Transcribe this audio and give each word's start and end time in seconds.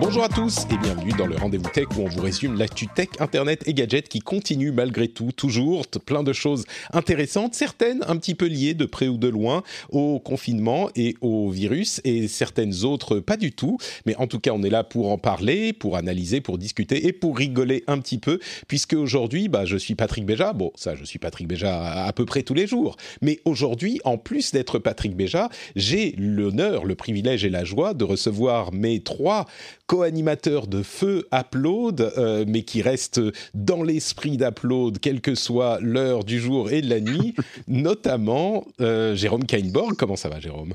Bonjour 0.00 0.22
à 0.22 0.28
tous 0.28 0.58
et 0.70 0.78
bienvenue 0.78 1.10
dans 1.18 1.26
le 1.26 1.34
rendez-vous 1.34 1.68
tech 1.70 1.86
où 1.96 2.02
on 2.02 2.08
vous 2.08 2.22
résume 2.22 2.56
l'actu 2.56 2.86
tech, 2.86 3.08
internet 3.18 3.66
et 3.66 3.74
gadgets 3.74 4.08
qui 4.08 4.20
continuent 4.20 4.72
malgré 4.72 5.08
tout, 5.08 5.32
toujours, 5.32 5.88
plein 5.88 6.22
de 6.22 6.32
choses 6.32 6.66
intéressantes, 6.92 7.54
certaines 7.54 8.04
un 8.06 8.16
petit 8.16 8.36
peu 8.36 8.46
liées 8.46 8.74
de 8.74 8.84
près 8.84 9.08
ou 9.08 9.16
de 9.16 9.26
loin 9.26 9.64
au 9.90 10.20
confinement 10.20 10.88
et 10.94 11.16
au 11.20 11.50
virus 11.50 12.00
et 12.04 12.28
certaines 12.28 12.84
autres 12.84 13.18
pas 13.18 13.36
du 13.36 13.50
tout. 13.50 13.78
Mais 14.06 14.14
en 14.16 14.28
tout 14.28 14.38
cas, 14.38 14.52
on 14.52 14.62
est 14.62 14.70
là 14.70 14.84
pour 14.84 15.10
en 15.10 15.18
parler, 15.18 15.72
pour 15.72 15.96
analyser, 15.96 16.40
pour 16.40 16.58
discuter 16.58 17.08
et 17.08 17.12
pour 17.12 17.36
rigoler 17.36 17.82
un 17.88 17.98
petit 17.98 18.18
peu 18.18 18.38
puisque 18.68 18.92
aujourd'hui, 18.92 19.48
bah, 19.48 19.64
je 19.64 19.76
suis 19.76 19.96
Patrick 19.96 20.24
Béja. 20.24 20.52
Bon, 20.52 20.70
ça, 20.76 20.94
je 20.94 21.04
suis 21.04 21.18
Patrick 21.18 21.48
Béja 21.48 22.04
à 22.04 22.12
peu 22.12 22.24
près 22.24 22.44
tous 22.44 22.54
les 22.54 22.68
jours. 22.68 22.96
Mais 23.20 23.40
aujourd'hui, 23.44 24.00
en 24.04 24.16
plus 24.16 24.52
d'être 24.52 24.78
Patrick 24.78 25.16
Béja, 25.16 25.48
j'ai 25.74 26.14
l'honneur, 26.16 26.84
le 26.84 26.94
privilège 26.94 27.44
et 27.44 27.50
la 27.50 27.64
joie 27.64 27.94
de 27.94 28.04
recevoir 28.04 28.72
mes 28.72 29.00
trois 29.00 29.46
co-animateur 29.88 30.68
de 30.68 30.84
Feu 30.84 31.26
Upload, 31.32 32.12
euh, 32.16 32.44
mais 32.46 32.62
qui 32.62 32.82
reste 32.82 33.20
dans 33.54 33.82
l'esprit 33.82 34.36
d'Upload, 34.36 35.00
quelle 35.00 35.20
que 35.20 35.34
soit 35.34 35.78
l'heure 35.80 36.22
du 36.22 36.38
jour 36.38 36.70
et 36.70 36.82
de 36.82 36.90
la 36.90 37.00
nuit, 37.00 37.34
notamment 37.66 38.66
euh, 38.80 39.16
Jérôme 39.16 39.44
Kainborg. 39.44 39.96
Comment 39.96 40.16
ça 40.16 40.28
va, 40.28 40.38
Jérôme? 40.38 40.74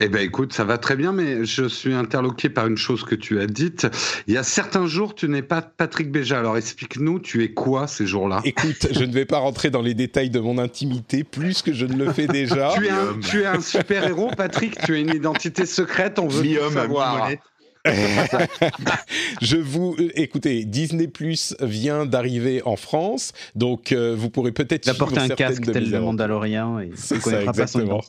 Eh 0.00 0.08
ben 0.08 0.20
écoute, 0.20 0.52
ça 0.52 0.62
va 0.62 0.78
très 0.78 0.94
bien, 0.94 1.10
mais 1.10 1.44
je 1.44 1.64
suis 1.66 1.92
interloqué 1.92 2.48
par 2.48 2.68
une 2.68 2.76
chose 2.76 3.02
que 3.02 3.16
tu 3.16 3.40
as 3.40 3.48
dite. 3.48 3.88
Il 4.28 4.34
y 4.34 4.36
a 4.36 4.44
certains 4.44 4.86
jours, 4.86 5.16
tu 5.16 5.28
n'es 5.28 5.42
pas 5.42 5.60
Patrick 5.60 6.12
Béja. 6.12 6.38
Alors 6.38 6.56
explique-nous, 6.56 7.18
tu 7.18 7.42
es 7.42 7.52
quoi 7.52 7.88
ces 7.88 8.06
jours-là? 8.06 8.40
Écoute, 8.44 8.86
je 8.92 9.04
ne 9.04 9.12
vais 9.12 9.24
pas 9.24 9.38
rentrer 9.38 9.70
dans 9.70 9.82
les 9.82 9.94
détails 9.94 10.30
de 10.30 10.38
mon 10.38 10.58
intimité 10.58 11.24
plus 11.24 11.62
que 11.62 11.72
je 11.72 11.84
ne 11.84 11.96
le 11.96 12.12
fais 12.12 12.28
déjà. 12.28 12.74
tu, 12.78 12.86
es 12.86 12.90
un, 12.90 13.18
tu 13.18 13.42
es 13.42 13.46
un 13.46 13.60
super 13.60 14.04
héros, 14.04 14.30
Patrick. 14.36 14.78
Tu 14.86 14.94
as 14.94 14.98
une 14.98 15.12
identité 15.12 15.66
secrète. 15.66 16.20
On 16.20 16.28
veut 16.28 16.44
savoir. 16.70 17.30
je 19.42 19.56
vous 19.56 19.96
écoutez, 20.14 20.64
Disney 20.64 21.08
Plus 21.08 21.54
vient 21.60 22.06
d'arriver 22.06 22.62
en 22.64 22.76
France, 22.76 23.32
donc 23.54 23.92
euh, 23.92 24.14
vous 24.16 24.30
pourrez 24.30 24.52
peut-être 24.52 24.96
porté 24.96 25.18
un 25.18 25.28
casque 25.28 25.70
tel 25.72 25.90
le 25.90 26.00
Mandalorian 26.00 26.80
et 26.80 26.90
c'est 26.94 27.20
ça 27.20 27.42
exactement. 27.42 28.00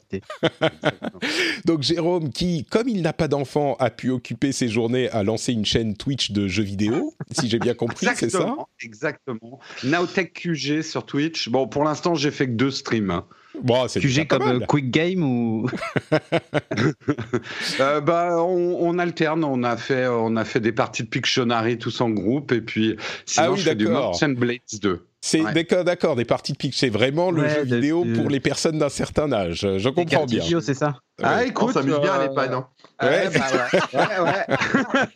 donc 1.65 1.83
Jérôme, 1.83 2.29
qui 2.31 2.65
comme 2.65 2.87
il 2.87 3.01
n'a 3.01 3.13
pas 3.13 3.27
d'enfant, 3.27 3.75
a 3.79 3.89
pu 3.89 4.09
occuper 4.09 4.51
ses 4.51 4.67
journées 4.67 5.09
à 5.09 5.23
lancer 5.23 5.53
une 5.53 5.65
chaîne 5.65 5.95
Twitch 5.95 6.31
de 6.31 6.47
jeux 6.47 6.63
vidéo, 6.63 7.13
si 7.31 7.49
j'ai 7.49 7.59
bien 7.59 7.73
compris, 7.73 8.07
c'est 8.15 8.29
ça? 8.29 8.55
Exactement. 8.81 9.59
Nowtech 9.83 10.33
QG 10.33 10.81
sur 10.81 11.05
Twitch. 11.05 11.49
Bon, 11.49 11.67
pour 11.67 11.83
l'instant, 11.83 12.15
j'ai 12.15 12.31
fait 12.31 12.47
que 12.47 12.53
deux 12.53 12.71
streams. 12.71 13.21
Bon, 13.63 13.87
c'est 13.87 13.99
QG 13.99 14.27
comme 14.27 14.43
mal. 14.43 14.67
Quick 14.67 14.89
Game 14.91 15.23
ou 15.23 15.67
euh, 17.79 18.01
bah, 18.01 18.35
on, 18.43 18.77
on, 18.79 18.99
alterne. 18.99 19.43
On 19.43 19.63
a 19.63 19.77
fait, 19.77 20.07
on 20.07 20.35
a 20.35 20.45
fait 20.45 20.59
des 20.59 20.71
parties 20.71 21.03
de 21.03 21.09
Pictionary 21.09 21.77
tous 21.77 22.01
en 22.01 22.09
groupe 22.09 22.51
et 22.51 22.61
puis 22.61 22.95
sinon 23.25 23.47
ah 23.47 23.51
oui, 23.51 23.59
je 23.59 23.63
fais 23.69 23.75
du 23.75 23.87
Merchant 23.87 24.29
Blades 24.29 24.59
2. 24.81 25.05
C'est 25.21 25.41
Ouais. 25.41 25.51
d'accord, 25.53 25.83
d'accord, 25.83 26.15
des 26.15 26.23
parties 26.23 26.53
de 26.53 26.57
pitch, 26.57 26.77
c'est 26.77 26.87
vraiment 26.89 27.29
le 27.29 27.41
Ouais, 27.41 27.49
jeu 27.49 27.65
de- 27.65 27.75
vidéo 27.75 28.05
de- 28.05 28.15
pour 28.15 28.29
les 28.29 28.39
personnes 28.39 28.77
d'un 28.79 28.87
certain 28.87 29.29
âge. 29.33 29.67
Je 29.77 29.89
comprends 29.89 30.25
bien. 30.25 30.41
C'est 30.61 30.73
ça 30.73 30.95
Ah, 31.21 31.37
Ouais. 31.39 31.49
écoute, 31.49 31.71
on 31.71 31.73
s'amuse 31.73 31.99
bien 31.99 32.13
à 32.13 32.19
euh, 32.19 32.27
l'EHPAD. 32.27 32.53
Hein. 32.53 32.67
Ouais, 33.01 33.07
Ouais. 33.09 33.29
bah 33.33 33.45
ouais. 33.93 33.99
ouais, 34.23 34.31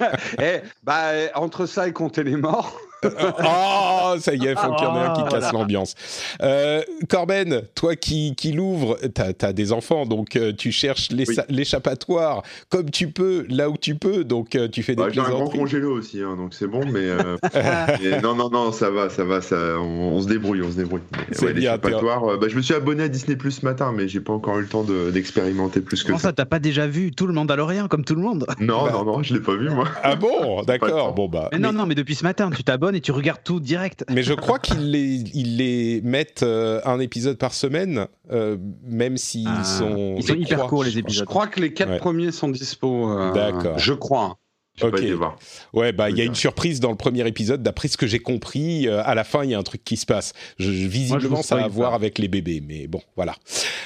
ouais. 0.01 0.59
Eh, 0.63 0.67
bah, 0.83 1.05
euh, 1.11 1.27
entre 1.35 1.65
ça 1.65 1.87
et 1.87 1.93
compter 1.93 2.23
les 2.25 2.35
morts. 2.35 2.77
Oh, 3.05 4.15
ça 4.19 4.33
y 4.33 4.45
est, 4.45 4.55
faut 4.55 4.73
qu'il 4.73 4.83
y 4.85 4.87
en 4.87 4.95
ait 4.97 5.05
un 5.05 5.13
qui 5.13 5.21
Ah, 5.25 5.29
casse 5.29 5.51
l'ambiance. 5.53 5.95
Euh, 6.41 6.81
Corben, 7.09 7.61
toi 7.75 7.95
qui, 7.95 8.35
qui 8.35 8.51
l'ouvre, 8.51 8.97
t'as 9.13 9.31
as 9.47 9.53
des 9.53 9.71
enfants, 9.71 10.05
donc 10.05 10.35
euh, 10.35 10.53
tu 10.57 10.71
cherches 10.71 11.09
Oui. 11.11 11.25
l'échappatoire 11.49 12.43
comme 12.69 12.89
tu 12.91 13.09
peux, 13.09 13.45
là 13.49 13.69
où 13.69 13.77
tu 13.77 13.95
peux, 13.95 14.23
donc 14.23 14.55
euh, 14.55 14.67
tu 14.67 14.83
fais 14.83 14.95
des 14.95 15.01
Bah, 15.03 15.09
J'ai 15.11 15.19
un 15.21 15.29
grand 15.29 15.47
congélo 15.47 15.91
aussi, 15.97 16.21
hein, 16.21 16.35
donc 16.37 16.53
c'est 16.53 16.67
bon, 16.67 16.81
mais, 16.85 16.99
euh, 17.01 17.37
mais 18.01 18.21
non, 18.21 18.35
non, 18.35 18.49
non, 18.49 18.71
ça 18.71 18.89
va, 18.89 19.09
ça 19.09 19.23
va, 19.23 19.41
ça, 19.41 19.55
on, 19.79 20.13
on 20.13 20.21
se 20.21 20.27
débrouille, 20.27 20.61
on 20.61 20.71
se 20.71 20.75
débrouille. 20.77 21.01
Ouais, 21.41 21.53
l'échappatoire, 21.53 22.23
euh, 22.25 22.37
bah, 22.37 22.47
je 22.49 22.55
me 22.55 22.61
suis 22.61 22.73
abonné 22.73 23.03
à 23.03 23.07
Disney 23.07 23.35
Plus 23.35 23.51
ce 23.51 23.65
matin, 23.65 23.93
mais 23.95 24.07
j'ai 24.07 24.19
pas 24.21 24.33
encore 24.33 24.57
eu 24.59 24.61
le 24.61 24.67
temps 24.67 24.83
de- 24.83 25.11
d'expérimenter 25.11 25.81
plus 25.81 26.01
que 26.03 26.07
Comment 26.07 26.17
ça. 26.19 26.29
ça, 26.29 26.33
t'as 26.33 26.45
pas 26.45 26.59
déjà 26.59 26.87
vu 26.87 27.11
tout 27.11 27.27
le 27.27 27.33
Mandalorian 27.33 27.87
comme 27.87 28.03
tout 28.05 28.15
le 28.15 28.21
monde? 28.21 28.45
Non, 28.59 28.85
Bah. 28.85 28.91
non, 28.93 29.03
non, 29.05 29.23
je 29.23 29.33
l'ai 29.33 29.39
pas 29.39 29.55
vu 29.55 29.69
moi. 29.69 29.85
Ah 30.03 30.15
bon, 30.15 30.61
d'accord, 30.63 31.13
bon 31.13 31.27
bah. 31.27 31.49
Mais 31.51 31.59
non, 31.59 31.71
non, 31.73 31.85
mais 31.85 31.95
depuis 31.95 32.15
ce 32.15 32.23
matin, 32.23 32.49
tu 32.55 32.63
t'abonnes 32.63 32.92
et 32.95 33.01
tu 33.01 33.11
regardes 33.11 33.43
tout 33.43 33.59
direct. 33.59 34.05
Mais 34.09 34.23
je 34.23 34.33
crois 34.33 34.59
qu'ils 34.59 34.91
les, 34.91 35.23
ils 35.33 35.57
les 35.57 36.01
mettent 36.03 36.43
euh, 36.43 36.81
un 36.85 36.99
épisode 36.99 37.37
par 37.37 37.53
semaine, 37.53 38.07
euh, 38.31 38.57
même 38.85 39.17
s'ils 39.17 39.47
Ah, 39.47 39.63
sont. 39.63 40.15
Ils 40.17 40.23
sont 40.23 40.33
je 40.33 40.39
hyper 40.39 40.57
crois. 40.59 40.69
courts 40.69 40.83
les 40.83 40.91
Je 40.91 40.99
épisodes. 40.99 41.25
crois 41.25 41.47
que 41.47 41.59
les 41.59 41.73
quatre 41.73 41.89
Ouais. 41.91 41.97
premiers 41.99 42.31
sont 42.31 42.49
dispo. 42.49 43.09
euh, 43.11 43.31
D'accord. 43.33 43.77
Je 43.79 43.93
crois. 43.93 44.37
J'ai 44.75 44.85
Ok. 44.87 44.91
pas 44.93 45.01
été 45.01 45.13
voir. 45.13 45.37
Ouais, 45.73 45.91
bah 45.91 46.09
il 46.09 46.17
y 46.17 46.21
a 46.21 46.23
une 46.23 46.33
surprise 46.35 46.79
dans 46.79 46.89
le 46.89 46.95
premier 46.97 47.27
épisode. 47.27 47.61
D'après 47.61 47.87
ce 47.87 47.95
que 47.97 48.07
j'ai 48.07 48.17
compris, 48.19 48.87
euh, 48.87 49.03
à 49.05 49.13
la 49.13 49.23
fin 49.23 49.43
il 49.43 49.51
y 49.51 49.53
a 49.53 49.59
un 49.59 49.63
truc 49.63 49.83
qui 49.83 49.97
se 49.97 50.05
passe. 50.07 50.33
Je, 50.57 50.71
je- 50.71 50.87
visiblement 50.87 51.37
vous 51.37 51.43
ça 51.43 51.57
a 51.57 51.65
à 51.65 51.67
voir 51.67 51.93
avec 51.93 52.17
les 52.17 52.27
bébés, 52.27 52.61
mais 52.67 52.87
bon, 52.87 53.01
voilà. 53.15 53.35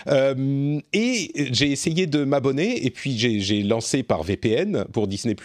Euh, 0.07 0.79
et 0.93 1.31
j'ai 1.51 1.71
essayé 1.71 2.07
de 2.07 2.23
m'abonner 2.23 2.85
et 2.85 2.89
puis 2.89 3.17
j'ai 3.17 3.63
lancé 3.63 4.03
par 4.03 4.23
VPN 4.23 4.85
pour 4.93 5.07
Disney 5.07 5.35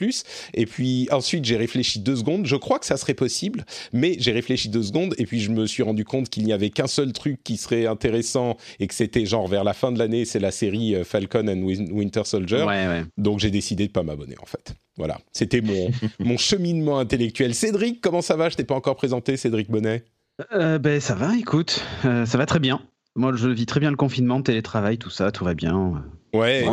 Et 0.54 0.66
puis 0.66 1.08
ensuite 1.10 1.44
j'ai 1.44 1.56
réfléchi 1.56 1.98
deux 1.98 2.16
secondes. 2.16 2.46
Je 2.46 2.56
crois 2.56 2.78
que 2.78 2.86
ça 2.86 2.96
serait 2.96 3.14
possible, 3.14 3.64
mais 3.92 4.14
j'ai 4.18 4.32
réfléchi 4.32 4.68
deux 4.68 4.82
secondes 4.84 5.14
et 5.18 5.26
puis 5.26 5.40
je 5.40 5.50
me 5.50 5.66
suis 5.66 5.82
rendu 5.82 6.04
compte 6.04 6.28
qu'il 6.28 6.44
n'y 6.44 6.52
avait 6.52 6.70
qu'un 6.70 6.86
seul 6.86 7.12
truc 7.12 7.42
qui 7.42 7.56
serait 7.56 7.86
intéressant 7.86 8.56
et 8.78 8.86
que 8.86 8.94
c'était 8.94 9.26
genre 9.26 9.48
vers 9.48 9.64
la 9.64 9.72
fin 9.72 9.90
de 9.90 9.98
l'année, 9.98 10.24
c'est 10.24 10.38
la 10.40 10.52
série 10.52 10.94
euh, 10.94 11.04
Falcon 11.04 11.48
and 11.48 11.62
Win- 11.62 11.90
Winter 11.90 12.22
Soldier. 12.24 12.62
Ouais, 12.62 12.86
ouais. 12.86 13.02
Donc 13.18 13.40
j'ai 13.40 13.50
décidé 13.50 13.88
de 13.88 13.92
pas 13.92 14.02
m'abonner 14.04 14.36
en 14.40 14.46
fait. 14.46 14.74
Voilà, 14.96 15.18
c'était 15.32 15.60
mon, 15.60 15.90
mon 16.20 16.36
cheminement 16.36 16.98
intellectuel. 16.98 17.54
Cédric, 17.54 18.00
comment 18.00 18.22
ça 18.22 18.36
va? 18.36 18.48
Je 18.48 18.56
t'ai 18.56 18.64
pas 18.64 18.74
encore 18.74 18.96
présenté, 18.96 19.36
Cédric 19.36 19.70
Bonnet. 19.70 20.04
Euh, 20.52 20.78
ben 20.78 21.00
ça 21.00 21.14
va, 21.14 21.36
écoute, 21.36 21.84
euh, 22.04 22.26
ça 22.26 22.38
va 22.38 22.46
très 22.46 22.58
bien. 22.58 22.82
Moi, 23.14 23.32
je 23.36 23.48
vis 23.48 23.66
très 23.66 23.80
bien 23.80 23.90
le 23.90 23.96
confinement, 23.96 24.38
le 24.38 24.42
télétravail, 24.42 24.98
tout 24.98 25.10
ça, 25.10 25.30
tout 25.30 25.44
va 25.44 25.54
bien. 25.54 26.02
Ouais, 26.32 26.64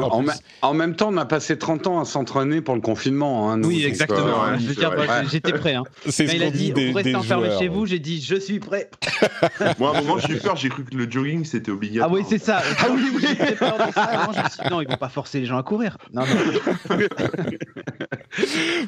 En, 0.62 0.74
même 0.74 0.96
temps, 0.96 1.10
on 1.12 1.18
a 1.18 1.26
passé 1.26 1.58
30 1.58 1.88
ans 1.88 2.00
à 2.00 2.06
s'entraîner 2.06 2.62
pour 2.62 2.76
le 2.76 2.82
confinement. 2.82 3.52
hein, 3.52 3.58
nous, 3.58 3.68
oui, 3.68 3.84
exactement. 3.84 4.44
euh, 4.46 4.56
hein. 4.56 5.24
j'étais 5.30 5.52
prêt. 5.52 5.74
Hein. 5.76 5.84
c'est 6.10 6.26
Quand 6.28 6.32
ce 6.32 6.36
il 6.38 6.44
a 6.44 6.50
dit 6.50 6.58
dit, 6.68 6.72
des, 6.74 6.88
vous 6.92 6.96
restez 6.96 7.16
enfermé 7.16 7.50
chez 7.60 7.68
vous, 7.68 7.86
j'ai 7.86 8.00
dit, 8.00 8.22
je 8.22 8.36
suis 8.36 8.60
prêt. 8.60 8.90
Moi, 9.80 9.94
à 9.94 9.98
un 9.98 10.02
moment, 10.02 10.18
j'ai 10.18 10.36
eu 10.36 10.38
peur, 10.38 10.56
j'ai 10.56 10.70
cru 10.70 10.86
que 10.86 10.96
le 10.96 11.12
jogging 11.12 11.44
c'était 11.44 11.72
Ah 11.72 11.74
obligatoire. 11.74 12.12
oui, 12.14 12.24
c'est 12.30 12.38
ça. 12.42 12.62
Ah 12.80 12.88
oui, 12.90 13.02
oui, 13.14 13.22
j'ai 13.28 13.56
peur 13.56 13.78
de 13.86 13.92
ça. 13.94 14.04
Avant, 14.04 14.32
je 14.32 14.40
me 14.40 14.50
suis 14.50 14.64
dit, 14.64 14.70
non, 14.70 14.82
ils 14.82 14.88
vont 14.88 14.96
pas 14.96 15.10
forcer 15.10 15.42
les 15.42 15.46
gens 15.46 15.58
à 15.58 15.64
courir. 15.64 15.98
Non, 16.14 16.22
non. 16.22 16.98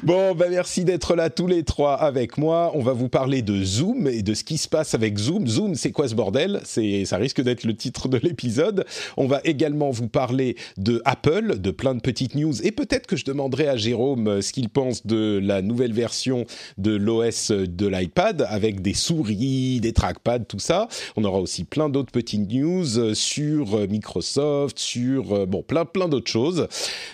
Bon, 0.02 0.34
bah 0.34 0.46
merci 0.48 0.84
d'être 0.84 1.14
là 1.14 1.28
tous 1.30 1.46
les 1.46 1.64
trois 1.64 1.94
avec 1.94 2.38
moi. 2.38 2.70
On 2.74 2.82
va 2.82 2.92
vous 2.92 3.08
parler 3.08 3.42
de 3.42 3.62
Zoom 3.62 4.06
et 4.06 4.22
de 4.22 4.34
ce 4.34 4.44
qui 4.44 4.56
se 4.56 4.68
passe 4.68 4.94
avec 4.94 5.18
Zoom. 5.18 5.46
Zoom, 5.46 5.74
c'est 5.74 5.92
quoi 5.92 6.08
ce 6.08 6.14
bordel? 6.14 6.60
C'est, 6.64 7.04
ça 7.04 7.16
risque 7.16 7.40
d'être 7.42 7.64
le 7.64 7.74
titre 7.74 8.08
de 8.08 8.18
l'épisode. 8.18 8.86
On 9.16 9.26
va 9.26 9.40
également 9.44 9.90
vous 9.90 10.08
parler 10.08 10.56
de 10.76 11.02
Apple, 11.04 11.58
de 11.58 11.70
plein 11.70 11.94
de 11.94 12.00
petites 12.00 12.34
news 12.34 12.54
et 12.62 12.72
peut-être 12.72 13.06
que 13.06 13.16
je 13.16 13.24
demanderai 13.24 13.68
à 13.68 13.76
Jérôme 13.76 14.28
euh, 14.28 14.42
ce 14.42 14.52
qu'il 14.52 14.68
pense 14.68 15.06
de 15.06 15.40
la 15.42 15.62
nouvelle 15.62 15.92
version 15.92 16.44
de 16.78 16.94
l'OS 16.94 17.50
de 17.50 17.86
l'iPad 17.86 18.46
avec 18.48 18.82
des 18.82 18.94
souris, 18.94 19.80
des 19.80 19.92
trackpads, 19.92 20.40
tout 20.40 20.58
ça. 20.58 20.88
On 21.16 21.24
aura 21.24 21.40
aussi 21.40 21.64
plein 21.64 21.88
d'autres 21.88 22.12
petites 22.12 22.50
news 22.50 22.98
euh, 22.98 23.14
sur 23.14 23.74
euh, 23.74 23.86
Microsoft, 23.86 24.78
sur 24.78 25.32
euh, 25.32 25.46
bon 25.46 25.62
plein 25.62 25.84
plein 25.84 26.08
d'autres 26.08 26.30
choses. 26.30 26.68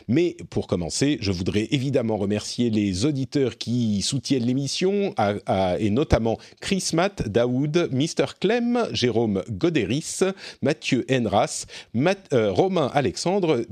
Mais 0.08 0.36
pour 0.50 0.66
commencer, 0.66 1.18
je 1.20 1.32
voudrais 1.32 1.68
évidemment 1.70 2.16
remercier 2.16 2.70
les 2.70 3.04
auditeurs 3.04 3.58
qui 3.58 4.02
soutiennent 4.02 4.44
l'émission, 4.44 5.14
et 5.78 5.90
notamment 5.90 6.38
Chris 6.60 6.90
Matt, 6.92 7.28
Daoud, 7.28 7.90
Mr. 7.92 8.34
Clem, 8.40 8.86
Jérôme 8.92 9.42
Goderis, 9.50 10.20
Mathieu 10.62 11.04
euh, 12.32 12.52
Romain 12.52 12.90
Alexandre 12.94 13.38
Alexandre, 13.38 13.64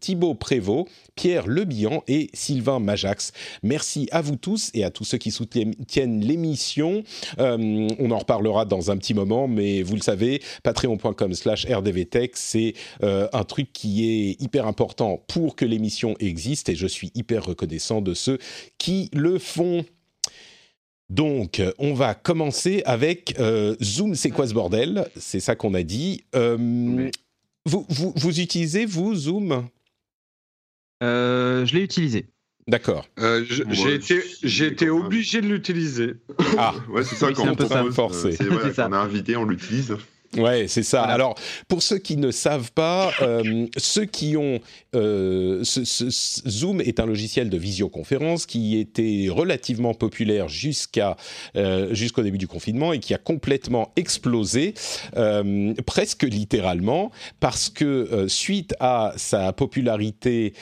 Thibaut 0.00 0.34
Prévost, 0.34 0.88
Pierre 1.14 1.46
Lebihan 1.46 2.02
et 2.06 2.28
Sylvain 2.34 2.80
Majax. 2.80 3.32
Merci 3.62 4.08
à 4.12 4.20
vous 4.20 4.36
tous 4.36 4.70
et 4.74 4.84
à 4.84 4.90
tous 4.90 5.04
ceux 5.04 5.16
qui 5.16 5.30
soutiennent 5.30 6.20
l'émission. 6.20 7.02
Euh, 7.38 7.88
on 7.98 8.10
en 8.10 8.18
reparlera 8.18 8.66
dans 8.66 8.90
un 8.90 8.96
petit 8.98 9.14
moment, 9.14 9.48
mais 9.48 9.82
vous 9.82 9.94
le 9.94 10.02
savez, 10.02 10.42
patreon.com 10.62 11.32
slash 11.32 11.66
rdvtech, 11.66 12.32
c'est 12.34 12.74
euh, 13.02 13.28
un 13.32 13.44
truc 13.44 13.72
qui 13.72 14.06
est 14.06 14.42
hyper 14.42 14.66
important 14.66 15.22
pour 15.28 15.56
que 15.56 15.64
l'émission 15.64 16.14
existe 16.20 16.68
et 16.68 16.74
je 16.74 16.86
suis 16.86 17.10
hyper 17.14 17.44
reconnaissant 17.44 18.02
de 18.02 18.12
ceux 18.12 18.38
qui 18.76 19.08
le 19.14 19.38
font. 19.38 19.84
Donc, 21.08 21.62
on 21.78 21.94
va 21.94 22.14
commencer 22.14 22.82
avec 22.84 23.38
euh, 23.38 23.76
Zoom, 23.80 24.14
c'est 24.14 24.30
quoi 24.30 24.46
ce 24.48 24.54
bordel? 24.54 25.06
C'est 25.16 25.40
ça 25.40 25.54
qu'on 25.54 25.72
a 25.74 25.84
dit. 25.84 26.24
Vous, 27.66 28.14
vous, 28.16 28.40
utilisez, 28.40 28.86
vous, 28.86 29.14
Zoom? 29.14 29.68
Euh, 31.02 31.66
Je 31.66 31.74
l'ai 31.74 31.82
utilisé. 31.82 32.26
D'accord. 32.68 33.06
j'ai 33.46 33.94
été, 33.94 34.24
j'ai 34.42 34.66
été 34.66 34.90
obligé 34.90 35.40
de 35.40 35.46
l'utiliser. 35.46 36.14
Ah, 36.58 36.74
ouais, 36.88 37.04
c'est 37.04 37.14
ça, 37.14 37.32
quand 37.32 37.48
on, 37.48 37.54
peu 37.54 37.90
forcé. 37.92 38.36
on 38.40 38.92
a 38.92 38.98
invité, 38.98 39.36
on 39.36 39.44
l'utilise. 39.44 39.96
Ouais, 40.36 40.66
c'est 40.68 40.82
ça. 40.82 41.02
Alors, 41.02 41.34
pour 41.68 41.82
ceux 41.82 41.98
qui 41.98 42.16
ne 42.16 42.30
savent 42.30 42.72
pas, 42.72 43.12
euh, 43.22 43.66
ceux 43.76 44.04
qui 44.04 44.36
ont 44.36 44.60
euh, 44.94 45.62
Zoom 45.62 46.80
est 46.80 47.00
un 47.00 47.06
logiciel 47.06 47.50
de 47.50 47.56
visioconférence 47.56 48.46
qui 48.46 48.78
était 48.78 49.26
relativement 49.30 49.94
populaire 49.94 50.48
jusqu'à 50.48 51.16
euh, 51.56 51.94
jusqu'au 51.94 52.22
début 52.22 52.38
du 52.38 52.48
confinement 52.48 52.92
et 52.92 53.00
qui 53.00 53.14
a 53.14 53.18
complètement 53.18 53.92
explosé, 53.96 54.74
presque 55.86 56.22
littéralement, 56.22 57.10
parce 57.40 57.68
que 57.68 58.26
suite 58.28 58.74
à 58.80 59.12
sa 59.16 59.52
popularité 59.52 60.52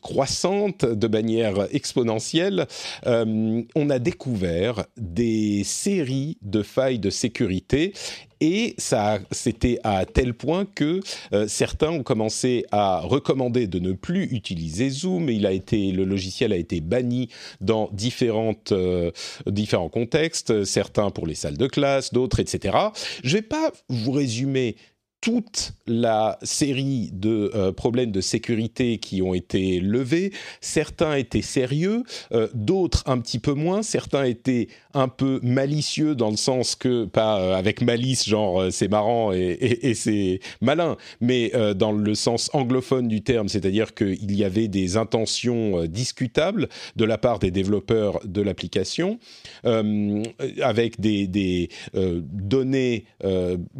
croissante 0.00 0.84
de 0.84 1.08
manière 1.08 1.66
exponentielle, 1.72 2.66
on 3.06 3.90
a 3.90 3.98
découvert 3.98 4.84
des 4.96 5.62
séries 5.64 6.38
de 6.42 6.62
failles 6.62 6.98
de 6.98 7.10
sécurité 7.10 7.92
et 8.40 8.74
ça, 8.78 9.18
c'était 9.30 9.78
à 9.84 10.04
tel 10.06 10.34
point 10.34 10.64
que 10.64 11.00
euh, 11.32 11.46
certains 11.46 11.90
ont 11.90 12.02
commencé 12.02 12.64
à 12.70 13.00
recommander 13.00 13.66
de 13.66 13.78
ne 13.78 13.92
plus 13.92 14.24
utiliser 14.24 14.88
Zoom. 14.88 15.28
Il 15.28 15.46
a 15.46 15.52
été, 15.52 15.92
le 15.92 16.04
logiciel 16.04 16.52
a 16.52 16.56
été 16.56 16.80
banni 16.80 17.28
dans 17.60 17.90
différentes, 17.92 18.72
euh, 18.72 19.10
différents 19.46 19.88
contextes, 19.88 20.64
certains 20.64 21.10
pour 21.10 21.26
les 21.26 21.34
salles 21.34 21.58
de 21.58 21.66
classe, 21.66 22.12
d'autres, 22.12 22.40
etc. 22.40 22.76
Je 23.22 23.36
vais 23.36 23.42
pas 23.42 23.72
vous 23.88 24.12
résumer 24.12 24.76
toute 25.20 25.74
la 25.86 26.38
série 26.42 27.10
de 27.12 27.50
euh, 27.54 27.72
problèmes 27.72 28.10
de 28.10 28.20
sécurité 28.20 28.98
qui 28.98 29.20
ont 29.20 29.34
été 29.34 29.80
levés. 29.80 30.32
Certains 30.60 31.14
étaient 31.14 31.42
sérieux, 31.42 32.04
euh, 32.32 32.48
d'autres 32.54 33.02
un 33.06 33.18
petit 33.18 33.38
peu 33.38 33.52
moins. 33.52 33.82
Certains 33.82 34.24
étaient 34.24 34.68
un 34.94 35.08
peu 35.08 35.38
malicieux 35.42 36.14
dans 36.14 36.30
le 36.30 36.36
sens 36.36 36.74
que, 36.74 37.04
pas 37.04 37.40
euh, 37.40 37.54
avec 37.54 37.82
malice, 37.82 38.28
genre 38.28 38.66
c'est 38.70 38.88
marrant 38.88 39.32
et, 39.32 39.94
c'est 39.94 40.40
malin, 40.60 40.96
mais 41.20 41.52
dans 41.74 41.92
le 41.92 42.14
sens 42.14 42.50
anglophone 42.52 43.08
du 43.08 43.22
terme, 43.22 43.48
c'est-à-dire 43.48 43.94
qu'il 43.94 44.34
y 44.34 44.44
avait 44.44 44.68
des 44.68 44.96
intentions 44.96 45.84
discutables 45.84 46.68
de 46.96 47.04
la 47.04 47.18
part 47.18 47.38
des 47.38 47.50
développeurs 47.50 48.20
de 48.24 48.40
l'application, 48.40 49.18
avec 49.64 51.00
des 51.00 51.68
données 51.94 53.04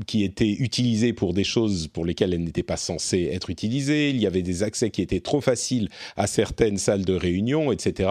qui 0.07 0.25
étaient 0.25 0.57
utilisées 0.59 1.13
pour 1.13 1.30
des 1.32 1.44
choses 1.44 1.88
pour 1.88 2.05
lesquelles 2.05 2.35
elles 2.35 2.44
n'étaient 2.44 2.62
pas 2.62 2.77
censées 2.77 3.31
être 3.32 3.50
utilisées, 3.50 4.11
il 4.11 4.21
y 4.21 4.27
avait 4.27 4.43
des 4.43 4.62
accès 4.62 4.91
qui 4.91 5.03
étaient 5.03 5.21
trop 5.21 5.41
faciles 5.41 5.88
à 6.17 6.27
certaines 6.27 6.79
salles 6.79 7.05
de 7.05 7.15
réunion, 7.15 7.73
etc. 7.73 8.11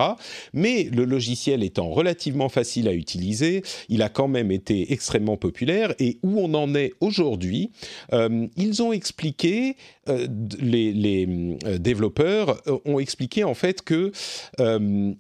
Mais 0.54 0.84
le 0.92 1.06
logiciel 1.06 1.64
étant 1.64 1.90
relativement 1.90 2.50
facile 2.50 2.88
à 2.88 2.94
utiliser, 2.94 3.64
il 3.90 4.02
a 4.02 4.10
quand 4.10 4.28
même 4.28 4.52
été 4.52 4.92
extrêmement 4.94 5.38
populaire 5.38 5.94
et 6.00 6.18
où 6.24 6.40
on 6.40 6.54
en 6.54 6.76
est 6.76 6.94
aujourd'hui, 7.00 7.72
euh, 8.14 8.48
ils 8.58 8.82
ont 8.82 8.94
expliqué, 8.94 9.76
euh, 10.10 10.28
les, 10.60 11.58
euh, 11.66 11.78
développeurs 11.78 12.62
ont 12.86 13.00
expliqué 13.00 13.44
en 13.44 13.54
fait 13.54 13.82
que 13.82 14.12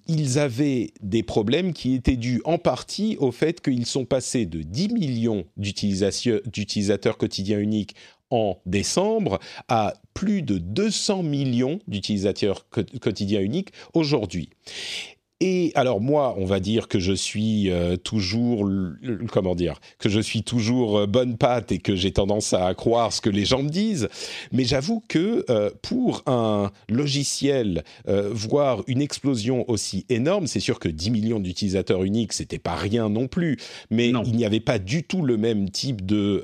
ils 0.07 0.39
avaient 0.39 0.91
des 1.01 1.23
problèmes 1.23 1.73
qui 1.73 1.95
étaient 1.95 2.17
dus 2.17 2.41
en 2.45 2.57
partie 2.57 3.17
au 3.19 3.31
fait 3.31 3.61
qu'ils 3.61 3.85
sont 3.85 4.05
passés 4.05 4.45
de 4.45 4.61
10 4.61 4.89
millions 4.89 5.45
d'utilisateurs 5.57 7.17
quotidiens 7.17 7.59
uniques 7.59 7.95
en 8.29 8.59
décembre 8.65 9.39
à 9.67 9.93
plus 10.13 10.41
de 10.41 10.57
200 10.57 11.23
millions 11.23 11.79
d'utilisateurs 11.87 12.67
quotidiens 12.69 13.41
uniques 13.41 13.71
aujourd'hui. 13.93 14.49
Et 15.41 15.71
alors 15.75 16.01
moi, 16.01 16.35
on 16.37 16.43
va 16.43 16.59
dire 16.59 16.89
que 16.89 16.99
je 16.99 17.13
suis 17.13 17.71
euh, 17.71 17.95
toujours, 17.95 18.69
comment 19.31 19.55
dire, 19.55 19.79
que 19.97 20.09
je 20.09 20.19
suis 20.19 20.43
toujours 20.43 20.97
euh, 20.97 21.07
bonne 21.07 21.37
patte 21.37 21.71
et 21.71 21.77
que 21.77 21.95
j'ai 21.95 22.11
tendance 22.11 22.51
à 22.51 22.73
croire 22.73 23.13
ce 23.13 23.21
que 23.21 23.29
les 23.29 23.45
gens 23.45 23.63
me 23.63 23.69
disent. 23.69 24.09
Mais 24.51 24.65
j'avoue 24.65 25.01
que 25.07 25.45
euh, 25.49 25.69
pour 25.81 26.23
un 26.25 26.71
logiciel 26.89 27.83
voir 28.31 28.83
une 28.87 29.01
explosion 29.01 29.69
aussi 29.69 30.05
énorme, 30.09 30.47
c'est 30.47 30.59
sûr 30.59 30.79
que 30.79 30.89
10 30.89 31.11
millions 31.11 31.39
d'utilisateurs 31.39 32.03
uniques, 32.03 32.33
c'était 32.33 32.59
pas 32.59 32.75
rien 32.75 33.07
non 33.07 33.27
plus. 33.27 33.57
Mais 33.91 34.09
il 34.09 34.35
n'y 34.35 34.45
avait 34.45 34.59
pas 34.59 34.79
du 34.79 35.03
tout 35.03 35.21
le 35.21 35.37
même 35.37 35.69
type 35.69 36.05
de 36.05 36.43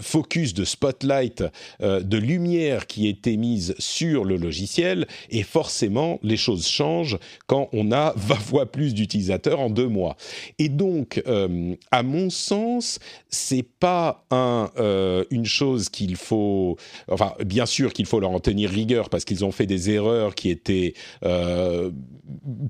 focus, 0.00 0.54
de 0.54 0.64
spotlight, 0.64 1.44
de 1.80 2.16
lumière 2.16 2.86
qui 2.86 3.08
était 3.08 3.36
mise 3.36 3.74
sur 3.78 4.24
le 4.24 4.36
logiciel. 4.36 5.06
Et 5.30 5.42
forcément, 5.42 6.20
les 6.22 6.36
choses 6.36 6.66
changent 6.66 7.18
quand 7.46 7.68
on 7.74 7.92
a 7.92 8.12
20 8.16 8.34
fois 8.36 8.66
plus 8.66 8.94
d'utilisateurs 8.94 9.60
en 9.60 9.70
deux 9.70 9.88
mois. 9.88 10.16
Et 10.58 10.68
donc, 10.68 11.22
euh, 11.26 11.74
à 11.90 12.02
mon 12.02 12.30
sens, 12.30 12.98
c'est 13.28 13.62
pas 13.62 14.24
un, 14.30 14.70
euh, 14.78 15.24
une 15.30 15.44
chose 15.44 15.88
qu'il 15.88 16.16
faut. 16.16 16.76
Enfin, 17.10 17.34
bien 17.44 17.66
sûr 17.66 17.92
qu'il 17.92 18.06
faut 18.06 18.20
leur 18.20 18.30
en 18.30 18.40
tenir 18.40 18.70
rigueur 18.70 19.10
parce 19.10 19.24
qu'ils 19.24 19.44
ont 19.44 19.52
fait 19.52 19.66
des 19.66 19.90
erreurs 19.90 20.34
qui 20.34 20.50
étaient 20.50 20.94
euh, 21.24 21.90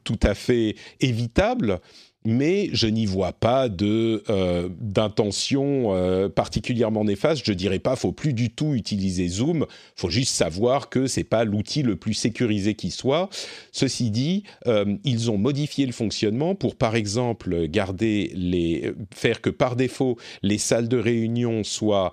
tout 0.05 0.21
à 0.23 0.35
fait 0.35 0.77
évitables 1.01 1.81
mais 2.25 2.71
je 2.73 2.87
n'y 2.87 3.05
vois 3.05 3.33
pas 3.33 3.69
de 3.69 4.25
euh, 4.31 4.69
d'intention 4.81 5.95
euh, 5.95 6.31
particulièrement 6.31 7.05
néfaste. 7.05 7.43
Je 7.45 7.53
dirais 7.53 7.79
pas, 7.79 7.97
faut 7.97 8.13
plus 8.13 8.33
du 8.33 8.51
tout 8.51 8.75
utiliser 8.75 9.29
Zoom. 9.29 9.67
Faut 9.95 10.09
juste 10.09 10.35
savoir 10.35 10.89
que 10.89 11.07
c'est 11.07 11.25
pas 11.25 11.45
l'outil 11.45 11.83
le 11.83 11.97
plus 11.97 12.15
sécurisé 12.15 12.75
qui 12.75 12.91
soit. 12.91 13.29
Ceci 13.73 14.11
dit, 14.11 14.45
euh, 14.67 14.97
ils 15.05 15.31
ont 15.31 15.37
modifié 15.37 15.85
le 15.85 15.93
fonctionnement 15.93 16.55
pour, 16.55 16.77
par 16.77 16.97
exemple, 16.97 17.67
garder 17.67 18.33
les, 18.35 18.93
faire 19.15 19.43
que 19.43 19.51
par 19.51 19.77
défaut 19.77 20.17
les 20.43 20.59
salles 20.59 20.89
de 20.89 20.99
réunion 20.99 21.63
soient 21.63 22.13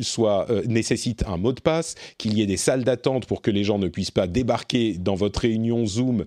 soient 0.00 0.46
nécessitent 0.66 1.24
un 1.26 1.36
mot 1.36 1.52
de 1.52 1.60
passe, 1.60 1.94
qu'il 2.18 2.34
y 2.34 2.42
ait 2.42 2.46
des 2.46 2.56
salles 2.56 2.84
d'attente 2.84 3.26
pour 3.26 3.42
que 3.42 3.50
les 3.50 3.64
gens 3.64 3.78
ne 3.78 3.88
puissent 3.88 4.10
pas 4.10 4.26
débarquer 4.26 4.96
dans 4.98 5.14
votre 5.14 5.40
réunion 5.40 5.86
Zoom 5.86 6.24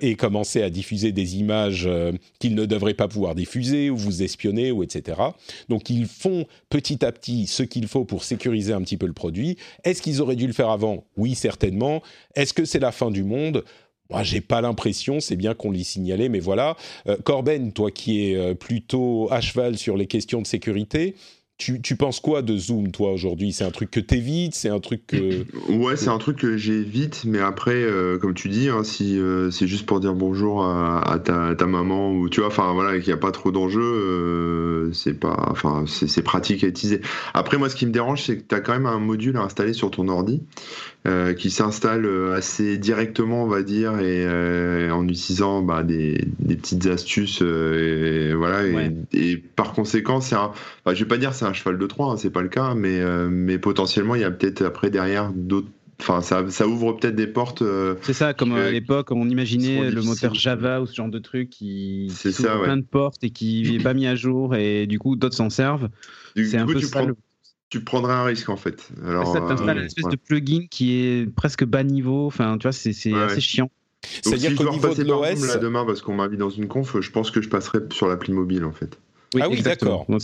et 0.00 0.14
commencer 0.14 0.62
à 0.62 0.70
diffuser 0.70 1.12
des 1.12 1.36
images 1.36 1.75
euh, 1.84 2.12
qu'ils 2.38 2.54
ne 2.54 2.64
devraient 2.64 2.94
pas 2.94 3.08
pouvoir 3.08 3.34
diffuser 3.34 3.90
ou 3.90 3.96
vous 3.96 4.22
espionner 4.22 4.70
ou 4.72 4.82
etc. 4.82 5.20
Donc 5.68 5.90
ils 5.90 6.06
font 6.06 6.46
petit 6.70 7.04
à 7.04 7.12
petit 7.12 7.46
ce 7.46 7.62
qu'il 7.62 7.86
faut 7.88 8.04
pour 8.04 8.24
sécuriser 8.24 8.72
un 8.72 8.80
petit 8.80 8.96
peu 8.96 9.06
le 9.06 9.12
produit. 9.12 9.58
Est-ce 9.84 10.00
qu'ils 10.00 10.22
auraient 10.22 10.36
dû 10.36 10.46
le 10.46 10.52
faire 10.52 10.70
avant? 10.70 11.04
Oui, 11.16 11.34
certainement. 11.34 12.02
Est-ce 12.34 12.54
que 12.54 12.64
c'est 12.64 12.78
la 12.80 12.92
fin 12.92 13.10
du 13.10 13.24
monde? 13.24 13.64
Moi, 14.10 14.22
j'ai 14.22 14.40
pas 14.40 14.60
l'impression, 14.60 15.20
c'est 15.20 15.36
bien 15.36 15.54
qu'on 15.54 15.70
l'y 15.70 15.84
signalé, 15.84 16.28
mais 16.28 16.38
voilà. 16.38 16.76
Euh, 17.08 17.16
Corben, 17.24 17.72
toi 17.72 17.90
qui 17.90 18.30
es 18.30 18.36
euh, 18.36 18.54
plutôt 18.54 19.28
à 19.32 19.40
cheval 19.40 19.76
sur 19.76 19.96
les 19.96 20.06
questions 20.06 20.40
de 20.40 20.46
sécurité, 20.46 21.16
tu, 21.58 21.80
tu, 21.80 21.96
penses 21.96 22.20
quoi 22.20 22.42
de 22.42 22.56
Zoom, 22.56 22.92
toi, 22.92 23.12
aujourd'hui? 23.12 23.52
C'est 23.52 23.64
un 23.64 23.70
truc 23.70 23.90
que 23.90 24.00
t'évites 24.00 24.54
C'est 24.54 24.68
un 24.68 24.78
truc 24.78 25.06
que... 25.06 25.44
Ouais, 25.72 25.96
c'est 25.96 26.08
un 26.08 26.18
truc 26.18 26.36
que 26.38 26.58
j'évite, 26.58 27.24
mais 27.24 27.38
après, 27.38 27.74
euh, 27.74 28.18
comme 28.18 28.34
tu 28.34 28.48
dis, 28.48 28.68
hein, 28.68 28.84
si 28.84 29.18
euh, 29.18 29.50
c'est 29.50 29.66
juste 29.66 29.86
pour 29.86 30.00
dire 30.00 30.12
bonjour 30.14 30.64
à, 30.64 31.18
ta, 31.24 31.54
ta, 31.54 31.66
maman, 31.66 32.12
ou 32.12 32.28
tu 32.28 32.40
vois, 32.40 32.48
enfin 32.48 32.72
voilà, 32.74 32.98
qu'il 32.98 33.08
n'y 33.08 33.14
a 33.14 33.20
pas 33.20 33.32
trop 33.32 33.52
d'enjeux, 33.52 33.80
euh, 33.80 34.92
c'est 34.92 35.18
pas... 35.18 35.48
Enfin, 35.50 35.84
c'est 35.86 36.22
pratique 36.22 36.62
à 36.62 36.66
utiliser. 36.66 37.00
Après, 37.32 37.56
moi, 37.56 37.70
ce 37.70 37.76
qui 37.76 37.86
me 37.86 37.92
dérange, 37.92 38.22
c'est 38.22 38.36
que 38.36 38.44
tu 38.46 38.54
as 38.54 38.60
quand 38.60 38.72
même 38.72 38.86
un 38.86 39.00
module 39.00 39.36
à 39.38 39.42
installer 39.42 39.72
sur 39.72 39.90
ton 39.90 40.08
ordi, 40.08 40.42
euh, 41.06 41.34
qui 41.34 41.50
s'installe 41.50 42.04
euh, 42.04 42.34
assez 42.34 42.78
directement, 42.78 43.44
on 43.44 43.46
va 43.46 43.62
dire, 43.62 44.00
et 44.00 44.24
euh, 44.26 44.90
en 44.90 45.06
utilisant 45.06 45.62
bah, 45.62 45.84
des, 45.84 46.26
des, 46.40 46.56
petites 46.56 46.86
astuces, 46.86 47.42
et, 47.42 48.34
voilà. 48.34 48.62
Et, 49.12 49.36
par 49.36 49.72
conséquent, 49.72 50.20
c'est 50.20 50.34
un, 50.34 50.50
je 50.86 50.98
vais 50.98 51.08
pas 51.08 51.18
dire 51.18 51.32
c'est 51.32 51.44
un 51.44 51.52
cheval 51.52 51.78
de 51.78 51.86
Troie, 51.86 52.10
hein, 52.10 52.16
c'est 52.16 52.30
pas 52.30 52.42
le 52.42 52.48
cas, 52.48 52.74
mais 52.74 53.00
mais 53.28 53.58
potentiellement 53.58 54.14
il 54.14 54.22
y 54.22 54.24
a 54.24 54.30
peut-être 54.30 54.62
après 54.62 54.90
derrière 54.90 55.30
d'autres 55.32 55.68
Enfin, 55.98 56.20
ça, 56.20 56.44
ça, 56.50 56.68
ouvre 56.68 56.92
peut-être 56.92 57.16
des 57.16 57.26
portes. 57.26 57.62
c'est 58.02 58.12
ça, 58.12 58.34
comme 58.34 58.52
à 58.52 58.70
l'époque, 58.70 59.12
on 59.12 59.30
imaginait 59.30 59.90
le 59.90 60.02
moteur 60.02 60.34
Java 60.34 60.82
ou 60.82 60.86
ce 60.86 60.94
genre 60.94 61.08
de 61.08 61.18
truc 61.18 61.48
qui, 61.48 62.12
qui 62.20 62.28
ouvre 62.28 62.64
plein 62.64 62.76
de 62.76 62.84
portes 62.84 63.24
et 63.24 63.30
qui 63.30 63.62
n'est 63.70 63.82
pas 63.82 63.94
mis 63.94 64.06
à 64.06 64.14
jour 64.14 64.54
et 64.54 64.86
du 64.86 64.98
coup 64.98 65.16
d'autres 65.16 65.36
s'en 65.36 65.48
servent. 65.48 65.88
C'est 66.34 66.58
un 66.58 66.66
peu 66.66 66.80
ça. 66.80 67.06
Tu 67.68 67.82
prendrais 67.82 68.12
un 68.12 68.24
risque 68.24 68.48
en 68.48 68.56
fait. 68.56 68.88
Alors, 69.04 69.32
ça 69.32 69.38
euh, 69.38 69.74
une 69.74 69.84
espèce 69.84 70.04
ouais. 70.04 70.10
de 70.12 70.16
plugin 70.16 70.66
qui 70.70 70.94
est 70.94 71.34
presque 71.34 71.64
bas 71.64 71.82
niveau. 71.82 72.26
Enfin, 72.26 72.58
tu 72.58 72.64
vois, 72.64 72.72
c'est 72.72 73.12
Ouais, 73.12 73.22
assez 73.22 73.40
chiant. 73.40 73.70
C'est-à-dire 74.22 74.50
si 74.50 74.56
je 74.56 74.62
qu'au 74.62 74.70
niveau 74.70 74.94
de 74.94 75.02
l'OS, 75.02 75.46
là, 75.46 75.56
demain 75.56 75.84
parce 75.84 76.00
qu'on 76.00 76.14
m'a 76.14 76.28
mis 76.28 76.36
dans 76.36 76.50
une 76.50 76.68
conf, 76.68 77.00
je 77.00 77.10
pense 77.10 77.30
que 77.30 77.42
je 77.42 77.48
passerai 77.48 77.80
sur 77.90 78.08
l'appli 78.08 78.32
mobile 78.32 78.64
en 78.64 78.72
fait. 78.72 78.98
Ah 79.40 79.48
oui, 79.48 79.62
d'accord. 79.62 80.06
Mm. 80.08 80.18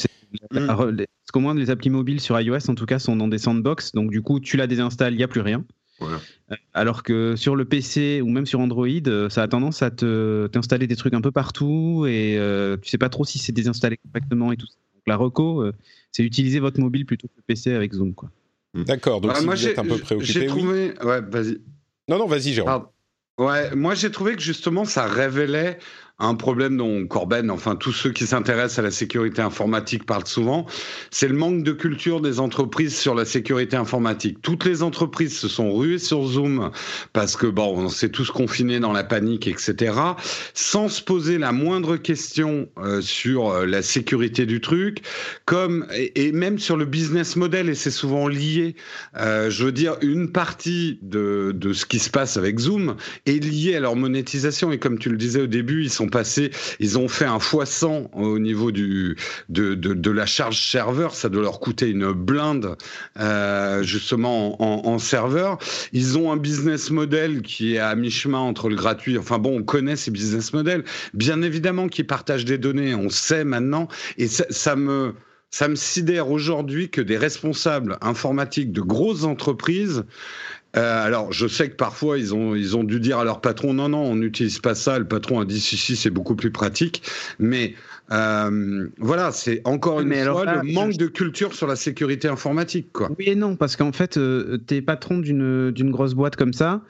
Parce 0.52 1.30
qu'au 1.32 1.40
moins, 1.40 1.54
les 1.54 1.70
applis 1.70 1.90
mobiles 1.90 2.20
sur 2.20 2.40
iOS, 2.40 2.70
en 2.70 2.74
tout 2.74 2.86
cas, 2.86 2.98
sont 2.98 3.16
dans 3.16 3.28
des 3.28 3.38
sandbox. 3.38 3.92
Donc, 3.92 4.10
du 4.10 4.22
coup, 4.22 4.40
tu 4.40 4.56
la 4.56 4.66
désinstalles, 4.66 5.14
il 5.14 5.18
n'y 5.18 5.22
a 5.22 5.28
plus 5.28 5.40
rien. 5.40 5.64
Voilà. 6.00 6.20
Euh, 6.50 6.56
Alors 6.74 7.02
que 7.02 7.36
sur 7.36 7.56
le 7.56 7.64
PC 7.64 8.20
ou 8.22 8.28
même 8.28 8.46
sur 8.46 8.60
Android, 8.60 8.86
euh, 9.06 9.28
ça 9.28 9.42
a 9.42 9.48
tendance 9.48 9.82
à 9.82 9.90
te 9.90 10.46
t'installer 10.48 10.86
des 10.86 10.96
trucs 10.96 11.14
un 11.14 11.20
peu 11.20 11.30
partout 11.30 12.06
et 12.08 12.36
euh, 12.38 12.76
tu 12.80 12.88
sais 12.88 12.98
pas 12.98 13.08
trop 13.08 13.24
si 13.24 13.38
c'est 13.38 13.52
désinstallé 13.52 13.98
correctement 13.98 14.52
et 14.52 14.56
tout 14.56 14.66
ça. 14.66 14.74
Donc, 15.06 15.12
la 15.12 15.16
reco, 15.16 15.62
euh, 15.62 15.72
c'est 16.12 16.22
utiliser 16.22 16.60
votre 16.60 16.80
mobile 16.80 17.06
plutôt 17.06 17.28
que 17.28 17.34
le 17.36 17.42
PC 17.42 17.72
avec 17.72 17.92
Zoom. 17.92 18.14
Quoi. 18.14 18.30
D'accord, 18.74 19.20
donc 19.20 19.36
si 19.36 19.44
moi, 19.44 19.54
vous 19.54 19.66
êtes 19.66 19.78
un 19.78 19.84
peu 19.84 19.96
j'ai 19.96 20.02
préoccupé, 20.02 20.40
oui. 20.40 20.46
trouvé. 20.46 20.94
Ouais, 21.02 21.20
vas-y. 21.20 21.58
Non, 22.08 22.18
non, 22.18 22.26
vas-y, 22.26 22.52
Jérôme. 22.52 22.66
Pardon. 22.70 22.86
Ouais, 23.38 23.74
moi 23.74 23.94
j'ai 23.94 24.10
trouvé 24.10 24.36
que 24.36 24.42
justement 24.42 24.84
ça 24.84 25.06
révélait 25.06 25.78
un 26.18 26.34
problème 26.34 26.76
dont 26.76 27.06
Corben, 27.06 27.50
enfin 27.50 27.74
tous 27.74 27.92
ceux 27.92 28.10
qui 28.12 28.26
s'intéressent 28.26 28.78
à 28.78 28.82
la 28.82 28.90
sécurité 28.90 29.42
informatique 29.42 30.06
parlent 30.06 30.26
souvent, 30.26 30.66
c'est 31.10 31.28
le 31.28 31.34
manque 31.34 31.62
de 31.62 31.72
culture 31.72 32.20
des 32.20 32.38
entreprises 32.38 32.96
sur 32.96 33.14
la 33.14 33.24
sécurité 33.24 33.76
informatique. 33.76 34.38
Toutes 34.42 34.64
les 34.64 34.82
entreprises 34.82 35.36
se 35.36 35.48
sont 35.48 35.72
ruées 35.72 35.98
sur 35.98 36.24
Zoom 36.26 36.70
parce 37.12 37.36
que 37.36 37.46
bon, 37.46 37.74
on 37.76 37.88
s'est 37.88 38.10
tous 38.10 38.30
confinés 38.30 38.78
dans 38.78 38.92
la 38.92 39.04
panique, 39.04 39.48
etc. 39.48 39.94
Sans 40.54 40.88
se 40.88 41.02
poser 41.02 41.38
la 41.38 41.52
moindre 41.52 41.96
question 41.96 42.68
euh, 42.78 43.00
sur 43.00 43.50
euh, 43.50 43.66
la 43.66 43.82
sécurité 43.82 44.46
du 44.46 44.60
truc, 44.60 45.02
comme 45.44 45.86
et, 45.92 46.32
même 46.32 46.58
sur 46.58 46.76
le 46.76 46.84
business 46.84 47.36
model, 47.36 47.68
et 47.68 47.74
c'est 47.74 47.90
souvent 47.90 48.28
lié. 48.28 48.76
Euh, 49.18 49.50
je 49.50 49.64
veux 49.64 49.72
dire, 49.72 49.96
une 50.02 50.30
partie 50.30 50.98
de, 51.02 51.52
de 51.54 51.72
ce 51.72 51.84
qui 51.84 51.98
se 51.98 52.10
passe 52.10 52.36
avec 52.36 52.58
Zoom 52.58 52.96
est 53.26 53.42
liée 53.44 53.76
à 53.76 53.80
leur 53.80 53.96
monétisation. 53.96 54.72
Et 54.72 54.78
comme 54.78 54.98
tu 54.98 55.10
le 55.10 55.16
disais 55.16 55.40
au 55.40 55.46
début, 55.46 55.82
ils 55.82 55.90
sont 55.90 56.01
passés, 56.08 56.50
ils 56.80 56.98
ont 56.98 57.08
fait 57.08 57.24
un 57.24 57.38
fois 57.38 57.66
100 57.66 58.10
au 58.14 58.38
niveau 58.38 58.72
du, 58.72 59.16
de, 59.48 59.74
de, 59.74 60.10
la 60.10 60.26
charge 60.26 60.60
serveur. 60.60 61.14
Ça 61.14 61.28
doit 61.28 61.42
leur 61.42 61.60
coûter 61.60 61.88
une 61.88 62.12
blinde, 62.12 62.76
euh, 63.18 63.82
justement, 63.82 64.62
en, 64.62 64.98
serveur. 64.98 65.58
Ils 65.92 66.18
ont 66.18 66.30
un 66.30 66.36
business 66.36 66.90
model 66.90 67.42
qui 67.42 67.74
est 67.74 67.78
à 67.78 67.94
mi-chemin 67.94 68.38
entre 68.38 68.68
le 68.68 68.76
gratuit. 68.76 69.18
Enfin 69.18 69.38
bon, 69.38 69.58
on 69.58 69.62
connaît 69.62 69.96
ces 69.96 70.10
business 70.10 70.52
models. 70.52 70.84
Bien 71.14 71.42
évidemment 71.42 71.88
qu'ils 71.88 72.06
partagent 72.06 72.44
des 72.44 72.58
données, 72.58 72.94
on 72.94 73.08
sait 73.08 73.44
maintenant. 73.44 73.88
Et 74.18 74.28
ça 74.28 74.76
me 74.76 75.14
ça 75.52 75.68
me 75.68 75.76
sidère 75.76 76.30
aujourd'hui 76.30 76.88
que 76.88 77.02
des 77.02 77.18
responsables 77.18 77.98
informatiques 78.00 78.72
de 78.72 78.80
grosses 78.80 79.24
entreprises 79.24 80.04
euh, 80.76 81.04
alors, 81.04 81.32
je 81.32 81.46
sais 81.46 81.68
que 81.70 81.76
parfois 81.76 82.18
ils 82.18 82.34
ont 82.34 82.54
ils 82.54 82.76
ont 82.76 82.84
dû 82.84 82.98
dire 83.00 83.18
à 83.18 83.24
leur 83.24 83.40
patron 83.40 83.74
non 83.74 83.88
non 83.90 83.98
on 84.04 84.16
n'utilise 84.16 84.58
pas 84.58 84.74
ça. 84.74 84.98
Le 84.98 85.06
patron 85.06 85.40
a 85.40 85.44
dit 85.44 85.60
si 85.60 85.76
si 85.76 85.96
c'est 85.96 86.10
beaucoup 86.10 86.34
plus 86.36 86.50
pratique. 86.50 87.02
Mais 87.38 87.74
euh, 88.10 88.88
voilà, 88.98 89.32
c'est 89.32 89.60
encore 89.64 90.00
une 90.00 90.08
Mais 90.08 90.24
fois 90.24 90.44
là, 90.44 90.62
le 90.62 90.68
je- 90.68 90.74
manque 90.74 90.96
de 90.96 91.06
culture 91.06 91.54
sur 91.54 91.66
la 91.66 91.76
sécurité 91.76 92.28
informatique 92.28 92.90
quoi. 92.92 93.10
Oui 93.18 93.26
et 93.28 93.34
non, 93.34 93.56
parce 93.56 93.76
qu'en 93.76 93.92
fait, 93.92 94.16
euh, 94.16 94.58
t'es 94.66 94.80
patron 94.82 95.18
d'une 95.18 95.90
grosse 95.90 96.14
boîte 96.14 96.36
comme 96.36 96.52
ça. 96.52 96.82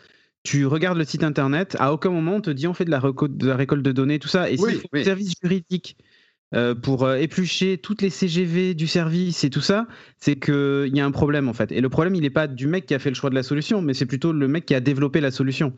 Tu 0.45 0.67
regardes 0.67 0.99
le 0.99 1.05
site 1.05 1.23
internet, 1.23 1.77
à 1.79 1.93
aucun 1.93 2.11
moment 2.11 2.37
on 2.37 2.41
te 2.41 2.51
dit 2.51 2.67
on 2.67 2.75
fait 2.75 2.85
de 2.85 2.91
la, 2.91 3.01
de 3.01 3.47
la 3.47 3.57
récolte 3.57 3.83
de 3.83 3.93
données, 3.93 4.19
tout 4.19 4.29
ça. 4.29 4.51
Et 4.51 4.57
Oui, 4.59 4.81
oui. 4.93 5.01
un 5.01 5.05
service 5.05 5.35
juridique 5.43 5.97
euh, 6.55 6.75
pour 6.75 7.05
euh, 7.05 7.17
éplucher 7.17 7.79
toutes 7.79 8.03
les 8.03 8.11
CGV 8.11 8.75
du 8.75 8.87
service 8.87 9.43
et 9.45 9.51
tout 9.51 9.61
ça, 9.61 9.87
c'est 10.19 10.37
qu'il 10.37 10.91
y 10.93 11.01
a 11.01 11.07
un 11.07 11.11
problème 11.11 11.49
en 11.49 11.55
fait. 11.55 11.73
Et 11.73 11.81
le 11.81 11.89
problème, 11.89 12.15
il 12.15 12.23
n'est 12.23 12.31
pas 12.31 12.47
du 12.47 12.67
mec 12.67 12.87
qui 12.87 12.95
a 12.95 12.99
fait 12.99 13.09
le 13.09 13.15
choix 13.15 13.31
de 13.31 13.35
la 13.35 13.43
solution, 13.43 13.81
mais 13.81 13.95
c'est 13.95 14.07
plutôt 14.07 14.33
le 14.33 14.49
mec 14.49 14.67
qui 14.67 14.75
a 14.75 14.81
développé 14.81 15.21
la 15.21 15.31
solution. 15.31 15.73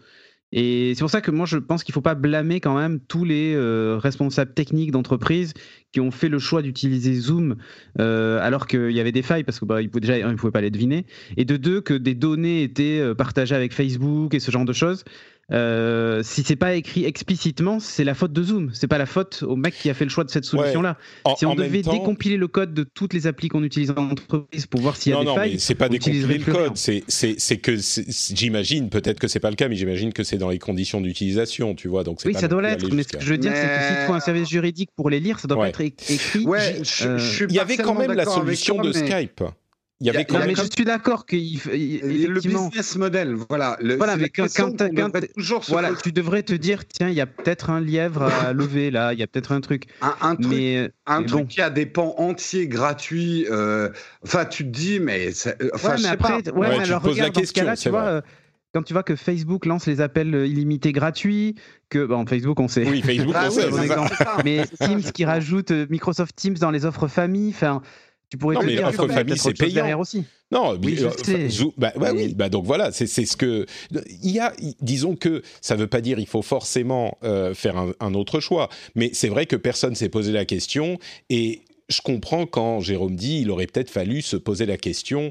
Et 0.53 0.93
c'est 0.95 1.01
pour 1.01 1.11
ça 1.11 1.21
que 1.21 1.31
moi, 1.31 1.47
je 1.47 1.59
pense 1.59 1.83
qu'il 1.83 1.93
ne 1.93 1.95
faut 1.95 2.01
pas 2.01 2.15
blâmer 2.15 2.61
quand 2.61 2.77
même 2.77 3.01
tous 3.01 3.25
les 3.25 3.55
euh, 3.57 3.99
responsables 4.01 4.53
techniques 4.55 4.93
d'entreprise 4.93 5.53
qui 5.91 6.01
ont 6.01 6.13
fait 6.13 6.29
le 6.29 6.39
choix 6.39 6.63
d'utiliser 6.63 7.15
Zoom 7.15 7.57
alors 7.99 8.67
qu'il 8.67 8.91
y 8.91 9.01
avait 9.01 9.13
des 9.13 9.23
failles, 9.23 9.45
parce 9.45 9.59
que 9.59 9.65
bah, 9.65 9.81
ils 9.81 9.91
pouvaient, 9.91 10.23
ne 10.23 10.51
pas 10.51 10.61
les 10.61 10.71
deviner, 10.71 11.07
et 11.37 11.45
de 11.45 11.57
deux, 11.57 11.81
que 11.81 11.95
des 11.95 12.15
données 12.15 12.63
étaient 12.63 13.15
partagées 13.17 13.55
avec 13.55 13.73
Facebook 13.73 14.35
et 14.35 14.41
ce 14.41 14.51
genre 14.51 14.65
de 14.65 14.73
choses. 14.73 15.05
Euh, 15.53 16.23
si 16.23 16.43
c'est 16.43 16.57
pas 16.57 16.75
écrit 16.75 17.05
explicitement, 17.05 17.79
c'est 17.79 18.05
la 18.05 18.15
faute 18.15 18.33
de 18.33 18.43
Zoom. 18.43 18.71
C'est 18.73 18.87
pas 18.87 18.97
la 18.99 19.07
faute 19.07 19.43
au 19.47 19.57
mec 19.57 19.75
qui 19.75 19.91
a 19.91 19.95
fait 19.95 20.05
le 20.05 20.11
choix 20.11 20.25
de 20.25 20.31
cette 20.31 20.45
solution-là. 20.47 20.97
Si 21.37 21.45
on 21.47 21.55
devait 21.55 21.83
temps- 21.83 21.93
décompiler 21.93 22.37
le 22.37 22.49
code 22.49 22.73
de 22.73 22.83
toutes 22.85 23.13
les 23.13 23.27
applis 23.27 23.49
qu'on 23.49 23.63
utilise 23.63 23.91
en 23.91 24.11
entreprise 24.11 24.67
pour 24.67 24.81
voir 24.81 24.97
s'il 24.97 25.11
y 25.11 25.15
a 25.15 25.19
non, 25.19 25.23
des 25.23 25.27
non, 25.29 25.35
failles, 25.37 25.53
mais 25.55 25.59
c'est 25.59 25.75
pas 25.75 25.89
décompiler 25.89 26.39
le 26.39 26.45
code. 26.53 26.77
C'est, 26.77 27.05
c'est, 27.09 27.35
c'est 27.39 27.59
que 27.59 27.77
j'imagine, 28.35 28.89
peut-être 28.89 29.21
que 29.21 29.29
c'est 29.29 29.41
pas 29.41 29.51
le 29.51 29.57
cas, 29.57 29.69
mais 29.69 29.77
j'imagine 29.77 30.13
que 30.13 30.25
c'est 30.25 30.39
dans 30.39 30.49
les 30.51 30.59
conditions 30.59 31.01
d'utilisation, 31.01 31.75
tu 31.75 31.89
vois. 31.89 32.05
Donc 32.05 32.21
Oui, 32.25 32.33
pas 32.33 32.41
ça 32.41 32.49
doit 32.49 32.63
l'être, 32.63 32.89
mais 32.93 33.03
ce 33.03 33.09
que 33.09 33.21
je 33.21 33.31
veux 33.31 33.39
dire, 33.39 33.53
c'est 33.55 33.63
que 33.67 33.97
s'il 33.99 34.07
faut 34.07 34.13
un 34.15 34.21
service 34.21 34.49
juridique 34.49 34.91
pour 34.97 35.11
les 35.11 35.21
lire, 35.21 35.39
ça 35.41 35.49
doit 35.49 35.59
Ouais. 35.59 35.73
pas 35.73 35.85
être 35.85 36.11
écrit. 36.11 36.45
Ouais, 36.47 36.77
euh, 37.03 37.19
je 37.19 37.25
suis 37.25 37.45
Il 37.49 37.55
y 37.55 37.59
avait 37.59 37.77
quand 37.77 37.95
même 37.95 38.13
la 38.13 38.25
solution 38.25 38.77
toi, 38.77 38.85
de 38.91 38.99
mais 38.99 39.07
Skype. 39.07 39.43
Il 40.01 40.09
y 40.09 40.11
avait 40.11 40.19
Il 40.19 40.21
y 40.21 40.23
a- 40.23 40.25
quand 40.25 40.33
Non, 40.35 40.39
même. 40.41 40.49
mais 40.49 40.55
je 40.57 40.69
suis 40.75 40.85
d'accord 40.85 41.25
il- 41.31 41.61
Le 42.29 42.41
business 42.41 42.97
model, 42.97 43.35
voilà. 43.49 43.77
Le, 43.81 43.95
Voilà, 43.97 44.17
mais 44.17 44.29
quand- 44.29 44.43
question 44.43 44.73
quand- 44.77 44.91
quand- 44.95 45.27
toujours 45.37 45.63
Voilà, 45.69 45.91
tu 45.95 46.11
devrais 46.11 46.43
te 46.43 46.53
dire, 46.53 46.85
tiens, 46.87 47.09
il 47.09 47.15
y 47.15 47.21
a 47.21 47.27
peut-être 47.27 47.71
un 47.71 47.81
lièvre 47.81 48.23
à 48.25 48.53
lever 48.53 48.91
là, 48.91 49.13
il 49.13 49.21
y 49.21 49.23
a 49.23 49.27
peut-être 49.29 49.53
un 49.53 49.61
truc. 49.61 49.85
un, 50.03 50.15
un 50.21 50.35
truc 50.35 50.49
Mais, 50.49 50.79
euh, 50.79 50.89
un 51.07 51.21
mais 51.21 51.27
truc 51.27 51.41
bon. 51.43 51.47
qui 51.47 51.61
a 51.61 51.71
des 51.71 51.87
pans 51.87 52.15
entiers 52.19 52.67
gratuits. 52.67 53.47
euh, 53.51 53.89
Enfin, 54.25 54.45
tu 54.47 54.65
te 54.65 54.69
dis, 54.71 54.99
mais 54.99 55.31
ça- 55.31 55.55
euh, 55.63 55.71
enfin, 55.75 55.91
ouais, 55.91 55.97
je 55.99 56.03
mais 56.03 56.09
sais 56.09 56.15
après, 56.15 56.43
pas. 56.43 56.51
ouais, 56.51 56.59
Ouais, 56.59 56.79
mais 56.79 56.85
alors 56.85 57.01
poses 57.01 57.17
la 57.17 57.25
regarde, 57.27 57.33
dans 57.35 57.41
ce 57.41 57.41
question, 57.47 57.63
cas-là, 57.63 57.77
c'est 57.77 57.83
tu 57.85 57.89
vois, 57.91 58.03
vrai. 58.03 58.11
euh, 58.13 58.21
quand 58.75 58.83
tu 58.83 58.93
vois 58.95 59.05
que 59.05 59.15
Facebook 59.15 59.65
lance 59.65 59.87
les 59.87 60.01
appels 60.01 60.35
illimités 60.47 60.91
gratuits, 60.91 61.55
que 61.89 62.05
bon, 62.05 62.27
Facebook, 62.27 62.59
on 62.59 62.67
sait. 62.67 62.85
Oui, 62.85 63.01
Facebook, 63.01 63.35
Ah 63.39 63.49
on 63.49 63.55
oui, 63.55 63.63
sait. 63.63 64.43
Mais 64.45 64.65
Teams 64.81 65.03
qui 65.13 65.25
rajoute 65.25 65.71
Microsoft 65.71 66.35
Teams 66.35 66.55
dans 66.55 66.73
les 66.73 66.85
offres 66.85 67.07
famille, 67.07 67.51
enfin, 67.51 67.81
tu 68.35 68.39
pourrais 68.39 68.55
Non, 68.57 68.61
te 68.63 68.67
mais 68.67 68.73
dire, 68.73 68.91
peut-être 68.91 69.37
c'est 69.39 69.55
payant. 69.55 69.75
derrière 69.75 70.01
aussi. 70.01 70.25
Non, 70.51 70.77
Oui, 70.83 70.99
euh. 71.01 71.49
Zou- 71.49 71.73
bah, 71.79 71.93
bah 71.97 72.11
oui, 72.13 72.35
bah 72.35 72.49
donc 72.49 72.65
voilà, 72.65 72.91
c'est 72.91 73.07
ce 73.07 73.37
que 73.37 73.65
il 74.23 74.31
y 74.31 74.41
a. 74.41 74.53
Disons 74.81 75.15
que 75.15 75.43
ça 75.61 75.77
veut 75.77 75.87
pas 75.87 76.01
dire 76.01 76.19
il 76.19 76.27
faut 76.27 76.43
forcément 76.43 77.17
euh, 77.23 77.55
faire 77.55 77.77
un, 77.77 77.93
un 78.01 78.15
autre 78.15 78.41
choix, 78.41 78.69
mais 78.97 79.11
c'est 79.13 79.29
vrai 79.29 79.47
que 79.47 79.55
personne 79.57 79.95
s'est 79.95 80.09
posé 80.09 80.33
la 80.33 80.45
question 80.45 80.99
et 81.31 81.63
je 81.89 82.01
comprends 82.01 82.47
quand 82.47 82.81
Jérôme 82.81 83.15
dit 83.15 83.41
il 83.43 83.51
aurait 83.51 83.67
peut-être 83.67 83.91
fallu 83.91 84.21
se 84.21 84.37
poser 84.37 84.67
la 84.67 84.77
question. 84.77 85.31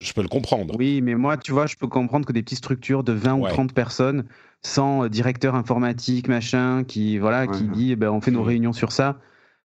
Je 0.00 0.12
peux 0.14 0.22
le 0.22 0.28
comprendre. 0.28 0.74
Oui, 0.78 1.00
mais 1.00 1.14
moi, 1.14 1.36
tu 1.36 1.52
vois, 1.52 1.66
je 1.66 1.76
peux 1.76 1.86
comprendre 1.86 2.26
que 2.26 2.32
des 2.32 2.42
petites 2.42 2.58
structures 2.58 3.04
de 3.04 3.12
20 3.12 3.34
Ouais. 3.34 3.50
ou 3.50 3.52
30 3.54 3.72
personnes, 3.72 4.24
sans 4.60 5.04
euh, 5.04 5.08
directeur 5.08 5.54
informatique, 5.54 6.26
machin, 6.26 6.82
qui, 6.82 7.18
voilà, 7.18 7.46
qui 7.46 7.62
dit, 7.68 7.92
eh 7.92 7.96
ben, 7.96 8.10
on 8.10 8.20
fait 8.20 8.32
nos 8.32 8.40
Mhm. 8.40 8.46
réunions 8.48 8.72
sur 8.72 8.90
ça, 8.90 9.20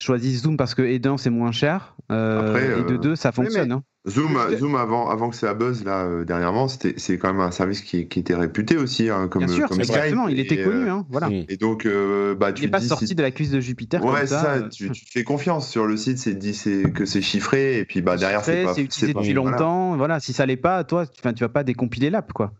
choisissent 0.01 0.43
Zoom 0.43 0.57
parce 0.57 0.75
que, 0.75 0.83
et 0.83 0.99
d'un, 0.99 1.17
c'est 1.17 1.31
moins 1.31 1.53
cher, 1.53 1.97
euh, 2.13 2.41
Après, 2.41 2.81
et 2.81 2.85
de 2.85 2.95
euh, 2.95 2.99
deux, 2.99 3.17
ça 3.17 3.33
fonctionne. 3.33 3.69
mais- 3.69 3.75
hein. 3.75 3.83
Zoom, 4.07 4.75
avant, 4.77 5.11
avant 5.11 5.29
que 5.29 5.37
ça 5.37 5.53
buzz 5.53 5.85
là 5.85 6.05
euh, 6.07 6.25
dernièrement, 6.25 6.67
c'était 6.69 6.95
c'est 6.97 7.19
quand 7.19 7.31
même 7.31 7.43
un 7.43 7.51
service 7.51 7.83
qui, 7.83 8.09
qui 8.09 8.21
était 8.21 8.35
réputé 8.35 8.79
aussi, 8.79 9.11
hein, 9.11 9.29
comme 9.29 9.45
Bien 9.45 9.55
sûr, 9.55 9.69
comme 9.69 9.81
exactement, 9.81 10.29
il 10.29 10.39
était 10.41 10.63
connu, 10.63 10.89
hein, 10.89 11.05
voilà. 11.11 11.29
Et 11.49 11.59
donc, 11.59 11.85
euh, 11.85 12.35
bah, 12.35 12.51
Il 12.51 12.55
tu 12.55 12.63
n'est 12.63 12.69
te 12.69 12.73
pas 12.73 12.81
sorti 12.81 13.09
si- 13.09 13.15
de 13.15 13.23
la 13.23 13.31
cuisse 13.33 13.51
de 13.51 13.61
Jupiter 13.61 14.03
Ouais, 14.03 14.21
comme 14.21 14.27
ça. 14.27 14.41
ça. 14.41 14.55
euh, 14.55 14.69
Tu, 14.71 14.91
fais 14.95 15.25
confiance 15.25 15.69
sur 15.69 15.87
le 15.87 15.99
site, 15.99 16.17
c'est 16.19 16.33
dit 16.35 16.55
c'est 16.55 16.91
que 16.91 17.05
c'est 17.05 17.21
chiffré, 17.21 17.79
et 17.81 17.85
puis 17.85 18.01
bah 18.01 18.17
derrière 18.17 18.43
c'est 18.45 18.63
pas. 18.65 18.73
c'est 18.75 18.83
utilisé 18.83 19.13
pas- 19.13 19.21
depuis 19.21 19.35
voilà. 19.35 19.51
longtemps, 19.51 19.97
voilà, 19.99 20.21
si 20.21 20.33
ça 20.33 20.47
l'est 20.47 20.57
pas, 20.57 20.85
toi, 20.85 21.05
tu, 21.07 21.13
enfin, 21.21 21.35
tu 21.35 21.45
vas 21.45 21.51
pas 21.51 21.65
décompiler 21.65 22.09
l'app, 22.09 22.33
quoi. 22.33 22.53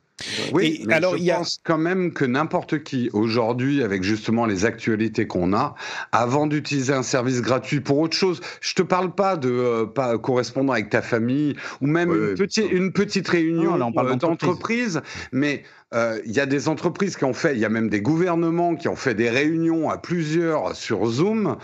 Oui, 0.53 0.81
Et 0.83 0.87
mais 0.87 0.95
alors, 0.95 1.13
je 1.15 1.19
il 1.19 1.25
y 1.25 1.31
a- 1.31 1.37
pense 1.37 1.61
quand 1.63 1.79
même 1.79 2.13
que 2.13 2.25
n'importe 2.25 2.83
qui 2.83 3.09
aujourd'hui, 3.13 3.83
avec 3.83 4.03
justement 4.03 4.47
les 4.47 4.65
actualités 4.65 5.27
qu'on 5.27 5.53
a, 5.53 5.75
avant 6.13 6.47
d'utiliser 6.47 6.93
un 6.93 7.03
service 7.05 7.41
gratuit 7.41 7.81
pour 7.81 7.99
autre 7.99 8.17
chose, 8.17 8.41
je 8.61 8.75
te 8.75 8.83
parle 8.83 9.15
pas 9.15 9.37
de 9.37 9.49
euh, 9.51 9.87
pas 9.87 10.19
correspondre 10.19 10.73
avec 10.73 10.91
ta 10.91 11.03
famille 11.03 11.55
ou 11.81 11.87
même 11.87 12.11
Ouais, 12.11 12.31
une, 12.31 12.35
petite, 12.35 12.71
une 12.73 12.93
réunion 13.29 13.71
Non, 13.73 13.77
là, 13.77 13.87
on 13.87 13.93
parle 13.93 14.09
euh, 14.09 14.11
d'entreprise. 14.17 14.95
d'entreprise, 14.95 15.01
mais 15.33 15.63
euh, 15.95 16.19
il 16.27 16.33
y 16.33 16.41
a 16.41 16.47
des 16.47 16.69
entreprises 16.69 17.17
qui 17.17 17.25
ont 17.25 17.33
fait, 17.33 17.55
il 17.55 17.61
y 17.61 17.65
a 17.65 17.69
même 17.69 17.89
des 17.89 18.01
gouvernements 18.03 18.75
qui 18.77 18.89
ont 18.89 18.97
fait 18.97 19.15
des 19.15 19.31
réunions 19.31 19.89
à 19.89 19.99
plusieurs 19.99 20.75
sur 20.75 21.07
Zoom. 21.07 21.57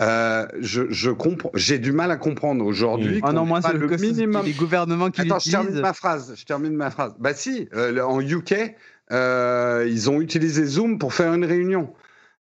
Euh, 0.00 0.46
je, 0.60 0.82
je 0.90 1.10
comprends, 1.10 1.50
j'ai 1.54 1.78
du 1.78 1.92
mal 1.92 2.10
à 2.10 2.16
comprendre 2.16 2.64
aujourd'hui. 2.64 3.16
Mm. 3.16 3.20
Oh 3.22 3.26
qu'on 3.26 3.32
non, 3.32 3.46
moi, 3.46 3.60
c'est 3.62 3.72
le 3.72 3.86
le 3.86 3.96
minimum. 3.96 4.44
les 4.44 4.52
gouvernements 4.52 5.10
qui 5.10 5.22
Attends, 5.22 5.38
je 5.38 5.50
termine 5.50 5.80
ma 5.80 5.92
phrase. 5.92 6.34
Je 6.36 6.44
termine 6.44 6.74
ma 6.74 6.90
phrase. 6.90 7.14
Bah 7.18 7.34
si, 7.34 7.68
euh, 7.74 8.00
en 8.02 8.20
UK, 8.20 8.54
euh, 9.10 9.86
ils 9.88 10.10
ont 10.10 10.20
utilisé 10.20 10.64
Zoom 10.64 10.98
pour 10.98 11.14
faire 11.14 11.32
une 11.34 11.44
réunion. 11.44 11.92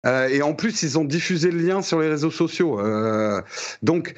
Euh, 0.06 0.28
et 0.28 0.42
en 0.42 0.52
plus, 0.52 0.82
ils 0.82 0.98
ont 0.98 1.04
diffusé 1.04 1.50
le 1.50 1.58
lien 1.58 1.80
sur 1.80 1.98
les 2.00 2.08
réseaux 2.08 2.30
sociaux. 2.30 2.78
Euh, 2.78 3.40
donc, 3.82 4.12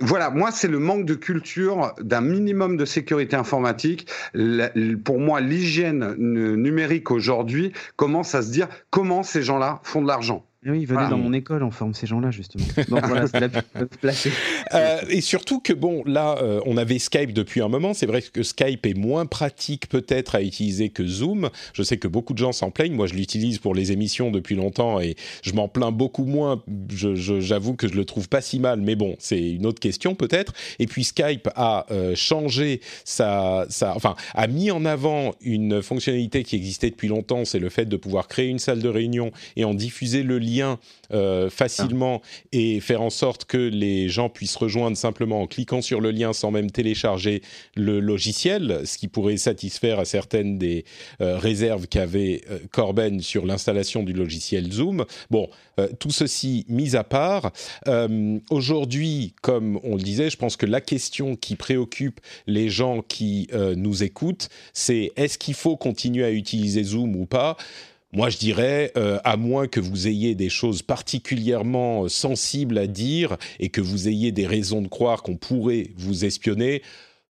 voilà, 0.00 0.30
moi, 0.30 0.50
c'est 0.50 0.68
le 0.68 0.78
manque 0.78 1.04
de 1.04 1.14
culture 1.14 1.92
d'un 2.00 2.22
minimum 2.22 2.78
de 2.78 2.86
sécurité 2.86 3.36
informatique. 3.36 4.08
La- 4.32 4.70
pour 5.04 5.18
moi, 5.20 5.42
l'hygiène 5.42 6.14
nu- 6.16 6.56
numérique 6.56 7.10
aujourd'hui 7.10 7.72
commence 7.96 8.34
à 8.34 8.40
se 8.40 8.50
dire 8.50 8.68
comment 8.88 9.22
ces 9.22 9.42
gens-là 9.42 9.80
font 9.82 10.00
de 10.00 10.08
l'argent. 10.08 10.46
Oui, 10.68 10.80
ils 10.80 10.86
venaient 10.86 11.08
dans 11.08 11.18
mon 11.18 11.32
école 11.32 11.62
en 11.62 11.70
forme, 11.70 11.94
ces 11.94 12.06
gens-là, 12.06 12.30
justement. 12.30 12.64
Donc 12.88 13.06
voilà, 13.06 13.26
c'est 13.26 13.40
la. 13.40 13.48
Euh, 14.74 15.00
et 15.08 15.20
surtout 15.20 15.60
que, 15.60 15.72
bon, 15.72 16.02
là, 16.06 16.38
euh, 16.42 16.60
on 16.66 16.76
avait 16.76 16.98
Skype 16.98 17.32
depuis 17.32 17.60
un 17.60 17.68
moment. 17.68 17.94
C'est 17.94 18.06
vrai 18.06 18.20
que 18.22 18.42
Skype 18.42 18.84
est 18.86 18.94
moins 18.94 19.26
pratique 19.26 19.88
peut-être 19.88 20.34
à 20.34 20.42
utiliser 20.42 20.88
que 20.88 21.06
Zoom. 21.06 21.50
Je 21.72 21.82
sais 21.82 21.98
que 21.98 22.08
beaucoup 22.08 22.32
de 22.32 22.38
gens 22.38 22.52
s'en 22.52 22.70
plaignent. 22.70 22.94
Moi, 22.94 23.06
je 23.06 23.14
l'utilise 23.14 23.58
pour 23.58 23.74
les 23.74 23.92
émissions 23.92 24.30
depuis 24.30 24.56
longtemps 24.56 25.00
et 25.00 25.14
je 25.42 25.52
m'en 25.52 25.68
plains 25.68 25.92
beaucoup 25.92 26.24
moins. 26.24 26.62
J'avoue 26.88 27.74
que 27.74 27.86
je 27.86 27.94
le 27.94 28.04
trouve 28.04 28.28
pas 28.28 28.40
si 28.40 28.58
mal, 28.58 28.80
mais 28.80 28.96
bon, 28.96 29.14
c'est 29.18 29.40
une 29.40 29.66
autre 29.66 29.80
question 29.80 30.14
peut-être. 30.14 30.52
Et 30.78 30.86
puis 30.86 31.04
Skype 31.04 31.48
a 31.54 31.86
euh, 31.90 32.14
changé 32.16 32.80
sa, 33.04 33.66
sa, 33.68 33.94
enfin, 33.94 34.16
a 34.34 34.46
mis 34.46 34.70
en 34.70 34.84
avant 34.84 35.34
une 35.40 35.82
fonctionnalité 35.82 36.42
qui 36.42 36.56
existait 36.56 36.90
depuis 36.90 37.08
longtemps, 37.08 37.44
c'est 37.44 37.58
le 37.58 37.68
fait 37.68 37.86
de 37.86 37.96
pouvoir 37.96 38.28
créer 38.28 38.48
une 38.48 38.58
salle 38.58 38.80
de 38.80 38.88
réunion 38.88 39.30
et 39.56 39.64
en 39.64 39.74
diffuser 39.74 40.22
le 40.22 40.38
lien 40.38 40.55
euh, 41.12 41.50
facilement 41.50 42.20
et 42.52 42.80
faire 42.80 43.02
en 43.02 43.10
sorte 43.10 43.44
que 43.44 43.56
les 43.56 44.08
gens 44.08 44.28
puissent 44.28 44.56
rejoindre 44.56 44.96
simplement 44.96 45.42
en 45.42 45.46
cliquant 45.46 45.82
sur 45.82 46.00
le 46.00 46.10
lien 46.10 46.32
sans 46.32 46.50
même 46.50 46.70
télécharger 46.70 47.42
le 47.76 48.00
logiciel, 48.00 48.82
ce 48.84 48.98
qui 48.98 49.08
pourrait 49.08 49.36
satisfaire 49.36 49.98
à 49.98 50.04
certaines 50.04 50.58
des 50.58 50.84
euh, 51.20 51.38
réserves 51.38 51.86
qu'avait 51.86 52.42
euh, 52.50 52.58
Corben 52.72 53.20
sur 53.20 53.46
l'installation 53.46 54.02
du 54.02 54.12
logiciel 54.12 54.72
Zoom. 54.72 55.04
Bon, 55.30 55.48
tout 55.98 56.10
ceci 56.10 56.64
mis 56.68 56.96
à 56.96 57.04
part, 57.04 57.52
aujourd'hui, 58.50 59.34
comme 59.42 59.78
on 59.82 59.96
le 59.96 60.02
disait, 60.02 60.30
je 60.30 60.36
pense 60.38 60.56
que 60.56 60.64
la 60.64 60.80
question 60.80 61.36
qui 61.36 61.54
préoccupe 61.54 62.20
les 62.46 62.70
gens 62.70 63.02
qui 63.02 63.48
nous 63.76 64.02
écoutent, 64.02 64.48
c'est 64.72 65.12
est-ce 65.16 65.36
qu'il 65.36 65.54
faut 65.54 65.76
continuer 65.76 66.24
à 66.24 66.30
utiliser 66.30 66.82
Zoom 66.82 67.14
ou 67.16 67.26
pas? 67.26 67.56
Moi, 68.16 68.30
je 68.30 68.38
dirais, 68.38 68.92
euh, 68.96 69.18
à 69.24 69.36
moins 69.36 69.68
que 69.68 69.78
vous 69.78 70.08
ayez 70.08 70.34
des 70.34 70.48
choses 70.48 70.80
particulièrement 70.80 72.04
euh, 72.04 72.08
sensibles 72.08 72.78
à 72.78 72.86
dire 72.86 73.36
et 73.60 73.68
que 73.68 73.82
vous 73.82 74.08
ayez 74.08 74.32
des 74.32 74.46
raisons 74.46 74.80
de 74.80 74.88
croire 74.88 75.22
qu'on 75.22 75.36
pourrait 75.36 75.90
vous 75.98 76.24
espionner, 76.24 76.80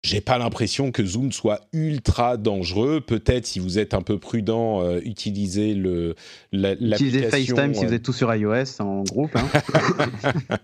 j'ai 0.02 0.20
pas 0.20 0.38
l'impression 0.38 0.92
que 0.92 1.04
Zoom 1.04 1.32
soit 1.32 1.60
ultra 1.72 2.36
dangereux. 2.36 3.00
Peut-être 3.00 3.46
si 3.46 3.58
vous 3.58 3.78
êtes 3.78 3.94
un 3.94 4.02
peu 4.02 4.18
prudent, 4.18 4.82
euh, 4.82 5.00
utilisez 5.04 5.74
le 5.74 6.14
Utilisez 6.52 7.22
FaceTime 7.24 7.74
si 7.74 7.84
vous 7.84 7.92
êtes 7.92 8.02
tous 8.02 8.12
sur 8.12 8.34
iOS 8.34 8.80
en 8.80 9.02
groupe. 9.02 9.34
Hein. 9.36 9.46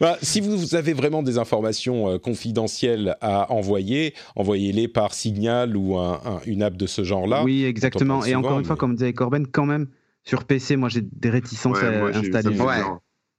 bah, 0.00 0.16
si 0.22 0.40
vous, 0.40 0.74
avez 0.74 0.92
vraiment 0.92 1.22
des 1.22 1.38
informations 1.38 2.18
confidentielles 2.18 3.16
à 3.20 3.52
envoyer, 3.52 4.14
envoyez-les 4.36 4.88
par 4.88 5.14
Signal 5.14 5.76
ou 5.76 5.96
une 6.46 6.62
app 6.62 6.76
de 6.76 6.86
ce 6.86 7.04
genre-là. 7.04 7.44
Oui, 7.44 7.64
exactement. 7.64 8.24
Et 8.24 8.34
encore 8.34 8.58
une 8.58 8.64
fois, 8.64 8.76
comme 8.76 8.94
disait 8.94 9.12
Corben, 9.12 9.46
quand 9.46 9.66
même 9.66 9.88
sur 10.24 10.44
PC, 10.44 10.76
moi 10.76 10.88
j'ai 10.88 11.02
des 11.02 11.30
réticences 11.30 11.82
à 11.82 11.88
installer. 12.06 12.56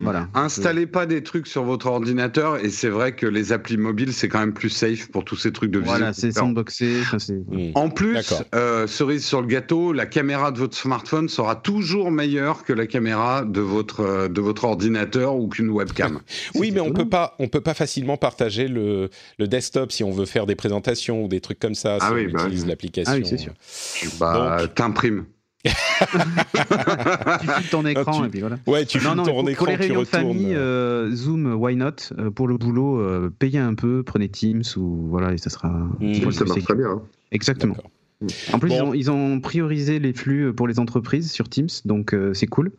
Voilà. 0.02 0.28
Installez 0.34 0.88
pas 0.88 1.06
des 1.06 1.24
trucs 1.24 1.48
sur 1.48 1.64
votre 1.64 1.86
ordinateur 1.88 2.58
et 2.58 2.70
c'est 2.70 2.90
vrai 2.90 3.16
que 3.16 3.26
les 3.26 3.54
applis 3.54 3.78
mobiles 3.78 4.12
c'est 4.12 4.28
quand 4.28 4.40
même 4.40 4.54
plus 4.54 4.70
safe 4.70 5.10
pour 5.10 5.24
tous 5.24 5.38
ces 5.38 5.54
trucs 5.54 5.72
de 5.72 5.80
Voilà, 5.80 6.12
c'est 6.12 6.34
sandboxé. 6.34 7.02
Mmh. 7.30 7.72
En 7.76 7.90
plus, 7.90 8.44
euh, 8.54 8.88
cerise 8.88 9.26
sur 9.26 9.40
le 9.40 9.48
gâteau, 9.48 9.94
la 9.94 10.06
caméra 10.06 10.52
de 10.52 10.60
votre 10.60 10.76
smartphone 10.76 11.30
sera 11.30 11.56
toujours 11.56 12.12
meilleure 12.12 12.66
que 12.66 12.74
la 12.74 12.88
caméra 12.88 13.46
de 13.46 13.62
votre 13.62 14.02
euh, 14.02 14.28
de 14.28 14.42
votre 14.42 14.66
ordinateur 14.66 15.38
ou 15.38 15.48
qu'une 15.48 15.70
webcam. 15.70 16.20
oui, 16.56 16.72
mais 16.72 16.82
on 16.82 16.92
peut 16.92 17.08
pas 17.08 17.36
on 17.40 17.48
peut 17.48 17.62
pas 17.62 17.74
facilement 17.74 18.18
partager 18.18 18.68
le, 18.68 19.10
le 19.40 19.48
desktop 19.48 19.94
si 19.94 20.04
on 20.04 20.12
veut 20.12 20.26
faire 20.26 20.46
des 20.46 20.56
présentations 20.56 21.24
ou 21.24 21.30
des 21.30 21.40
trucs 21.40 21.60
comme 21.60 21.76
ça. 21.76 22.00
Ah 22.02 22.08
si 22.10 22.14
oui, 22.14 22.28
on 22.30 22.34
bah 22.34 22.44
utilise 22.44 22.66
l'application. 22.66 23.14
Ah 23.14 23.18
oui, 23.18 23.26
c'est 23.26 23.38
sûr. 23.38 23.54
Bah, 24.20 24.68
t'imprimes 24.76 25.26
tu 27.42 27.48
filmes 27.48 27.70
ton 27.72 27.86
écran 27.86 28.26
et 28.26 28.30
puis 28.30 28.40
voilà. 28.42 28.58
Ouais, 28.68 28.86
tu 28.86 29.00
filmes 29.00 29.24
ton 29.24 29.24
pour, 29.24 29.50
écran. 29.50 29.66
Pour 29.66 29.68
les 29.68 29.76
réunions 29.76 30.02
de 30.02 30.06
famille, 30.06 30.54
euh, 30.54 31.12
Zoom, 31.16 31.54
why 31.56 31.76
not 31.76 32.12
euh, 32.18 32.30
Pour 32.30 32.48
le 32.48 32.58
boulot, 32.58 33.00
euh, 33.00 33.34
payez 33.38 33.60
un 33.60 33.74
peu, 33.74 34.04
prenez 34.04 34.30
Teams 34.30 34.64
ou 34.78 35.08
voilà 35.10 35.34
et 35.34 35.38
ça 35.38 35.50
sera. 35.50 35.70
Mmh. 36.00 36.32
Ça 36.32 36.46
marche 36.46 36.64
très 36.64 36.76
bien. 36.76 36.92
Hein. 36.92 37.02
Exactement. 37.32 37.78
En 38.54 38.60
plus, 38.60 38.72
ils, 38.72 38.82
ont, 38.82 38.94
ils, 38.94 39.12
ont, 39.12 39.40
priorisé 39.42 40.00
les 40.00 40.14
flux 40.14 40.54
pour 40.54 40.68
les 40.68 40.80
entreprises 40.80 41.32
sur 41.32 41.50
Teams, 41.50 41.68
donc 41.84 42.16
c'est 42.34 42.48
cool. 42.48 42.72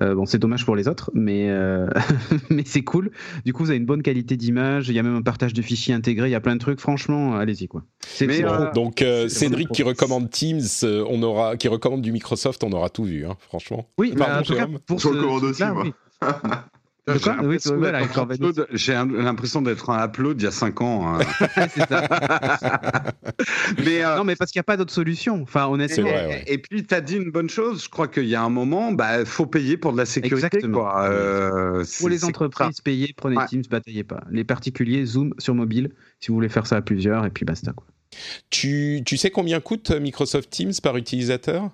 Euh, 0.00 0.14
bon, 0.14 0.26
c'est 0.26 0.38
dommage 0.38 0.64
pour 0.64 0.76
les 0.76 0.88
autres, 0.88 1.10
mais, 1.14 1.48
euh, 1.48 1.88
mais 2.50 2.62
c'est 2.66 2.82
cool. 2.82 3.10
Du 3.44 3.52
coup, 3.52 3.64
vous 3.64 3.70
avez 3.70 3.78
une 3.78 3.86
bonne 3.86 4.02
qualité 4.02 4.36
d'image. 4.36 4.88
Il 4.88 4.94
y 4.94 4.98
a 4.98 5.02
même 5.02 5.16
un 5.16 5.22
partage 5.22 5.54
de 5.54 5.62
fichiers 5.62 5.94
intégré. 5.94 6.28
Il 6.28 6.32
y 6.32 6.36
a 6.36 6.40
plein 6.40 6.54
de 6.54 6.60
trucs. 6.60 6.80
Franchement, 6.80 7.36
allez-y 7.36 7.68
quoi. 7.68 7.82
Euh, 8.22 8.72
donc 8.72 9.04
Cédric 9.28 9.68
qui 9.68 9.82
recommande 9.82 10.30
Teams, 10.30 10.60
on 11.08 11.22
aura, 11.22 11.56
qui 11.56 11.68
recommande 11.68 12.02
du 12.02 12.12
Microsoft, 12.12 12.64
on 12.64 12.72
aura 12.72 12.90
tout 12.90 13.04
vu, 13.04 13.26
hein, 13.26 13.36
franchement. 13.40 13.88
Oui, 13.98 14.12
bah, 14.16 14.38
en 14.40 14.42
tout 14.42 14.54
cas, 14.54 14.68
pour 14.86 14.98
je 14.98 15.08
recommande 15.08 15.44
aussi. 15.44 15.62
moi. 15.64 15.84
J'ai 17.06 18.94
l'impression 18.94 19.60
d'être 19.60 19.90
un 19.90 20.06
upload 20.06 20.40
il 20.40 20.44
y 20.44 20.46
a 20.46 20.50
5 20.50 20.80
ans. 20.80 21.06
Hein. 21.06 21.18
mais, 23.84 24.02
euh, 24.02 24.16
non, 24.16 24.24
mais 24.24 24.36
parce 24.36 24.50
qu'il 24.50 24.58
n'y 24.58 24.62
a 24.62 24.64
pas 24.64 24.78
d'autre 24.78 24.92
solution. 24.92 25.42
Enfin, 25.42 25.66
honnêtement. 25.66 26.08
Et 26.46 26.56
puis, 26.58 26.84
tu 26.84 26.94
as 26.94 27.02
dit 27.02 27.16
une 27.16 27.30
bonne 27.30 27.50
chose. 27.50 27.84
Je 27.84 27.90
crois 27.90 28.08
qu'il 28.08 28.26
y 28.26 28.34
a 28.34 28.42
un 28.42 28.48
moment, 28.48 28.88
il 28.88 28.96
bah, 28.96 29.24
faut 29.26 29.44
payer 29.44 29.76
pour 29.76 29.92
de 29.92 29.98
la 29.98 30.06
sécurité. 30.06 30.62
Quoi. 30.62 31.04
Euh, 31.04 31.84
pour 31.98 32.08
les 32.08 32.24
entreprises, 32.24 32.80
payez, 32.80 33.12
prenez 33.14 33.36
Teams, 33.48 33.64
bataillez 33.68 34.04
pas. 34.04 34.24
Les 34.30 34.44
particuliers, 34.44 35.04
Zoom 35.04 35.34
sur 35.38 35.54
mobile, 35.54 35.90
si 36.20 36.28
vous 36.28 36.34
voulez 36.34 36.48
faire 36.48 36.66
ça 36.66 36.76
à 36.76 36.82
plusieurs, 36.82 37.26
et 37.26 37.30
puis 37.30 37.44
basta. 37.44 37.72
Quoi. 37.72 37.86
Tu, 38.48 39.02
tu 39.04 39.18
sais 39.18 39.30
combien 39.30 39.60
coûte 39.60 39.90
Microsoft 39.90 40.48
Teams 40.48 40.72
par 40.82 40.96
utilisateur? 40.96 41.70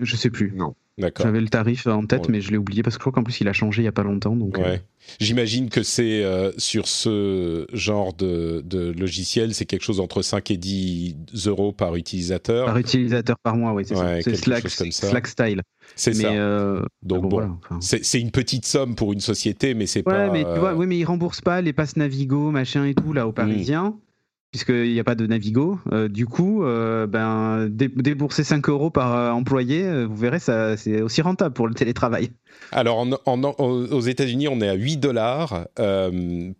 Je 0.00 0.16
sais 0.16 0.30
plus. 0.30 0.52
Non. 0.54 0.74
J'avais 1.18 1.40
le 1.40 1.48
tarif 1.48 1.86
en 1.86 2.04
tête, 2.06 2.28
mais 2.28 2.40
je 2.40 2.50
l'ai 2.50 2.56
oublié 2.56 2.82
parce 2.82 2.96
que 2.96 3.00
je 3.00 3.02
crois 3.02 3.12
qu'en 3.12 3.22
plus 3.22 3.40
il 3.40 3.48
a 3.48 3.52
changé 3.52 3.82
il 3.82 3.84
n'y 3.84 3.88
a 3.88 3.92
pas 3.92 4.02
longtemps. 4.02 4.36
Donc, 4.36 4.58
euh. 4.58 4.76
J'imagine 5.18 5.70
que 5.70 5.82
c'est 5.82 6.22
euh, 6.22 6.52
sur 6.58 6.86
ce 6.86 7.66
genre 7.72 8.12
de, 8.12 8.62
de, 8.64 8.92
logiciel, 8.92 9.54
c'est 9.54 9.64
quelque 9.64 9.82
chose 9.82 10.00
entre 10.00 10.22
5 10.22 10.50
et 10.50 10.56
10 10.56 11.16
euros 11.46 11.72
par 11.72 11.96
utilisateur. 11.96 12.66
Par 12.66 12.78
utilisateur 12.78 13.36
par 13.42 13.56
mois, 13.56 13.72
oui, 13.72 13.84
c'est 13.86 13.96
ça. 13.96 14.20
C'est 14.22 14.36
Slack, 14.36 14.68
Slack, 14.68 15.26
Style. 15.26 15.62
C'est 15.96 16.14
ça. 16.14 16.30
Euh, 16.30 16.82
donc 17.02 17.28
bon, 17.28 17.58
c'est 17.80 18.20
une 18.20 18.30
petite 18.30 18.66
somme 18.66 18.94
pour 18.94 19.12
une 19.12 19.20
société, 19.20 19.74
mais 19.74 19.86
c'est 19.86 20.02
pas. 20.02 20.30
Mais 20.30 20.44
tu 20.44 20.58
vois, 20.58 20.74
oui, 20.74 20.86
mais 20.86 20.98
ils 20.98 21.04
remboursent 21.04 21.40
pas 21.40 21.60
les 21.60 21.72
passes 21.72 21.96
Navigo, 21.96 22.50
machin 22.50 22.84
et 22.84 22.94
tout 22.94 23.12
là 23.12 23.26
aux 23.26 23.30
hmm. 23.30 23.34
Parisiens 23.34 23.96
puisqu'il 24.50 24.92
n'y 24.92 25.00
a 25.00 25.04
pas 25.04 25.14
de 25.14 25.26
Navigo. 25.26 25.78
Euh, 25.92 26.08
du 26.08 26.26
coup, 26.26 26.64
euh, 26.64 27.06
ben, 27.06 27.68
débourser 27.68 28.44
5 28.44 28.68
euros 28.68 28.90
par 28.90 29.14
euh, 29.14 29.30
employé, 29.30 30.04
vous 30.04 30.16
verrez, 30.16 30.40
ça, 30.40 30.76
c'est 30.76 31.02
aussi 31.02 31.22
rentable 31.22 31.54
pour 31.54 31.68
le 31.68 31.74
télétravail. 31.74 32.30
Alors, 32.72 33.06
aux 33.26 34.00
États-Unis, 34.00 34.48
on 34.48 34.60
est 34.60 34.68
à 34.68 34.74
8 34.74 34.96
dollars 34.98 35.66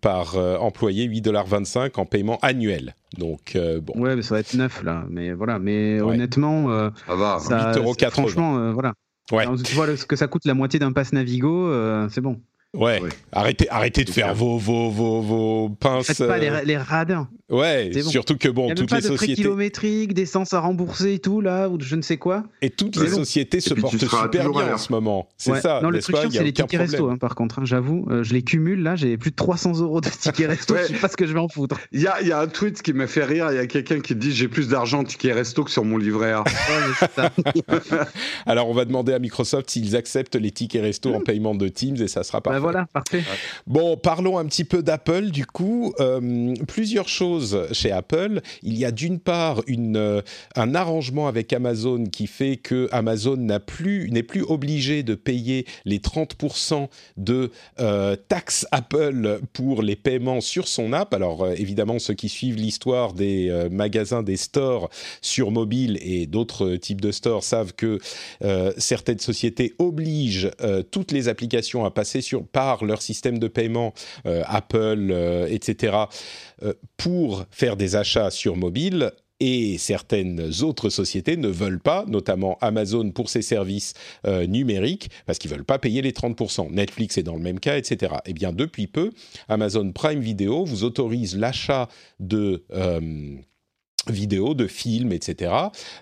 par 0.00 0.37
employé, 0.62 1.05
8 1.05 1.20
dollars 1.20 1.46
25 1.46 1.98
en 1.98 2.07
paiement 2.07 2.38
annuel. 2.42 2.94
Donc, 3.18 3.59
bon. 3.83 4.00
Ouais, 4.00 4.16
mais 4.16 4.22
ça 4.22 4.35
va 4.35 4.40
être 4.40 4.55
9 4.55 4.83
là. 4.85 5.05
Mais 5.11 5.33
voilà, 5.33 5.59
mais 5.59 6.00
honnêtement, 6.00 6.90
ça 7.07 7.14
va. 7.14 7.72
8 7.72 7.79
euros 7.79 7.94
Franchement, 8.11 8.72
voilà. 8.72 8.94
Ouais. 9.33 9.44
tu 9.64 9.74
vois 9.74 9.96
ce 9.96 10.07
que 10.07 10.16
ça 10.16 10.26
coûte 10.26 10.44
la 10.44 10.55
moitié 10.55 10.81
d'un 10.81 10.92
pass 10.92 11.12
Navigo, 11.12 11.70
c'est 12.09 12.20
bon. 12.20 12.40
Ouais. 12.72 13.00
Arrêtez, 13.33 13.68
arrêtez 13.68 14.05
de 14.05 14.11
faire 14.11 14.35
vos, 14.35 14.57
vos, 14.57 14.90
vos, 14.90 15.20
vos 15.20 15.68
pinces. 15.70 16.07
Faites 16.07 16.29
pas 16.29 16.38
les, 16.38 16.64
les 16.64 16.76
radins. 16.76 17.29
Ouais, 17.51 17.91
surtout 18.03 18.37
que 18.37 18.49
bon, 18.49 18.73
toutes 18.75 18.93
les 18.93 19.01
sociétés. 19.01 19.11
Il 19.11 19.11
y 19.11 19.13
a 19.13 19.17
pas 19.17 19.27
de 19.27 19.35
kilométrique, 19.43 20.15
d'essence 20.15 20.53
à 20.53 20.61
rembourser 20.61 21.15
et 21.15 21.19
tout 21.19 21.41
là, 21.41 21.69
ou 21.69 21.79
je 21.81 21.97
ne 21.97 22.03
sais 22.03 22.17
quoi. 22.17 22.45
Et 22.63 22.71
toutes 22.71 22.97
les 22.97 23.09
sociétés 23.09 23.61
se 23.61 23.75
portent 23.75 23.99
super 23.99 24.29
bien 24.29 24.75
en 24.75 24.79
ce 24.79 24.93
moment. 24.93 25.29
C'est 25.37 25.61
ça. 25.61 25.81
Non, 25.83 25.91
le 25.91 26.01
truc 26.01 26.17
c'est 26.31 26.45
les 26.45 26.53
tickets 26.53 26.81
resto. 26.81 27.11
Hein, 27.11 27.19
par 27.19 27.35
contre, 27.35 27.59
hein, 27.59 27.65
j'avoue, 27.65 28.07
euh, 28.11 28.23
je 28.23 28.33
les 28.33 28.43
cumule 28.43 28.83
là, 28.83 28.95
j'ai 28.95 29.17
plus 29.17 29.31
de 29.31 29.37
300 29.37 29.81
euros 29.81 30.01
de 30.01 30.09
tickets 30.09 30.49
resto. 30.51 30.77
Je 30.77 30.95
sais 30.95 31.01
pas 31.01 31.09
ce 31.09 31.17
que 31.17 31.27
je 31.27 31.33
vais 31.33 31.41
en 31.41 31.49
foutre. 31.49 31.77
Il 31.93 32.01
y 32.01 32.07
a, 32.07 32.23
y 32.23 32.33
a 32.33 32.41
un 32.41 32.47
tweet 32.47 32.83
qui 32.83 32.93
m'a 32.93 33.07
fait 33.07 33.25
rire. 33.25 33.49
Il 33.51 33.57
y 33.57 33.59
a 33.59 33.67
quelqu'un 33.67 34.01
qui 34.01 34.15
dit 34.15 34.33
j'ai 34.33 34.49
plus 34.49 34.69
d'argent 34.69 35.01
en 35.01 35.05
tickets 35.05 35.35
resto 35.35 35.65
que 35.65 35.71
sur 35.71 35.85
mon 35.85 35.97
livret 35.97 36.33
A. 36.33 36.45
Alors 38.47 38.69
on 38.69 38.75
va 38.75 38.85
demander 38.85 39.13
à 39.13 39.19
Microsoft 39.19 39.71
s'ils 39.71 39.97
acceptent 39.97 40.37
les 40.37 40.53
tickets 40.53 40.83
resto 40.83 41.13
en 41.13 41.21
paiement 41.21 41.55
de 41.55 41.67
Teams 41.69 41.97
et 41.97 42.09
ça 42.09 42.23
sera 42.23 42.39
bah 42.39 42.51
parfait. 42.51 42.61
voilà, 42.61 42.87
parfait. 42.93 43.25
Bon, 43.67 43.97
parlons 43.97 44.39
un 44.39 44.45
petit 44.45 44.65
peu 44.65 44.83
d'Apple 44.83 45.31
du 45.31 45.47
coup. 45.47 45.93
Euh, 45.99 46.55
plusieurs 46.69 47.09
choses 47.09 47.39
chez 47.72 47.90
Apple. 47.92 48.40
Il 48.62 48.79
y 48.79 48.85
a 48.85 48.90
d'une 48.90 49.18
part 49.18 49.62
euh, 49.68 50.22
un 50.57 50.74
arrangement 50.74 51.29
avec 51.29 51.53
Amazon 51.53 52.05
qui 52.05 52.26
fait 52.26 52.57
que 52.57 52.88
Amazon 52.92 53.37
n'est 53.37 53.59
plus 54.22 54.42
obligé 54.48 55.03
de 55.03 55.14
payer 55.14 55.66
les 55.85 55.98
30% 55.98 56.88
de 57.16 57.50
euh, 57.81 58.16
taxes 58.29 58.66
Apple 58.70 59.40
pour 59.53 59.83
les 59.83 59.96
paiements 59.96 60.40
sur 60.40 60.68
son 60.68 60.92
app. 60.92 61.14
Alors 61.14 61.48
évidemment, 61.48 61.98
ceux 61.98 62.14
qui 62.14 62.29
suivent 62.29 62.57
l'histoire 62.57 63.12
des 63.12 63.68
magasins, 63.70 64.22
des 64.22 64.37
stores 64.37 64.90
sur 65.20 65.50
mobile 65.50 65.98
et 66.03 66.26
d'autres 66.26 66.76
types 66.76 67.00
de 67.00 67.11
stores 67.11 67.44
savent 67.44 67.72
que 67.74 67.98
certaines 68.79 69.18
sociétés 69.18 69.74
obligent 69.79 70.50
toutes 70.90 71.12
les 71.12 71.29
applications 71.29 71.85
à 71.85 71.90
passer 71.90 72.20
par 72.53 72.85
leur 72.85 73.03
système 73.03 73.38
de 73.38 73.48
paiement, 73.48 73.92
euh, 74.26 74.42
Apple, 74.46 75.09
euh, 75.11 75.46
etc., 75.48 75.94
euh, 75.94 76.05
pour 76.96 77.44
faire 77.51 77.77
des 77.77 77.96
achats 77.96 78.31
sur 78.31 78.57
mobile 78.57 79.12
et 79.40 79.79
certaines 79.79 80.53
autres 80.62 80.90
sociétés 80.90 81.37
ne 81.37 81.49
veulent 81.49 81.81
pas, 81.81 82.05
notamment 82.07 82.59
Amazon 82.61 83.11
pour 83.11 83.31
ses 83.31 83.42
services 83.42 83.94
euh, 84.27 84.46
numériques, 84.46 85.11
parce 85.27 85.38
qu'ils 85.38 85.51
veulent 85.51 85.64
pas 85.64 85.79
payer 85.79 86.03
les 86.03 86.12
30%. 86.12 86.70
Netflix 86.70 87.18
est 87.18 87.23
dans 87.23 87.37
le 87.37 87.42
même 87.42 87.59
cas, 87.59 87.79
etc. 87.79 88.14
Eh 88.27 88.35
bien, 88.35 88.53
depuis 88.53 88.87
peu, 88.87 89.11
Amazon 89.49 89.90
Prime 89.92 90.20
Video 90.20 90.64
vous 90.64 90.85
autorise 90.85 91.37
l'achat 91.37 91.88
de 92.20 92.64
euh, 92.73 93.01
vidéos, 94.09 94.55
de 94.55 94.66
films, 94.66 95.12
etc., 95.12 95.53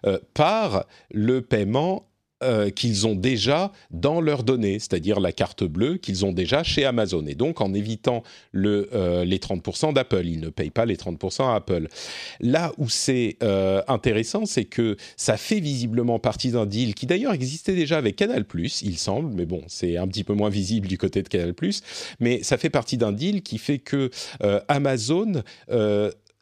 euh, 0.04 0.18
par 0.34 0.86
le 1.12 1.40
paiement 1.40 2.07
euh, 2.44 2.70
qu'ils 2.70 3.04
ont 3.08 3.16
déjà 3.16 3.72
dans 3.90 4.20
leurs 4.20 4.44
données, 4.44 4.78
c'est-à-dire 4.78 5.18
la 5.18 5.32
carte 5.32 5.64
bleue 5.64 5.96
qu'ils 5.96 6.24
ont 6.24 6.32
déjà 6.32 6.62
chez 6.62 6.84
Amazon. 6.84 7.26
Et 7.26 7.34
donc, 7.34 7.60
en 7.60 7.74
évitant 7.74 8.22
euh, 8.54 9.24
les 9.24 9.38
30% 9.38 9.92
d'Apple, 9.92 10.24
ils 10.24 10.38
ne 10.38 10.48
payent 10.48 10.70
pas 10.70 10.84
les 10.84 10.94
30% 10.94 11.50
à 11.50 11.56
Apple. 11.56 11.88
Là 12.38 12.72
où 12.78 12.88
c'est 12.88 13.38
euh, 13.42 13.82
intéressant, 13.88 14.46
c'est 14.46 14.66
que 14.66 14.96
ça 15.16 15.36
fait 15.36 15.58
visiblement 15.58 16.20
partie 16.20 16.52
d'un 16.52 16.64
deal 16.64 16.94
qui 16.94 17.06
d'ailleurs 17.06 17.32
existait 17.32 17.74
déjà 17.74 17.98
avec 17.98 18.14
Canal+, 18.14 18.44
il 18.54 18.98
semble, 18.98 19.34
mais 19.34 19.44
bon, 19.44 19.62
c'est 19.66 19.96
un 19.96 20.06
petit 20.06 20.22
peu 20.22 20.34
moins 20.34 20.50
visible 20.50 20.86
du 20.86 20.96
côté 20.96 21.24
de 21.24 21.28
Canal+, 21.28 21.54
mais 22.20 22.44
ça 22.44 22.56
fait 22.56 22.70
partie 22.70 22.98
d'un 22.98 23.10
deal 23.10 23.42
qui 23.42 23.58
fait 23.58 23.78
que 23.78 24.10
Amazon 24.68 25.42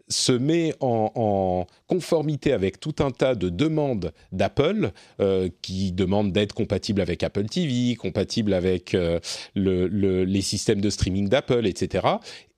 se 0.09 0.33
met 0.33 0.75
en, 0.81 1.66
conformité 1.87 2.53
avec 2.53 2.81
tout 2.81 2.97
un 2.99 3.11
tas 3.11 3.35
de 3.35 3.49
demandes 3.49 4.12
d'Apple 4.33 4.90
euh, 5.21 5.49
qui 5.62 5.92
demandent 5.92 6.33
d'être 6.33 6.53
compatible 6.53 7.01
avec 7.01 7.23
Apple 7.23 7.47
TV, 7.47 7.95
compatible 7.95 8.55
avec 8.55 8.95
euh, 8.95 9.21
le, 9.55 9.87
les 10.25 10.40
systèmes 10.40 10.81
de 10.81 10.90
streaming 10.90 11.29
d'Apple, 11.29 11.66
etc. 11.66 12.07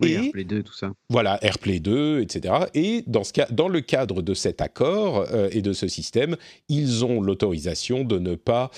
Oui, 0.01 0.13
et 0.13 0.15
AirPlay 0.15 0.45
2, 0.45 0.63
tout 0.63 0.73
ça. 0.73 0.93
Voilà, 1.11 1.39
AirPlay 1.43 1.79
2, 1.79 2.21
etc. 2.21 2.55
Et 2.75 3.05
dans, 3.07 3.25
ce 3.25 3.33
cas, 3.35 3.47
dans 3.51 3.69
le 3.69 3.81
cadre 3.81 4.23
de 4.23 4.33
cet 4.33 4.63
accord 4.63 5.27
euh, 5.31 5.49
et 5.53 5.61
de 5.61 5.75
ce 5.75 5.89
système, 5.89 6.37
ils 6.69 7.05
ont 7.05 7.21
l'autorisation 7.21 8.05
de 8.05 8.19
ne 8.19 8.35
pas 8.35 8.71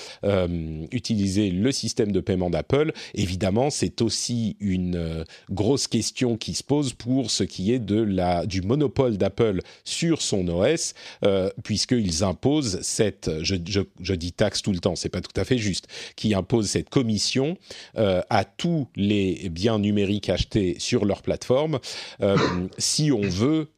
utiliser 0.93 1.51
le 1.51 1.73
système 1.73 2.13
de 2.13 2.21
paiement 2.21 2.51
d'Apple. 2.51 2.93
Évidemment, 3.15 3.71
c'est 3.71 4.03
aussi 4.03 4.57
une 4.61 5.25
grosse 5.51 5.87
question 5.87 6.37
qui 6.37 6.55
se 6.55 6.65
pose 6.65 6.93
pour 6.93 7.31
ce 7.31 7.45
qui 7.45 7.73
est 7.73 7.79
de 7.79 8.01
la, 8.01 8.47
du 8.47 8.60
monopole 8.66 9.16
d'Apple 9.16 9.61
sur 9.85 10.23
son 10.23 10.49
OS, 10.49 10.94
euh, 11.25 11.51
puisqu'ils 11.64 12.25
imposent 12.25 12.81
cette, 12.83 13.31
je, 13.42 14.14
dis 14.14 14.33
taxe 14.33 14.62
tout 14.62 14.73
le 14.73 14.79
temps, 14.79 14.96
c'est 14.96 15.09
pas 15.09 15.20
tout 15.20 15.38
à 15.38 15.44
fait 15.44 15.59
juste, 15.59 15.87
qui 16.16 16.35
impose 16.35 16.68
cette 16.68 16.90
commission 16.90 17.57
euh, 17.96 18.23
à 18.31 18.44
tous 18.44 18.88
les 18.96 19.49
biens 19.51 19.79
numériques 19.79 20.29
achetés 20.29 20.77
sur 20.79 21.05
leur 21.05 21.23
plateforme, 21.23 21.79
euh, 22.23 22.37
si 22.79 23.12
on 23.12 23.23
veut 23.23 23.68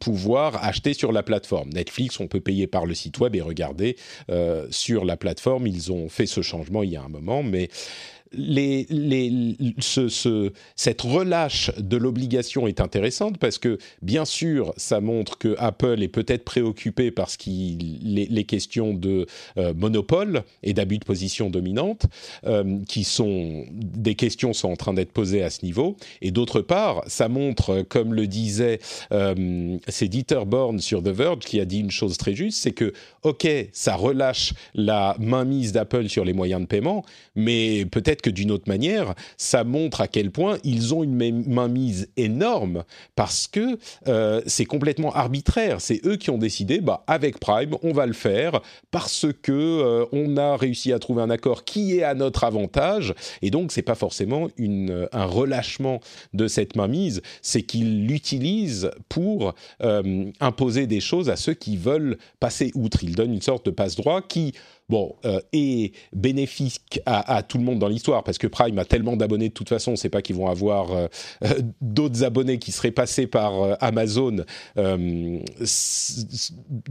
pouvoir 0.00 0.64
acheter 0.64 0.94
sur 0.94 1.12
la 1.12 1.22
plateforme. 1.22 1.68
Netflix, 1.70 2.18
on 2.20 2.26
peut 2.26 2.40
payer 2.40 2.66
par 2.66 2.86
le 2.86 2.94
site 2.94 3.18
web 3.18 3.34
et 3.34 3.42
regarder 3.42 3.96
sur 4.70 5.04
la 5.04 5.18
plateforme. 5.18 5.66
Ils 5.66 5.92
ont 5.92 6.08
fait 6.08 6.24
ce 6.24 6.40
changement 6.40 6.82
il 6.82 6.90
y 6.90 6.96
a 6.96 7.02
un 7.02 7.08
moment, 7.08 7.42
mais 7.42 7.68
cette 10.76 11.02
relâche 11.02 11.70
de 11.78 11.96
l'obligation 11.96 12.66
est 12.66 12.80
intéressante 12.80 13.38
parce 13.38 13.58
que, 13.58 13.78
bien 14.02 14.24
sûr, 14.24 14.72
ça 14.76 15.00
montre 15.00 15.38
que 15.38 15.54
Apple 15.58 16.02
est 16.02 16.08
peut-être 16.08 16.44
préoccupé 16.44 17.10
par 17.10 17.30
ce 17.30 17.38
les, 17.46 18.44
questions 18.44 18.94
de 18.94 19.26
euh, 19.56 19.72
monopole 19.74 20.42
et 20.62 20.74
d'abus 20.74 20.98
de 20.98 21.04
position 21.04 21.50
dominante, 21.50 22.06
euh, 22.46 22.78
qui 22.88 23.04
sont 23.04 23.64
des 23.72 24.14
questions 24.14 24.52
sont 24.52 24.70
en 24.70 24.76
train 24.76 24.94
d'être 24.94 25.12
posées 25.12 25.42
à 25.42 25.50
ce 25.50 25.64
niveau. 25.64 25.96
Et 26.20 26.30
d'autre 26.30 26.60
part, 26.60 27.02
ça 27.06 27.28
montre, 27.28 27.82
comme 27.88 28.14
le 28.14 28.26
disait 28.26 28.80
euh, 29.12 29.78
c'est 29.88 30.08
Dieter 30.08 30.44
Born 30.46 30.78
sur 30.80 31.02
The 31.02 31.08
Verge 31.08 31.40
qui 31.40 31.60
a 31.60 31.64
dit 31.64 31.80
une 31.80 31.90
chose 31.90 32.16
très 32.16 32.34
juste, 32.34 32.60
c'est 32.60 32.72
que, 32.72 32.92
ok, 33.22 33.46
ça 33.72 33.96
relâche 33.96 34.52
la 34.74 35.16
mainmise 35.18 35.72
d'Apple 35.72 36.08
sur 36.08 36.24
les 36.24 36.32
moyens 36.32 36.60
de 36.60 36.66
paiement, 36.66 37.04
mais 37.34 37.86
peut-être 37.86 38.22
que 38.24 38.30
d'une 38.30 38.50
autre 38.50 38.68
manière, 38.68 39.14
ça 39.36 39.64
montre 39.64 40.00
à 40.00 40.08
quel 40.08 40.30
point 40.30 40.56
ils 40.64 40.94
ont 40.94 41.04
une 41.04 41.14
mainmise 41.14 42.08
énorme 42.16 42.84
parce 43.16 43.46
que 43.46 43.78
euh, 44.08 44.40
c'est 44.46 44.64
complètement 44.64 45.12
arbitraire. 45.14 45.82
C'est 45.82 46.00
eux 46.06 46.16
qui 46.16 46.30
ont 46.30 46.38
décidé, 46.38 46.80
bah, 46.80 47.04
avec 47.06 47.38
Prime, 47.38 47.76
on 47.82 47.92
va 47.92 48.06
le 48.06 48.14
faire 48.14 48.62
parce 48.90 49.26
que 49.42 49.52
euh, 49.52 50.06
on 50.12 50.38
a 50.38 50.56
réussi 50.56 50.94
à 50.94 50.98
trouver 50.98 51.20
un 51.20 51.28
accord 51.28 51.64
qui 51.64 51.98
est 51.98 52.02
à 52.02 52.14
notre 52.14 52.44
avantage. 52.44 53.12
Et 53.42 53.50
donc, 53.50 53.72
c'est 53.72 53.82
pas 53.82 53.94
forcément 53.94 54.48
une, 54.56 55.06
un 55.12 55.26
relâchement 55.26 56.00
de 56.32 56.48
cette 56.48 56.76
mainmise, 56.76 57.20
c'est 57.42 57.62
qu'ils 57.62 58.06
l'utilisent 58.06 58.90
pour 59.10 59.54
euh, 59.82 60.30
imposer 60.40 60.86
des 60.86 61.00
choses 61.00 61.28
à 61.28 61.36
ceux 61.36 61.52
qui 61.52 61.76
veulent 61.76 62.16
passer 62.40 62.72
outre. 62.74 63.04
Ils 63.04 63.16
donnent 63.16 63.34
une 63.34 63.42
sorte 63.42 63.66
de 63.66 63.70
passe-droit 63.70 64.22
qui 64.22 64.54
bon, 64.88 65.16
euh, 65.24 65.40
est 65.52 65.94
bénéfique 66.12 67.00
à, 67.06 67.42
tout 67.42 67.58
le 67.58 67.64
monde 67.64 67.78
dans 67.78 67.88
l'histoire, 67.88 68.22
parce 68.24 68.38
que 68.38 68.46
Prime 68.46 68.78
a 68.78 68.84
tellement 68.84 69.16
d'abonnés 69.16 69.48
de 69.48 69.54
toute 69.54 69.68
façon, 69.68 69.96
c'est 69.96 70.08
pas 70.08 70.22
qu'ils 70.22 70.36
vont 70.36 70.48
avoir 70.48 70.92
euh, 70.92 71.06
euh, 71.44 71.60
d'autres 71.80 72.22
abonnés 72.24 72.58
qui 72.58 72.72
seraient 72.72 72.90
passés 72.90 73.26
par 73.26 73.76
Amazon 73.82 74.44
s'ils 75.64 76.22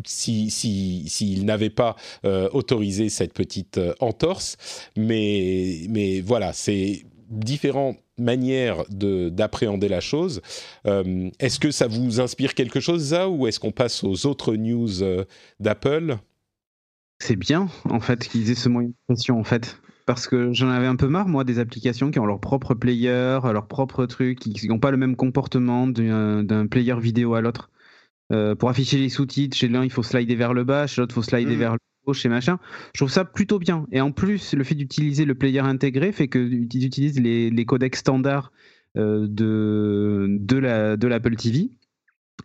si, 0.05 1.03
si, 1.07 1.43
n'avaient 1.43 1.69
pas 1.69 1.95
autorisé 2.23 3.09
cette 3.09 3.33
petite 3.33 3.79
entorse. 3.99 4.57
Mais, 4.97 5.85
mais 5.89 6.21
voilà, 6.21 6.53
c'est 6.53 7.05
différentes 7.29 7.97
manières 8.17 8.83
d'appréhender 8.89 9.87
la 9.87 9.99
chose. 9.99 10.41
est-ce 10.85 11.59
que 11.59 11.71
ça 11.71 11.87
vous 11.87 12.19
inspire 12.21 12.53
quelque 12.53 12.79
chose, 12.79 13.09
ça, 13.09 13.29
ou 13.29 13.47
est-ce 13.47 13.59
qu'on 13.59 13.71
passe 13.71 14.03
aux 14.03 14.25
autres 14.25 14.55
news 14.55 15.25
d'Apple? 15.59 16.17
C'est 17.23 17.35
bien, 17.37 17.67
en 17.89 17.99
fait, 17.99 18.27
qu'ils 18.27 18.51
aient 18.51 18.55
ce 18.55 18.69
moyen 18.69 18.89
de 18.89 18.95
pression, 19.07 19.39
en 19.39 19.43
fait. 19.43 19.81
Parce 20.05 20.27
que 20.27 20.51
j'en 20.51 20.69
avais 20.69 20.87
un 20.87 20.97
peu 20.97 21.07
marre, 21.07 21.29
moi, 21.29 21.45
des 21.45 21.59
applications 21.59 22.11
qui 22.11 22.19
ont 22.19 22.25
leur 22.25 22.41
propre 22.41 22.73
player, 22.73 23.39
leur 23.41 23.67
propre 23.67 24.05
truc, 24.05 24.39
qui 24.39 24.67
n'ont 24.67 24.79
pas 24.79 24.91
le 24.91 24.97
même 24.97 25.15
comportement 25.15 25.87
d'un 25.87 26.67
player 26.67 26.99
vidéo 26.99 27.35
à 27.35 27.41
l'autre. 27.41 27.69
Euh, 28.31 28.55
pour 28.55 28.69
afficher 28.69 28.97
les 28.97 29.09
sous-titres, 29.09 29.55
chez 29.55 29.69
l'un, 29.69 29.83
il 29.83 29.91
faut 29.91 30.03
slider 30.03 30.35
vers 30.35 30.53
le 30.53 30.63
bas, 30.63 30.87
chez 30.87 31.01
l'autre, 31.01 31.13
il 31.13 31.15
faut 31.15 31.23
slider 31.23 31.55
mm. 31.55 31.59
vers 31.59 31.71
le 31.73 31.79
haut, 32.05 32.13
chez 32.13 32.29
machin. 32.29 32.59
Je 32.93 32.99
trouve 32.99 33.11
ça 33.11 33.23
plutôt 33.23 33.59
bien. 33.59 33.85
Et 33.91 34.01
en 34.01 34.11
plus, 34.11 34.53
le 34.53 34.63
fait 34.65 34.75
d'utiliser 34.75 35.23
le 35.23 35.35
player 35.35 35.59
intégré 35.59 36.11
fait 36.11 36.27
qu'ils 36.27 36.85
utilisent 36.85 37.19
les, 37.19 37.49
les, 37.49 37.65
codecs 37.65 37.95
standards 37.95 38.51
euh, 38.97 39.27
de, 39.29 40.27
de 40.39 41.07
l'Apple 41.07 41.31
de 41.31 41.35
TV. 41.35 41.69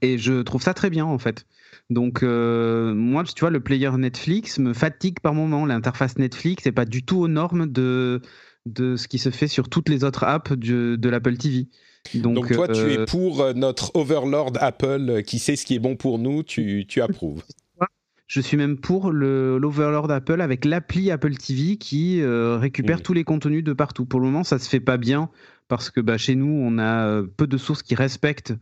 Et 0.02 0.18
je 0.18 0.42
trouve 0.42 0.62
ça 0.62 0.74
très 0.74 0.90
bien, 0.90 1.04
en 1.04 1.18
fait. 1.18 1.46
Donc, 1.90 2.22
euh, 2.22 2.92
moi, 2.94 3.24
tu 3.24 3.40
vois, 3.40 3.50
le 3.50 3.60
player 3.60 3.90
Netflix 3.96 4.58
me 4.58 4.74
fatigue 4.74 5.20
par 5.20 5.34
moment. 5.34 5.64
L'interface 5.64 6.18
Netflix 6.18 6.66
n'est 6.66 6.72
pas 6.72 6.84
du 6.84 7.02
tout 7.02 7.18
aux 7.18 7.28
normes 7.28 7.66
de, 7.66 8.20
de 8.66 8.96
ce 8.96 9.08
qui 9.08 9.18
se 9.18 9.30
fait 9.30 9.48
sur 9.48 9.68
toutes 9.68 9.88
les 9.88 10.04
autres 10.04 10.24
apps 10.24 10.52
de 10.52 11.08
l'Apple 11.08 11.36
TV. 11.38 11.68
Donc, 12.14 12.52
toi, 12.52 12.68
tu 12.68 12.92
es 12.92 12.98
euh, 12.98 13.06
pour 13.06 13.40
euh, 13.40 13.52
notre 13.54 13.90
overlord 13.94 14.52
Apple 14.60 15.22
qui 15.22 15.38
sait 15.38 15.56
ce 15.56 15.64
qui 15.64 15.74
est 15.74 15.78
bon 15.78 15.96
pour 15.96 16.18
nous, 16.18 16.42
tu, 16.42 16.84
tu 16.86 17.00
approuves 17.00 17.42
je 18.26 18.42
suis 18.42 18.58
même 18.58 18.76
pour 18.76 19.10
l'overlord 19.10 20.10
Apple 20.10 20.42
avec 20.42 20.66
l'appli 20.66 21.10
Apple 21.10 21.34
TV 21.36 21.78
qui 21.78 22.22
récupère 22.22 22.98
mmh. 22.98 23.02
tous 23.02 23.14
les 23.14 23.24
contenus 23.24 23.64
de 23.64 23.72
partout. 23.72 24.04
Pour 24.04 24.20
le 24.20 24.26
moment, 24.26 24.44
ça 24.44 24.58
se 24.58 24.68
fait 24.68 24.80
pas 24.80 24.98
bien 24.98 25.30
parce 25.66 25.88
que 25.88 26.02
bah, 26.02 26.18
chez 26.18 26.34
nous, 26.34 26.60
on 26.62 26.78
a 26.78 27.22
peu 27.38 27.46
de 27.46 27.56
sources 27.56 27.82
qui 27.82 27.94
respectent 27.94 28.52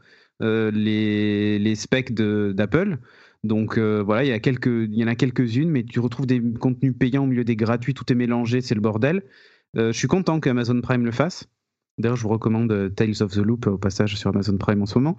les, 0.41 1.59
les 1.59 1.75
specs 1.75 2.15
d'Apple. 2.15 2.99
Donc 3.47 3.79
euh, 3.79 4.03
voilà, 4.03 4.25
il 4.25 4.29
y 4.29 5.05
en 5.05 5.07
a 5.07 5.15
quelques-unes, 5.15 5.71
mais 5.71 5.85
tu 5.85 6.01
retrouves 6.01 6.27
des 6.27 6.43
contenus 6.59 6.95
payants 6.99 7.25
au 7.25 7.27
milieu 7.27 7.45
des 7.45 7.57
gratuits, 7.57 7.95
tout 7.95 8.11
est 8.13 8.17
mélangé, 8.17 8.61
c'est 8.61 8.75
le 8.75 8.81
bordel. 8.81 9.23
Euh, 9.77 9.93
je 9.93 9.99
suis 9.99 10.09
content 10.09 10.41
qu'Amazon 10.41 10.81
Prime 10.81 11.05
le 11.05 11.13
fasse. 11.13 11.49
D'ailleurs, 11.99 12.17
je 12.17 12.23
vous 12.23 12.29
recommande 12.29 12.71
euh, 12.73 12.91
Tales 12.91 13.23
of 13.23 13.33
the 13.33 13.39
Loop 13.39 13.67
au 13.67 13.79
passage 13.79 14.17
sur 14.17 14.29
Amazon 14.29 14.59
Prime 14.59 14.83
en 14.83 14.87
ce 14.87 14.99
moment. 14.99 15.17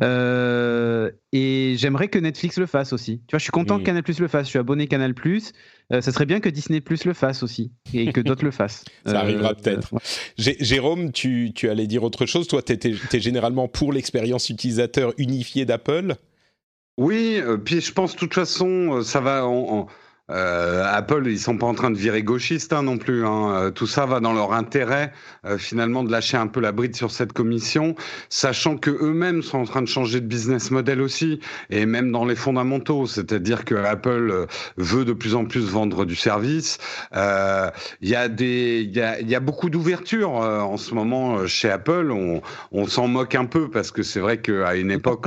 Euh, 0.00 1.10
et 1.32 1.74
j'aimerais 1.76 2.06
que 2.06 2.20
Netflix 2.20 2.56
le 2.56 2.66
fasse 2.66 2.92
aussi. 2.92 3.18
Tu 3.26 3.32
vois, 3.32 3.38
je 3.38 3.44
suis 3.44 3.50
content 3.50 3.78
que 3.78 3.84
Canal 3.84 4.04
Plus 4.04 4.20
le 4.20 4.28
fasse. 4.28 4.46
Je 4.46 4.50
suis 4.50 4.58
abonné 4.58 4.86
Canal 4.86 5.12
Plus. 5.12 5.52
Euh, 5.92 6.00
ça 6.00 6.12
serait 6.12 6.26
bien 6.26 6.38
que 6.38 6.48
Disney 6.48 6.80
Plus 6.80 7.04
le 7.04 7.14
fasse 7.14 7.42
aussi 7.42 7.72
et 7.92 8.12
que 8.12 8.20
d'autres 8.20 8.44
le 8.44 8.52
fassent. 8.52 8.84
Ça 9.06 9.18
arrivera 9.18 9.54
peut-être. 9.54 9.90
Jérôme, 10.38 11.10
tu, 11.10 11.50
tu, 11.52 11.68
allais 11.68 11.88
dire 11.88 12.04
autre 12.04 12.26
chose? 12.26 12.46
Toi, 12.46 12.62
tu 12.62 12.74
es, 12.74 13.20
généralement 13.20 13.66
pour 13.66 13.92
l'expérience 13.92 14.50
utilisateur 14.50 15.12
unifiée 15.18 15.64
d'Apple? 15.64 16.14
Oui, 16.96 17.40
puis 17.64 17.80
je 17.80 17.92
pense 17.92 18.12
de 18.12 18.18
toute 18.18 18.34
façon, 18.34 19.02
ça 19.02 19.20
va. 19.20 19.46
en 19.46 19.88
euh, 20.30 20.84
Apple, 20.86 21.24
ils 21.26 21.38
sont 21.38 21.56
pas 21.56 21.66
en 21.66 21.74
train 21.74 21.90
de 21.90 21.96
virer 21.96 22.22
gauchiste 22.22 22.72
hein, 22.72 22.82
non 22.82 22.98
plus. 22.98 23.26
Hein. 23.26 23.52
Euh, 23.54 23.70
tout 23.70 23.86
ça 23.86 24.06
va 24.06 24.20
dans 24.20 24.32
leur 24.32 24.52
intérêt 24.52 25.12
euh, 25.44 25.58
finalement 25.58 26.04
de 26.04 26.10
lâcher 26.10 26.36
un 26.36 26.46
peu 26.46 26.60
la 26.60 26.72
bride 26.72 26.94
sur 26.94 27.10
cette 27.10 27.32
commission, 27.32 27.94
sachant 28.28 28.76
que 28.76 28.90
eux-mêmes 28.90 29.42
sont 29.42 29.58
en 29.58 29.64
train 29.64 29.82
de 29.82 29.88
changer 29.88 30.20
de 30.20 30.26
business 30.26 30.70
model 30.70 31.00
aussi, 31.00 31.40
et 31.70 31.86
même 31.86 32.12
dans 32.12 32.24
les 32.24 32.36
fondamentaux. 32.36 33.06
C'est-à-dire 33.06 33.64
que 33.64 33.74
Apple 33.74 34.46
veut 34.76 35.04
de 35.04 35.12
plus 35.12 35.34
en 35.34 35.44
plus 35.44 35.68
vendre 35.68 36.04
du 36.04 36.16
service. 36.16 36.78
Il 37.12 38.08
y 38.08 38.14
a 38.14 38.28
des, 38.28 38.82
il 38.82 38.96
y 38.96 39.00
a, 39.00 39.20
y 39.20 39.34
a, 39.34 39.40
beaucoup 39.40 39.70
d'ouverture 39.70 40.32
en 40.32 40.76
ce 40.76 40.94
moment 40.94 41.46
chez 41.46 41.70
Apple. 41.70 42.10
On, 42.12 42.42
on 42.72 42.86
s'en 42.86 43.08
moque 43.08 43.34
un 43.34 43.46
peu 43.46 43.70
parce 43.70 43.90
que 43.90 44.02
c'est 44.02 44.20
vrai 44.20 44.40
qu'à 44.40 44.74
une 44.76 44.90
époque, 44.90 45.26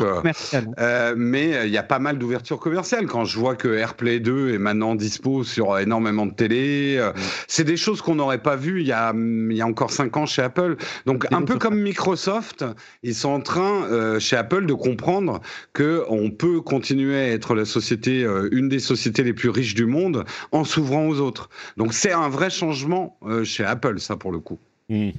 mais 1.17 1.65
il 1.65 1.71
y 1.71 1.77
a 1.77 1.83
pas 1.83 1.99
mal 1.99 2.17
d'ouverture 2.17 2.59
commerciale. 2.59 3.07
Quand 3.07 3.25
je 3.25 3.39
vois 3.39 3.55
que 3.55 3.67
AirPlay 3.67 4.19
2 4.19 4.53
est 4.53 4.57
maintenant 4.57 4.92
dispo 4.95 5.43
sur 5.43 5.77
énormément 5.79 6.25
de 6.25 6.33
télé. 6.33 6.97
Euh, 6.97 7.11
mm. 7.11 7.15
C'est 7.47 7.63
des 7.63 7.77
choses 7.77 8.01
qu'on 8.01 8.15
n'aurait 8.15 8.41
pas 8.41 8.55
vues 8.55 8.81
il 8.81 8.87
y, 8.87 8.91
a, 8.91 9.13
il 9.15 9.55
y 9.55 9.61
a 9.61 9.67
encore 9.67 9.91
cinq 9.91 10.17
ans 10.17 10.25
chez 10.25 10.41
Apple. 10.41 10.77
Donc 11.05 11.25
un 11.31 11.41
peu 11.41 11.57
comme 11.57 11.79
Microsoft, 11.79 12.65
ils 13.03 13.15
sont 13.15 13.29
en 13.29 13.41
train 13.41 13.85
euh, 13.85 14.19
chez 14.19 14.35
Apple 14.35 14.65
de 14.65 14.73
comprendre 14.73 15.41
que 15.73 16.03
on 16.09 16.29
peut 16.29 16.61
continuer 16.61 17.15
à 17.15 17.27
être 17.29 17.55
la 17.55 17.65
société, 17.65 18.23
euh, 18.23 18.49
une 18.51 18.69
des 18.69 18.79
sociétés 18.79 19.23
les 19.23 19.33
plus 19.33 19.49
riches 19.49 19.75
du 19.75 19.85
monde, 19.85 20.25
en 20.51 20.63
s'ouvrant 20.63 21.07
aux 21.07 21.19
autres. 21.19 21.49
Donc 21.77 21.93
c'est 21.93 22.11
un 22.11 22.29
vrai 22.29 22.49
changement 22.49 23.17
chez 23.43 23.63
Apple, 23.63 23.99
ça 23.99 24.17
pour 24.17 24.31
le 24.31 24.39
coup. 24.39 24.59
Mm. 24.89 25.11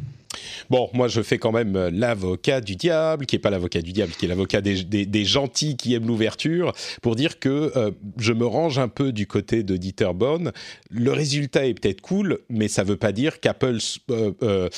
Bon, 0.71 0.89
moi 0.93 1.09
je 1.09 1.23
fais 1.23 1.39
quand 1.39 1.53
même 1.53 1.77
euh, 1.77 1.91
l'avocat 1.93 2.61
du 2.61 2.77
diable, 2.77 3.27
qui 3.27 3.37
est 3.37 3.41
pas 3.41 3.51
l'avocat 3.51 3.83
du 3.83 3.93
diable, 3.93 4.13
qui 4.13 4.25
est 4.25 4.29
l'avocat 4.29 4.61
des, 4.61 5.25
gentils 5.25 5.77
qui 5.77 5.95
aiment 5.95 6.07
l'ouverture, 6.07 6.73
pour 7.03 7.17
dire 7.17 7.39
que 7.39 7.73
euh, 7.77 7.91
je 8.19 8.33
me 8.33 8.47
range 8.47 8.79
un 8.79 8.89
peu 8.89 9.13
du 9.13 9.27
côté 9.27 9.63
de 9.63 9.77
Dieter 9.77 10.13
Born. 10.15 10.53
Le 10.91 11.13
résultat 11.13 11.67
est 11.67 11.75
peut-être 11.75 12.01
cool, 12.01 12.41
mais 12.49 12.69
ça 12.69 12.85
veut 12.85 12.97
pas 12.97 13.13
dire 13.13 13.41
qu'Apple 13.41 13.79
euh, 14.11 14.69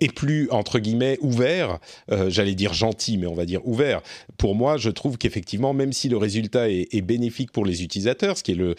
est 0.00 0.12
plus 0.12 0.48
entre 0.50 0.78
guillemets 0.78 1.18
ouvert, 1.20 1.78
j'allais 2.28 2.54
dire 2.54 2.72
gentil, 2.72 3.18
mais 3.18 3.26
on 3.26 3.34
va 3.34 3.44
dire 3.44 3.66
ouvert. 3.66 4.00
Pour 4.38 4.54
moi, 4.54 4.78
je 4.78 4.88
trouve 4.88 5.18
qu'effectivement, 5.18 5.74
même 5.74 5.92
si 5.92 6.08
le 6.08 6.16
résultat 6.16 6.70
est, 6.70 7.02
bénéfique 7.02 7.52
pour 7.52 7.66
les 7.66 7.82
utilisateurs, 7.82 8.38
ce 8.38 8.42
qui 8.42 8.52
est 8.52 8.56
le 8.56 8.76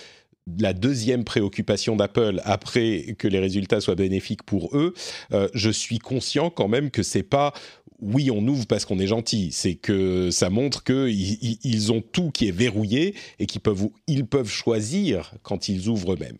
la 0.59 0.73
deuxième 0.73 1.23
préoccupation 1.23 1.95
d'Apple 1.95 2.41
après 2.43 3.15
que 3.17 3.27
les 3.27 3.39
résultats 3.39 3.81
soient 3.81 3.95
bénéfiques 3.95 4.43
pour 4.43 4.75
eux, 4.77 4.93
euh, 5.33 5.47
je 5.53 5.69
suis 5.69 5.99
conscient 5.99 6.49
quand 6.49 6.67
même 6.67 6.91
que 6.91 7.03
c'est 7.03 7.23
pas 7.23 7.53
oui, 8.01 8.29
on 8.29 8.45
ouvre 8.47 8.67
parce 8.67 8.85
qu'on 8.85 8.99
est 8.99 9.07
gentil. 9.07 9.51
C'est 9.51 9.75
que 9.75 10.29
ça 10.29 10.49
montre 10.49 10.83
qu'ils 10.83 11.57
ils 11.63 11.91
ont 11.91 12.01
tout 12.01 12.29
qui 12.29 12.47
est 12.47 12.51
verrouillé 12.51 13.15
et 13.39 13.45
qu'ils 13.45 13.61
peuvent, 13.61 13.87
ils 14.07 14.25
peuvent 14.25 14.49
choisir 14.49 15.33
quand 15.43 15.69
ils 15.69 15.87
ouvrent 15.87 16.13
eux-mêmes. 16.13 16.37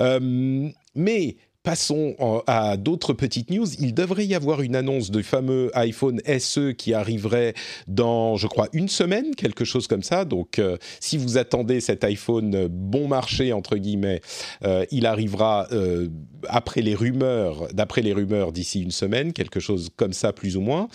Euh, 0.00 0.70
mais 0.94 1.36
Passons 1.62 2.16
à 2.48 2.76
d'autres 2.76 3.12
petites 3.12 3.48
news. 3.50 3.66
Il 3.78 3.94
devrait 3.94 4.26
y 4.26 4.34
avoir 4.34 4.62
une 4.62 4.74
annonce 4.74 5.12
du 5.12 5.22
fameux 5.22 5.70
iPhone 5.74 6.20
SE 6.40 6.72
qui 6.72 6.92
arriverait 6.92 7.54
dans, 7.86 8.36
je 8.36 8.48
crois, 8.48 8.68
une 8.72 8.88
semaine, 8.88 9.32
quelque 9.36 9.64
chose 9.64 9.86
comme 9.86 10.02
ça. 10.02 10.24
Donc, 10.24 10.58
euh, 10.58 10.76
si 10.98 11.16
vous 11.16 11.38
attendez 11.38 11.80
cet 11.80 12.02
iPhone 12.02 12.66
bon 12.66 13.06
marché 13.06 13.52
entre 13.52 13.76
guillemets, 13.76 14.22
euh, 14.64 14.84
il 14.90 15.06
arrivera 15.06 15.68
euh, 15.70 16.08
après 16.48 16.82
les 16.82 16.96
rumeurs, 16.96 17.68
d'après 17.72 18.02
les 18.02 18.12
rumeurs 18.12 18.50
d'ici 18.50 18.82
une 18.82 18.90
semaine, 18.90 19.32
quelque 19.32 19.60
chose 19.60 19.90
comme 19.94 20.12
ça 20.12 20.32
plus 20.32 20.56
ou 20.56 20.62
moins. 20.62 20.88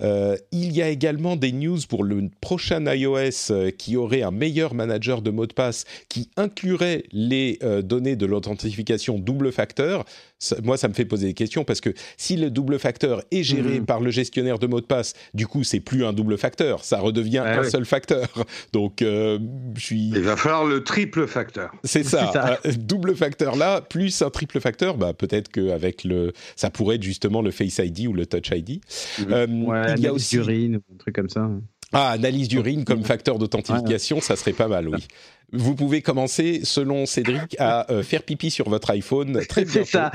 Il 0.00 0.72
y 0.72 0.82
a 0.82 0.88
également 0.88 1.36
des 1.36 1.52
news 1.52 1.78
pour 1.88 2.04
le 2.04 2.28
prochain 2.40 2.84
iOS 2.92 3.72
qui 3.78 3.96
aurait 3.96 4.22
un 4.22 4.30
meilleur 4.30 4.74
manager 4.74 5.22
de 5.22 5.30
mots 5.30 5.46
de 5.46 5.52
passe 5.52 5.84
qui 6.08 6.30
inclurait 6.36 7.04
les 7.12 7.58
données 7.82 8.16
de 8.16 8.26
l'authentification 8.26 9.18
double 9.18 9.52
facteur 9.52 10.04
moi, 10.62 10.76
ça 10.76 10.88
me 10.88 10.94
fait 10.94 11.04
poser 11.04 11.28
des 11.28 11.34
questions 11.34 11.64
parce 11.64 11.80
que 11.80 11.90
si 12.16 12.36
le 12.36 12.50
double 12.50 12.78
facteur 12.78 13.22
est 13.30 13.42
géré 13.42 13.80
mhm. 13.80 13.86
par 13.86 14.00
le 14.00 14.10
gestionnaire 14.10 14.58
de 14.58 14.66
mots 14.66 14.80
de 14.80 14.86
passe, 14.86 15.14
du 15.34 15.46
coup, 15.46 15.64
c'est 15.64 15.80
plus 15.80 16.04
un 16.04 16.12
double 16.12 16.36
facteur, 16.36 16.84
ça 16.84 16.98
redevient 16.98 17.38
un 17.38 17.64
seul 17.64 17.84
facteur. 17.84 18.28
Donc, 18.72 19.02
euh, 19.02 19.38
je 19.74 19.80
suis. 19.80 20.08
Il 20.10 20.20
va 20.20 20.36
falloir 20.36 20.64
le 20.64 20.84
triple 20.84 21.26
facteur. 21.26 21.72
C'est 21.84 22.04
ça, 22.04 22.58
euh, 22.64 22.72
double 22.78 23.16
facteur 23.16 23.56
là, 23.56 23.80
plus 23.80 24.22
un 24.22 24.30
triple 24.30 24.60
facteur. 24.60 24.96
Bah, 24.96 25.12
peut-être 25.12 25.50
qu'avec 25.50 26.04
le, 26.04 26.32
ça 26.54 26.70
pourrait 26.70 26.96
être 26.96 27.02
justement 27.02 27.42
le 27.42 27.50
Face 27.50 27.78
ID 27.78 28.06
ou 28.06 28.12
le 28.12 28.26
Touch 28.26 28.50
ID. 28.50 28.80
Mhm. 29.20 29.26
Euh, 29.32 29.94
il 29.96 30.02
y 30.02 30.06
a 30.06 30.12
aussi 30.12 30.36
urine, 30.36 30.80
un 30.92 30.96
truc 30.96 31.14
comme 31.14 31.30
ça. 31.30 31.48
Ah, 31.92 32.10
analyse 32.10 32.48
d'urine 32.48 32.84
comme 32.84 33.04
facteur 33.04 33.38
d'authentification, 33.38 34.20
ça 34.20 34.36
serait 34.36 34.52
pas 34.52 34.68
mal, 34.68 34.88
oui. 34.88 35.06
Vous 35.52 35.74
pouvez 35.74 36.02
commencer, 36.02 36.60
selon 36.64 37.06
Cédric, 37.06 37.56
à 37.58 37.90
euh, 37.90 38.02
faire 38.02 38.22
pipi 38.22 38.50
sur 38.50 38.68
votre 38.68 38.90
iPhone 38.90 39.40
très 39.48 39.64
bien. 39.64 39.84
C'est 39.84 39.84
ça. 39.84 40.12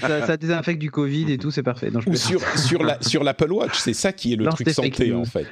ça, 0.00 0.36
désinfecte 0.36 0.80
du 0.80 0.90
Covid 0.90 1.30
et 1.30 1.38
tout, 1.38 1.50
c'est 1.50 1.62
parfait. 1.62 1.90
Ou 2.06 2.16
sur, 2.16 2.40
sur, 2.58 2.82
la, 2.82 3.00
sur 3.02 3.22
l'Apple 3.24 3.52
Watch, 3.52 3.78
c'est 3.78 3.94
ça 3.94 4.12
qui 4.12 4.32
est 4.32 4.36
le 4.36 4.46
truc 4.46 4.70
santé, 4.70 5.12
en 5.12 5.24
fait. 5.24 5.46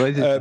Ouais, 0.00 0.12
euh, 0.18 0.40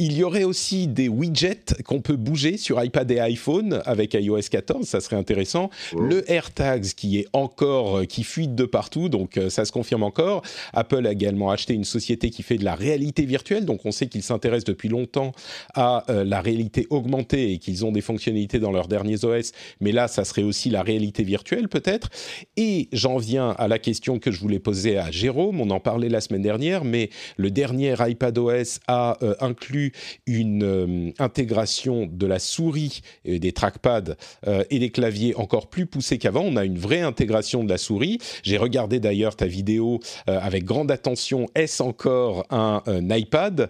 il 0.00 0.16
y 0.16 0.24
aurait 0.24 0.44
aussi 0.44 0.86
des 0.86 1.10
widgets 1.10 1.74
qu'on 1.84 2.00
peut 2.00 2.16
bouger 2.16 2.56
sur 2.56 2.82
iPad 2.82 3.10
et 3.10 3.20
iPhone 3.20 3.82
avec 3.84 4.14
iOS 4.14 4.40
14, 4.50 4.86
ça 4.86 4.98
serait 4.98 5.16
intéressant. 5.16 5.68
Le 5.92 6.28
AirTags 6.30 6.86
qui 6.96 7.18
est 7.18 7.26
encore, 7.34 7.98
euh, 7.98 8.04
qui 8.06 8.24
fuite 8.24 8.54
de 8.54 8.64
partout, 8.64 9.10
donc 9.10 9.36
euh, 9.36 9.50
ça 9.50 9.66
se 9.66 9.72
confirme 9.72 10.02
encore. 10.02 10.40
Apple 10.72 11.06
a 11.06 11.12
également 11.12 11.50
acheté 11.50 11.74
une 11.74 11.84
société 11.84 12.30
qui 12.30 12.42
fait 12.42 12.56
de 12.56 12.64
la 12.64 12.74
réalité 12.74 13.26
virtuelle, 13.26 13.66
donc 13.66 13.84
on 13.84 13.92
sait 13.92 14.06
qu'ils 14.06 14.22
s'intéressent 14.22 14.64
depuis 14.64 14.88
longtemps 14.88 15.32
à 15.74 16.10
euh, 16.10 16.24
la 16.24 16.40
réalité 16.40 16.86
augmentée 16.88 17.52
et 17.52 17.58
qu'ils 17.58 17.84
ont 17.84 17.92
des 17.92 18.00
fonctionnalités 18.00 18.58
dans 18.58 18.72
leurs 18.72 18.88
derniers 18.88 19.22
OS, 19.26 19.52
mais 19.80 19.92
là, 19.92 20.08
ça 20.08 20.24
serait 20.24 20.44
aussi 20.44 20.70
la 20.70 20.82
réalité 20.82 21.24
virtuelle 21.24 21.68
peut-être. 21.68 22.08
Et 22.56 22.88
j'en 22.92 23.18
viens 23.18 23.50
à 23.50 23.68
la 23.68 23.78
question 23.78 24.18
que 24.18 24.30
je 24.30 24.40
voulais 24.40 24.60
poser 24.60 24.96
à 24.96 25.10
Jérôme, 25.10 25.60
on 25.60 25.68
en 25.68 25.80
parlait 25.80 26.08
la 26.08 26.22
semaine 26.22 26.42
dernière, 26.42 26.86
mais 26.86 27.10
le 27.36 27.50
dernier 27.50 27.94
iPadOS 28.00 28.80
a 28.86 29.18
inclus 29.40 29.89
une 30.26 30.64
euh, 30.64 31.10
intégration 31.18 32.08
de 32.10 32.26
la 32.26 32.38
souris 32.38 33.00
des 33.24 33.52
trackpads 33.52 34.16
euh, 34.46 34.64
et 34.70 34.78
des 34.78 34.90
claviers 34.90 35.34
encore 35.36 35.68
plus 35.68 35.86
poussée 35.86 36.18
qu'avant. 36.18 36.42
On 36.42 36.56
a 36.56 36.64
une 36.64 36.78
vraie 36.78 37.00
intégration 37.00 37.64
de 37.64 37.68
la 37.68 37.78
souris. 37.78 38.18
J'ai 38.42 38.56
regardé 38.56 39.00
d'ailleurs 39.00 39.36
ta 39.36 39.46
vidéo 39.46 40.00
euh, 40.28 40.38
avec 40.40 40.64
grande 40.64 40.90
attention. 40.90 41.46
Est-ce 41.54 41.82
encore 41.82 42.44
un, 42.50 42.80
iPad? 43.10 43.68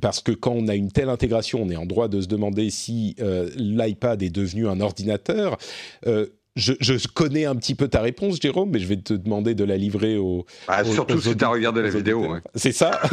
Parce 0.00 0.20
que 0.20 0.32
quand 0.32 0.52
on 0.52 0.68
a 0.68 0.74
une 0.74 0.90
telle 0.90 1.08
intégration, 1.08 1.62
on 1.62 1.70
est 1.70 1.76
en 1.76 1.86
droit 1.86 2.08
de 2.08 2.20
se 2.20 2.26
demander 2.26 2.70
si 2.70 3.16
l'iPad 3.56 4.22
est 4.22 4.30
devenu 4.30 4.68
un 4.68 4.80
ordinateur 4.80 5.58
je, 6.56 7.08
connais 7.08 7.46
un 7.46 7.54
petit 7.56 7.74
peu 7.74 7.88
ta 7.88 8.00
réponse, 8.00 8.40
Jérôme, 8.40 8.70
mais 8.70 8.78
je 8.78 8.86
vais 8.86 8.98
te 8.98 9.14
demander 9.14 9.54
de 9.54 9.64
la 9.64 9.76
livrer 9.76 10.18
au. 10.18 10.44
Ah, 10.68 10.84
surtout 10.84 11.20
si 11.20 11.36
tu 11.36 11.44
as 11.44 11.48
regardé 11.48 11.82
la 11.82 11.90
vidéo. 11.90 12.36
C'est 12.54 12.72
ça. 12.72 13.00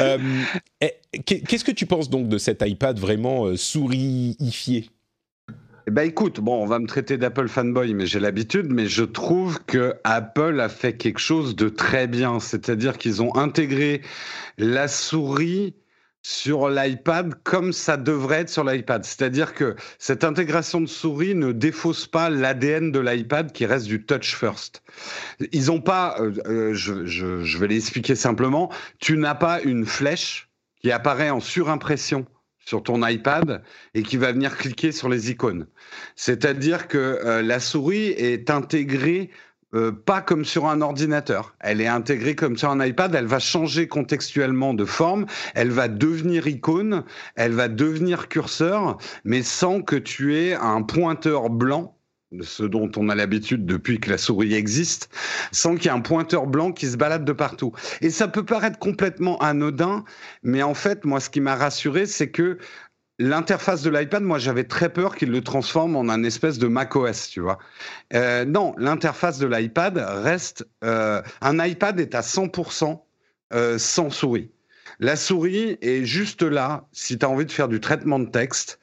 Euh, 0.00 0.18
eh, 0.80 0.92
qu'est-ce 1.24 1.64
que 1.64 1.72
tu 1.72 1.86
penses 1.86 2.10
donc 2.10 2.28
de 2.28 2.38
cet 2.38 2.62
iPad 2.66 2.98
vraiment 2.98 3.46
euh, 3.46 3.56
souriifié? 3.56 4.90
Eh 5.86 5.90
ben 5.90 6.02
écoute, 6.02 6.40
bon, 6.40 6.62
on 6.62 6.66
va 6.66 6.78
me 6.78 6.86
traiter 6.86 7.16
d'Apple 7.16 7.48
fanboy, 7.48 7.94
mais 7.94 8.06
j'ai 8.06 8.20
l'habitude, 8.20 8.66
mais 8.70 8.86
je 8.86 9.04
trouve 9.04 9.62
que 9.66 9.94
Apple 10.04 10.60
a 10.60 10.68
fait 10.68 10.96
quelque 10.96 11.18
chose 11.18 11.54
de 11.56 11.68
très 11.68 12.06
bien, 12.06 12.40
c'est-à-dire 12.40 12.98
qu'ils 12.98 13.22
ont 13.22 13.34
intégré 13.36 14.00
la 14.58 14.88
souris 14.88 15.74
sur 16.24 16.70
l'iPad 16.70 17.34
comme 17.44 17.74
ça 17.74 17.98
devrait 17.98 18.40
être 18.40 18.48
sur 18.48 18.64
l'iPad. 18.64 19.04
C'est-à-dire 19.04 19.52
que 19.52 19.76
cette 19.98 20.24
intégration 20.24 20.80
de 20.80 20.86
souris 20.86 21.34
ne 21.34 21.52
défausse 21.52 22.06
pas 22.06 22.30
l'ADN 22.30 22.90
de 22.90 22.98
l'iPad 22.98 23.52
qui 23.52 23.66
reste 23.66 23.86
du 23.86 24.02
touch 24.02 24.34
first. 24.34 24.82
Ils 25.52 25.66
n'ont 25.66 25.82
pas, 25.82 26.16
euh, 26.18 26.32
euh, 26.46 26.72
je, 26.72 27.58
vais 27.58 27.68
l'expliquer 27.68 28.14
simplement, 28.14 28.72
tu 29.00 29.18
n'as 29.18 29.34
pas 29.34 29.60
une 29.60 29.84
flèche 29.84 30.48
qui 30.80 30.90
apparaît 30.90 31.28
en 31.28 31.40
surimpression 31.40 32.24
sur 32.64 32.82
ton 32.82 33.06
iPad 33.06 33.62
et 33.92 34.02
qui 34.02 34.16
va 34.16 34.32
venir 34.32 34.56
cliquer 34.56 34.92
sur 34.92 35.10
les 35.10 35.30
icônes. 35.30 35.66
C'est-à-dire 36.16 36.88
que 36.88 36.96
euh, 36.96 37.42
la 37.42 37.60
souris 37.60 38.06
est 38.06 38.48
intégrée 38.48 39.30
euh, 39.74 39.92
pas 39.92 40.20
comme 40.20 40.44
sur 40.44 40.66
un 40.66 40.80
ordinateur. 40.80 41.54
Elle 41.60 41.80
est 41.80 41.86
intégrée 41.86 42.34
comme 42.34 42.56
sur 42.56 42.70
un 42.70 42.84
iPad. 42.84 43.14
Elle 43.14 43.26
va 43.26 43.38
changer 43.38 43.88
contextuellement 43.88 44.74
de 44.74 44.84
forme. 44.84 45.26
Elle 45.54 45.70
va 45.70 45.88
devenir 45.88 46.46
icône. 46.46 47.04
Elle 47.36 47.52
va 47.52 47.68
devenir 47.68 48.28
curseur, 48.28 48.98
mais 49.24 49.42
sans 49.42 49.82
que 49.82 49.96
tu 49.96 50.36
aies 50.36 50.54
un 50.54 50.82
pointeur 50.82 51.50
blanc 51.50 51.94
ce 52.42 52.64
dont 52.64 52.90
on 52.96 53.08
a 53.08 53.14
l'habitude 53.14 53.66
depuis 53.66 54.00
que 54.00 54.10
la 54.10 54.18
souris 54.18 54.54
existe, 54.54 55.08
sans 55.52 55.74
qu'il 55.74 55.84
y 55.84 55.88
ait 55.88 55.96
un 55.96 56.00
pointeur 56.00 56.46
blanc 56.46 56.72
qui 56.72 56.86
se 56.86 56.96
balade 56.96 57.24
de 57.24 57.32
partout. 57.32 57.72
Et 58.00 58.10
ça 58.10 58.28
peut 58.28 58.44
paraître 58.44 58.78
complètement 58.78 59.38
anodin, 59.38 60.04
mais 60.42 60.62
en 60.62 60.74
fait, 60.74 61.04
moi, 61.04 61.20
ce 61.20 61.30
qui 61.30 61.40
m'a 61.40 61.54
rassuré, 61.54 62.06
c'est 62.06 62.30
que 62.30 62.58
L'interface 63.20 63.82
de 63.82 63.90
l'iPad, 63.90 64.24
moi 64.24 64.38
j'avais 64.38 64.64
très 64.64 64.88
peur 64.88 65.14
qu'il 65.14 65.30
le 65.30 65.40
transforme 65.40 65.94
en 65.94 66.08
un 66.08 66.24
espèce 66.24 66.58
de 66.58 66.66
macOS, 66.66 67.28
tu 67.28 67.40
vois. 67.40 67.58
Euh, 68.12 68.44
non, 68.44 68.74
l'interface 68.76 69.38
de 69.38 69.46
l'iPad 69.46 69.98
reste... 69.98 70.66
Euh, 70.82 71.22
un 71.40 71.64
iPad 71.64 72.00
est 72.00 72.16
à 72.16 72.22
100% 72.22 73.00
euh, 73.52 73.78
sans 73.78 74.10
souris. 74.10 74.50
La 74.98 75.14
souris 75.14 75.78
est 75.80 76.04
juste 76.04 76.42
là 76.42 76.88
si 76.90 77.16
tu 77.16 77.24
as 77.24 77.28
envie 77.28 77.46
de 77.46 77.52
faire 77.52 77.68
du 77.68 77.78
traitement 77.78 78.18
de 78.18 78.28
texte, 78.28 78.80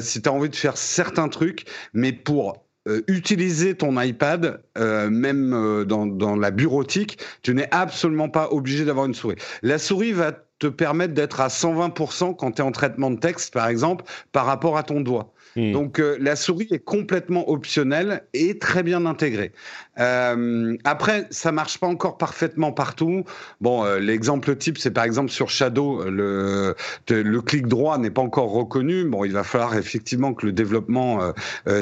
si 0.00 0.22
tu 0.22 0.28
as 0.28 0.32
envie 0.32 0.48
de 0.48 0.56
faire 0.56 0.76
certains 0.76 1.28
trucs, 1.28 1.64
mais 1.92 2.12
pour 2.12 2.64
utiliser 3.06 3.76
ton 3.76 4.00
iPad, 4.00 4.60
même 4.76 5.84
dans, 5.84 6.06
dans, 6.06 6.34
la 6.34 6.50
bureautique, 6.50 7.18
tu 7.42 7.54
n'es 7.54 7.68
absolument 7.70 8.28
pas 8.28 8.48
obligé 8.50 8.84
d'avoir 8.84 9.06
une 9.06 9.14
souris. 9.14 9.36
La 9.62 9.78
souris 9.78 10.12
va 10.12 10.32
te 10.60 10.68
permettre 10.68 11.14
d'être 11.14 11.40
à 11.40 11.48
120% 11.48 12.36
quand 12.36 12.52
tu 12.52 12.62
es 12.62 12.64
en 12.64 12.70
traitement 12.70 13.10
de 13.10 13.18
texte, 13.18 13.52
par 13.52 13.66
exemple, 13.66 14.04
par 14.30 14.46
rapport 14.46 14.76
à 14.76 14.84
ton 14.84 15.00
doigt. 15.00 15.32
Hmm. 15.56 15.72
Donc 15.72 15.98
euh, 15.98 16.16
la 16.20 16.36
souris 16.36 16.68
est 16.70 16.84
complètement 16.84 17.50
optionnelle 17.50 18.22
et 18.34 18.58
très 18.58 18.82
bien 18.82 19.04
intégrée. 19.06 19.52
Euh, 19.98 20.76
après, 20.84 21.26
ça 21.30 21.50
marche 21.50 21.78
pas 21.78 21.88
encore 21.88 22.18
parfaitement 22.18 22.72
partout. 22.72 23.24
Bon, 23.60 23.84
euh, 23.84 23.98
l'exemple 23.98 24.54
type, 24.56 24.78
c'est 24.78 24.92
par 24.92 25.04
exemple 25.04 25.30
sur 25.30 25.50
Shadow, 25.50 26.08
le, 26.08 26.74
le 27.08 27.40
clic 27.40 27.66
droit 27.66 27.98
n'est 27.98 28.10
pas 28.10 28.22
encore 28.22 28.52
reconnu. 28.52 29.04
Bon, 29.04 29.24
il 29.24 29.32
va 29.32 29.42
falloir 29.42 29.76
effectivement 29.76 30.34
que 30.34 30.46
le 30.46 30.52
développement 30.52 31.32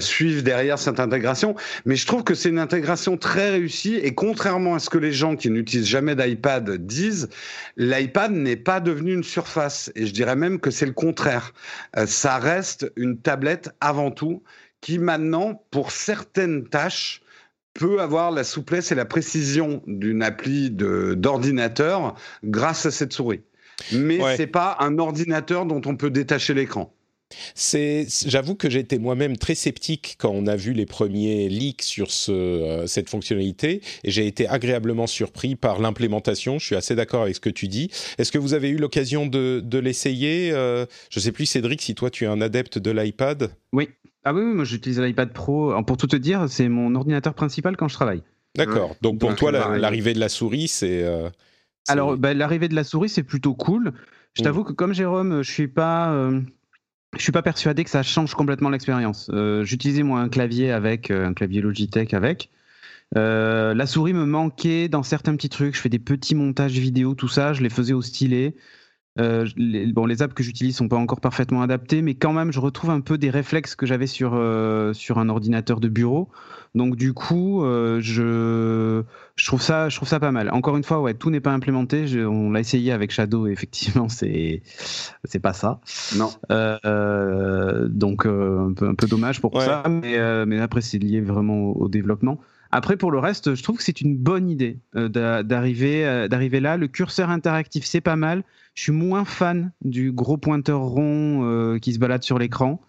suive 0.01 0.43
derrière 0.43 0.79
cette 0.79 1.01
intégration. 1.01 1.55
Mais 1.85 1.97
je 1.97 2.07
trouve 2.07 2.25
que 2.25 2.35
c'est 2.35 2.49
une 2.49 2.59
intégration 2.59 3.17
très 3.17 3.51
réussie 3.51 3.97
et 3.97 4.15
contrairement 4.15 4.75
à 4.75 4.79
ce 4.79 4.91
que 4.91 4.99
les 4.99 5.13
gens 5.13 5.37
qui 5.37 5.51
n'utilisent 5.51 5.87
jamais 5.87 6.15
d'iPad 6.15 6.71
disent, 6.71 7.29
l'iPad 7.77 8.33
n'est 8.33 8.57
pas 8.57 8.81
devenu 8.81 9.15
une 9.15 9.25
surface. 9.25 9.93
Et 9.95 10.07
je 10.07 10.13
dirais 10.13 10.37
même 10.37 10.59
que 10.59 10.71
c'est 10.71 10.87
le 10.87 10.93
contraire. 10.93 11.53
ça 12.07 12.39
reste 12.39 12.91
une 12.97 13.19
tablette 13.19 13.58
avant 13.81 14.11
tout, 14.11 14.43
qui 14.81 14.99
maintenant, 14.99 15.65
pour 15.71 15.91
certaines 15.91 16.69
tâches, 16.69 17.23
peut 17.75 18.01
avoir 18.01 18.31
la 18.31 18.45
souplesse 18.45 18.91
et 18.91 18.95
la 18.95 19.05
précision 19.05 19.83
d'une 19.87 20.23
appli 20.23 20.71
d'ordinateur 20.71 22.15
grâce 22.45 22.87
à 22.87 22.91
cette 22.91 23.13
souris. 23.13 23.43
Mais 23.93 24.19
ce 24.19 24.37
c'est 24.37 24.47
pas 24.49 24.77
un 24.81 24.99
ordinateur 24.99 25.65
dont 25.65 25.81
on 25.87 25.97
peut 25.97 26.11
détacher 26.11 26.55
l'écran. 26.55 26.93
C'est, 27.55 28.07
j'avoue 28.27 28.55
que 28.55 28.71
j'étais 28.71 28.99
moi-même 28.99 29.37
très 29.37 29.55
sceptique 29.55 30.17
quand 30.19 30.31
on 30.31 30.47
a 30.47 30.57
vu 30.57 30.73
les 30.73 30.87
premiers 30.87 31.49
leaks 31.49 31.83
sur 31.83 32.11
ce, 32.11 32.33
euh, 32.33 32.87
cette 32.87 33.11
fonctionnalité 33.11 33.83
et 34.05 34.11
j'ai 34.11 34.27
été 34.27 34.49
agréablement 34.49 35.07
surpris 35.07 35.55
par 35.55 35.79
l'implémentation. 35.79 36.59
Je 36.59 36.67
suis 36.67 36.77
assez 36.77 36.95
d'accord 36.95 37.23
avec 37.23 37.35
ce 37.35 37.41
que 37.41 37.51
tu 37.51 37.69
dis. 37.69 37.91
Est-ce 38.17 38.33
que 38.33 38.39
vous 38.39 38.55
avez 38.55 38.71
eu 38.71 38.77
l'occasion 38.77 39.27
de, 39.27 39.61
de 39.63 39.79
l'essayer 39.79 40.53
euh, 40.53 40.87
Je 41.11 41.19
ne 41.19 41.23
sais 41.23 41.33
plus, 41.33 41.47
Cédric, 41.47 41.83
si 41.83 41.95
toi 41.95 42.11
tu 42.11 42.25
es 42.25 42.27
un 42.27 42.41
adepte 42.41 42.79
de 42.79 42.91
l'iPad? 42.91 43.51
Oui. 43.73 43.91
Ah 44.25 44.35
oui, 44.35 44.43
moi 44.43 44.65
j'utilise 44.65 44.99
l'iPad 45.01 45.33
Pro. 45.33 45.83
Pour 45.85 45.97
tout 45.97 46.07
te 46.07 46.17
dire, 46.17 46.47
c'est 46.49 46.69
mon 46.69 46.95
ordinateur 46.95 47.35
principal 47.35 47.77
quand 47.77 47.89
je 47.89 47.95
travaille. 47.95 48.23
D'accord. 48.57 48.97
Donc 49.01 49.19
pour 49.19 49.35
toi, 49.37 49.53
l'arrivée 49.53 50.15
de 50.15 50.21
la 50.21 50.29
souris, 50.29 50.69
c'est. 50.69 51.03
Euh, 51.03 51.31
Alors, 51.87 52.17
bah, 52.17 52.35
l'arrivée 52.35 52.69
de 52.69 52.75
la 52.75 52.85
souris, 52.85 53.09
c'est 53.09 53.23
plutôt 53.23 53.55
cool. 53.55 53.93
Je 54.35 54.43
mmh. 54.43 54.45
t'avoue 54.45 54.65
que 54.65 54.73
comme 54.73 54.93
Jérôme, 54.93 55.43
je 55.43 55.51
suis 55.51 55.69
pas 55.69 56.13
je 57.17 57.23
suis 57.23 57.33
pas 57.33 57.43
persuadé 57.43 57.85
que 57.85 57.91
ça 57.91 58.03
change 58.03 58.35
complètement 58.35 58.69
l'expérience. 58.69 59.31
Euh, 59.33 59.65
J'utilisais 59.65 60.03
moi 60.03 60.21
un 60.21 60.29
clavier 60.29 60.71
avec 60.71 61.11
euh, 61.11 61.27
un 61.27 61.35
clavier 61.35 61.61
Logitech 61.61 62.13
avec. 62.13 62.51
Euh, 63.17 63.73
la 63.73 63.87
souris 63.87 64.13
me 64.13 64.27
manquait 64.27 64.89
dans 64.89 65.03
certains 65.03 65.35
petits 65.35 65.49
trucs. 65.49 65.75
Je 65.75 65.81
fais 65.81 65.89
des 65.89 65.99
petits 65.99 66.35
montages 66.35 66.73
vidéo, 66.79 67.15
tout 67.15 67.29
ça. 67.29 67.55
Je 67.55 67.63
les 67.63 67.71
faisais 67.71 67.95
au 67.95 68.03
stylet. 68.03 68.55
Euh, 69.19 69.47
les, 69.57 69.87
bon, 69.93 70.07
les 70.07 70.23
apps 70.23 70.35
que 70.35 70.43
j'utilise 70.43 70.77
sont 70.77 70.89
pas 70.89 70.97
encore 70.97 71.21
parfaitement 71.21 71.63
adaptées, 71.63 72.03
mais 72.03 72.15
quand 72.15 72.33
même, 72.33 72.53
je 72.53 72.61
retrouve 72.61 72.91
un 72.91 73.01
peu 73.01 73.19
des 73.19 73.31
réflexes 73.31 73.75
que 73.75 73.87
j'avais 73.87 74.07
sur, 74.07 74.33
euh, 74.35 74.93
sur 74.93 75.19
un 75.19 75.29
ordinateur 75.29 75.81
de 75.81 75.89
bureau. 75.89 76.29
Donc, 76.75 76.97
du 76.97 77.15
coup, 77.15 77.65
euh, 77.65 77.99
je, 78.01 79.03
je, 79.37 79.47
trouve 79.47 79.63
ça, 79.63 79.89
je 79.89 79.97
trouve 79.97 80.09
ça 80.09 80.21
pas 80.21 80.31
mal. 80.31 80.51
Encore 80.53 80.77
une 80.77 80.85
fois, 80.85 81.01
ouais, 81.01 81.15
tout 81.15 81.31
n'est 81.31 81.41
pas 81.41 81.53
implémenté. 81.53 82.07
Je, 82.07 82.21
on 82.21 82.51
l'a 82.51 82.61
essayé 82.61 82.93
avec 82.93 83.11
Shadow, 83.11 83.49
et 83.49 83.51
effectivement, 83.51 84.09
c'est, 84.09 84.63
c'est 85.25 85.41
pas 85.41 85.53
ça. 85.53 85.81
Non. 86.17 86.31
donc, 87.89 88.27
un 88.27 88.73
peu, 88.77 88.89
un, 88.89 88.95
peu, 88.95 89.07
dommage 89.07 89.41
pour 89.41 89.61
ça, 89.61 89.83
mais, 89.89 90.47
mais 90.47 90.61
après, 90.61 90.81
c'est 90.81 90.99
lié 90.99 91.21
vraiment 91.21 91.71
au 91.71 91.89
développement. 91.89 92.39
Après, 92.71 92.97
pour 92.97 93.11
le 93.11 93.19
reste, 93.19 93.55
je 93.55 93.63
trouve 93.63 93.79
que 93.79 93.83
c'est 93.83 94.01
une 94.01 94.17
bonne 94.17 94.51
idée 94.51 94.79
euh, 94.95 95.09
d'arriver 95.43 96.07
euh, 96.07 96.29
d'arriver 96.29 96.61
là. 96.61 96.77
Le 96.77 96.87
curseur 96.87 97.31
interactif, 97.31 97.85
c'est 97.85 98.01
pas 98.01 98.17
mal. 98.17 98.43
Je 98.75 98.83
suis 98.83 98.93
moins 98.93 99.25
fan 99.25 99.73
du 99.83 100.13
gros 100.13 100.37
pointeur 100.37 100.81
rond 100.81 101.45
euh, 101.45 101.79
qui 101.79 101.95
se 101.95 101.99
balade 101.99 102.23
sur 102.23 102.39
l'écran. 102.39 102.81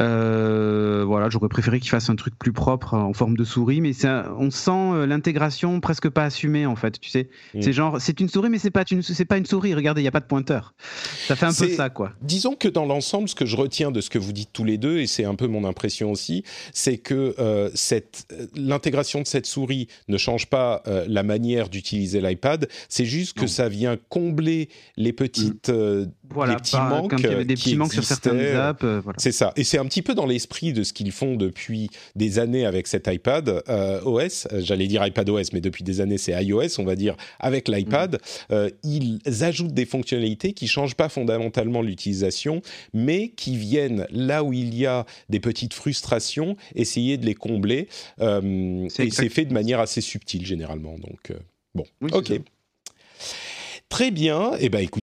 Euh, 0.00 1.04
voilà, 1.06 1.28
j'aurais 1.28 1.48
préféré 1.48 1.78
qu'il 1.78 1.90
fasse 1.90 2.08
un 2.08 2.16
truc 2.16 2.38
plus 2.38 2.52
propre 2.52 2.94
en 2.94 3.12
forme 3.12 3.36
de 3.36 3.44
souris, 3.44 3.82
mais 3.82 3.92
on 4.38 4.50
sent 4.50 4.70
euh, 4.70 5.06
l'intégration 5.06 5.80
presque 5.80 6.08
pas 6.08 6.24
assumée 6.24 6.64
en 6.64 6.76
fait. 6.76 6.98
Tu 6.98 7.10
sais, 7.10 7.28
mm. 7.54 7.62
c'est 7.62 7.72
genre 7.74 8.00
c'est 8.00 8.18
une 8.20 8.28
souris, 8.28 8.48
mais 8.48 8.58
c'est 8.58 8.70
pas 8.70 8.84
une 8.90 9.02
c'est 9.02 9.24
pas 9.26 9.36
une 9.36 9.44
souris. 9.44 9.74
Regardez, 9.74 10.00
il 10.00 10.04
y 10.04 10.08
a 10.08 10.12
pas 10.12 10.20
de 10.20 10.26
pointeur. 10.26 10.74
Ça 11.26 11.36
fait 11.36 11.44
un 11.44 11.52
peu 11.52 11.68
ça 11.68 11.90
quoi. 11.90 12.12
Disons 12.22 12.54
que 12.54 12.68
dans 12.68 12.86
l'ensemble, 12.86 13.28
ce 13.28 13.34
que 13.34 13.44
je 13.44 13.56
retiens 13.56 13.90
de 13.90 14.00
ce 14.00 14.08
que 14.08 14.18
vous 14.18 14.32
dites 14.32 14.50
tous 14.52 14.64
les 14.64 14.78
deux, 14.78 14.98
et 14.98 15.06
c'est 15.06 15.24
un 15.24 15.34
peu 15.34 15.46
mon 15.46 15.64
impression 15.64 16.10
aussi, 16.10 16.42
c'est 16.72 16.96
que 16.96 17.34
euh, 17.38 17.70
cette 17.74 18.26
l'intégration 18.54 19.20
de 19.20 19.26
cette 19.26 19.46
souris 19.46 19.88
ne 20.08 20.16
change 20.16 20.46
pas 20.46 20.82
la 21.06 21.22
manière 21.22 21.68
d'utiliser 21.68 22.20
l'iPad. 22.20 22.68
C'est 22.88 23.04
juste 23.04 23.36
que 23.36 23.46
ça 23.46 23.68
vient 23.68 23.96
combler 24.08 24.68
les 24.96 25.12
petites 25.12 25.70
voilà, 26.30 26.52
les 26.52 26.56
petits 26.58 26.76
manques 26.76 27.14
il 27.18 27.24
y 27.24 27.26
avait 27.26 27.44
des 27.44 27.54
petits 27.54 27.76
manques 27.76 27.92
sur 27.92 28.04
certaines 28.04 28.56
apps. 28.56 28.82
Voilà. 28.82 29.18
C'est 29.18 29.32
ça. 29.32 29.52
Et 29.56 29.64
c'est 29.64 29.78
un 29.82 29.86
petit 29.86 30.02
peu 30.02 30.14
dans 30.14 30.26
l'esprit 30.26 30.72
de 30.72 30.84
ce 30.84 30.92
qu'ils 30.92 31.12
font 31.12 31.34
depuis 31.34 31.90
des 32.14 32.38
années 32.38 32.64
avec 32.64 32.86
cet 32.86 33.08
iPad 33.08 33.62
euh, 33.68 34.00
OS. 34.04 34.46
J'allais 34.58 34.86
dire 34.86 35.04
iPad 35.04 35.28
OS, 35.28 35.52
mais 35.52 35.60
depuis 35.60 35.82
des 35.82 36.00
années 36.00 36.18
c'est 36.18 36.32
iOS, 36.42 36.78
on 36.78 36.84
va 36.84 36.94
dire, 36.94 37.16
avec 37.40 37.68
l'iPad. 37.68 38.14
Mm. 38.14 38.52
Euh, 38.52 38.70
ils 38.84 39.20
ajoutent 39.40 39.74
des 39.74 39.84
fonctionnalités 39.84 40.52
qui 40.52 40.68
changent 40.68 40.94
pas 40.94 41.08
fondamentalement 41.08 41.82
l'utilisation, 41.82 42.62
mais 42.94 43.30
qui 43.30 43.56
viennent 43.56 44.06
là 44.10 44.44
où 44.44 44.52
il 44.52 44.74
y 44.74 44.86
a 44.86 45.04
des 45.28 45.40
petites 45.40 45.74
frustrations, 45.74 46.56
essayer 46.74 47.16
de 47.18 47.26
les 47.26 47.34
combler. 47.34 47.88
Euh, 48.20 48.88
et 48.98 49.10
c'est 49.10 49.28
fait 49.28 49.44
de 49.44 49.52
manière 49.52 49.80
assez 49.80 50.00
subtile 50.00 50.46
généralement. 50.46 50.96
Donc 50.98 51.32
bon, 51.74 51.84
ok. 52.12 52.40
Très 53.88 54.10
bien. 54.10 54.52
Eh 54.60 54.68
ben 54.68 54.78
écoute. 54.78 55.02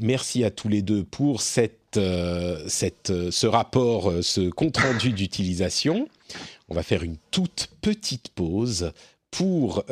Merci 0.00 0.44
à 0.44 0.50
tous 0.50 0.68
les 0.68 0.82
deux 0.82 1.04
pour 1.04 1.42
cette, 1.42 1.96
euh, 1.96 2.62
cette, 2.68 3.10
euh, 3.10 3.30
ce 3.30 3.46
rapport, 3.46 4.10
euh, 4.10 4.22
ce 4.22 4.48
compte-rendu 4.50 5.12
d'utilisation. 5.12 6.08
On 6.68 6.74
va 6.74 6.82
faire 6.82 7.02
une 7.02 7.16
toute 7.30 7.68
petite 7.80 8.30
pause 8.30 8.92
pour 9.30 9.84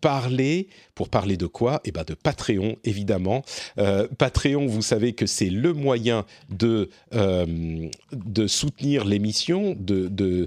parler 0.00 0.68
pour 1.00 1.08
parler 1.08 1.38
de 1.38 1.46
quoi? 1.46 1.80
Eh 1.86 1.92
bien 1.92 2.04
de 2.06 2.12
Patreon, 2.12 2.76
évidemment. 2.84 3.42
Euh, 3.78 4.06
Patreon, 4.18 4.66
vous 4.66 4.82
savez 4.82 5.14
que 5.14 5.24
c'est 5.24 5.48
le 5.48 5.72
moyen 5.72 6.26
de, 6.50 6.90
euh, 7.14 7.88
de 8.12 8.46
soutenir 8.46 9.06
l'émission, 9.06 9.74
de, 9.80 10.08
de, 10.08 10.46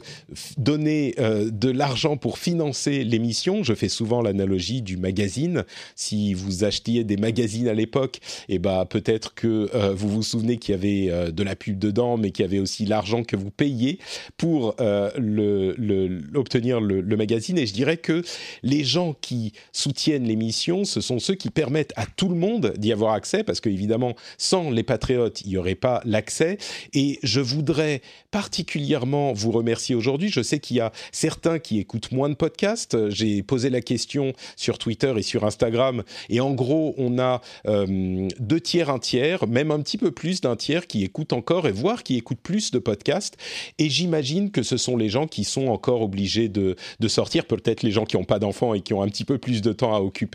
donner 0.59 1.15
euh, 1.17 1.49
de 1.49 1.71
l'argent 1.71 2.17
pour 2.17 2.37
financer 2.37 3.03
l'émission. 3.03 3.63
Je 3.63 3.73
fais 3.73 3.89
souvent 3.89 4.21
l'analogie 4.21 4.83
du 4.83 4.95
magazine. 4.95 5.65
Si 5.95 6.35
vous 6.35 6.63
achetiez 6.63 7.03
des 7.03 7.17
magazines 7.17 7.67
à 7.67 7.73
l'époque, 7.73 8.19
eh 8.47 8.59
ben, 8.59 8.85
peut-être 8.85 9.33
que 9.33 9.71
vous 9.93 10.07
vous 10.07 10.21
souvenez 10.21 10.57
qu'il 10.57 10.75
y 10.75 10.77
avait 10.77 11.31
de 11.31 11.43
la 11.43 11.55
pub 11.55 11.79
dedans, 11.79 12.17
mais 12.17 12.29
qu'il 12.29 12.45
y 12.45 12.47
avait 12.47 12.59
aussi 12.59 12.85
l'argent 12.85 13.23
que 13.23 13.35
vous 13.35 13.49
payiez 13.49 13.97
pour 14.37 14.75
le, 14.79 15.73
le, 15.79 16.21
obtenir 16.35 16.79
le, 16.79 17.01
le 17.01 17.17
magazine. 17.17 17.57
Et 17.57 17.65
je 17.65 17.73
dirais 17.73 17.97
que 17.97 18.21
les 18.61 18.83
gens 18.83 19.15
qui 19.19 19.53
soutiennent 19.71 20.25
l'émission 20.25 20.42
ce 20.51 21.01
sont 21.01 21.19
ceux 21.19 21.35
qui 21.35 21.49
permettent 21.49 21.93
à 21.95 22.05
tout 22.05 22.29
le 22.29 22.35
monde 22.35 22.73
d'y 22.77 22.91
avoir 22.91 23.13
accès, 23.13 23.43
parce 23.43 23.61
qu'évidemment, 23.61 24.15
sans 24.37 24.69
les 24.69 24.83
patriotes, 24.83 25.41
il 25.41 25.49
n'y 25.49 25.57
aurait 25.57 25.75
pas 25.75 26.01
l'accès. 26.05 26.57
Et 26.93 27.19
je 27.23 27.39
voudrais 27.39 28.01
particulièrement 28.31 29.33
vous 29.33 29.51
remercier 29.51 29.95
aujourd'hui. 29.95 30.29
Je 30.29 30.41
sais 30.41 30.59
qu'il 30.59 30.77
y 30.77 30.79
a 30.79 30.91
certains 31.11 31.59
qui 31.59 31.79
écoutent 31.79 32.11
moins 32.11 32.29
de 32.29 32.35
podcasts. 32.35 33.09
J'ai 33.09 33.43
posé 33.43 33.69
la 33.69 33.81
question 33.81 34.33
sur 34.55 34.77
Twitter 34.77 35.13
et 35.17 35.21
sur 35.21 35.45
Instagram, 35.45 36.03
et 36.29 36.39
en 36.39 36.53
gros, 36.53 36.93
on 36.97 37.19
a 37.19 37.41
euh, 37.67 38.27
deux 38.39 38.59
tiers, 38.59 38.89
un 38.89 38.99
tiers, 38.99 39.47
même 39.47 39.71
un 39.71 39.79
petit 39.81 39.97
peu 39.97 40.11
plus 40.11 40.41
d'un 40.41 40.55
tiers 40.55 40.87
qui 40.87 41.03
écoutent 41.03 41.33
encore, 41.33 41.67
et 41.67 41.71
voire 41.71 42.03
qui 42.03 42.17
écoutent 42.17 42.41
plus 42.41 42.71
de 42.71 42.79
podcasts. 42.79 43.37
Et 43.77 43.89
j'imagine 43.89 44.51
que 44.51 44.63
ce 44.63 44.77
sont 44.77 44.97
les 44.97 45.09
gens 45.09 45.27
qui 45.27 45.43
sont 45.43 45.67
encore 45.67 46.01
obligés 46.01 46.49
de, 46.49 46.75
sortir, 47.07 47.45
peut-être 47.45 47.83
les 47.83 47.91
gens 47.91 48.05
qui 48.05 48.17
n'ont 48.17 48.23
pas 48.23 48.39
d'enfants 48.39 48.73
et 48.73 48.81
qui 48.81 48.93
ont 48.93 49.03
un 49.03 49.07
petit 49.07 49.25
peu 49.25 49.37
plus 49.37 49.61
de 49.61 49.71
temps 49.73 49.95
à 49.95 49.99
occuper, 49.99 50.32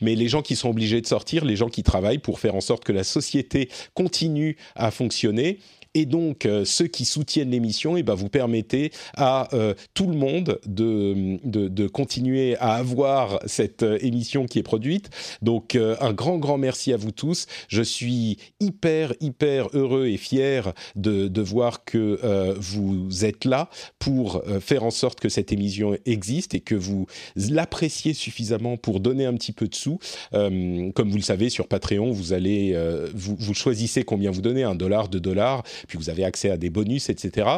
mais 0.00 0.14
les 0.14 0.28
gens 0.28 0.42
qui 0.42 0.56
sont 0.56 0.70
obligés 0.70 1.00
de 1.00 1.06
sortir, 1.06 1.44
les 1.44 1.56
gens 1.56 1.68
qui 1.68 1.82
travaillent 1.82 2.18
pour 2.18 2.40
faire 2.40 2.54
en 2.54 2.60
sorte 2.60 2.84
que 2.84 2.92
la 2.92 3.04
société 3.04 3.68
continue 3.94 4.56
à 4.74 4.90
fonctionner 4.90 5.58
et 5.94 6.06
donc, 6.06 6.46
euh, 6.46 6.64
ceux 6.64 6.86
qui 6.86 7.04
soutiennent 7.04 7.50
l'émission, 7.50 7.96
et 7.96 8.00
eh 8.00 8.02
ben, 8.02 8.14
vous 8.14 8.28
permettez 8.28 8.92
à 9.16 9.52
euh, 9.54 9.74
tout 9.92 10.06
le 10.06 10.14
monde 10.14 10.60
de, 10.64 11.38
de, 11.42 11.88
continuer 11.88 12.56
à 12.58 12.74
avoir 12.74 13.40
cette 13.46 13.82
euh, 13.82 13.98
émission 14.00 14.46
qui 14.46 14.60
est 14.60 14.62
produite. 14.62 15.10
Donc, 15.42 15.76
un 15.76 16.12
grand, 16.12 16.38
grand 16.38 16.58
merci 16.58 16.92
à 16.92 16.96
vous 16.96 17.10
tous. 17.10 17.46
Je 17.68 17.82
suis 17.82 18.36
hyper, 18.60 19.14
hyper 19.20 19.68
heureux 19.72 20.06
et 20.06 20.16
fier 20.16 20.72
de, 20.94 21.28
de 21.28 21.42
voir 21.42 21.84
que 21.84 22.54
vous 22.58 23.24
êtes 23.24 23.44
là 23.44 23.68
pour 23.98 24.42
faire 24.60 24.84
en 24.84 24.90
sorte 24.90 25.20
que 25.20 25.28
cette 25.28 25.52
émission 25.52 25.96
existe 26.06 26.54
et 26.54 26.60
que 26.60 26.74
vous 26.74 27.06
l'appréciez 27.36 28.14
suffisamment 28.14 28.76
pour 28.76 29.00
donner 29.00 29.26
un 29.26 29.34
petit 29.34 29.52
peu 29.52 29.66
de 29.66 29.74
sous. 29.74 29.98
comme 30.32 31.10
vous 31.10 31.16
le 31.16 31.22
savez, 31.22 31.48
sur 31.50 31.66
Patreon, 31.66 32.12
vous 32.12 32.32
allez, 32.32 32.76
vous, 33.14 33.36
vous 33.38 33.54
choisissez 33.54 34.04
combien 34.04 34.30
vous 34.30 34.42
donnez, 34.42 34.62
un 34.62 34.74
dollar, 34.74 35.08
deux 35.08 35.20
dollars 35.20 35.62
puis 35.88 35.98
vous 35.98 36.10
avez 36.10 36.24
accès 36.24 36.50
à 36.50 36.56
des 36.56 36.70
bonus, 36.70 37.08
etc. 37.08 37.48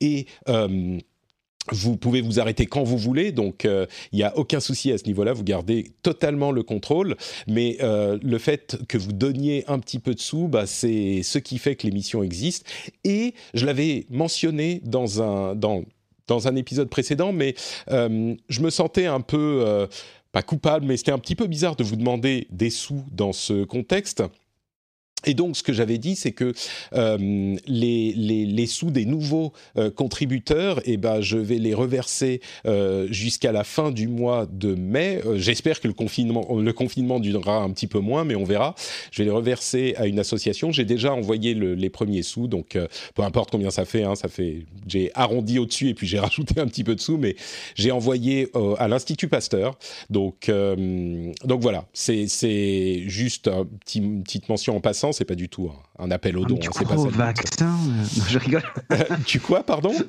Et 0.00 0.26
euh, 0.48 0.98
vous 1.70 1.96
pouvez 1.96 2.20
vous 2.20 2.40
arrêter 2.40 2.66
quand 2.66 2.82
vous 2.82 2.96
voulez, 2.96 3.32
donc 3.32 3.64
il 3.64 3.70
euh, 3.70 3.86
n'y 4.12 4.22
a 4.22 4.36
aucun 4.36 4.60
souci 4.60 4.90
à 4.92 4.98
ce 4.98 5.04
niveau-là, 5.04 5.32
vous 5.32 5.44
gardez 5.44 5.92
totalement 6.02 6.52
le 6.52 6.62
contrôle, 6.62 7.16
mais 7.46 7.76
euh, 7.82 8.18
le 8.22 8.38
fait 8.38 8.78
que 8.88 8.98
vous 8.98 9.12
donniez 9.12 9.64
un 9.68 9.78
petit 9.78 9.98
peu 9.98 10.14
de 10.14 10.20
sous, 10.20 10.48
bah, 10.48 10.66
c'est 10.66 11.22
ce 11.22 11.38
qui 11.38 11.58
fait 11.58 11.76
que 11.76 11.86
l'émission 11.86 12.22
existe. 12.22 12.66
Et 13.04 13.34
je 13.54 13.66
l'avais 13.66 14.06
mentionné 14.10 14.80
dans 14.84 15.22
un, 15.22 15.54
dans, 15.54 15.84
dans 16.26 16.48
un 16.48 16.56
épisode 16.56 16.88
précédent, 16.88 17.32
mais 17.32 17.54
je 17.88 18.60
me 18.60 18.70
sentais 18.70 19.06
un 19.06 19.20
peu, 19.20 19.86
pas 20.32 20.42
coupable, 20.42 20.86
mais 20.86 20.96
c'était 20.96 21.12
un 21.12 21.18
petit 21.18 21.36
peu 21.36 21.46
bizarre 21.46 21.76
de 21.76 21.84
vous 21.84 21.96
demander 21.96 22.46
des 22.50 22.70
sous 22.70 23.04
dans 23.12 23.32
ce 23.32 23.64
contexte. 23.64 24.22
Et 25.26 25.34
donc, 25.34 25.56
ce 25.56 25.62
que 25.62 25.72
j'avais 25.72 25.98
dit, 25.98 26.16
c'est 26.16 26.32
que 26.32 26.52
euh, 26.94 27.56
les, 27.66 28.12
les, 28.12 28.46
les, 28.46 28.66
sous 28.66 28.90
des 28.90 29.04
nouveaux 29.04 29.52
euh, 29.76 29.90
contributeurs, 29.90 30.80
eh 30.84 30.96
ben, 30.96 31.20
je 31.20 31.36
vais 31.36 31.58
les 31.58 31.74
reverser 31.74 32.40
euh, 32.66 33.06
jusqu'à 33.10 33.52
la 33.52 33.64
fin 33.64 33.90
du 33.90 34.08
mois 34.08 34.46
de 34.50 34.74
mai. 34.74 35.20
Euh, 35.26 35.36
j'espère 35.38 35.80
que 35.80 35.88
le 35.88 35.94
confinement, 35.94 36.46
le 36.56 36.72
confinement 36.72 37.20
durera 37.20 37.58
un 37.58 37.70
petit 37.70 37.86
peu 37.86 37.98
moins, 37.98 38.24
mais 38.24 38.34
on 38.34 38.44
verra. 38.44 38.74
Je 39.10 39.18
vais 39.18 39.24
les 39.24 39.30
reverser 39.30 39.94
à 39.96 40.06
une 40.06 40.18
association. 40.18 40.72
J'ai 40.72 40.84
déjà 40.84 41.12
envoyé 41.12 41.54
le, 41.54 41.74
les 41.74 41.90
premiers 41.90 42.22
sous, 42.22 42.46
donc 42.46 42.76
euh, 42.76 42.86
peu 43.14 43.22
importe 43.22 43.50
combien 43.50 43.70
ça 43.70 43.84
fait. 43.84 44.04
Hein, 44.04 44.14
ça 44.14 44.28
fait, 44.28 44.64
j'ai 44.86 45.10
arrondi 45.14 45.58
au-dessus 45.58 45.88
et 45.88 45.94
puis 45.94 46.06
j'ai 46.06 46.18
rajouté 46.20 46.60
un 46.60 46.66
petit 46.66 46.84
peu 46.84 46.94
de 46.94 47.00
sous, 47.00 47.18
mais 47.18 47.36
j'ai 47.74 47.90
envoyé 47.90 48.48
à 48.78 48.88
l'Institut 48.88 49.28
Pasteur. 49.28 49.78
Donc, 50.08 50.50
donc 51.44 51.60
voilà, 51.60 51.86
c'est 51.92 53.04
juste 53.06 53.48
un 53.48 53.64
petit, 53.64 53.98
une 53.98 54.22
petite 54.22 54.48
mention 54.48 54.76
en 54.76 54.80
passant 54.80 55.09
c'est 55.12 55.24
pas 55.24 55.34
du 55.34 55.48
tout 55.48 55.70
un, 55.98 56.10
appel 56.10 56.36
au 56.36 56.44
don. 56.44 56.56
tu 56.56 56.68
hein, 56.68 56.70
crois 56.70 56.96
pas 56.96 57.00
aux 57.00 57.08
vaccins 57.08 57.76
Je 58.28 58.38
rigole. 58.38 58.62
tu 59.26 59.40
quoi, 59.40 59.62
pardon? 59.62 59.92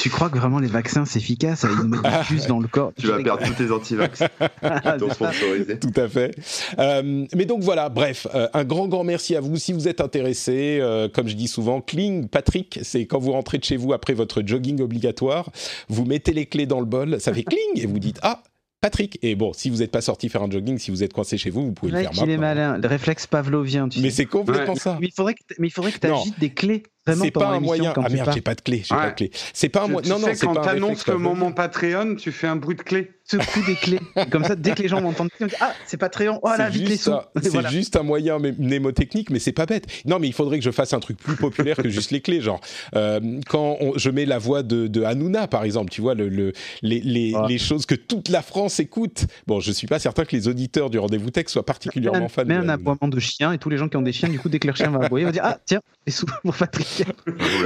Tu 0.00 0.10
crois 0.10 0.30
que 0.30 0.38
vraiment 0.38 0.58
les 0.58 0.68
vaccins 0.68 1.04
c'est 1.04 1.18
efficace? 1.18 1.64
Ils 1.68 1.88
modifient 1.88 2.46
dans 2.46 2.60
le 2.60 2.68
corps. 2.68 2.92
Tu, 2.98 3.06
vas 3.06 3.22
perdre 3.22 3.44
tous 3.44 3.54
tes 3.54 3.70
antivax 3.70 4.20
Tout 5.80 6.00
à 6.00 6.08
fait. 6.08 6.36
Euh, 6.78 7.26
mais 7.34 7.44
donc 7.44 7.62
voilà, 7.62 7.88
bref, 7.88 8.26
euh, 8.34 8.48
un 8.52 8.64
grand 8.64 8.88
grand 8.88 9.04
merci 9.04 9.36
à 9.36 9.40
vous. 9.40 9.56
Si 9.56 9.72
vous 9.72 9.88
êtes 9.88 10.00
intéressé, 10.00 10.78
euh, 10.80 11.08
comme 11.08 11.28
je 11.28 11.34
dis 11.34 11.48
souvent, 11.48 11.80
cling, 11.80 12.28
Patrick, 12.28 12.80
c'est 12.82 13.06
quand 13.06 13.18
vous 13.18 13.32
rentrez 13.32 13.58
de 13.58 13.64
chez 13.64 13.76
vous 13.76 13.92
après 13.92 14.14
votre 14.14 14.42
jogging 14.44 14.80
obligatoire, 14.80 15.50
vous 15.88 16.04
mettez 16.04 16.32
les 16.32 16.46
clés 16.46 16.66
dans 16.66 16.80
le 16.80 16.86
bol, 16.86 17.20
ça 17.20 17.32
fait 17.32 17.44
cling 17.44 17.82
et 17.82 17.86
vous 17.86 17.98
dites 17.98 18.18
ah 18.22 18.42
Patrick. 18.82 19.18
Et 19.22 19.36
bon, 19.36 19.52
si 19.52 19.70
vous 19.70 19.78
n'êtes 19.78 19.92
pas 19.92 20.00
sorti 20.00 20.28
faire 20.28 20.42
un 20.42 20.50
jogging, 20.50 20.76
si 20.76 20.90
vous 20.90 21.04
êtes 21.04 21.12
coincé 21.12 21.38
chez 21.38 21.50
vous, 21.50 21.64
vous 21.64 21.72
pouvez 21.72 21.92
le 21.92 21.98
faire 21.98 22.10
maintenant. 22.10 22.24
Il 22.24 22.30
est 22.30 22.36
malin, 22.36 22.78
le 22.78 22.88
réflexe 22.88 23.28
pavlovien. 23.28 23.88
Tu 23.88 24.00
mais 24.00 24.10
c'est 24.10 24.26
complètement 24.26 24.74
ça. 24.74 24.98
Mais 25.00 25.06
il 25.06 25.12
faudrait 25.12 25.34
que, 25.34 25.40
mais 25.58 25.68
il 25.68 25.70
faudrait 25.70 25.92
que 25.92 25.98
tu 25.98 26.06
agites 26.08 26.38
des 26.40 26.50
clés 26.50 26.82
c'est 27.06 27.30
pas 27.30 27.48
un 27.48 27.60
moyen. 27.60 27.92
Ah 27.96 28.08
merde, 28.08 28.30
j'ai 28.34 28.40
pas 28.40 28.54
de 28.54 28.60
clé. 28.60 28.82
J'ai 28.84 28.94
pas 28.94 29.10
de 29.10 29.14
clé. 29.14 29.30
C'est 29.52 29.68
pas 29.68 29.84
un 29.84 29.88
moyen. 29.88 30.08
Non, 30.08 30.18
non, 30.18 30.28
c'est 30.34 30.46
quand 30.46 30.54
t'annonces 30.54 31.06
le 31.06 31.18
moment 31.18 31.52
Patreon, 31.52 32.16
tu 32.16 32.32
fais 32.32 32.46
un 32.46 32.56
bruit 32.56 32.76
de 32.76 32.82
clé. 32.82 33.10
Ce 33.24 33.36
bruit 33.36 33.62
des 33.66 33.76
clés. 33.76 34.00
Comme 34.30 34.44
ça, 34.44 34.56
dès 34.56 34.72
que 34.72 34.82
les 34.82 34.88
gens 34.88 35.00
m'entendent, 35.00 35.30
ah, 35.60 35.72
c'est 35.86 35.96
Patreon. 35.96 36.40
Oh 36.42 36.50
là, 36.58 36.68
vite 36.68 36.88
les 36.88 36.96
sous. 36.96 37.12
C'est 37.40 37.68
juste 37.68 37.96
un 37.96 38.02
moyen 38.02 38.38
mnémotechnique, 38.38 39.30
mais 39.30 39.38
c'est 39.38 39.52
pas 39.52 39.64
bête. 39.64 39.86
Non, 40.04 40.18
mais 40.18 40.26
il 40.26 40.32
faudrait 40.32 40.58
que 40.58 40.64
je 40.64 40.70
fasse 40.70 40.92
un 40.92 41.00
truc 41.00 41.18
plus 41.18 41.36
populaire 41.36 41.76
que 41.76 41.88
juste 41.88 42.10
les 42.10 42.20
clés. 42.20 42.40
Genre, 42.40 42.60
euh, 42.96 43.40
quand 43.48 43.78
je 43.96 44.10
mets 44.10 44.26
la 44.26 44.38
voix 44.38 44.62
de, 44.62 44.86
de 44.86 45.02
Hanouna, 45.02 45.46
par 45.46 45.64
exemple, 45.64 45.90
tu 45.90 46.00
vois, 46.00 46.14
le, 46.14 46.28
le 46.28 46.52
les, 46.82 47.00
les, 47.00 47.32
les, 47.48 47.58
choses 47.58 47.86
que 47.86 47.94
toute 47.94 48.28
la 48.28 48.42
France 48.42 48.80
écoute. 48.80 49.26
Bon, 49.46 49.60
je 49.60 49.70
suis 49.70 49.86
pas 49.86 50.00
certain 50.00 50.24
que 50.24 50.34
les 50.34 50.48
auditeurs 50.48 50.90
du 50.90 50.98
rendez-vous 50.98 51.30
tech 51.30 51.46
soient 51.46 51.64
particulièrement 51.64 52.28
fans. 52.28 52.42
Mais 52.44 52.56
un 52.56 52.68
aboiement 52.68 53.08
de 53.08 53.20
chien 53.20 53.52
et 53.52 53.58
tous 53.58 53.70
les 53.70 53.78
gens 53.78 53.88
qui 53.88 53.96
ont 53.96 54.02
des 54.02 54.12
chiens, 54.12 54.28
du 54.28 54.38
coup, 54.38 54.48
dès 54.48 54.58
que 54.58 54.66
leur 54.66 54.76
chien 54.76 54.90
va 54.90 55.06
aboyer, 55.06 55.24
va 55.24 55.32
dire 55.32 55.44
ah 55.44 55.58
tiens, 55.64 55.80
les 56.06 56.12
sous 56.12 56.26
pour 56.42 56.54
Patrick. 56.54 56.91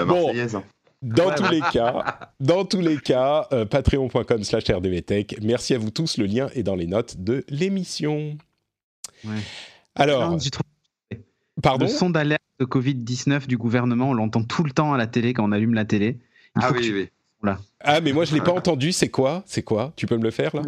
Bon, 0.06 0.32
dans 1.02 1.34
tous 1.34 1.50
les 1.50 1.60
cas, 1.60 2.30
dans 2.40 2.64
tous 2.64 2.80
les 2.80 2.98
cas, 2.98 3.46
euh, 3.52 3.64
patreon.com 3.64 4.44
slash 4.44 4.64
rdvtech. 4.64 5.36
Merci 5.42 5.74
à 5.74 5.78
vous 5.78 5.90
tous. 5.90 6.16
Le 6.18 6.26
lien 6.26 6.48
est 6.54 6.62
dans 6.62 6.74
les 6.74 6.86
notes 6.86 7.16
de 7.18 7.44
l'émission. 7.48 8.36
Ouais. 9.24 9.36
Alors, 9.94 10.36
pardon. 11.62 11.86
Le 11.86 11.90
son 11.90 12.10
d'alerte 12.10 12.42
de 12.58 12.64
Covid-19 12.64 13.46
du 13.46 13.58
gouvernement, 13.58 14.10
on 14.10 14.14
l'entend 14.14 14.42
tout 14.42 14.64
le 14.64 14.70
temps 14.70 14.94
à 14.94 14.96
la 14.96 15.06
télé 15.06 15.34
quand 15.34 15.44
on 15.44 15.52
allume 15.52 15.74
la 15.74 15.84
télé. 15.84 16.18
ah 16.54 16.70
oui, 16.72 16.90
oui. 16.92 17.08
Ah, 17.80 18.00
mais 18.00 18.12
moi 18.12 18.24
je 18.24 18.34
l'ai 18.34 18.40
pas 18.40 18.52
entendu. 18.52 18.92
C'est 18.92 19.08
quoi? 19.08 19.42
C'est 19.46 19.62
quoi? 19.62 19.92
Tu 19.96 20.06
peux 20.06 20.16
me 20.16 20.24
le 20.24 20.30
faire 20.30 20.54
là? 20.56 20.62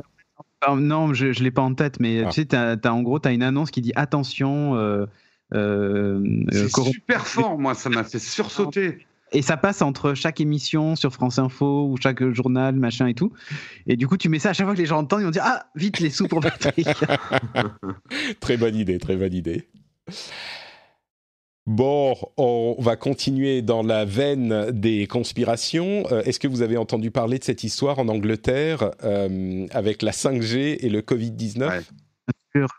Ah, 0.61 0.75
Non, 0.77 1.15
je, 1.15 1.33
je 1.33 1.43
l'ai 1.43 1.51
pas 1.51 1.63
en 1.63 1.75
tête, 1.75 2.01
mais 2.01 2.25
ah. 2.25 2.29
tu 2.29 2.43
sais, 2.43 2.55
as, 2.55 2.77
en 2.93 3.03
gros, 3.03 3.19
tu 3.19 3.29
as 3.29 3.33
une 3.33 3.43
annonce 3.43 3.71
qui 3.71 3.81
dit 3.81 3.93
attention. 3.97 4.77
Euh, 4.77 4.79
euh, 4.79 5.07
super 5.53 7.27
fort, 7.27 7.59
moi, 7.59 7.75
ça 7.75 7.89
m'a 7.89 8.05
fait 8.05 8.19
sursauter. 8.19 9.07
Et 9.33 9.43
ça 9.43 9.57
passe 9.57 9.83
entre 9.83 10.15
chaque 10.15 10.41
émission 10.41 10.97
sur 10.97 11.13
France 11.13 11.39
Info 11.39 11.87
ou 11.91 11.97
chaque 12.01 12.25
journal, 12.33 12.75
machin 12.77 13.07
et 13.07 13.15
tout. 13.15 13.33
Et 13.87 13.97
du 13.97 14.07
coup, 14.07 14.17
tu 14.17 14.29
mets 14.29 14.39
ça 14.39 14.51
à 14.51 14.53
chaque 14.53 14.67
fois 14.67 14.75
que 14.75 14.81
les 14.81 14.87
gens 14.87 14.99
entendent, 14.99 15.21
ils 15.21 15.25
vont 15.25 15.31
dire 15.31 15.45
Ah, 15.45 15.67
vite 15.75 16.01
les 16.01 16.11
sous 16.11 16.29
pour 16.29 16.41
Patrick. 16.41 16.89
très 18.41 18.57
bonne 18.57 18.75
idée, 18.75 18.99
très 18.99 19.17
bonne 19.17 19.35
idée. 19.35 19.69
Bon, 21.67 22.17
on 22.39 22.77
va 22.79 22.97
continuer 22.97 23.61
dans 23.61 23.83
la 23.83 24.07
veine 24.07 24.71
des 24.71 25.07
conspirations. 25.07 26.05
Euh, 26.11 26.23
est-ce 26.23 26.41
que 26.41 26.49
vous 26.49 26.63
avez 26.63 26.79
entendu 26.79 27.11
parler 27.11 27.39
de 27.39 27.45
cette 27.45 27.63
histoire 27.63 27.99
en 27.99 28.09
Angleterre 28.09 28.93
euh, 29.05 29.67
avec 29.73 30.01
la 30.01 30.13
5G 30.13 30.79
et 30.81 30.89
le 30.89 31.03
Covid-19 31.03 31.83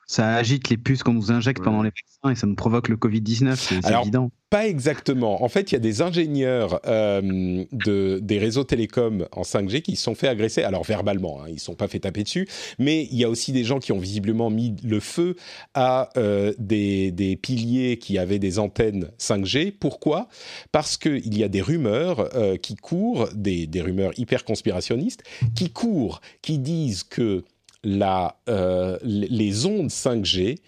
ça 0.08 0.36
agite 0.36 0.70
les 0.70 0.78
puces 0.78 1.04
qu'on 1.04 1.14
nous 1.14 1.32
injecte 1.32 1.64
pendant 1.64 1.84
les 1.84 1.90
vaccins 1.90 2.32
et 2.32 2.36
ça 2.36 2.48
nous 2.48 2.56
provoque 2.56 2.90
le 2.90 2.96
Covid-19, 2.96 3.56
c'est 3.56 3.92
évident. 4.02 4.32
Pas 4.50 4.68
exactement. 4.68 5.44
En 5.44 5.48
fait, 5.48 5.72
il 5.72 5.76
y 5.76 5.78
a 5.78 5.80
des 5.80 6.02
ingénieurs 6.02 6.80
euh, 6.88 7.64
de, 7.72 8.20
des 8.20 8.40
réseaux 8.40 8.64
télécoms 8.64 9.28
en 9.32 9.44
5G 9.44 9.84
qui 9.84 9.96
se 9.96 10.02
sont 10.02 10.16
fait 10.16 10.28
agresser, 10.28 10.64
alors 10.64 10.84
verbalement, 10.84 11.44
hein, 11.44 11.46
ils 11.50 11.56
ne 11.56 11.60
sont 11.60 11.76
pas 11.76 11.88
fait 11.88 12.00
taper 12.00 12.24
dessus, 12.24 12.48
mais 12.80 13.08
il 13.12 13.18
y 13.18 13.24
a 13.24 13.30
aussi 13.30 13.52
des 13.52 13.64
gens 13.64 13.78
qui 13.78 13.92
ont 13.92 14.00
visiblement 14.00 14.50
mis 14.50 14.76
le 14.84 15.00
feu 15.00 15.36
à 15.76 16.10
euh, 16.18 16.52
des, 16.58 17.12
des, 17.12 17.36
piliers 17.36 18.00
qui 18.00 18.18
avaient 18.18 18.40
des 18.40 18.58
antennes 18.58 19.12
5G. 19.20 19.72
Pourquoi? 19.72 20.30
Parce 20.72 20.98
qu'il 20.98 21.38
y 21.38 21.44
a 21.44 21.48
des 21.48 21.62
rumeurs 21.62 22.36
euh, 22.36 22.58
qui 22.58 22.76
courent, 22.76 23.30
des, 23.36 23.68
des 23.68 23.82
rumeurs 23.82 24.14
hyper 24.18 24.46
conspirationnistes, 24.46 25.22
qui 25.56 25.70
courent, 25.70 26.22
qui 26.42 26.58
disent 26.58 27.04
que 27.04 27.44
la, 27.84 28.38
euh, 28.50 28.98
les 29.04 29.66
ondes 29.66 29.90
5G 29.90 30.60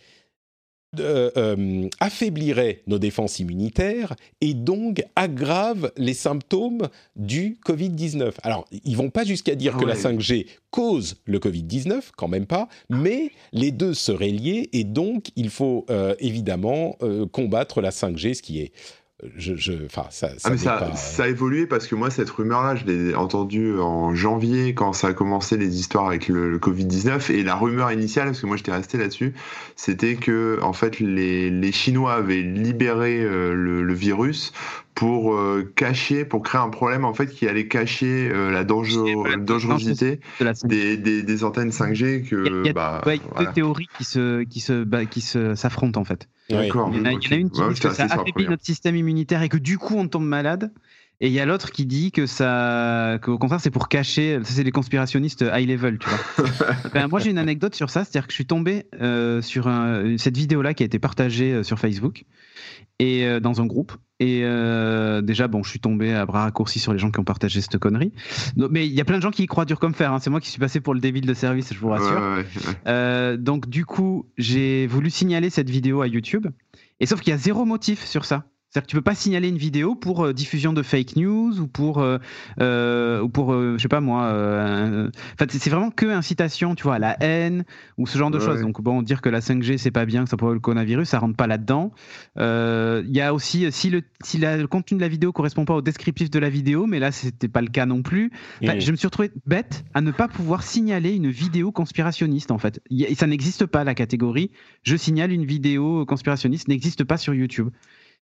euh, 0.99 1.31
euh, 1.37 1.87
affaibliraient 2.01 2.81
nos 2.85 2.99
défenses 2.99 3.39
immunitaires 3.39 4.13
et 4.41 4.53
donc 4.53 5.05
aggravent 5.15 5.91
les 5.95 6.13
symptômes 6.13 6.89
du 7.15 7.57
Covid-19. 7.65 8.33
Alors, 8.43 8.67
ils 8.83 8.97
vont 8.97 9.09
pas 9.09 9.23
jusqu'à 9.23 9.55
dire 9.55 9.77
que 9.77 9.85
la 9.85 9.95
5G 9.95 10.47
cause 10.69 11.15
le 11.23 11.39
Covid-19, 11.39 12.01
quand 12.17 12.27
même 12.27 12.45
pas, 12.45 12.67
mais 12.89 13.31
les 13.53 13.71
deux 13.71 13.93
seraient 13.93 14.31
liés 14.31 14.69
et 14.73 14.83
donc 14.83 15.31
il 15.37 15.49
faut 15.49 15.85
évidemment 16.19 16.97
combattre 17.31 17.79
la 17.79 17.91
5G, 17.91 18.33
ce 18.33 18.41
qui 18.41 18.59
est 18.59 18.73
je, 19.37 19.55
je, 19.55 19.73
ça, 19.89 20.07
ça, 20.09 20.29
ah, 20.43 20.57
ça, 20.57 20.95
ça, 20.95 21.23
a 21.23 21.27
évolué 21.27 21.67
parce 21.67 21.87
que 21.87 21.95
moi, 21.95 22.09
cette 22.09 22.29
rumeur-là, 22.29 22.75
je 22.75 22.85
l'ai 22.85 23.15
entendue 23.15 23.77
en 23.79 24.15
janvier 24.15 24.73
quand 24.73 24.93
ça 24.93 25.09
a 25.09 25.13
commencé 25.13 25.57
les 25.57 25.79
histoires 25.79 26.07
avec 26.07 26.27
le, 26.27 26.57
Covid-19. 26.57 27.31
Et 27.31 27.43
la 27.43 27.55
rumeur 27.55 27.91
initiale, 27.91 28.27
parce 28.27 28.41
que 28.41 28.47
moi 28.47 28.57
j'étais 28.57 28.71
resté 28.71 28.97
là-dessus, 28.97 29.33
c'était 29.75 30.15
que 30.15 30.59
en 30.61 30.73
fait 30.73 30.99
les, 30.99 31.49
les 31.49 31.71
Chinois 31.71 32.13
avaient 32.13 32.41
libéré 32.41 33.21
euh, 33.21 33.53
le, 33.53 33.83
le, 33.83 33.93
virus 33.93 34.53
pour 34.95 35.33
euh, 35.33 35.71
cacher, 35.75 36.25
pour 36.25 36.43
créer 36.43 36.61
un 36.61 36.69
problème 36.69 37.05
en 37.05 37.13
fait 37.13 37.27
qui 37.27 37.47
allait 37.47 37.67
cacher 37.67 38.29
euh, 38.31 38.51
la, 38.51 38.63
dangerosité 38.63 40.19
des, 40.63 40.97
des, 40.97 41.23
des, 41.23 41.43
antennes 41.43 41.69
5G 41.69 42.27
que 42.27 42.61
il 42.63 42.67
y 42.67 42.69
a, 42.69 42.73
bah, 42.73 43.01
deux 43.39 43.45
théories 43.53 43.87
qui 43.97 44.03
se 44.03 44.43
qui 44.43 44.59
se 44.59 44.83
bah, 44.83 45.05
qui 45.05 45.21
se 45.21 45.55
s'affrontent 45.55 45.99
en 45.99 46.03
fait. 46.03 46.27
D'accord. 46.49 46.89
Il, 46.93 46.99
y 46.99 47.01
en 47.01 47.05
a 47.05 47.11
une 47.11 47.19
qui 47.49 47.61
dit 47.61 47.79
que 47.79 47.93
ça 47.93 48.03
affaiblit 48.03 48.47
notre 48.47 48.65
système 48.65 48.95
immunitaire 48.95 49.41
et 49.41 49.49
que 49.49 49.57
du 49.57 49.77
coup 49.77 49.95
on 49.97 50.07
tombe 50.07 50.25
malade. 50.25 50.71
Et 51.23 51.27
il 51.27 51.33
y 51.33 51.39
a 51.39 51.45
l'autre 51.45 51.71
qui 51.71 51.85
dit 51.85 52.11
que 52.11 52.25
ça, 52.25 53.19
qu'au 53.21 53.37
contraire, 53.37 53.61
c'est 53.61 53.69
pour 53.69 53.89
cacher. 53.89 54.39
Ça, 54.43 54.53
c'est 54.53 54.63
les 54.63 54.71
conspirationnistes 54.71 55.45
high 55.53 55.69
level, 55.69 55.99
tu 55.99 56.09
vois. 56.09 56.47
ben, 56.95 57.07
moi, 57.07 57.19
j'ai 57.19 57.29
une 57.29 57.37
anecdote 57.37 57.75
sur 57.75 57.91
ça, 57.91 58.03
c'est-à-dire 58.03 58.25
que 58.25 58.31
je 58.31 58.37
suis 58.37 58.47
tombé 58.47 58.87
euh, 58.99 59.39
sur 59.43 59.67
un, 59.67 60.17
cette 60.17 60.35
vidéo-là 60.35 60.73
qui 60.73 60.81
a 60.81 60.87
été 60.87 60.97
partagée 60.97 61.53
euh, 61.53 61.63
sur 61.63 61.77
Facebook 61.77 62.25
et 62.97 63.25
euh, 63.27 63.39
dans 63.39 63.61
un 63.61 63.67
groupe. 63.67 63.93
Et 64.21 64.41
euh, 64.43 65.23
déjà, 65.23 65.47
bon, 65.47 65.63
je 65.63 65.71
suis 65.71 65.79
tombé 65.79 66.13
à 66.13 66.27
bras 66.27 66.43
raccourcis 66.43 66.77
sur 66.77 66.93
les 66.93 66.99
gens 66.99 67.09
qui 67.09 67.19
ont 67.19 67.23
partagé 67.23 67.59
cette 67.59 67.79
connerie. 67.79 68.13
Donc, 68.55 68.69
mais 68.69 68.85
il 68.85 68.93
y 68.93 69.01
a 69.01 69.03
plein 69.03 69.17
de 69.17 69.23
gens 69.23 69.31
qui 69.31 69.41
y 69.41 69.47
croient 69.47 69.65
dur 69.65 69.79
comme 69.79 69.95
fer. 69.95 70.13
Hein. 70.13 70.19
C'est 70.19 70.29
moi 70.29 70.39
qui 70.39 70.51
suis 70.51 70.59
passé 70.59 70.79
pour 70.79 70.93
le 70.93 70.99
débile 70.99 71.25
de 71.25 71.33
service, 71.33 71.73
je 71.73 71.79
vous 71.79 71.89
rassure. 71.89 72.11
Ouais, 72.11 72.35
ouais, 72.35 72.45
ouais. 72.67 72.73
Euh, 72.85 73.35
donc, 73.35 73.67
du 73.67 73.83
coup, 73.83 74.27
j'ai 74.37 74.85
voulu 74.85 75.09
signaler 75.09 75.49
cette 75.49 75.71
vidéo 75.71 76.01
à 76.01 76.07
YouTube. 76.07 76.45
Et 76.99 77.07
sauf 77.07 77.19
qu'il 77.19 77.31
y 77.31 77.33
a 77.33 77.37
zéro 77.39 77.65
motif 77.65 78.05
sur 78.05 78.25
ça. 78.25 78.45
C'est-à-dire 78.71 78.87
que 78.87 78.91
tu 78.91 78.95
peux 78.95 79.01
pas 79.01 79.15
signaler 79.15 79.49
une 79.49 79.57
vidéo 79.57 79.95
pour 79.95 80.23
euh, 80.25 80.31
diffusion 80.33 80.71
de 80.71 80.81
fake 80.81 81.17
news 81.17 81.59
ou 81.59 81.67
pour 81.67 81.97
euh, 81.99 82.19
euh, 82.61 83.19
ou 83.21 83.27
pour 83.27 83.51
euh, 83.53 83.73
je 83.77 83.81
sais 83.81 83.89
pas 83.89 83.99
moi. 83.99 84.23
euh, 84.27 85.09
Enfin, 85.33 85.45
c'est 85.49 85.69
vraiment 85.69 85.91
que 85.91 86.05
incitation, 86.05 86.73
tu 86.73 86.83
vois, 86.83 86.95
à 86.95 86.99
la 86.99 87.17
haine 87.21 87.65
ou 87.97 88.07
ce 88.07 88.17
genre 88.17 88.31
de 88.31 88.37
Ouais. 88.39 88.45
choses. 88.45 88.61
Donc 88.61 88.81
bon, 88.81 89.01
dire 89.01 89.19
que 89.21 89.27
la 89.27 89.41
5G 89.41 89.77
c'est 89.77 89.91
pas 89.91 90.05
bien, 90.05 90.23
que 90.23 90.29
ça 90.29 90.37
provoque 90.37 90.55
le 90.55 90.59
coronavirus, 90.61 91.09
ça 91.09 91.19
rentre 91.19 91.35
pas 91.35 91.47
là-dedans. 91.47 91.91
Il 92.37 93.11
y 93.15 93.19
a 93.21 93.33
aussi 93.33 93.69
si 93.71 93.89
le 93.89 94.03
si 94.23 94.37
la- 94.37 94.55
le 94.57 94.67
contenu 94.67 94.95
de 94.97 95.01
la 95.01 95.09
vidéo 95.09 95.33
correspond 95.33 95.65
pas 95.65 95.73
au 95.75 95.81
descriptif 95.81 96.29
de 96.29 96.39
la 96.39 96.49
vidéo, 96.49 96.85
mais 96.87 96.99
là 96.99 97.11
c'était 97.11 97.49
pas 97.49 97.61
le 97.61 97.67
cas 97.67 97.85
non 97.85 98.01
plus. 98.03 98.31
Je 98.79 98.91
me 98.91 98.95
suis 98.95 99.07
retrouvé 99.07 99.31
bête 99.45 99.83
à 99.93 99.99
ne 100.01 100.11
pas 100.11 100.27
pouvoir 100.29 100.63
signaler 100.63 101.13
une 101.13 101.29
vidéo 101.29 101.71
conspirationniste 101.73 102.51
en 102.51 102.57
fait. 102.57 102.79
Y 102.89 103.15
ça 103.15 103.27
n'existe 103.27 103.65
pas 103.65 103.83
la 103.83 103.95
catégorie. 103.95 104.51
Je 104.83 104.95
signale 104.95 105.31
une 105.33 105.45
vidéo 105.45 106.05
conspirationniste 106.05 106.69
n'existe 106.69 107.03
pas 107.03 107.17
sur 107.17 107.33
YouTube. 107.33 107.69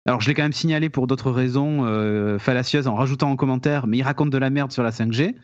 Alors 0.07 0.21
je 0.21 0.29
l'ai 0.29 0.35
quand 0.35 0.43
même 0.43 0.53
signalé 0.53 0.89
pour 0.89 1.07
d'autres 1.07 1.31
raisons 1.31 1.85
euh, 1.85 2.39
fallacieuses 2.39 2.89
en 2.89 2.95
rajoutant 2.95 3.31
en 3.31 3.37
commentaire, 3.37 3.87
mais 3.87 3.99
il 3.99 4.03
raconte 4.03 4.31
de 4.31 4.39
la 4.39 4.51
merde 4.51 4.73
sur 4.73 4.83
la 4.83 4.91
5G. 4.91 5.35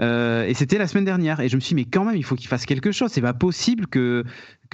Euh, 0.00 0.44
et 0.44 0.54
c'était 0.54 0.78
la 0.78 0.86
semaine 0.86 1.04
dernière. 1.04 1.40
Et 1.40 1.48
je 1.48 1.56
me 1.56 1.60
suis 1.60 1.74
dit, 1.74 1.82
mais 1.82 1.84
quand 1.84 2.04
même, 2.04 2.16
il 2.16 2.24
faut 2.24 2.34
qu'il 2.34 2.48
fasse 2.48 2.66
quelque 2.66 2.92
chose. 2.92 3.10
C'est 3.12 3.20
pas 3.20 3.34
possible 3.34 3.86
que, 3.86 4.24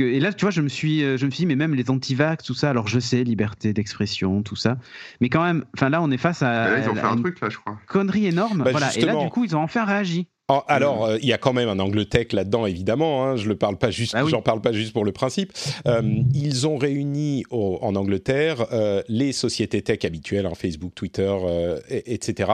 que. 0.01 0.05
Et 0.05 0.21
là, 0.21 0.33
tu 0.33 0.45
vois, 0.45 0.51
je 0.51 0.61
me 0.61 0.69
suis, 0.69 1.03
euh, 1.05 1.17
je 1.17 1.27
me 1.27 1.31
suis 1.31 1.43
dit, 1.43 1.47
mais 1.47 1.57
même 1.57 1.75
les 1.75 1.91
anti-vax, 1.91 2.45
tout 2.45 2.55
ça. 2.55 2.71
Alors 2.71 2.89
je 2.89 2.99
sais, 3.01 3.23
liberté 3.25 3.73
d'expression, 3.73 4.43
tout 4.43 4.57
ça. 4.57 4.79
Mais 5.21 5.29
quand 5.29 5.43
même, 5.45 5.65
enfin 5.77 5.89
là, 5.89 6.03
on 6.03 6.11
est 6.11 6.17
face 6.19 6.43
à, 6.43 6.69
Là, 6.71 6.79
ils 6.79 6.89
ont 6.89 6.93
à 6.93 6.97
fait 6.97 7.07
un 7.07 7.17
une 7.17 7.23
truc, 7.23 7.41
là, 7.41 7.49
je 7.51 7.59
crois. 7.59 7.79
connerie 7.87 8.27
énorme. 8.27 8.63
Bah, 8.65 8.71
voilà. 8.71 8.97
Et 8.97 9.03
là, 9.03 9.17
du 9.17 9.29
coup, 9.29 9.45
ils 9.45 9.55
ont 9.57 9.61
enfin 9.63 9.85
réagi. 9.85 10.27
Oh, 10.53 10.63
Alors, 10.67 11.05
euh, 11.05 11.17
il 11.23 11.29
y 11.29 11.33
a 11.33 11.39
quand 11.39 11.53
même 11.53 11.69
un 11.69 11.79
angle 11.79 12.07
tech 12.07 12.33
là-dedans, 12.33 12.67
évidemment. 12.67 13.25
Hein, 13.25 13.37
je 13.37 13.49
le 13.49 13.55
parle 13.55 13.79
pas 13.79 13.93
juste, 13.93 14.15
Ah 14.17 14.25
oui. 14.25 14.33
j'en 14.33 14.43
parle 14.43 14.61
pas 14.61 14.73
juste 14.73 14.93
pour 14.93 15.05
le 15.05 15.13
principe. 15.13 15.53
Euh, 15.87 16.03
ils 16.35 16.67
ont 16.67 16.77
réuni 16.77 17.45
au- 17.51 17.79
en 17.83 17.95
Angleterre 17.95 18.67
euh, 18.73 19.01
les 19.07 19.31
sociétés 19.31 19.81
tech 19.83 20.05
habituelles, 20.05 20.47
hein, 20.47 20.55
Facebook, 20.57 20.93
Twitter, 20.97 21.33
euh, 21.45 21.79
et- 21.89 22.15
etc., 22.15 22.51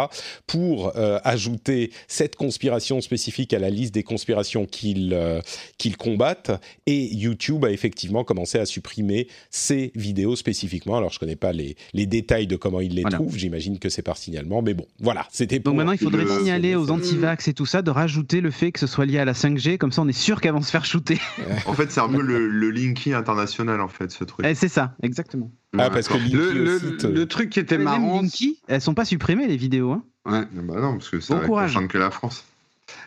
pour 0.47 0.95
euh, 0.97 1.19
ajouter 1.25 1.91
cette 2.07 2.37
conspiration 2.37 3.01
spécifique 3.01 3.55
à 3.55 3.59
la 3.59 3.71
liste 3.71 3.95
des 3.95 4.03
conspirations 4.03 4.67
qu'ils 4.67 5.15
euh, 5.15 5.41
qu'ils 5.79 5.97
combattent. 5.97 6.51
Et 6.85 6.99
YouTube 7.37 7.65
a 7.67 7.71
effectivement 7.71 8.25
commencé 8.25 8.59
à 8.59 8.65
supprimer 8.65 9.29
ces 9.51 9.93
vidéos 9.95 10.37
spécifiquement. 10.37 10.97
Alors, 10.97 11.13
je 11.13 11.19
connais 11.19 11.37
pas 11.37 11.53
les, 11.53 11.77
les 11.93 12.07
détails 12.07 12.47
de 12.47 12.57
comment 12.57 12.81
ils 12.81 12.95
les 12.95 13.03
Voilà. 13.03 13.19
trouvent. 13.19 13.37
J'imagine 13.37 13.79
que 13.79 13.89
c'est 13.91 14.03
par 14.03 14.17
signalement, 14.17 14.63
mais 14.63 14.73
bon, 14.75 14.87
voilà. 15.01 15.27
C'était 15.31 15.61
pour. 15.61 15.73
Donc 15.73 15.79
maintenant, 15.79 15.93
il 15.93 15.99
faudrait 15.99 16.25
le- 16.25 16.31
signaler 16.39 16.75
aux 16.75 16.91
anti-vax 16.91 17.49
et 17.49 17.53
tout 17.55 17.67
ça 17.67 17.83
de 17.83 17.91
rajouter 17.91 18.41
le 18.41 18.51
fait 18.51 18.73
que 18.73 18.81
ce 18.81 18.87
soit 18.87 19.05
lié 19.05 19.19
à 19.19 19.25
la 19.27 19.35
5G. 19.35 19.77
Comme 19.77 19.93
ça, 19.93 20.01
on 20.03 20.09
est 20.09 20.13
sûr 20.13 20.41
qu'elles 20.41 20.53
vont 20.55 20.63
se 20.63 20.71
faire 20.71 20.85
shooter. 20.87 21.19
En 21.67 21.75
fait, 21.75 21.91
c'est 21.93 22.01
un 22.01 22.09
peu 22.09 22.23
le, 22.23 22.49
le 22.49 22.71
Linky 22.71 23.13
international, 23.13 23.81
en 23.81 23.89
fait, 23.89 24.11
ce 24.11 24.25
truc. 24.25 24.47
Eh, 24.49 24.55
c'est 24.55 24.69
ça, 24.69 24.95
exactement. 25.03 25.51
Ah, 25.79 25.91
parce 25.91 26.09
que 26.09 26.15
Le, 26.17 26.53
le- 26.53 26.77
aussi 26.77 26.97
te- 26.97 27.07
le 27.07 27.27
truc 27.27 27.51
qui 27.51 27.61
était 27.61 27.77
marrant, 27.79 28.21
Linky, 28.23 28.61
elles 28.69 28.81
sont 28.81 28.95
pas 28.95 29.05
supprimées 29.05 29.47
les 29.47 29.57
vidéos. 29.59 29.93
Hein. 29.93 30.05
ouais. 30.25 30.43
Bah 30.63 30.81
non, 30.81 30.93
parce 30.95 31.11
que 31.11 31.21
ça 31.21 31.35
Bon 31.37 31.47
courage. 31.47 31.77
que 31.89 31.99
la 31.99 32.11
France. 32.11 32.45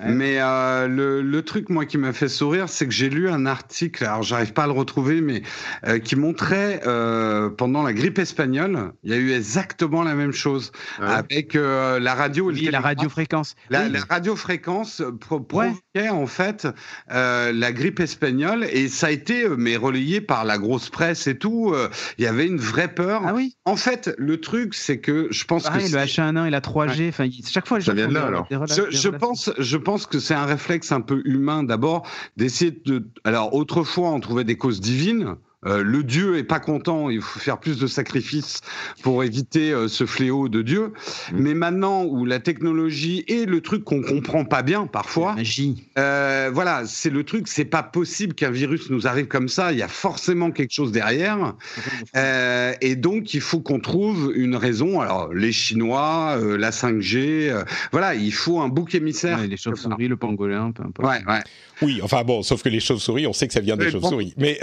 Ouais. 0.01 0.11
Mais 0.11 0.37
euh, 0.39 0.87
le, 0.87 1.21
le 1.21 1.41
truc, 1.41 1.69
moi, 1.69 1.85
qui 1.85 1.97
m'a 1.97 2.13
fait 2.13 2.27
sourire, 2.27 2.69
c'est 2.69 2.85
que 2.87 2.93
j'ai 2.93 3.09
lu 3.09 3.29
un 3.29 3.45
article, 3.45 4.03
alors 4.05 4.23
j'arrive 4.23 4.53
pas 4.53 4.63
à 4.63 4.67
le 4.67 4.73
retrouver, 4.73 5.21
mais 5.21 5.41
euh, 5.87 5.99
qui 5.99 6.15
montrait 6.15 6.81
euh, 6.85 7.49
pendant 7.49 7.83
la 7.83 7.93
grippe 7.93 8.19
espagnole, 8.19 8.91
il 9.03 9.11
y 9.11 9.13
a 9.13 9.17
eu 9.17 9.31
exactement 9.31 10.03
la 10.03 10.15
même 10.15 10.31
chose 10.33 10.71
Ouais. 10.99 11.07
avec 11.07 11.55
euh, 11.55 11.99
la 11.99 12.13
radio. 12.15 12.51
Oui, 12.51 12.67
la 12.71 12.79
radiofréquence. 12.81 13.55
La, 13.69 13.83
Oui. 13.83 13.91
la 13.91 13.99
radiofréquence 14.09 15.01
pro- 15.19 15.39
provoquait 15.39 16.09
en 16.09 16.25
fait 16.27 16.67
euh, 17.11 17.51
la 17.51 17.71
grippe 17.71 17.99
espagnole 17.99 18.65
et 18.71 18.87
ça 18.87 19.07
a 19.07 19.11
été 19.11 19.47
mais 19.57 19.75
relayé 19.77 20.21
par 20.21 20.43
la 20.45 20.57
grosse 20.57 20.89
presse 20.89 21.27
et 21.27 21.37
tout. 21.37 21.71
euh, 21.73 21.89
Il 22.17 22.23
y 22.23 22.27
avait 22.27 22.45
une 22.47 22.57
vraie 22.59 22.87
peur. 22.93 23.21
Ah 23.25 23.33
oui, 23.33 23.55
En 23.65 23.75
fait, 23.75 24.13
le 24.17 24.39
truc 24.39 24.73
c'est 24.73 24.99
que 24.99 25.27
je 25.31 25.45
pense 25.45 25.63
pareil, 25.63 25.89
que 25.91 25.95
le 25.97 26.05
c'est- 26.07 26.21
H1N1 26.21 26.47
et 26.47 26.49
la 26.49 26.61
3G. 26.61 27.09
Enfin, 27.09 27.25
il- 27.25 27.45
chaque 27.47 27.67
fois, 27.67 27.79
Ça 27.81 27.93
vient 27.93 28.07
de 28.07 28.13
là, 28.13 28.21
des- 28.21 28.27
alors. 28.27 28.47
des 28.49 28.55
Je, 28.55 28.59
des 28.59 28.67
je 28.75 28.81
relations. 29.07 29.11
pense, 29.19 29.51
je 29.57 29.68
pense 29.77 30.05
que 30.05 30.19
c'est 30.19 30.33
un 30.33 30.45
réflexe 30.45 30.91
un 30.91 31.01
peu 31.01 31.21
humain 31.25 31.63
d'abord 31.63 32.07
d'essayer 32.37 32.71
de. 32.71 33.07
Alors 33.23 33.53
autrefois, 33.53 34.09
on 34.11 34.19
trouvait 34.19 34.43
des 34.43 34.57
causes 34.57 34.81
divines. 34.81 35.35
Euh, 35.65 35.83
le 35.83 36.03
Dieu 36.03 36.37
est 36.37 36.43
pas 36.43 36.59
content, 36.59 37.09
il 37.09 37.21
faut 37.21 37.39
faire 37.39 37.59
plus 37.59 37.79
de 37.79 37.87
sacrifices 37.87 38.61
pour 39.01 39.23
éviter 39.23 39.71
euh, 39.71 39.87
ce 39.87 40.05
fléau 40.05 40.47
de 40.47 40.61
Dieu. 40.61 40.93
Mm. 41.31 41.39
Mais 41.39 41.53
maintenant, 41.53 42.03
où 42.05 42.25
la 42.25 42.39
technologie 42.39 43.25
est 43.27 43.45
le 43.45 43.61
truc 43.61 43.83
qu'on 43.83 44.01
comprend 44.01 44.45
pas 44.45 44.61
bien 44.61 44.87
parfois, 44.87 45.35
Magie. 45.35 45.89
euh, 45.97 46.49
voilà, 46.53 46.83
c'est 46.85 47.09
le 47.09 47.23
truc, 47.23 47.47
c'est 47.47 47.65
pas 47.65 47.83
possible 47.83 48.33
qu'un 48.33 48.51
virus 48.51 48.89
nous 48.89 49.05
arrive 49.07 49.27
comme 49.27 49.49
ça. 49.49 49.71
Il 49.73 49.77
y 49.77 49.83
a 49.83 49.87
forcément 49.87 50.51
quelque 50.51 50.73
chose 50.73 50.91
derrière, 50.91 51.55
Euh, 52.15 52.73
et 52.81 52.95
donc 52.95 53.33
il 53.33 53.41
faut 53.41 53.59
qu'on 53.59 53.79
trouve 53.79 54.33
une 54.35 54.55
raison. 54.55 54.99
Alors 54.99 55.33
les 55.33 55.51
Chinois, 55.51 56.37
euh, 56.39 56.57
la 56.57 56.71
5G, 56.71 57.49
euh, 57.49 57.63
voilà, 57.91 58.15
il 58.15 58.33
faut 58.33 58.59
un 58.59 58.67
bouc 58.67 58.95
émissaire. 58.95 59.39
Ouais, 59.39 59.47
les 59.47 59.57
chauves-souris, 59.57 60.07
le 60.07 60.17
pangolin, 60.17 60.71
peu 60.71 60.83
importe. 60.83 61.07
Ouais, 61.07 61.23
ouais. 61.31 61.41
Oui, 61.81 61.99
enfin 62.03 62.23
bon, 62.23 62.41
sauf 62.41 62.63
que 62.63 62.69
les 62.69 62.79
chauves-souris, 62.79 63.27
on 63.27 63.33
sait 63.33 63.47
que 63.47 63.53
ça 63.53 63.59
vient 63.59 63.77
des 63.77 63.91
chauves-souris. 63.91 64.33
Mais 64.37 64.59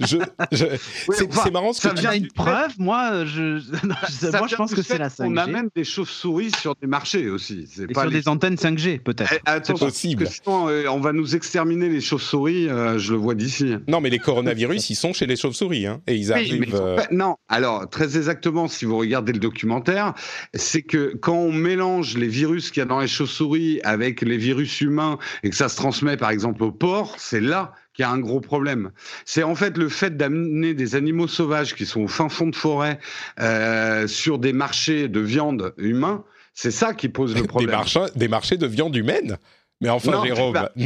je, 0.00 0.16
je- 0.52 0.64
c'est 1.12 1.28
enfin, 1.28 1.40
c'est 1.44 1.50
marrant 1.52 1.72
ce 1.72 1.80
que 1.80 1.88
ça 1.88 1.94
tu 1.94 2.00
vient 2.00 2.10
On 2.10 2.14
a 2.14 2.18
du 2.18 2.24
une 2.24 2.32
preuve, 2.32 2.72
moi, 2.78 3.24
je, 3.24 3.42
non, 3.86 3.94
je- 4.08 4.12
Ça 4.30 4.38
moi, 4.38 4.46
je 4.48 4.56
pense 4.56 4.74
que 4.74 4.82
c'est 4.82 4.98
la 4.98 5.10
qu'on 5.10 5.30
5G. 5.32 5.38
amène 5.38 5.68
des 5.74 5.84
chauves-souris 5.84 6.50
sur 6.60 6.74
des 6.80 6.86
marchés 6.86 7.28
aussi. 7.30 7.68
C'est 7.72 7.84
Et 7.84 7.86
pas 7.88 8.02
sur 8.02 8.10
les- 8.10 8.20
des 8.20 8.28
antennes 8.28 8.56
5G, 8.56 8.98
peut-être. 9.00 9.32
Eh, 9.34 9.40
attention, 9.48 9.86
possible. 9.86 10.24
parce 10.24 10.38
que 10.38 10.44
sinon, 10.44 10.68
euh, 10.68 10.86
on 10.90 11.00
va 11.00 11.12
nous 11.12 11.34
exterminer 11.36 11.88
les 11.88 12.00
chauves-souris. 12.00 12.68
euh, 12.68 12.98
je 12.98 13.12
le 13.12 13.18
vois 13.18 13.34
d'ici. 13.34 13.74
Non, 13.88 14.00
mais 14.00 14.10
les 14.10 14.18
coronavirus, 14.18 14.90
ils 14.90 14.94
sont 14.96 15.12
chez 15.12 15.26
les 15.26 15.36
chauves-souris, 15.36 15.86
hein, 15.86 16.00
et 16.06 16.14
ils 16.16 16.26
Oui, 16.26 16.32
arrivent. 16.32 16.60
mais 16.60 16.74
euh, 16.74 16.96
non, 17.10 17.36
alors 17.48 17.88
très 17.88 18.16
exactement, 18.16 18.68
si 18.68 18.84
vous 18.84 18.96
regardez 18.98 19.32
le 19.32 19.38
documentaire, 19.38 20.14
c'est 20.54 20.82
que 20.82 21.14
quand 21.20 21.36
on 21.36 21.52
mélange 21.52 22.16
les 22.16 22.28
virus 22.28 22.70
qu'il 22.70 22.80
y 22.80 22.82
a 22.82 22.86
dans 22.86 23.00
les 23.00 23.08
chauves-souris 23.08 23.80
avec 23.84 24.22
les 24.22 24.36
virus 24.36 24.80
humains 24.80 25.18
et 25.42 25.50
que 25.50 25.56
ça 25.56 25.68
se 25.68 25.76
transmet 25.76 26.16
par 26.16 26.30
exemple 26.30 26.62
au 26.64 26.72
porc, 26.72 27.14
c'est 27.18 27.40
là 27.40 27.72
qu'il 27.96 28.02
y 28.02 28.06
a 28.06 28.10
un 28.10 28.18
gros 28.18 28.40
problème. 28.40 28.90
C'est 29.24 29.42
en 29.42 29.54
fait 29.54 29.76
le 29.78 29.88
fait 29.88 30.16
d'amener 30.16 30.74
des 30.74 30.94
animaux 30.94 31.26
sauvages 31.26 31.74
qui 31.74 31.86
sont 31.86 32.02
au 32.02 32.08
fin 32.08 32.28
fond 32.28 32.48
de 32.48 32.54
forêt 32.54 33.00
euh, 33.40 34.06
sur 34.06 34.38
des 34.38 34.52
marchés 34.52 35.08
de 35.08 35.20
viande 35.20 35.72
humains, 35.78 36.22
c'est 36.52 36.70
ça 36.70 36.94
qui 36.94 37.08
pose 37.08 37.34
le 37.34 37.42
des, 37.42 37.46
problème. 37.48 37.70
marchés, 37.70 38.00
des 38.14 38.28
marchés 38.28 38.56
de 38.58 38.66
viande 38.66 38.94
humaine. 38.94 39.38
Mais 39.82 39.90
enfin, 39.90 40.12
Non, 40.12 40.24
Jérôme, 40.24 40.54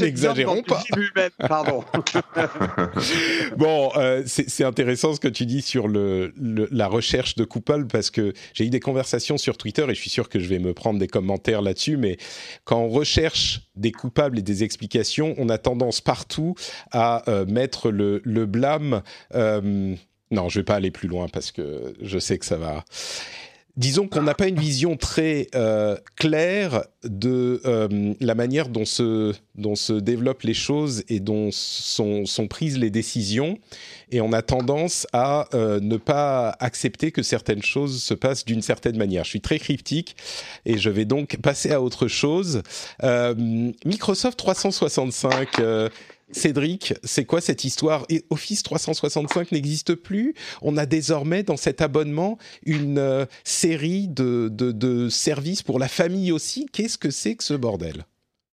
n'exagérons 0.00 0.62
pas. 0.62 0.82
Pardon. 1.48 1.84
Bon, 3.56 3.90
euh, 3.96 4.22
c'est 4.26 4.48
c'est 4.48 4.64
intéressant 4.64 5.14
ce 5.14 5.20
que 5.20 5.28
tu 5.28 5.46
dis 5.46 5.62
sur 5.62 5.88
le, 5.88 6.32
le- 6.36 6.68
la 6.70 6.86
recherche 6.86 7.34
de 7.34 7.44
coupables 7.44 7.86
parce 7.86 8.10
que 8.10 8.32
j'ai 8.54 8.64
eu 8.64 8.70
des 8.70 8.80
conversations 8.80 9.38
sur 9.38 9.56
Twitter 9.56 9.84
et 9.88 9.94
je 9.94 10.00
suis 10.00 10.10
sûr 10.10 10.28
que 10.28 10.38
je 10.38 10.48
vais 10.48 10.58
me 10.58 10.72
prendre 10.74 10.98
des 10.98 11.08
commentaires 11.08 11.62
là-dessus. 11.62 11.96
Mais 11.96 12.16
quand 12.64 12.78
on 12.78 12.88
recherche 12.88 13.62
des 13.74 13.92
coupables 13.92 14.38
et 14.38 14.42
des 14.42 14.62
explications, 14.64 15.34
on 15.38 15.48
a 15.48 15.58
tendance 15.58 16.00
partout 16.00 16.54
à 16.92 17.28
euh, 17.28 17.44
mettre 17.46 17.90
le, 17.90 18.20
le 18.24 18.46
blâme. 18.46 19.02
euh, 19.34 19.94
non, 20.30 20.48
je 20.48 20.60
vais 20.60 20.64
pas 20.64 20.76
aller 20.76 20.90
plus 20.90 21.08
loin 21.08 21.26
parce 21.28 21.52
que 21.52 21.92
je 22.00 22.18
sais 22.18 22.38
que 22.38 22.46
ça 22.46 22.56
va. 22.56 22.84
Disons 23.76 24.06
qu'on 24.06 24.22
n'a 24.22 24.34
pas 24.34 24.48
une 24.48 24.58
vision 24.58 24.98
très 24.98 25.46
euh, 25.54 25.96
claire 26.16 26.84
de 27.04 27.62
euh, 27.64 28.12
la 28.20 28.34
manière 28.34 28.68
dont 28.68 28.84
se, 28.84 29.32
dont 29.54 29.76
se 29.76 29.94
développent 29.94 30.42
les 30.42 30.52
choses 30.52 31.04
et 31.08 31.20
dont 31.20 31.48
sont, 31.50 32.26
sont 32.26 32.48
prises 32.48 32.76
les 32.76 32.90
décisions. 32.90 33.58
Et 34.10 34.20
on 34.20 34.34
a 34.34 34.42
tendance 34.42 35.06
à 35.14 35.48
euh, 35.54 35.80
ne 35.80 35.96
pas 35.96 36.54
accepter 36.60 37.12
que 37.12 37.22
certaines 37.22 37.62
choses 37.62 38.02
se 38.02 38.12
passent 38.12 38.44
d'une 38.44 38.60
certaine 38.60 38.98
manière. 38.98 39.24
Je 39.24 39.30
suis 39.30 39.40
très 39.40 39.58
cryptique 39.58 40.16
et 40.66 40.76
je 40.76 40.90
vais 40.90 41.06
donc 41.06 41.38
passer 41.38 41.72
à 41.72 41.80
autre 41.80 42.08
chose. 42.08 42.62
Euh, 43.02 43.34
Microsoft 43.86 44.38
365. 44.38 45.60
Cédric, 46.32 46.94
c'est 47.04 47.24
quoi 47.24 47.40
cette 47.40 47.64
histoire? 47.64 48.04
Et 48.08 48.24
Office 48.30 48.62
365 48.62 49.52
n'existe 49.52 49.94
plus? 49.94 50.34
On 50.62 50.76
a 50.76 50.86
désormais 50.86 51.42
dans 51.42 51.56
cet 51.56 51.80
abonnement 51.80 52.38
une 52.64 52.98
euh, 52.98 53.26
série 53.44 54.08
de, 54.08 54.48
de, 54.50 54.72
de 54.72 55.08
services 55.08 55.62
pour 55.62 55.78
la 55.78 55.88
famille 55.88 56.32
aussi? 56.32 56.66
Qu'est-ce 56.72 56.98
que 56.98 57.10
c'est 57.10 57.36
que 57.36 57.44
ce 57.44 57.54
bordel? 57.54 58.06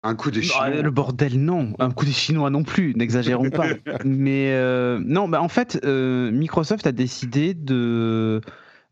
Un 0.03 0.15
coup 0.15 0.31
des 0.31 0.41
Ah, 0.55 0.67
Chinois. 0.67 0.83
le 0.83 0.91
bordel, 0.91 1.41
non. 1.43 1.73
Un 1.79 1.91
coup 1.91 2.05
des 2.05 2.13
Chinois 2.13 2.51
non 2.51 2.63
plus, 2.63 2.95
n'exagérons 2.95 3.51
pas. 3.51 3.69
Mais 4.05 4.53
euh, 4.53 5.01
non, 5.05 5.29
bah, 5.29 5.43
en 5.43 5.49
fait, 5.49 5.81
euh, 5.85 6.31
Microsoft 6.31 6.87
a 6.87 6.93
décidé 6.93 7.53
de 7.55 8.41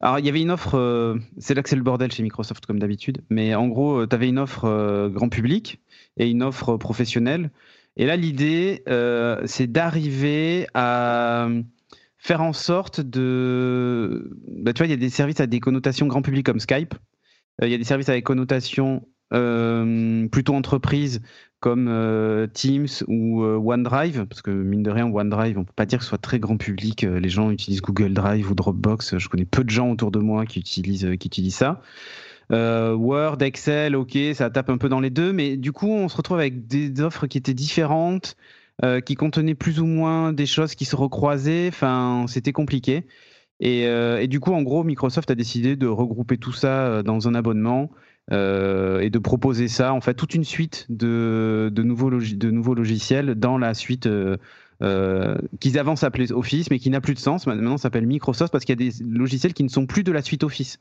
Alors, 0.00 0.18
il 0.18 0.26
y 0.26 0.28
avait 0.28 0.42
une 0.42 0.50
offre, 0.50 1.16
c'est 1.38 1.54
là 1.54 1.62
que 1.62 1.68
c'est 1.68 1.76
le 1.76 1.82
bordel 1.82 2.10
chez 2.12 2.22
Microsoft, 2.22 2.66
comme 2.66 2.78
d'habitude, 2.80 3.22
mais 3.30 3.54
en 3.54 3.68
gros, 3.68 4.04
tu 4.06 4.14
avais 4.14 4.28
une 4.28 4.38
offre 4.38 5.08
grand 5.08 5.28
public 5.28 5.80
et 6.18 6.28
une 6.28 6.42
offre 6.42 6.76
professionnelle. 6.76 7.50
Et 7.96 8.06
là, 8.06 8.16
l'idée, 8.16 8.82
c'est 9.46 9.66
d'arriver 9.66 10.66
à 10.74 11.48
faire 12.18 12.42
en 12.42 12.52
sorte 12.52 13.00
de. 13.00 14.30
Bah, 14.48 14.72
tu 14.72 14.78
vois, 14.78 14.86
il 14.86 14.90
y 14.90 14.94
a 14.94 14.98
des 14.98 15.10
services 15.10 15.40
à 15.40 15.46
des 15.46 15.60
connotations 15.60 16.06
grand 16.06 16.22
public 16.22 16.44
comme 16.44 16.60
Skype. 16.60 16.94
Il 17.62 17.68
y 17.68 17.74
a 17.74 17.78
des 17.78 17.84
services 17.84 18.08
avec 18.08 18.24
connotations 18.24 19.06
plutôt 19.30 20.54
entreprise 20.54 21.20
comme 21.60 21.88
euh, 21.88 22.46
Teams 22.46 22.86
ou 23.08 23.42
euh, 23.42 23.56
OneDrive, 23.56 24.26
parce 24.26 24.42
que 24.42 24.50
mine 24.50 24.82
de 24.82 24.90
rien, 24.90 25.06
OneDrive, 25.06 25.58
on 25.58 25.64
peut 25.64 25.72
pas 25.74 25.86
dire 25.86 25.98
que 25.98 26.04
ce 26.04 26.10
soit 26.10 26.18
très 26.18 26.38
grand 26.38 26.56
public. 26.56 27.04
Euh, 27.04 27.18
les 27.18 27.28
gens 27.28 27.50
utilisent 27.50 27.80
Google 27.80 28.12
Drive 28.12 28.50
ou 28.50 28.54
Dropbox. 28.54 29.18
Je 29.18 29.28
connais 29.28 29.46
peu 29.46 29.64
de 29.64 29.70
gens 29.70 29.90
autour 29.90 30.10
de 30.10 30.18
moi 30.18 30.46
qui 30.46 30.58
utilisent, 30.58 31.08
qui 31.18 31.26
utilisent 31.26 31.56
ça. 31.56 31.82
Word, 32.50 33.38
Excel, 33.40 33.96
ok, 33.96 34.18
ça 34.34 34.50
tape 34.50 34.70
un 34.70 34.78
peu 34.78 34.88
dans 34.88 35.00
les 35.00 35.10
deux, 35.10 35.32
mais 35.32 35.56
du 35.56 35.72
coup, 35.72 35.88
on 35.88 36.08
se 36.08 36.16
retrouve 36.16 36.38
avec 36.38 36.66
des 36.66 37.00
offres 37.00 37.26
qui 37.26 37.38
étaient 37.38 37.54
différentes, 37.54 38.36
qui 39.04 39.14
contenaient 39.14 39.54
plus 39.54 39.80
ou 39.80 39.86
moins 39.86 40.32
des 40.32 40.46
choses 40.46 40.74
qui 40.74 40.84
se 40.84 40.96
recroisaient. 40.96 41.68
Enfin, 41.68 42.26
c'était 42.28 42.52
compliqué. 42.52 43.06
Et, 43.60 43.82
et, 43.82 44.28
du 44.28 44.38
coup, 44.40 44.52
en 44.52 44.62
gros, 44.62 44.84
Microsoft 44.84 45.30
a 45.30 45.34
décidé 45.34 45.76
de 45.76 45.86
regrouper 45.86 46.38
tout 46.38 46.52
ça 46.52 47.02
dans 47.02 47.26
un 47.26 47.34
abonnement 47.34 47.90
euh, 48.32 48.98
et 49.00 49.10
de 49.10 49.18
proposer 49.18 49.68
ça, 49.68 49.92
en 49.92 50.00
fait, 50.00 50.14
toute 50.14 50.34
une 50.34 50.44
suite 50.44 50.86
de, 50.88 51.70
nouveaux, 51.76 52.10
logiciels 52.10 53.34
dans 53.36 53.56
la 53.56 53.72
suite 53.72 54.06
euh, 54.06 54.36
euh, 54.82 55.36
qu'ils 55.60 55.78
avant 55.78 55.94
s'appelaient 55.94 56.32
Office, 56.32 56.70
mais 56.70 56.80
qui 56.80 56.90
n'a 56.90 57.00
plus 57.00 57.14
de 57.14 57.20
sens. 57.20 57.46
Maintenant, 57.46 57.76
s'appelle 57.76 58.06
Microsoft 58.06 58.50
parce 58.52 58.64
qu'il 58.64 58.80
y 58.80 58.86
a 58.86 58.90
des 58.90 59.04
logiciels 59.04 59.54
qui 59.54 59.62
ne 59.62 59.68
sont 59.68 59.86
plus 59.86 60.02
de 60.02 60.10
la 60.10 60.22
suite 60.22 60.42
Office. 60.42 60.80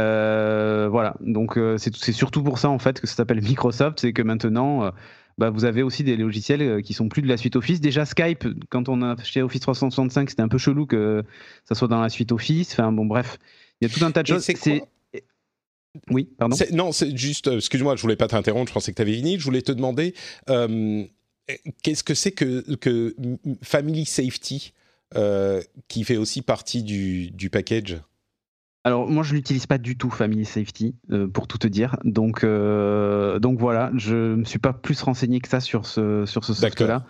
Voilà, 0.00 1.16
donc 1.20 1.58
c'est 1.78 2.12
surtout 2.12 2.42
pour 2.42 2.58
ça 2.58 2.68
en 2.68 2.78
fait 2.78 3.00
que 3.00 3.06
ça 3.06 3.14
s'appelle 3.14 3.42
Microsoft, 3.42 4.00
c'est 4.00 4.12
que 4.12 4.22
maintenant 4.22 4.92
bah, 5.38 5.50
vous 5.50 5.64
avez 5.64 5.82
aussi 5.82 6.02
des 6.04 6.16
logiciels 6.16 6.82
qui 6.82 6.94
sont 6.94 7.08
plus 7.08 7.22
de 7.22 7.28
la 7.28 7.36
suite 7.36 7.56
Office. 7.56 7.80
Déjà 7.80 8.06
Skype, 8.06 8.46
quand 8.70 8.88
on 8.88 9.02
a 9.02 9.12
acheté 9.12 9.42
Office 9.42 9.60
365, 9.60 10.30
c'était 10.30 10.42
un 10.42 10.48
peu 10.48 10.58
chelou 10.58 10.86
que 10.86 11.24
ça 11.64 11.74
soit 11.74 11.88
dans 11.88 12.00
la 12.00 12.08
suite 12.08 12.32
Office. 12.32 12.72
Enfin 12.72 12.92
bon, 12.92 13.04
bref, 13.04 13.38
il 13.80 13.88
y 13.88 13.90
a 13.90 13.94
tout 13.94 14.04
un 14.04 14.10
tas 14.10 14.22
de 14.22 14.28
choses. 14.28 14.42
C'est 14.42 14.82
oui, 16.10 16.28
pardon. 16.38 16.56
Non, 16.72 16.92
c'est 16.92 17.16
juste, 17.16 17.48
euh, 17.48 17.56
excuse-moi, 17.56 17.96
je 17.96 18.02
voulais 18.02 18.16
pas 18.16 18.28
t'interrompre, 18.28 18.68
je 18.68 18.74
pensais 18.74 18.92
que 18.92 18.96
tu 18.96 19.02
avais 19.02 19.14
fini. 19.14 19.38
Je 19.38 19.44
voulais 19.44 19.62
te 19.62 19.72
demander, 19.72 20.14
euh, 20.50 21.04
qu'est-ce 21.82 22.04
que 22.04 22.14
c'est 22.14 22.32
que, 22.32 22.74
que 22.76 23.14
Family 23.62 24.04
Safety, 24.04 24.72
euh, 25.16 25.62
qui 25.88 26.04
fait 26.04 26.16
aussi 26.16 26.42
partie 26.42 26.82
du, 26.82 27.30
du 27.30 27.50
package? 27.50 27.98
Alors 28.86 29.08
moi 29.08 29.22
je 29.22 29.34
l'utilise 29.34 29.66
pas 29.66 29.78
du 29.78 29.96
tout 29.96 30.10
Family 30.10 30.44
Safety 30.44 30.94
pour 31.32 31.46
tout 31.46 31.58
te 31.58 31.66
dire 31.66 31.96
donc 32.04 32.44
donc 32.44 33.58
voilà 33.58 33.90
je 33.96 34.34
me 34.34 34.44
suis 34.44 34.58
pas 34.58 34.72
plus 34.72 35.00
renseigné 35.02 35.40
que 35.40 35.48
ça 35.48 35.60
sur 35.60 35.86
ce 35.86 36.24
sur 36.26 36.44
ce 36.44 36.54
soft 36.54 36.80
là 36.80 37.04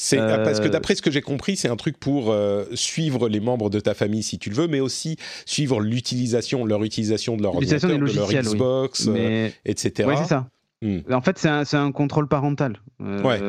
c'est 0.00 0.20
ah, 0.20 0.38
parce 0.38 0.60
que 0.60 0.66
euh, 0.66 0.68
d'après 0.68 0.94
ce 0.94 1.02
que 1.02 1.10
j'ai 1.10 1.20
compris, 1.20 1.56
c'est 1.56 1.68
un 1.68 1.74
truc 1.74 1.98
pour 1.98 2.30
euh, 2.30 2.64
suivre 2.74 3.28
les 3.28 3.40
membres 3.40 3.68
de 3.68 3.80
ta 3.80 3.94
famille 3.94 4.22
si 4.22 4.38
tu 4.38 4.48
le 4.48 4.54
veux, 4.54 4.68
mais 4.68 4.78
aussi 4.78 5.16
suivre 5.44 5.80
l'utilisation, 5.80 6.64
leur 6.64 6.84
utilisation 6.84 7.36
de 7.36 7.42
leur 7.42 7.56
ordinateur, 7.56 7.90
de 7.90 7.96
leur 7.96 8.28
Xbox, 8.32 9.08
euh, 9.08 9.48
etc. 9.64 10.08
Oui, 10.08 10.14
c'est 10.16 10.28
ça. 10.28 10.46
Hmm. 10.82 11.00
En 11.10 11.20
fait, 11.20 11.36
c'est 11.36 11.48
un, 11.48 11.64
un, 11.72 11.90
contrôle 11.90 12.28
parental, 12.28 12.80
ouais, 13.00 13.40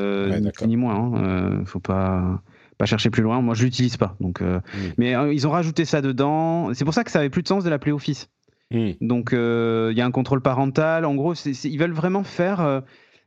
ni 0.65 0.75
moins. 0.75 1.13
Hein. 1.13 1.61
faut 1.65 1.79
pas 1.79 2.41
pas 2.79 2.85
chercher 2.85 3.11
plus 3.11 3.21
loin. 3.21 3.41
Moi, 3.41 3.53
je 3.53 3.63
l'utilise 3.63 3.97
pas. 3.97 4.15
Donc, 4.19 4.41
hmm. 4.41 4.61
mais 4.97 5.11
ils 5.31 5.45
ont 5.45 5.51
rajouté 5.51 5.85
ça 5.85 6.01
dedans. 6.01 6.73
C'est 6.73 6.85
pour 6.85 6.95
ça 6.95 7.03
que 7.03 7.11
ça 7.11 7.19
avait 7.19 7.29
plus 7.29 7.43
de 7.43 7.47
sens 7.47 7.63
de 7.63 7.69
l'appeler 7.69 7.91
Office. 7.91 8.29
Hmm. 8.71 8.93
Donc, 9.01 9.29
il 9.33 9.93
y 9.95 10.01
a 10.01 10.05
un 10.05 10.11
contrôle 10.11 10.41
parental. 10.41 11.05
En 11.05 11.13
gros, 11.13 11.35
ils 11.35 11.77
veulent 11.77 11.91
vraiment 11.91 12.23
faire 12.23 12.81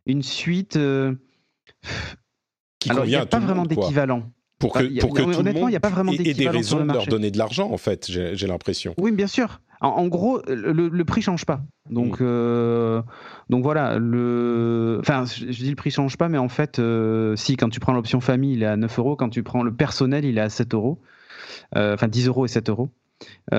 une 0.07 0.23
suite 0.25 0.77
alors, 2.91 3.05
il 3.05 3.09
n'y 3.09 3.17
a 3.17 3.27
pas 3.27 3.39
vraiment 3.39 3.67
d'équivalent. 3.67 4.31
Pour 4.63 4.75
que, 4.75 5.01
pour 5.01 5.13
que 5.13 5.23
honnêtement, 5.23 5.67
il 5.67 5.73
n'y 5.73 5.77
a 5.77 5.81
pas 5.81 5.89
vraiment 5.89 6.13
des 6.13 6.49
raisons 6.49 6.85
de 6.85 6.93
leur 6.93 7.07
donner 7.07 7.33
de 7.33 7.39
l'argent, 7.39 7.71
en 7.71 7.79
fait, 7.79 8.07
j'ai 8.09 8.47
l'impression. 8.47 8.95
Oui, 8.97 9.11
bien 9.11 9.27
sûr. 9.27 9.61
En, 9.81 10.07
gros, 10.07 10.41
le, 10.47 10.89
le, 10.89 11.05
prix 11.05 11.23
change 11.23 11.45
pas. 11.45 11.61
Donc, 11.91 12.21
mm. 12.21 12.25
euh, 12.25 13.03
donc 13.51 13.65
voilà. 13.65 13.99
Le, 13.99 14.99
enfin, 15.01 15.25
je, 15.25 15.47
dis 15.47 15.71
le 15.71 15.75
prix 15.75 15.91
change 15.91 16.17
pas, 16.17 16.29
mais 16.29 16.39
en 16.39 16.49
fait, 16.49 16.79
euh, 16.79 17.35
si 17.35 17.57
quand 17.57 17.69
tu 17.69 17.81
prends 17.81 17.93
l'option 17.93 18.21
famille, 18.21 18.53
il 18.53 18.63
est 18.63 18.67
à 18.67 18.77
9 18.77 18.97
euros. 19.01 19.17
Quand 19.17 19.29
tu 19.29 19.43
prends 19.43 19.65
le 19.65 19.75
personnel, 19.75 20.25
il 20.25 20.39
est 20.39 20.43
à 20.43 20.51
7 20.51 20.73
euros. 20.75 21.01
Euh, 21.77 21.95
enfin, 21.95 22.07
10 22.07 22.29
euros 22.29 22.45
et 22.45 22.49
7 22.49 22.69
euros. 22.69 22.91
donc, 23.51 23.59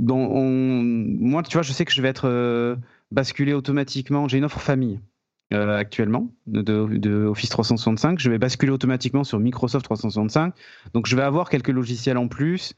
moi, 0.00 1.42
tu 1.42 1.52
vois, 1.52 1.62
je 1.62 1.72
sais 1.72 1.84
que 1.84 1.92
je 1.92 2.00
vais 2.00 2.08
être 2.08 2.78
basculé 3.12 3.52
automatiquement. 3.52 4.26
J'ai 4.26 4.38
une 4.38 4.46
offre 4.46 4.62
famille. 4.62 5.00
Euh, 5.54 5.78
actuellement 5.78 6.32
de, 6.48 7.24
Office 7.24 7.50
365. 7.50 8.18
Je 8.18 8.30
vais 8.30 8.38
basculer 8.38 8.72
automatiquement 8.72 9.22
sur 9.22 9.38
Microsoft 9.38 9.84
365. 9.84 10.52
Donc 10.92 11.06
je 11.06 11.14
vais 11.14 11.22
avoir 11.22 11.50
quelques 11.50 11.68
logiciels 11.68 12.18
en 12.18 12.26
plus. 12.26 12.74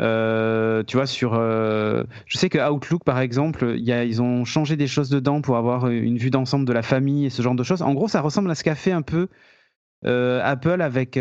Euh, 0.00 0.82
tu 0.82 0.96
vois, 0.96 1.06
sur. 1.06 1.34
Euh, 1.34 2.02
je 2.26 2.36
sais 2.36 2.48
que 2.48 2.58
Outlook, 2.58 3.04
par 3.04 3.20
exemple, 3.20 3.76
y 3.78 3.92
a, 3.92 4.02
ils 4.02 4.20
ont 4.20 4.44
changé 4.44 4.74
des 4.74 4.88
choses 4.88 5.10
dedans 5.10 5.40
pour 5.42 5.58
avoir 5.58 5.88
une 5.88 6.18
vue 6.18 6.30
d'ensemble 6.30 6.64
de 6.64 6.72
la 6.72 6.82
famille 6.82 7.26
et 7.26 7.30
ce 7.30 7.40
genre 7.40 7.54
de 7.54 7.62
choses. 7.62 7.82
En 7.82 7.94
gros, 7.94 8.08
ça 8.08 8.20
ressemble 8.20 8.50
à 8.50 8.56
ce 8.56 8.64
qu'a 8.64 8.74
fait 8.74 8.92
un 8.92 9.02
peu 9.02 9.28
Apple 10.04 10.82
avec. 10.82 11.16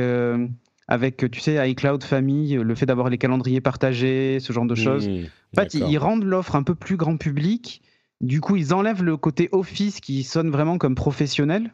avec, 0.87 1.29
tu 1.29 1.39
sais, 1.39 1.69
iCloud 1.69 2.03
Famille, 2.03 2.55
le 2.55 2.73
fait 2.73 2.87
d'avoir 2.87 3.09
les 3.09 3.19
calendriers 3.19 3.61
partagés, 3.61 4.39
ce 4.39 4.51
genre 4.51 4.65
de 4.65 4.73
choses. 4.73 5.07
Mmh, 5.07 5.25
en 5.55 5.61
fait, 5.61 5.75
ils 5.75 5.97
rendent 5.99 6.23
l'offre 6.23 6.55
un 6.55 6.63
peu 6.63 6.73
plus 6.73 6.97
grand 6.97 7.17
public 7.17 7.83
du 8.21 8.41
coup, 8.41 8.55
ils 8.55 8.73
enlèvent 8.73 9.03
le 9.03 9.17
côté 9.17 9.49
Office 9.51 9.99
qui 9.99 10.23
sonne 10.23 10.49
vraiment 10.49 10.77
comme 10.77 10.95
professionnel. 10.95 11.73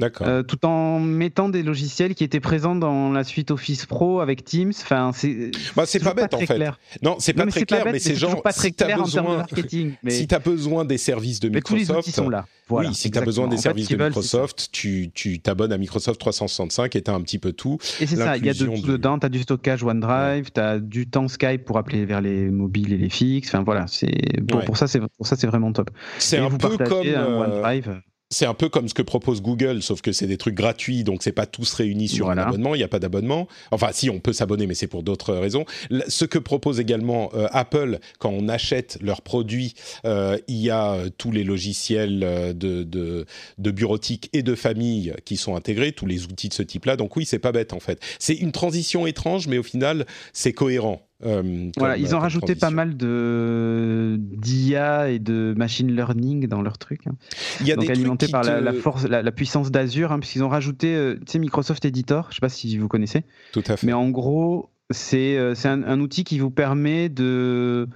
Euh, 0.00 0.42
tout 0.42 0.64
en 0.64 1.00
mettant 1.00 1.48
des 1.48 1.62
logiciels 1.62 2.14
qui 2.14 2.22
étaient 2.22 2.40
présents 2.40 2.76
dans 2.76 3.10
la 3.10 3.24
suite 3.24 3.50
Office 3.50 3.84
Pro 3.86 4.20
avec 4.20 4.44
Teams. 4.44 4.72
Enfin, 4.82 5.10
c'est 5.12 5.50
bah, 5.74 5.84
c'est 5.86 5.98
pas 5.98 6.14
bête 6.14 6.32
en 6.34 6.38
fait. 6.38 6.54
Clair. 6.54 6.78
Non, 7.02 7.16
c'est 7.18 7.32
pas, 7.32 7.46
très 7.46 7.64
clair, 7.64 7.84
mais 7.84 7.98
c'est 7.98 8.14
genre 8.14 8.40
pas 8.42 8.52
très 8.52 8.68
si 8.68 8.74
clair 8.74 9.02
besoin, 9.02 9.22
en 9.22 9.24
termes 9.24 9.34
de 9.34 9.38
marketing. 9.38 9.92
Mais... 10.02 10.10
Si 10.10 10.26
tu 10.28 10.34
as 10.34 10.38
besoin 10.38 10.84
des 10.84 10.98
services 10.98 11.40
de 11.40 11.48
Microsoft, 11.48 12.00
tous 12.00 12.06
les 12.06 12.12
sont 12.12 12.28
là. 12.28 12.46
oui, 12.70 12.94
si 12.94 13.10
tu 13.10 13.18
as 13.18 13.22
besoin 13.22 13.48
des 13.48 13.56
services 13.56 13.88
de 13.88 13.96
Microsoft, 13.96 14.68
tu 14.72 15.40
t'abonnes 15.42 15.72
à 15.72 15.78
Microsoft 15.78 16.20
365 16.20 16.94
et 16.94 17.02
tu 17.02 17.10
as 17.10 17.14
un 17.14 17.20
petit 17.22 17.38
peu 17.38 17.52
tout. 17.52 17.78
Et 18.00 18.06
c'est 18.06 18.16
ça, 18.16 18.36
il 18.36 18.46
y 18.46 18.50
a 18.50 18.54
de 18.54 18.66
tout 18.66 18.86
dedans. 18.86 19.18
Tu 19.18 19.26
as 19.26 19.30
du 19.30 19.42
stockage 19.42 19.82
OneDrive, 19.82 20.52
tu 20.52 20.60
as 20.60 20.78
du 20.78 21.08
temps 21.08 21.28
Skype 21.28 21.64
pour 21.64 21.76
appeler 21.78 22.04
vers 22.04 22.20
les 22.20 22.50
mobiles 22.50 22.92
et 22.92 22.98
les 22.98 23.10
fixes. 23.10 23.48
Enfin 23.48 23.64
voilà, 23.64 23.86
c'est 23.88 24.40
bon, 24.42 24.60
pour 24.60 24.76
ça, 24.76 24.86
c'est 24.86 25.46
vraiment 25.46 25.72
top. 25.72 25.90
C'est 26.18 26.38
un 26.38 26.50
peu 26.50 26.76
comme 26.78 27.06
euh, 27.06 27.40
OneDrive 27.40 28.00
c'est 28.30 28.44
un 28.44 28.54
peu 28.54 28.68
comme 28.68 28.88
ce 28.88 28.94
que 28.94 29.02
propose 29.02 29.40
Google, 29.40 29.82
sauf 29.82 30.02
que 30.02 30.12
c'est 30.12 30.26
des 30.26 30.36
trucs 30.36 30.54
gratuits, 30.54 31.02
donc 31.02 31.22
c'est 31.22 31.32
pas 31.32 31.46
tous 31.46 31.72
réunis 31.72 32.08
sur 32.08 32.28
un 32.30 32.36
abonnement. 32.36 32.74
Il 32.74 32.78
n'y 32.78 32.84
a 32.84 32.88
pas 32.88 32.98
d'abonnement. 32.98 33.48
Enfin, 33.70 33.88
si 33.92 34.10
on 34.10 34.20
peut 34.20 34.34
s'abonner, 34.34 34.66
mais 34.66 34.74
c'est 34.74 34.86
pour 34.86 35.02
d'autres 35.02 35.34
raisons. 35.34 35.64
Ce 36.08 36.26
que 36.26 36.38
propose 36.38 36.78
également 36.78 37.30
euh, 37.34 37.46
Apple 37.52 37.98
quand 38.18 38.30
on 38.30 38.48
achète 38.48 38.98
leurs 39.00 39.22
produits, 39.22 39.74
euh, 40.04 40.36
il 40.46 40.58
y 40.58 40.68
a 40.68 40.92
euh, 40.92 41.08
tous 41.16 41.32
les 41.32 41.42
logiciels 41.42 42.20
de, 42.54 42.82
de, 42.82 43.26
de, 43.56 43.70
bureautique 43.70 44.28
et 44.32 44.42
de 44.42 44.54
famille 44.54 45.14
qui 45.24 45.36
sont 45.36 45.56
intégrés, 45.56 45.92
tous 45.92 46.06
les 46.06 46.24
outils 46.24 46.50
de 46.50 46.54
ce 46.54 46.62
type-là. 46.62 46.96
Donc 46.96 47.16
oui, 47.16 47.24
c'est 47.24 47.38
pas 47.38 47.52
bête 47.52 47.72
en 47.72 47.80
fait. 47.80 48.00
C'est 48.18 48.34
une 48.34 48.52
transition 48.52 49.06
étrange, 49.06 49.46
mais 49.48 49.56
au 49.56 49.62
final, 49.62 50.06
c'est 50.34 50.52
cohérent. 50.52 51.07
Euh, 51.24 51.70
voilà, 51.76 51.96
ils 51.96 52.14
ont 52.14 52.20
rajouté 52.20 52.54
pas 52.54 52.70
mal 52.70 52.96
de 52.96 54.16
d'IA 54.20 55.10
et 55.10 55.18
de 55.18 55.52
machine 55.56 55.94
learning 55.94 56.46
dans 56.46 56.62
leur 56.62 56.78
truc. 56.78 57.06
Hein. 57.08 57.16
Il 57.60 57.66
y 57.66 57.72
a 57.72 57.76
Donc 57.76 57.90
alimenté 57.90 58.28
par 58.28 58.44
la, 58.44 58.72
force, 58.72 59.04
la, 59.04 59.32
puissance 59.32 59.72
d'Azure, 59.72 60.12
hein, 60.12 60.20
puisqu'ils 60.20 60.44
ont 60.44 60.48
rajouté, 60.48 60.94
euh, 60.94 61.16
tu 61.16 61.32
sais, 61.32 61.38
Microsoft 61.40 61.84
Editor. 61.84 62.28
Je 62.30 62.36
sais 62.36 62.40
pas 62.40 62.48
si 62.48 62.78
vous 62.78 62.86
connaissez. 62.86 63.24
Tout 63.52 63.64
à 63.66 63.76
fait. 63.76 63.86
Mais 63.86 63.92
en 63.92 64.10
gros, 64.10 64.70
c'est 64.90 65.36
euh, 65.36 65.54
c'est 65.54 65.68
un, 65.68 66.00
outil 66.00 66.22
qui 66.22 66.38
vous 66.38 66.50
permet 66.50 67.08
de 67.08 67.88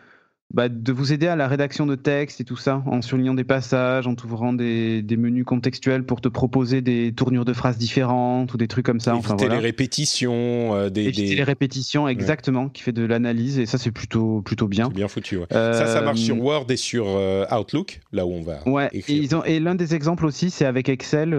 bah, 0.53 0.68
de 0.68 0.92
vous 0.92 1.14
aider 1.14 1.28
à 1.28 1.36
la 1.36 1.48
rédaction 1.48 1.86
de 1.86 1.94
texte 1.94 2.42
et 2.42 2.44
tout 2.44 2.59
ça, 2.59 2.82
en 2.86 3.00
surlignant 3.00 3.32
des 3.32 3.44
passages, 3.44 4.07
en 4.07 4.14
t'ouvrant 4.14 4.53
des, 4.53 5.00
des, 5.00 5.16
menus 5.16 5.46
contextuels 5.46 6.05
pour 6.05 6.20
te 6.20 6.28
proposer 6.28 6.82
des 6.82 7.14
tournures 7.14 7.46
de 7.46 7.55
phrases 7.55 7.78
différentes 7.78 8.53
ou 8.53 8.59
des 8.59 8.68
trucs 8.68 8.84
comme 8.84 9.00
ça. 9.00 9.14
Éviter 9.14 9.32
enfin, 9.32 9.48
les 9.48 9.59
répétitions. 9.59 10.74
Euh, 10.74 10.90
des, 10.90 11.05
Éviter 11.05 11.34
les 11.34 11.42
répétitions, 11.42 12.07
exactement, 12.07 12.68
qui 12.68 12.82
fait 12.82 12.92
de 12.92 13.03
l'analyse 13.03 13.59
et 13.59 13.64
ça 13.64 13.78
c'est 13.78 13.92
plutôt, 13.92 14.42
plutôt 14.42 14.68
bien. 14.68 14.88
bien 14.88 15.09
foutu. 15.09 15.38
Ouais. 15.38 15.46
Ça, 15.50 15.86
ça 15.86 16.03
marche 16.03 16.20
sur 16.20 16.36
euh, 16.36 16.40
Word 16.40 16.66
et 16.68 16.76
sur 16.76 17.07
euh, 17.09 17.46
Outlook, 17.50 18.00
là 18.12 18.26
où 18.26 18.32
on 18.32 18.42
va. 18.42 18.66
Ouais, 18.68 18.90
et, 18.92 19.03
ils 19.09 19.34
ont, 19.34 19.44
et 19.44 19.59
l'un 19.59 19.74
des 19.74 19.94
exemples 19.94 20.26
aussi, 20.26 20.50
c'est 20.50 20.66
avec 20.66 20.90
Excel. 20.90 21.30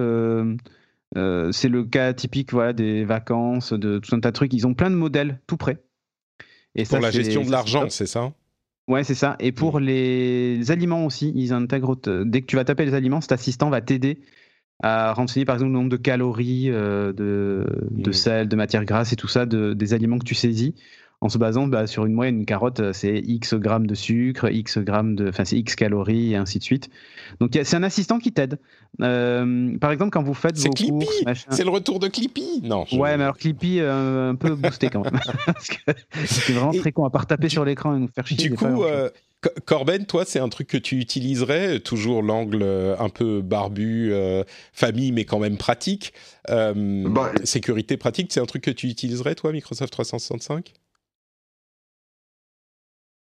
c'est 1.11 1.69
le 1.69 1.83
cas 1.83 2.13
typique 2.13 2.51
voilà, 2.51 2.73
des 2.73 3.05
vacances, 3.05 3.73
de 3.73 3.99
tout 3.99 4.15
un 4.15 4.19
tas 4.19 4.31
de 4.31 4.35
trucs. 4.35 4.53
Ils 4.53 4.65
ont 4.65 4.73
plein 4.73 4.89
de 4.89 4.95
modèles 4.95 5.39
tout 5.45 5.57
prêts. 5.57 5.77
Et 6.73 6.85
pour 6.85 6.97
la 6.97 7.11
gestion 7.11 7.43
de 7.43 7.51
l'argent, 7.51 7.85
c'est 7.89 8.07
ça 8.07 8.33
Ouais, 8.87 9.03
c'est 9.03 9.15
ça. 9.15 9.35
Et 9.39 9.51
pour 9.51 9.79
mm. 9.79 9.83
les 9.83 10.71
aliments 10.71 11.05
aussi, 11.05 11.31
ils 11.35 11.53
intègrent. 11.53 11.97
Dès 12.25 12.41
que 12.41 12.47
tu 12.47 12.55
vas 12.55 12.65
taper 12.65 12.85
les 12.85 12.93
aliments, 12.93 13.21
cet 13.21 13.31
assistant 13.31 13.69
va 13.69 13.81
t'aider 13.81 14.19
à 14.81 15.13
renseigner 15.13 15.45
par 15.45 15.55
exemple 15.55 15.71
le 15.71 15.77
nombre 15.77 15.89
de 15.89 15.97
calories, 15.97 16.69
euh, 16.69 17.13
de, 17.13 17.65
de, 17.91 18.09
mm. 18.09 18.13
sel, 18.13 18.49
de 18.49 18.55
matière 18.55 18.83
grasse 18.85 19.13
et 19.13 19.15
tout 19.15 19.27
ça 19.27 19.45
de, 19.45 19.73
des 19.73 19.93
aliments 19.93 20.19
que 20.19 20.25
tu 20.25 20.35
saisis 20.35 20.75
en 21.23 21.29
se 21.29 21.37
basant 21.37 21.67
bah, 21.67 21.87
sur 21.87 22.05
une 22.05 22.11
moyenne. 22.13 22.39
Une 22.39 22.45
carotte, 22.45 22.81
euh, 22.81 22.91
c'est 22.93 23.17
X 23.25 23.53
grammes 23.53 23.87
de 23.87 23.95
sucre, 23.95 24.51
X 24.51 24.77
grammes 24.79 25.15
de, 25.15 25.29
enfin 25.29 25.45
c'est 25.45 25.57
X 25.57 25.75
calories 25.75 26.33
et 26.33 26.35
ainsi 26.35 26.59
de 26.59 26.63
suite. 26.63 26.89
Donc 27.39 27.51
c'est 27.63 27.75
un 27.77 27.83
assistant 27.83 28.19
qui 28.19 28.33
t'aide. 28.33 28.59
Euh, 29.01 29.77
par 29.79 29.91
exemple, 29.91 30.11
quand 30.11 30.21
vous 30.21 30.33
faites 30.33 30.57
vos 30.57 30.69
Clippy 30.71 30.91
courses, 31.23 31.45
C'est 31.49 31.63
le 31.63 31.69
retour 31.69 31.99
de 31.99 32.07
Clippy 32.09 32.59
Non. 32.63 32.85
je- 32.91 32.97
Ouais, 32.97 33.15
mais 33.17 33.23
alors 33.23 33.37
Clippy, 33.37 33.79
euh, 33.79 34.31
un 34.31 34.35
peu 34.35 34.53
boosté 34.53 34.89
quand 34.89 35.01
même. 35.03 35.17
Parce 35.45 35.67
que 35.69 35.91
c'est 36.25 36.51
vraiment 36.53 36.73
Et 36.73 36.79
très 36.79 36.91
con 36.91 37.05
à 37.05 37.09
part 37.09 37.25
taper 37.25 37.47
sur 37.47 37.63
l'écran 37.63 37.95
et 37.95 37.99
nous 37.99 38.09
faire 38.13 38.27
chier. 38.27 38.49
Du 38.49 38.55
coup, 38.55 38.83
Corben, 39.65 40.05
toi, 40.05 40.23
c'est 40.25 40.39
un 40.39 40.47
truc 40.49 40.67
que 40.67 40.77
tu 40.77 40.99
utiliserais, 40.99 41.79
toujours 41.81 42.21
l'angle 42.23 42.63
un 42.97 43.09
peu 43.09 43.41
barbu, 43.41 44.09
euh, 44.13 44.43
famille, 44.73 45.11
mais 45.11 45.25
quand 45.25 45.39
même 45.39 45.57
pratique. 45.57 46.13
Euh, 46.49 47.03
Bah, 47.09 47.31
sécurité 47.43 47.97
pratique, 47.97 48.31
c'est 48.31 48.39
un 48.39 48.45
truc 48.45 48.63
que 48.63 48.71
tu 48.71 48.87
utiliserais, 48.87 49.35
toi, 49.35 49.51
Microsoft 49.51 49.91
365 49.91 50.73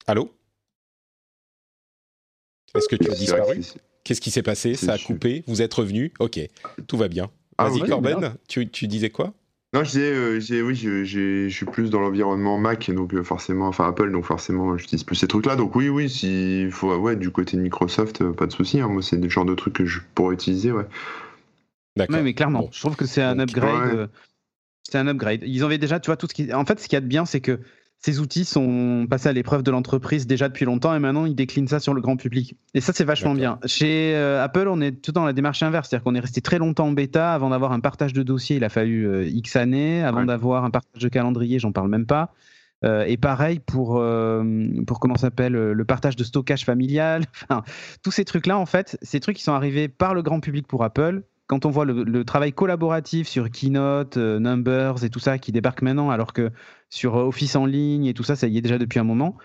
Allô 0.08 0.32
Est-ce 2.76 2.88
que 2.88 2.96
tu 2.96 3.10
as 3.12 3.16
disparu 3.16 3.62
Qu'est-ce 4.04 4.22
qui 4.22 4.32
s'est 4.32 4.42
passé 4.44 4.76
Ça 4.76 4.94
a 4.94 4.98
coupé 4.98 5.44
Vous 5.48 5.62
êtes 5.62 5.74
revenu 5.74 6.12
Ok, 6.20 6.40
tout 6.88 6.98
va 6.98 7.08
bien. 7.08 7.30
Ah, 7.58 7.70
Vas-y, 7.70 7.82
oui, 7.84 7.90
Corben, 7.90 8.36
tu, 8.48 8.68
tu 8.70 8.88
disais 8.88 9.12
quoi 9.12 9.34
Non, 9.74 9.84
je 9.84 9.92
disais, 9.92 10.12
euh, 10.12 10.34
je 10.36 10.40
disais, 10.40 10.62
oui, 10.64 10.74
je, 10.74 11.04
j'ai- 11.04 11.50
je 11.50 11.56
suis 11.56 11.66
plus 11.68 11.92
dans 11.92 12.00
l'environnement 12.00 12.58
Mac, 12.58 12.90
donc 12.90 13.14
euh, 13.14 13.24
forcément, 13.24 13.68
enfin 13.68 13.88
Apple, 13.88 14.12
donc 14.12 14.26
forcément, 14.26 14.76
j'utilise 14.78 15.04
plus 15.04 15.16
ces 15.16 15.28
trucs-là. 15.28 15.56
Donc 15.56 15.76
oui, 15.76 15.88
oui, 15.90 16.10
s'il 16.10 16.72
faut, 16.72 16.96
ouais, 16.96 17.16
du 17.16 17.30
côté 17.30 17.58
de 17.58 17.62
Microsoft, 17.62 18.22
euh, 18.22 18.34
pas 18.34 18.48
de 18.48 18.52
souci. 18.52 18.80
hein. 18.80 18.88
moi, 18.88 19.04
c'est 19.04 19.18
le 19.18 19.30
genre 19.30 19.46
de 19.46 19.54
trucs 19.54 19.76
que 19.76 19.86
je 19.86 20.00
pourrais 20.16 20.34
utiliser, 20.34 20.72
ouais. 20.72 20.86
D'accord. 21.96 22.16
Ouais, 22.16 22.24
mais 22.24 22.34
clairement, 22.34 22.62
Bon. 22.62 22.70
je 22.72 22.80
trouve 22.80 22.96
que 22.96 23.06
c'est 23.06 23.22
un 23.22 23.36
Donc, 23.36 23.50
upgrade. 23.50 23.94
ouais. 23.94 24.00
euh, 24.00 24.08
C'est 24.90 24.98
un 24.98 25.08
upgrade. 25.08 25.42
Ils 25.44 25.64
avaient 25.64 25.78
déjà, 25.78 26.00
tu 26.00 26.08
vois, 26.08 26.18
tout 26.18 26.28
ce 26.28 26.34
qui. 26.34 26.52
En 26.54 26.66
fait, 26.66 26.80
ce 26.80 26.86
qu'il 26.88 26.96
y 26.96 26.98
a 26.98 27.02
de 27.02 27.06
bien, 27.06 27.26
c'est 27.26 27.42
que 27.42 27.60
ces 28.04 28.20
outils 28.20 28.46
sont 28.46 29.06
passés 29.10 29.30
à 29.30 29.34
l'épreuve 29.34 29.62
de 29.62 29.70
l'entreprise 29.70 30.26
déjà 30.26 30.50
depuis 30.50 30.66
longtemps 30.66 30.96
et 30.96 31.00
maintenant 31.00 31.26
ils 31.26 31.36
déclinent 31.36 31.68
ça 31.68 31.80
sur 31.80 31.94
le 31.94 32.02
grand 32.02 32.18
public. 32.18 32.56
Et 32.74 32.82
ça, 32.82 32.94
c'est 32.94 33.04
vachement 33.04 33.36
bien. 33.36 33.60
Chez 33.66 34.16
euh, 34.16 34.44
Apple, 34.44 34.68
on 34.68 34.82
est 34.82 34.92
tout 35.04 35.12
dans 35.12 35.24
la 35.24 35.34
démarche 35.34 35.62
inverse, 35.62 35.88
c'est-à-dire 35.90 36.04
qu'on 36.04 36.16
est 36.16 36.20
resté 36.20 36.42
très 36.42 36.58
longtemps 36.58 36.88
en 36.88 36.92
bêta 36.94 37.32
avant 37.34 37.50
d'avoir 37.52 37.72
un 37.74 37.80
partage 37.80 38.14
de 38.14 38.24
dossier. 38.24 38.56
Il 38.56 38.64
a 38.64 38.70
fallu 38.70 39.08
euh, 39.08 39.26
X 39.28 39.56
années 39.56 40.04
avant 40.04 40.22
Ouais. 40.22 40.26
d'avoir 40.26 40.64
un 40.66 40.72
partage 40.72 41.02
de 41.02 41.10
calendrier. 41.10 41.60
J'en 41.60 41.72
parle 41.72 41.90
même 41.90 42.08
pas. 42.08 42.34
Euh, 42.84 43.06
et 43.06 43.18
pareil 43.18 43.60
pour 43.60 44.04
pour 44.88 45.00
comment 45.00 45.16
s'appelle 45.16 45.54
le 45.54 45.86
partage 45.86 46.16
de 46.16 46.24
stockage 46.24 46.66
familial. 46.66 47.26
Enfin, 47.50 47.64
tous 48.04 48.10
ces 48.12 48.26
trucs-là, 48.26 48.58
en 48.58 48.66
fait, 48.66 48.98
ces 49.04 49.20
trucs 49.20 49.38
qui 49.38 49.44
sont 49.44 49.54
arrivés 49.54 49.88
par 49.88 50.16
le 50.16 50.24
grand 50.24 50.40
public 50.40 50.66
pour 50.66 50.84
Apple. 50.84 51.22
Quand 51.52 51.66
on 51.66 51.70
voit 51.70 51.84
le, 51.84 52.06
le 52.06 52.24
travail 52.24 52.54
collaboratif 52.54 53.28
sur 53.28 53.52
Keynote, 53.52 54.16
euh, 54.16 54.40
Numbers 54.40 55.04
et 55.04 55.10
tout 55.10 55.20
ça 55.20 55.38
qui 55.38 55.52
débarque 55.52 55.82
maintenant, 55.82 56.10
alors 56.10 56.32
que 56.32 56.50
sur 56.90 57.18
euh, 57.18 57.26
Office 57.26 57.58
en 57.58 57.66
ligne 57.66 58.06
et 58.06 58.14
tout 58.14 58.24
ça, 58.24 58.38
ça 58.38 58.48
y 58.48 58.58
est 58.58 58.62
déjà 58.62 58.78
depuis 58.78 59.00
un 59.00 59.04
moment. 59.04 59.36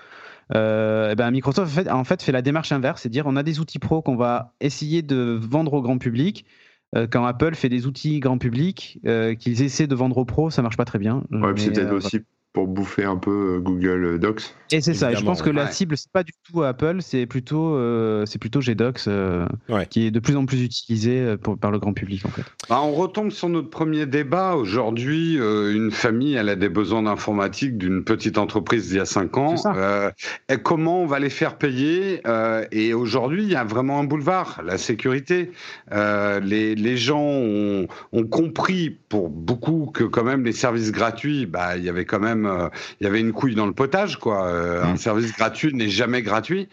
Euh, 0.54 1.09
eh 1.11 1.16
ben 1.16 1.28
Microsoft 1.32 1.68
en 1.68 1.74
fait, 1.74 1.90
en 1.90 2.04
fait 2.04 2.22
fait 2.22 2.30
la 2.30 2.42
démarche 2.42 2.70
inverse, 2.70 3.02
c'est 3.02 3.09
dire 3.09 3.24
on 3.26 3.34
a 3.34 3.42
des 3.42 3.59
outils 3.59 3.80
pro 3.80 4.02
qu'on 4.02 4.14
va 4.14 4.54
essayer 4.61 5.02
de 5.02 5.36
vendre 5.42 5.72
au 5.72 5.82
grand 5.82 5.98
public. 5.98 6.46
Euh, 6.94 7.09
quand 7.11 7.24
Apple 7.24 7.57
fait 7.57 7.68
des 7.68 7.88
outils 7.88 8.20
grand 8.20 8.38
public 8.38 9.00
euh, 9.04 9.34
qu'ils 9.34 9.62
essaient 9.62 9.88
de 9.88 9.94
vendre 9.96 10.16
aux 10.18 10.24
pros, 10.24 10.48
ça 10.48 10.62
marche 10.62 10.76
pas 10.76 10.84
très 10.84 11.00
bien. 11.00 11.24
Ouais, 11.32 11.54
c'est 11.57 11.72
peut-être 11.72 11.92
aussi 11.92 12.20
pour 12.57 12.68
bouffer 12.68 13.04
un 13.04 13.18
peu 13.18 13.57
euh, 13.57 13.61
Google 13.61 14.18
Docs. 14.18 14.54
et 14.72 14.80
c'est 14.80 14.94
ça. 14.94 15.12
Et 15.12 15.16
je 15.16 15.22
pense 15.22 15.42
que 15.42 15.50
la 15.50 15.70
cible 15.70 15.94
c'est 15.98 16.11
pas 16.11 16.22
du 16.22 16.32
tout 16.50 16.62
Apple, 16.62 16.96
c'est 17.00 17.26
plutôt 17.26 17.74
euh, 17.74 18.24
c'est 18.24 18.38
plutôt 18.38 18.62
GDocs 18.62 19.00
euh, 19.09 19.46
Ouais. 19.68 19.84
qui 19.84 20.07
est 20.07 20.11
de 20.11 20.20
plus 20.20 20.36
en 20.36 20.46
plus 20.46 20.62
utilisé 20.64 21.20
euh, 21.20 21.36
pour- 21.36 21.59
par 21.59 21.70
le 21.70 21.78
grand 21.78 21.92
public 21.92 22.24
en 22.24 22.30
fait. 22.30 22.44
Bah, 22.70 22.80
on 22.82 22.92
retombe 22.94 23.30
sur 23.30 23.50
notre 23.50 23.68
premier 23.68 24.07
débat. 24.07 24.54
Aujourd'hui, 24.57 25.38
euh, 25.38 25.74
une 25.74 25.90
famille, 25.90 26.32
elle 26.32 26.48
a 26.48 26.57
des 26.57 26.70
besoins 26.70 27.02
d'informatique 27.02 27.76
d'une 27.76 28.02
petite 28.04 28.38
entreprise 28.38 28.88
d'il 28.88 28.96
y 28.96 29.00
a 29.00 29.04
cinq 29.04 29.36
ans. 29.36 29.57
C'est 29.59 29.64
ça. 29.64 29.74
Euh, 29.76 30.11
et 30.48 30.57
comment 30.57 31.02
on 31.02 31.07
va 31.07 31.18
les 31.18 31.28
faire 31.28 31.59
payer 31.59 32.22
Euh, 32.26 32.64
Et 32.72 32.94
aujourd'hui, 32.94 33.42
il 33.42 33.50
y 33.50 33.54
a 33.57 33.64
vraiment 33.64 34.00
un 34.00 34.04
boulevard, 34.04 34.62
la 34.64 34.78
sécurité. 34.78 35.50
Euh, 35.92 36.40
les, 36.40 36.74
les 36.74 36.96
gens 36.96 37.20
ont, 37.22 37.86
ont 38.12 38.24
compris 38.24 38.96
pour 39.11 39.28
beaucoup 39.28 39.90
que 39.92 40.04
quand 40.04 40.24
même 40.24 40.42
les 40.44 40.52
services 40.52 40.90
gratuits, 40.90 41.44
bah, 41.44 41.76
il 41.76 41.84
y 41.84 41.88
avait 41.90 42.07
quand 42.07 42.18
même, 42.20 42.45
euh, 42.47 42.68
il 43.01 43.05
y 43.05 43.07
avait 43.07 43.20
une 43.20 43.32
couille 43.32 43.55
dans 43.55 43.66
le 43.66 43.72
potage, 43.72 44.18
quoi. 44.18 44.47
Euh, 44.47 44.84
Un 44.84 44.97
service 44.97 45.32
gratuit 45.36 45.74
n'est 45.74 45.88
jamais 45.88 46.22
gratuit. 46.22 46.68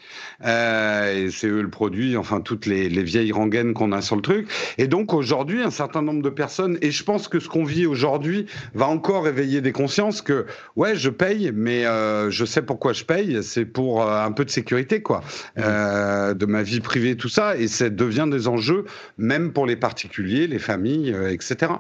Euh, 0.46 1.26
et 1.26 1.32
c'est 1.32 1.48
eux 1.48 1.62
le 1.62 1.70
produit, 1.70 2.18
enfin 2.18 2.42
toutes 2.42 2.66
les, 2.66 2.90
les 2.90 3.04
vieilles 3.04 3.32
rengaines 3.32 3.74
qu'on 3.74 3.92
a 3.92 4.02
sur 4.02 4.16
le 4.16 4.22
truc. 4.22 4.48
Et 4.78 4.88
donc 4.88 5.14
aujourd'hui, 5.14 5.62
un 5.62 5.72
certain 5.72 6.02
nombre 6.02 6.22
de 6.22 6.30
personnes, 6.30 6.78
et 6.82 6.92
je 6.92 7.04
pense 7.04 7.28
que 7.28 7.40
ce 7.40 7.48
qu'on 7.48 7.64
vit 7.64 7.86
aujourd'hui 7.86 8.46
va 8.74 8.88
encore 8.88 9.28
éveiller 9.28 9.62
des 9.62 9.72
consciences 9.72 10.22
que 10.22 10.46
ouais, 10.76 10.96
je 10.96 11.10
paye, 11.10 11.52
mais 11.54 11.86
euh, 11.86 12.30
je 12.30 12.46
sais 12.46 12.62
pourquoi 12.62 12.94
je 12.94 13.04
paye, 13.04 13.44
c'est 13.44 13.66
pour 13.66 14.04
euh, 14.04 14.24
un 14.24 14.32
peu 14.32 14.46
de 14.46 14.50
sécurité, 14.50 15.02
quoi, 15.02 15.22
euh, 15.58 16.34
de 16.34 16.46
ma 16.46 16.64
vie 16.64 16.80
privée, 16.80 17.16
tout 17.16 17.30
ça, 17.30 17.58
et 17.58 17.68
ça 17.68 17.90
devient 17.90 18.28
des 18.30 18.48
enjeux 18.48 18.86
même 19.18 19.52
pour 19.54 19.66
les 19.66 19.76
particuliers, 19.76 20.48
les 20.48 20.60
familles, 20.60 21.16
etc. 21.30 21.74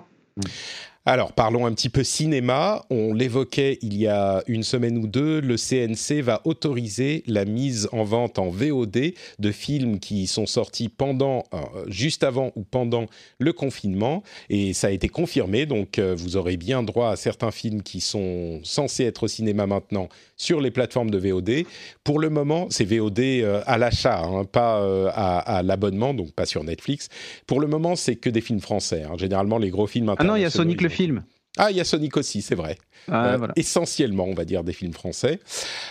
Alors, 1.05 1.33
parlons 1.33 1.65
un 1.65 1.73
petit 1.73 1.89
peu 1.89 2.05
cinéma. 2.05 2.85
On 2.89 3.13
l'évoquait 3.13 3.77
il 3.81 3.97
y 3.97 4.07
a 4.07 4.41
une 4.47 4.63
semaine 4.63 4.97
ou 4.97 5.05
deux. 5.05 5.41
Le 5.41 5.57
CNC 5.57 6.21
va 6.21 6.39
autoriser 6.45 7.23
la 7.27 7.43
mise 7.43 7.89
en 7.91 8.05
vente 8.05 8.39
en 8.39 8.49
VOD 8.49 9.13
de 9.37 9.51
films 9.51 9.99
qui 9.99 10.27
sont 10.27 10.45
sortis 10.45 10.87
pendant, 10.87 11.43
euh, 11.53 11.57
juste 11.87 12.23
avant 12.23 12.53
ou 12.55 12.63
pendant 12.63 13.07
le 13.37 13.51
confinement. 13.51 14.23
Et 14.49 14.71
ça 14.71 14.87
a 14.87 14.91
été 14.91 15.09
confirmé. 15.09 15.65
Donc, 15.65 15.99
euh, 15.99 16.15
vous 16.17 16.37
aurez 16.37 16.55
bien 16.55 16.83
droit 16.83 17.09
à 17.09 17.17
certains 17.17 17.51
films 17.51 17.83
qui 17.83 17.99
sont 17.99 18.61
censés 18.63 19.03
être 19.03 19.23
au 19.23 19.27
cinéma 19.27 19.67
maintenant 19.67 20.07
sur 20.43 20.59
les 20.61 20.71
plateformes 20.71 21.09
de 21.09 21.17
VOD. 21.17 21.63
Pour 22.03 22.19
le 22.19 22.29
moment, 22.29 22.67
c'est 22.69 22.83
VOD 22.83 23.19
euh, 23.19 23.61
à 23.65 23.77
l'achat, 23.77 24.21
hein, 24.23 24.43
pas 24.43 24.79
euh, 24.81 25.09
à, 25.13 25.39
à 25.39 25.63
l'abonnement, 25.63 26.13
donc 26.13 26.33
pas 26.33 26.45
sur 26.45 26.63
Netflix. 26.63 27.07
Pour 27.47 27.61
le 27.61 27.67
moment, 27.67 27.95
c'est 27.95 28.15
que 28.17 28.29
des 28.29 28.41
films 28.41 28.59
français. 28.59 29.03
hein. 29.03 29.13
Généralement, 29.17 29.57
les 29.57 29.69
gros 29.69 29.87
films 29.87 30.13
Ah 30.17 30.23
non, 30.23 30.35
il 30.35 30.41
y 30.41 30.45
a 30.45 30.49
Sonic 30.49 30.81
le 30.81 30.87
ont- 30.87 30.91
film. 30.91 31.23
ah, 31.57 31.71
il 31.71 31.77
y 31.77 31.79
a 31.79 31.85
Sonic 31.85 32.17
aussi, 32.17 32.41
c'est 32.41 32.55
vrai. 32.55 32.77
Ah, 33.09 33.33
Euh, 33.33 33.37
voilà. 33.37 33.53
Essentiellement, 33.55 34.25
on 34.25 34.33
va 34.33 34.43
dire, 34.45 34.63
des 34.63 34.73
films 34.73 34.93
français. 34.93 35.39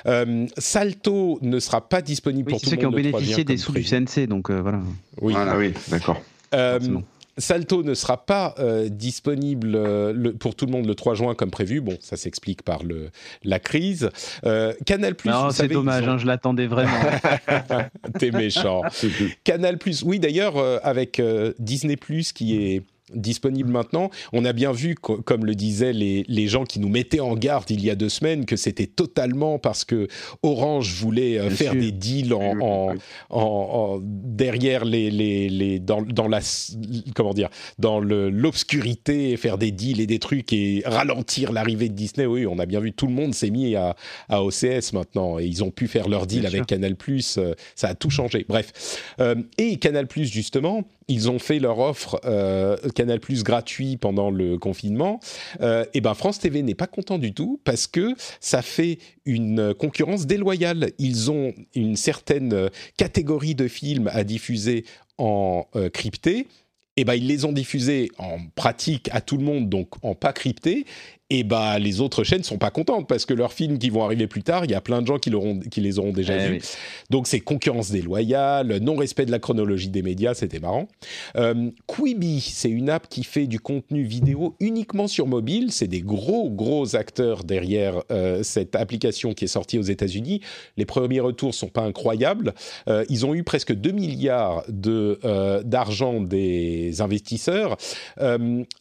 Euh, 0.07 0.47
Salto 0.59 1.39
ne 1.43 1.59
sera 1.59 1.89
pas 1.89 2.03
disponible 2.03 2.47
Oui, 2.49 2.53
pour 2.53 2.61
c'est 2.61 2.65
tout 2.67 2.71
ceux 2.71 2.77
le 2.77 2.81
qui 2.81 2.87
ont 2.87 2.91
monde. 2.91 3.01
le 3.01 3.09
3 3.09 3.21
bénéficié 3.21 3.45
des 3.45 3.57
sous 3.57 3.73
du. 3.73 3.83
CNC, 3.85 4.27
donc 4.27 4.51
euh, 4.51 4.61
voilà. 4.61 4.81
Oui. 5.21 5.33
Voilà. 5.33 5.53
Ah 5.53 5.59
oui, 5.59 5.73
d'accord. 5.89 6.21
Salto 7.39 7.83
ne 7.83 7.95
sera 7.95 8.25
pas 8.27 8.55
euh, 8.59 8.89
disponible 8.89 9.75
euh, 9.75 10.13
le- 10.13 10.33
pour 10.35 10.55
tout 10.55 10.67
le 10.67 10.73
monde 10.73 10.87
le 10.87 10.95
3 10.95 11.15
juin 11.15 11.35
comme 11.35 11.51
prévu. 11.51 11.81
Bon, 11.81 11.97
ça 12.01 12.17
s'explique 12.17 12.63
par 12.63 12.83
le, 12.83 13.11
la 13.43 13.59
crise. 13.59 14.11
Euh, 14.45 14.73
Canal 14.85 15.15
Plus, 15.15 15.31
c'est 15.53 15.69
dommage, 15.69 16.07
ont- 16.07 16.13
hein, 16.13 16.19
je 16.19 16.27
l'attendais 16.27 16.67
vraiment. 16.67 16.93
T'es 18.19 18.31
méchant. 18.31 18.83
Canal 19.45 19.79
Plus, 19.79 20.03
oui 20.03 20.19
d'ailleurs 20.19 20.57
euh, 20.59 20.79
avec 20.83 21.21
euh, 21.21 21.53
Disney 21.59 21.97
Plus 21.97 22.33
qui 22.33 22.57
est 22.63 22.83
disponible 23.15 23.71
maintenant, 23.71 24.11
on 24.33 24.45
a 24.45 24.53
bien 24.53 24.73
vu, 24.73 24.95
co- 24.95 25.21
comme 25.23 25.45
le 25.45 25.55
disaient 25.55 25.93
les, 25.93 26.25
les 26.29 26.49
gens 26.49 26.65
qui 26.65 26.81
nous 26.81 26.89
mettaient 26.89 27.21
en 27.21 27.35
garde 27.35 27.71
il 27.71 27.85
y 27.85 27.91
a 27.91 27.95
deux 27.95 28.09
semaines, 28.09 28.45
que 28.47 28.57
c'était 28.57 28.87
totalement 28.87 29.59
parce 29.59 29.85
que 29.85 30.09
Orange 30.43 30.93
voulait 30.95 31.39
euh, 31.39 31.51
faire 31.51 31.73
sûr. 31.73 31.81
des 31.81 31.93
deals 31.93 32.35
en, 32.35 32.59
en- 32.61 32.95
en- 33.31 33.41
en- 33.41 34.01
derrière 34.03 34.85
les, 34.85 35.11
les, 35.11 35.49
les 35.49 35.79
dans, 35.79 36.03
dans 36.03 36.29
la 36.29 36.41
comment 37.15 37.35
dire 37.35 37.49
dans 37.79 38.01
l'obscurité, 38.01 39.37
faire 39.37 39.59
des 39.59 39.71
deals 39.71 40.01
et 40.01 40.07
des 40.07 40.19
trucs 40.19 40.53
et 40.53 40.83
ralentir 40.85 41.53
l'arrivée 41.53 41.89
de 41.89 41.95
Disney. 41.95 42.27
Oui, 42.27 42.47
on 42.47 42.59
a 42.59 42.67
bien 42.67 42.81
vu, 42.81 42.93
tout 42.93 43.07
le 43.07 43.13
monde 43.15 43.35
s'est 43.35 43.51
mis 43.51 43.75
à, 43.77 43.97
à 44.29 44.43
OCS 44.43 44.93
maintenant 44.93 45.39
et 45.39 45.47
ils 45.47 45.65
ont 45.65 45.71
pu 45.71 45.89
faire 45.89 46.09
leur 46.09 46.27
deal 46.27 46.41
Bien 46.41 46.49
avec 46.49 46.59
sûr. 46.61 46.67
Canal+. 46.67 46.97
euh, 47.39 47.55
ça 47.75 47.89
a 47.89 47.95
tout 47.95 48.11
changé. 48.11 48.45
Bref, 48.49 48.73
Euh, 49.21 49.35
et 49.59 49.77
Canal+, 49.77 50.07
justement, 50.17 50.83
ils 51.13 51.31
ont 51.31 51.39
fait 51.39 51.59
leur 51.59 51.79
offre 51.79 52.21
euh, 52.25 52.77
Canal+ 52.95 53.21
gratuit 53.43 53.99
pendant 53.99 54.31
le 54.31 54.57
confinement. 54.57 55.21
Euh, 55.61 55.85
et 55.93 56.01
ben 56.01 56.15
France 56.15 56.39
TV 56.39 56.63
n'est 56.63 56.75
pas 56.75 56.87
content 56.87 57.19
du 57.19 57.35
tout 57.35 57.61
parce 57.65 57.87
que 57.87 58.15
ça 58.41 58.63
fait 58.63 58.99
une 59.27 59.75
concurrence 59.75 60.27
déloyale. 60.27 60.93
Ils 60.99 61.31
ont 61.31 61.53
une 61.75 61.97
certaine 61.97 62.71
catégorie 62.97 63.55
de 63.55 63.69
films 63.69 64.09
à 64.13 64.25
diffuser 64.25 64.85
en 65.19 65.67
euh, 65.77 65.91
crypté. 65.91 66.49
Et 66.97 67.05
ben 67.05 67.15
ils 67.15 67.27
les 67.27 67.45
ont 67.45 67.53
diffusés 67.53 68.11
en 68.19 68.39
pratique 68.55 69.09
à 69.13 69.21
tout 69.21 69.37
le 69.37 69.45
monde, 69.45 69.69
donc 69.69 69.89
en 70.03 70.15
pas 70.15 70.33
crypté. 70.33 70.85
Et 71.35 71.45
ben 71.45 71.79
les 71.79 72.03
autres 72.03 72.25
chaînes 72.25 72.43
sont 72.43 72.59
pas 72.59 72.71
contentes 72.71 73.09
parce 73.09 73.25
que 73.25 73.33
leurs 73.33 73.55
films 73.55 73.79
qui 73.79 73.89
vont 73.89 74.05
arriver 74.05 74.27
plus 74.27 74.43
tard, 74.43 74.67
il 74.67 74.71
y 74.71 74.75
a 74.75 74.83
plein 74.83 75.01
de 75.01 75.07
gens 75.07 75.17
qui, 75.19 75.31
l'auront- 75.31 75.61
qui 75.61 75.81
les 75.81 75.99
auront 75.99 76.13
déjà 76.13 76.35
Eh 76.37 76.49
vus. 76.49 76.55
oui. 76.57 76.61
Donc 77.09 77.27
c'est 77.27 77.41
concurrence 77.41 77.91
déloyale, 77.91 78.77
non-respect 78.83 79.25
de 79.25 79.31
la 79.31 79.39
chronologie 79.39 79.89
des 79.89 80.03
médias, 80.03 80.35
c'était 80.35 80.59
marrant. 80.61 80.89
Euh, 81.37 81.71
Quibi, 81.87 82.41
c'est 82.41 82.69
une 82.69 82.91
app 82.91 83.09
qui 83.09 83.25
fait 83.25 83.47
du 83.47 83.61
contenu 83.61 84.03
vidéo 84.03 84.57
uniquement 84.61 85.07
sur 85.09 85.27
mobile. 85.27 85.73
C'est 85.73 85.87
des 85.89 86.03
gros, 86.03 86.51
gros 86.51 86.97
acteurs 86.97 87.45
derrière 87.45 88.03
euh, 88.11 88.43
cette 88.43 88.77
application 88.77 89.33
qui 89.33 89.47
est 89.47 89.49
sortie 89.49 89.79
aux 89.79 89.83
États-Unis. 89.83 90.43
Les 90.77 90.85
premiers 90.85 91.21
retours 91.21 91.55
sont 91.55 91.69
pas 91.69 91.83
incroyables. 91.83 92.53
Euh, 92.89 93.07
ils 93.09 93.25
ont 93.25 93.35
eu 93.35 93.43
presque 93.43 93.73
2 93.73 93.91
milliards 93.93 94.65
de, 94.69 95.19
d'argent 95.65 96.21
des 96.21 97.01
investisseurs, 97.01 97.79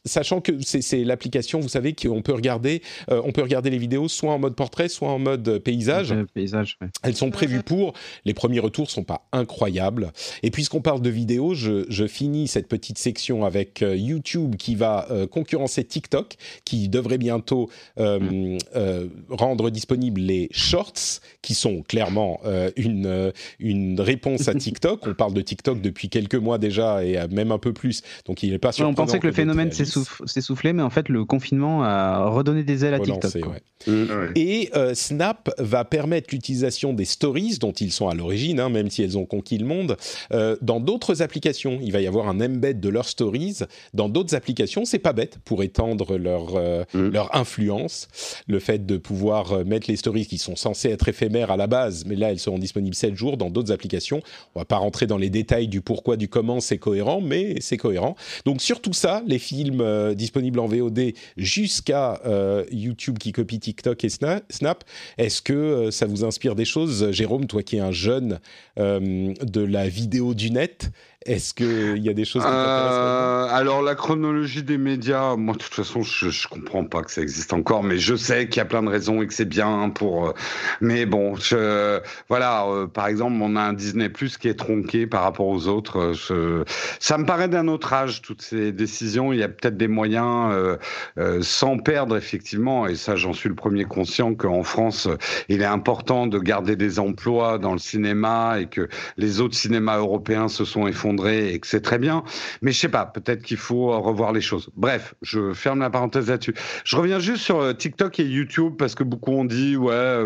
sachant 0.06 0.42
que 0.42 0.52
c'est, 0.62 0.82
c'est 0.82 1.04
l'application, 1.06 1.60
vous 1.62 1.70
savez, 1.70 1.94
qu'on 1.94 2.22
peut 2.22 2.34
regarder, 2.42 2.82
on 3.10 3.32
peut 3.32 3.42
regarder 3.42 3.70
les 3.70 3.78
vidéos 3.78 4.08
soit 4.08 4.34
en 4.34 4.40
mode 4.40 4.56
portrait, 4.56 4.90
soit 4.90 5.10
en 5.10 5.20
mode 5.20 5.60
paysage. 5.60 6.16
paysage. 6.34 6.78
Elles 7.04 7.16
sont 7.16 7.30
prévues 7.30 7.64
pour. 7.64 7.94
Les 8.26 8.34
premiers 8.34 8.60
retours 8.60 8.90
sont 8.90 9.04
pas 9.04 9.28
incroyables. 9.32 10.12
Et 10.44 10.52
puisqu'on 10.52 10.82
parle 10.82 11.02
de 11.02 11.10
vidéos, 11.10 11.54
je, 11.54 11.86
je, 11.90 12.08
finis 12.08 12.48
cette 12.48 12.68
petite 12.68 12.98
section 12.98 13.46
avec 13.46 13.82
YouTube 13.82 14.56
qui 14.56 14.76
va 14.76 15.08
concurrencer 15.32 15.84
TikTok, 15.84 16.36
qui 16.66 16.90
devrait 16.90 17.20
bientôt 17.20 17.70
mm. 17.98 18.58
rendre 19.30 19.70
disponibles 19.70 20.22
les 20.22 20.50
shorts, 20.52 21.22
qui 21.42 21.54
sont 21.54 21.84
clairement 21.84 22.42
une 22.76 23.32
une 23.60 24.02
réponse 24.02 24.48
à 24.48 24.56
TikTok. 24.56 25.08
on 25.08 25.14
parle 25.14 25.34
de 25.34 25.42
TikTok 25.42 25.82
depuis 25.82 26.10
quelques 26.10 26.36
mois 26.36 26.58
déjà 26.58 27.04
et 27.04 27.20
même 27.30 27.52
un 27.52 27.58
peu 27.58 27.74
plus. 27.74 28.02
Donc 28.26 28.44
il 28.44 28.52
n'est 28.52 28.60
pas 28.60 28.72
on 28.82 28.94
pensait 28.94 29.20
que, 29.20 29.28
le 29.28 29.34
phénomène 29.34 29.72
s'essoufflait, 29.72 30.74
mais 30.74 30.84
en 30.84 30.90
fait 30.90 31.10
le 31.10 31.26
confinement 31.26 31.84
a 31.84 32.26
redonné 32.32 32.64
des 32.64 32.86
ailes 32.86 32.94
à 32.94 33.00
TikTok. 33.00 33.62
Mmh. 33.88 34.06
Et 34.36 34.70
euh, 34.76 34.94
Snap 34.94 35.50
va 35.58 35.86
permettre 35.86 36.30
l'utilisation 36.32 36.94
des 36.94 37.06
stories 37.06 37.58
dont 37.60 37.72
ils 37.72 37.92
sont 37.92 38.08
à 38.08 38.14
l'origine, 38.14 38.60
hein, 38.60 38.70
même 38.70 38.90
si 38.90 39.02
elles 39.02 39.18
ont 39.18 39.26
conquis 39.26 39.58
le 39.58 39.66
monde, 39.66 39.98
euh, 40.34 40.56
dans 40.62 40.80
d'autres 40.80 41.22
applications. 41.22 41.80
Il 41.82 41.92
va 41.92 42.02
y 42.02 42.08
avoir 42.08 42.30
un 42.30 42.40
embed 42.42 42.80
de 42.80 42.90
leurs 42.90 43.08
stories 43.08 43.60
dans 43.94 44.10
d'autres 44.10 44.36
applications. 44.36 44.86
C'est 44.86 45.00
pas 45.00 45.14
bête 45.14 45.40
pour 45.46 45.64
étendre 45.64 46.18
leur 46.18 46.56
euh, 46.56 46.84
mmh. 46.94 47.08
leur 47.08 47.36
influence. 47.36 48.08
Le 48.48 48.60
fait 48.60 48.86
de 48.86 48.98
pouvoir 48.98 49.66
mettre 49.66 49.90
les 49.90 49.96
stories 49.96 50.26
qui 50.26 50.38
sont 50.38 50.56
censées 50.56 50.90
être 50.90 51.08
éphémères 51.08 51.52
à 51.52 51.58
la 51.58 51.68
base, 51.68 52.06
mais 52.06 52.16
là 52.16 52.32
elles 52.32 52.40
seront 52.40 52.60
disponibles 52.60 52.96
7 52.96 53.16
jours 53.16 53.38
dans 53.38 53.50
d'autres 53.50 53.72
applications. 53.72 54.22
On 54.56 54.60
va 54.60 54.66
pas 54.66 54.78
rentrer 54.78 55.08
dans 55.08 55.18
les 55.18 55.30
détails 55.30 55.68
du 55.68 55.82
pourquoi, 55.82 56.18
du 56.18 56.28
comment, 56.28 56.60
c'est 56.60 56.78
cohérent, 56.78 57.22
mais 57.22 57.56
c'est 57.62 57.78
cohérent. 57.78 58.16
Donc 58.46 58.62
sur 58.62 58.82
tout 58.82 58.94
ça, 58.94 59.24
les 59.26 59.40
films 59.40 60.14
disponibles 60.16 60.60
en 60.60 60.68
VOD 60.68 61.14
jusqu'à 61.38 62.21
YouTube 62.72 63.18
qui 63.18 63.32
copie 63.32 63.60
TikTok 63.60 64.04
et 64.04 64.10
Snap. 64.10 64.84
Est-ce 65.18 65.42
que 65.42 65.54
euh, 65.54 65.92
ça 65.92 66.06
vous 66.06 66.24
inspire 66.24 66.56
des 66.56 66.66
choses? 66.66 67.12
Jérôme, 67.12 67.48
toi 67.48 67.64
qui 67.64 67.78
es 67.78 67.80
un 67.80 67.92
jeune 67.92 68.40
euh, 68.80 69.34
de 69.42 69.62
la 69.62 69.88
vidéo 69.88 70.34
du 70.34 70.52
net, 70.52 70.92
est-ce 71.28 71.54
qu'il 71.54 72.00
y 72.00 72.10
a 72.10 72.14
des 72.14 72.26
choses 72.26 72.42
qui 72.42 72.50
euh, 72.52 73.46
Alors, 73.52 73.84
la 73.84 73.94
chronologie 73.94 74.64
des 74.64 74.80
médias, 74.80 75.36
moi, 75.36 75.54
de 75.54 75.60
toute 75.60 75.74
façon, 75.74 76.02
je, 76.02 76.26
ne 76.26 76.50
comprends 76.50 76.84
pas 76.84 77.04
que 77.04 77.12
ça 77.12 77.22
existe 77.22 77.54
encore, 77.54 77.84
mais 77.84 78.00
je 78.00 78.16
sais 78.16 78.48
qu'il 78.48 78.58
y 78.58 78.62
a 78.62 78.66
plein 78.66 78.82
de 78.82 78.90
raisons 78.90 79.22
et 79.22 79.28
que 79.28 79.34
c'est 79.36 79.46
bien 79.46 79.90
pour. 79.90 80.30
Euh, 80.30 80.34
mais 80.80 81.06
bon, 81.06 81.36
je, 81.36 82.00
voilà, 82.28 82.66
euh, 82.66 82.88
par 82.88 83.06
exemple, 83.06 83.38
on 83.40 83.56
a 83.56 83.62
un 83.62 83.74
Disney 83.74 84.10
Plus 84.10 84.38
qui 84.38 84.48
est 84.48 84.58
tronqué 84.58 85.06
par 85.06 85.22
rapport 85.22 85.46
aux 85.46 85.68
autres. 85.68 86.14
ça 87.00 87.18
me 87.20 87.26
paraît 87.26 87.50
d'un 87.50 87.68
autre 87.68 87.94
âge, 87.94 88.24
toutes 88.24 88.42
ces 88.42 88.72
décisions. 88.72 89.32
Il 89.32 89.40
y 89.40 89.44
a 89.44 89.50
peut-être 89.50 89.78
des 89.78 89.88
moyens, 89.88 90.52
sans 91.42 91.78
perdre, 91.78 92.18
effectivement, 92.18 92.88
et 92.88 92.96
ça, 92.96 93.16
j'en 93.16 93.34
suis 93.34 93.50
le 93.50 93.56
premier 93.56 93.86
conscient, 93.86 94.34
qu'en 94.34 94.64
France, 94.64 95.08
il 95.50 95.62
est 95.62 95.66
important 95.66 96.26
de 96.26 96.40
garder 96.40 96.76
des 96.76 96.98
emplois 96.98 97.60
dans 97.60 97.74
le 97.74 97.80
cinéma 97.80 98.60
et 98.60 98.66
que 98.66 98.90
les 99.18 99.40
autres 99.40 99.56
cinémas 99.56 100.00
européens 100.00 100.48
se 100.48 100.66
sont 100.66 100.88
effondrés 100.88 101.11
et 101.26 101.60
que 101.60 101.68
c'est 101.68 101.82
très 101.82 102.00
bien. 102.00 102.24
Mais 102.62 102.72
je 102.72 102.80
sais 102.80 102.90
pas, 102.90 103.06
peut-être 103.06 103.42
qu'il 103.42 103.58
faut 103.58 104.00
revoir 104.00 104.32
les 104.32 104.42
choses. 104.42 104.70
Bref, 104.76 105.14
je 105.22 105.54
ferme 105.54 105.80
la 105.80 105.90
parenthèse 105.90 106.30
là-dessus. 106.30 106.54
Je 106.84 106.96
reviens 106.96 107.20
juste 107.20 107.44
sur 107.44 107.60
euh, 107.60 107.74
TikTok 107.74 108.20
et 108.20 108.26
YouTube 108.26 108.74
parce 108.78 108.96
que 108.96 109.04
beaucoup 109.04 109.32
ont 109.32 109.46
dit 109.46 109.76
ouais, 109.76 110.26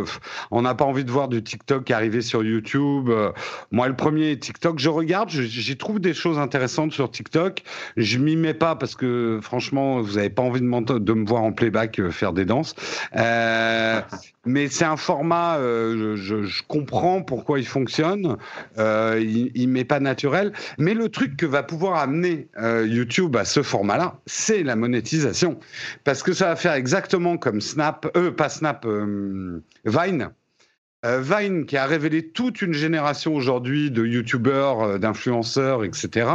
on 0.51 0.61
n'a 0.61 0.75
pas 0.75 0.86
envie 0.86 1.05
de 1.05 1.11
voir 1.11 1.27
du 1.27 1.43
TikTok 1.43 1.89
arriver 1.91 2.21
sur 2.21 2.43
YouTube. 2.43 3.09
Euh, 3.09 3.31
moi, 3.71 3.88
le 3.88 3.95
premier 3.95 4.38
TikTok, 4.38 4.79
je 4.79 4.89
regarde, 4.89 5.29
j'y 5.29 5.77
trouve 5.77 5.99
des 5.99 6.13
choses 6.13 6.38
intéressantes 6.38 6.91
sur 6.91 7.09
TikTok. 7.09 7.63
Je 7.97 8.17
m'y 8.17 8.36
mets 8.36 8.53
pas 8.53 8.75
parce 8.75 8.95
que 8.95 9.39
franchement, 9.41 10.01
vous 10.01 10.13
n'avez 10.13 10.29
pas 10.29 10.43
envie 10.43 10.61
de, 10.61 10.65
me 11.13 11.25
voir 11.25 11.43
en 11.43 11.51
playback 11.51 11.99
euh, 11.99 12.11
faire 12.11 12.33
des 12.33 12.45
danses. 12.45 12.75
Euh, 13.15 14.01
mais 14.45 14.67
c'est 14.67 14.85
un 14.85 14.97
format, 14.97 15.57
euh, 15.57 16.15
je, 16.15 16.63
comprends 16.67 17.21
pourquoi 17.21 17.59
il 17.59 17.67
fonctionne, 17.67 18.37
euh, 18.77 19.19
il, 19.21 19.51
il 19.55 19.67
m'est 19.67 19.85
pas 19.85 19.99
naturel, 19.99 20.53
mais 20.77 20.93
le 20.93 21.09
truc 21.09 21.37
que 21.37 21.45
va 21.45 21.63
pouvoir 21.63 21.99
amener 21.99 22.47
euh, 22.57 22.85
YouTube 22.87 23.35
à 23.35 23.45
ce 23.45 23.63
format-là, 23.63 24.19
c'est 24.25 24.63
la 24.63 24.75
monétisation, 24.75 25.59
parce 26.03 26.23
que 26.23 26.33
ça 26.33 26.47
va 26.47 26.55
faire 26.55 26.73
exactement 26.73 27.37
comme 27.37 27.61
Snap, 27.61 28.07
euh, 28.15 28.31
pas 28.31 28.49
Snap, 28.49 28.85
Vine. 29.85 30.29
Euh, 31.05 31.21
Vine, 31.21 31.65
qui 31.65 31.77
a 31.77 31.85
révélé 31.85 32.27
toute 32.27 32.61
une 32.63 32.73
génération 32.73 33.35
aujourd'hui 33.35 33.91
de 33.91 34.05
youtubeurs, 34.05 34.81
euh, 34.81 34.97
d'influenceurs, 34.97 35.83
etc., 35.83 36.27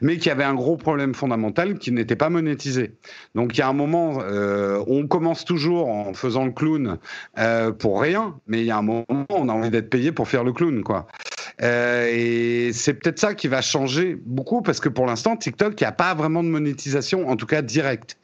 mais 0.00 0.18
qui 0.18 0.30
avait 0.30 0.44
un 0.44 0.54
gros 0.54 0.76
problème 0.76 1.14
fondamental 1.14 1.78
qui 1.78 1.90
n'était 1.90 2.14
pas 2.14 2.30
monétisé. 2.30 2.92
Donc 3.34 3.56
il 3.56 3.58
y 3.58 3.62
a 3.62 3.68
un 3.68 3.72
moment, 3.72 4.18
euh, 4.20 4.82
on 4.86 5.08
commence 5.08 5.44
toujours 5.44 5.88
en 5.88 6.14
faisant 6.14 6.44
le 6.44 6.52
clown 6.52 6.98
pour 7.78 8.00
rien, 8.00 8.36
mais 8.46 8.60
il 8.60 8.66
y 8.66 8.70
a 8.70 8.76
un 8.78 8.82
moment, 8.82 9.04
on 9.30 9.48
a 9.48 9.52
envie 9.52 9.70
d'être 9.70 9.90
payé 9.90 10.12
pour 10.12 10.28
faire 10.28 10.44
le 10.44 10.52
clown, 10.52 10.82
quoi. 10.82 11.06
Euh, 11.62 12.08
et 12.10 12.72
c'est 12.72 12.94
peut-être 12.94 13.18
ça 13.18 13.34
qui 13.34 13.48
va 13.48 13.62
changer 13.62 14.16
beaucoup 14.24 14.62
parce 14.62 14.80
que 14.80 14.88
pour 14.88 15.06
l'instant, 15.06 15.36
TikTok, 15.36 15.80
il 15.80 15.84
n'y 15.84 15.88
a 15.88 15.92
pas 15.92 16.14
vraiment 16.14 16.42
de 16.42 16.48
monétisation, 16.48 17.28
en 17.28 17.36
tout 17.36 17.46
cas 17.46 17.62
directe. 17.62 18.16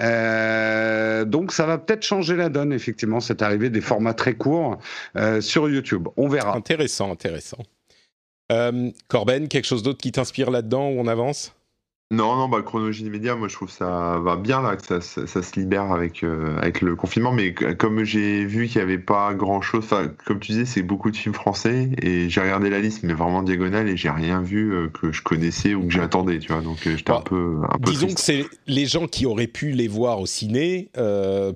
Euh, 0.00 1.24
donc 1.24 1.52
ça 1.52 1.66
va 1.66 1.78
peut-être 1.78 2.02
changer 2.02 2.36
la 2.36 2.48
donne, 2.48 2.72
effectivement, 2.72 3.20
cette 3.20 3.42
arrivée 3.42 3.70
des 3.70 3.80
formats 3.80 4.14
très 4.14 4.34
courts 4.34 4.78
euh, 5.16 5.40
sur 5.40 5.68
YouTube. 5.68 6.08
On 6.16 6.28
verra. 6.28 6.56
Intéressant, 6.56 7.10
intéressant. 7.12 7.58
Corben, 9.08 9.48
quelque 9.48 9.64
chose 9.64 9.82
d'autre 9.82 9.98
qui 9.98 10.12
t'inspire 10.12 10.50
là-dedans 10.50 10.88
où 10.88 11.00
on 11.00 11.06
avance? 11.06 11.54
Non, 12.12 12.36
non, 12.36 12.46
bah, 12.46 12.60
chronologie 12.60 13.04
des 13.04 13.10
médias, 13.10 13.34
moi 13.36 13.48
je 13.48 13.54
trouve 13.54 13.70
ça 13.70 14.18
va 14.22 14.36
bien 14.36 14.60
là, 14.60 14.76
que 14.76 15.00
ça, 15.00 15.26
se 15.26 15.58
libère 15.58 15.90
avec, 15.92 16.22
euh, 16.22 16.58
avec 16.58 16.82
le 16.82 16.94
confinement, 16.94 17.32
mais 17.32 17.54
comme 17.54 18.04
j'ai 18.04 18.44
vu 18.44 18.68
qu'il 18.68 18.76
n'y 18.76 18.82
avait 18.82 18.98
pas 18.98 19.32
grand 19.32 19.62
chose, 19.62 19.86
comme 20.26 20.38
tu 20.38 20.52
disais, 20.52 20.66
c'est 20.66 20.82
beaucoup 20.82 21.10
de 21.10 21.16
films 21.16 21.34
français, 21.34 21.88
et 22.02 22.28
j'ai 22.28 22.42
regardé 22.42 22.68
la 22.68 22.80
liste, 22.80 23.02
mais 23.02 23.14
vraiment 23.14 23.42
diagonale, 23.42 23.88
et 23.88 23.96
j'ai 23.96 24.10
rien 24.10 24.42
vu 24.42 24.74
euh, 24.74 24.88
que 24.88 25.10
je 25.10 25.22
connaissais 25.22 25.74
ou 25.74 25.86
que 25.86 25.92
j'attendais, 25.92 26.38
tu 26.38 26.52
vois, 26.52 26.60
donc 26.60 26.86
euh, 26.86 26.98
j'étais 26.98 27.12
un 27.12 27.22
peu. 27.22 27.56
Un 27.70 27.78
peu 27.78 27.90
disons 27.90 28.08
que 28.08 28.20
c'est 28.20 28.44
les 28.66 28.84
gens 28.84 29.06
qui 29.06 29.24
auraient 29.24 29.46
pu 29.46 29.70
les 29.70 29.88
voir 29.88 30.20
au 30.20 30.26
ciné 30.26 30.90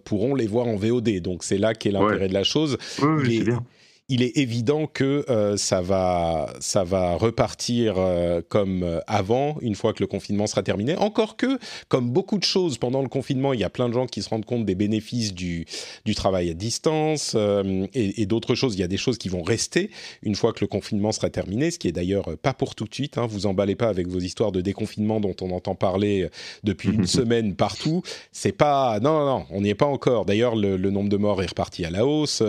pourront 0.06 0.34
les 0.34 0.46
voir 0.46 0.68
en 0.68 0.76
VOD, 0.76 1.20
donc 1.20 1.44
c'est 1.44 1.58
là 1.58 1.74
qu'est 1.74 1.90
l'intérêt 1.90 2.28
de 2.28 2.34
la 2.34 2.44
chose. 2.44 2.78
Oui, 3.02 3.38
c'est 3.38 3.44
bien 3.44 3.62
il 4.08 4.22
est 4.22 4.36
évident 4.36 4.86
que 4.86 5.24
euh, 5.28 5.56
ça, 5.56 5.80
va, 5.80 6.52
ça 6.60 6.84
va 6.84 7.16
repartir 7.16 7.94
euh, 7.98 8.40
comme 8.48 8.84
euh, 8.84 9.00
avant, 9.08 9.56
une 9.62 9.74
fois 9.74 9.92
que 9.92 10.02
le 10.02 10.06
confinement 10.06 10.46
sera 10.46 10.62
terminé. 10.62 10.94
Encore 10.96 11.36
que, 11.36 11.58
comme 11.88 12.10
beaucoup 12.10 12.38
de 12.38 12.44
choses 12.44 12.78
pendant 12.78 13.02
le 13.02 13.08
confinement, 13.08 13.52
il 13.52 13.58
y 13.58 13.64
a 13.64 13.70
plein 13.70 13.88
de 13.88 13.94
gens 13.94 14.06
qui 14.06 14.22
se 14.22 14.28
rendent 14.28 14.44
compte 14.44 14.64
des 14.64 14.76
bénéfices 14.76 15.34
du, 15.34 15.66
du 16.04 16.14
travail 16.14 16.50
à 16.50 16.54
distance 16.54 17.34
et, 17.34 18.22
et 18.22 18.26
d'autres 18.26 18.54
choses. 18.54 18.74
Il 18.76 18.80
y 18.80 18.84
a 18.84 18.88
des 18.88 18.96
choses 18.96 19.18
qui 19.18 19.28
vont 19.28 19.42
rester 19.42 19.90
une 20.22 20.36
fois 20.36 20.52
que 20.52 20.60
le 20.60 20.68
confinement 20.68 21.10
sera 21.10 21.28
terminé, 21.28 21.72
ce 21.72 21.78
qui 21.78 21.88
est 21.88 21.92
d'ailleurs 21.92 22.38
pas 22.38 22.54
pour 22.54 22.76
tout 22.76 22.84
de 22.84 22.94
suite. 22.94 23.18
Hein. 23.18 23.26
Vous 23.26 23.46
emballez 23.46 23.74
pas 23.74 23.88
avec 23.88 24.06
vos 24.06 24.20
histoires 24.20 24.52
de 24.52 24.60
déconfinement 24.60 25.18
dont 25.18 25.34
on 25.40 25.50
entend 25.50 25.74
parler 25.74 26.28
depuis 26.62 26.90
une 26.90 27.06
semaine 27.06 27.56
partout. 27.56 28.02
C'est 28.30 28.52
pas... 28.52 29.00
Non, 29.00 29.18
non, 29.18 29.26
non, 29.26 29.46
on 29.50 29.62
n'y 29.62 29.70
est 29.70 29.74
pas 29.74 29.86
encore. 29.86 30.26
D'ailleurs, 30.26 30.54
le, 30.54 30.76
le, 30.76 30.90
nombre 30.90 31.08
de 31.08 31.16
morts 31.16 31.42
est 31.42 31.46
reparti 31.46 31.84
à 31.84 31.90
la 31.90 32.06
hausse. 32.06 32.42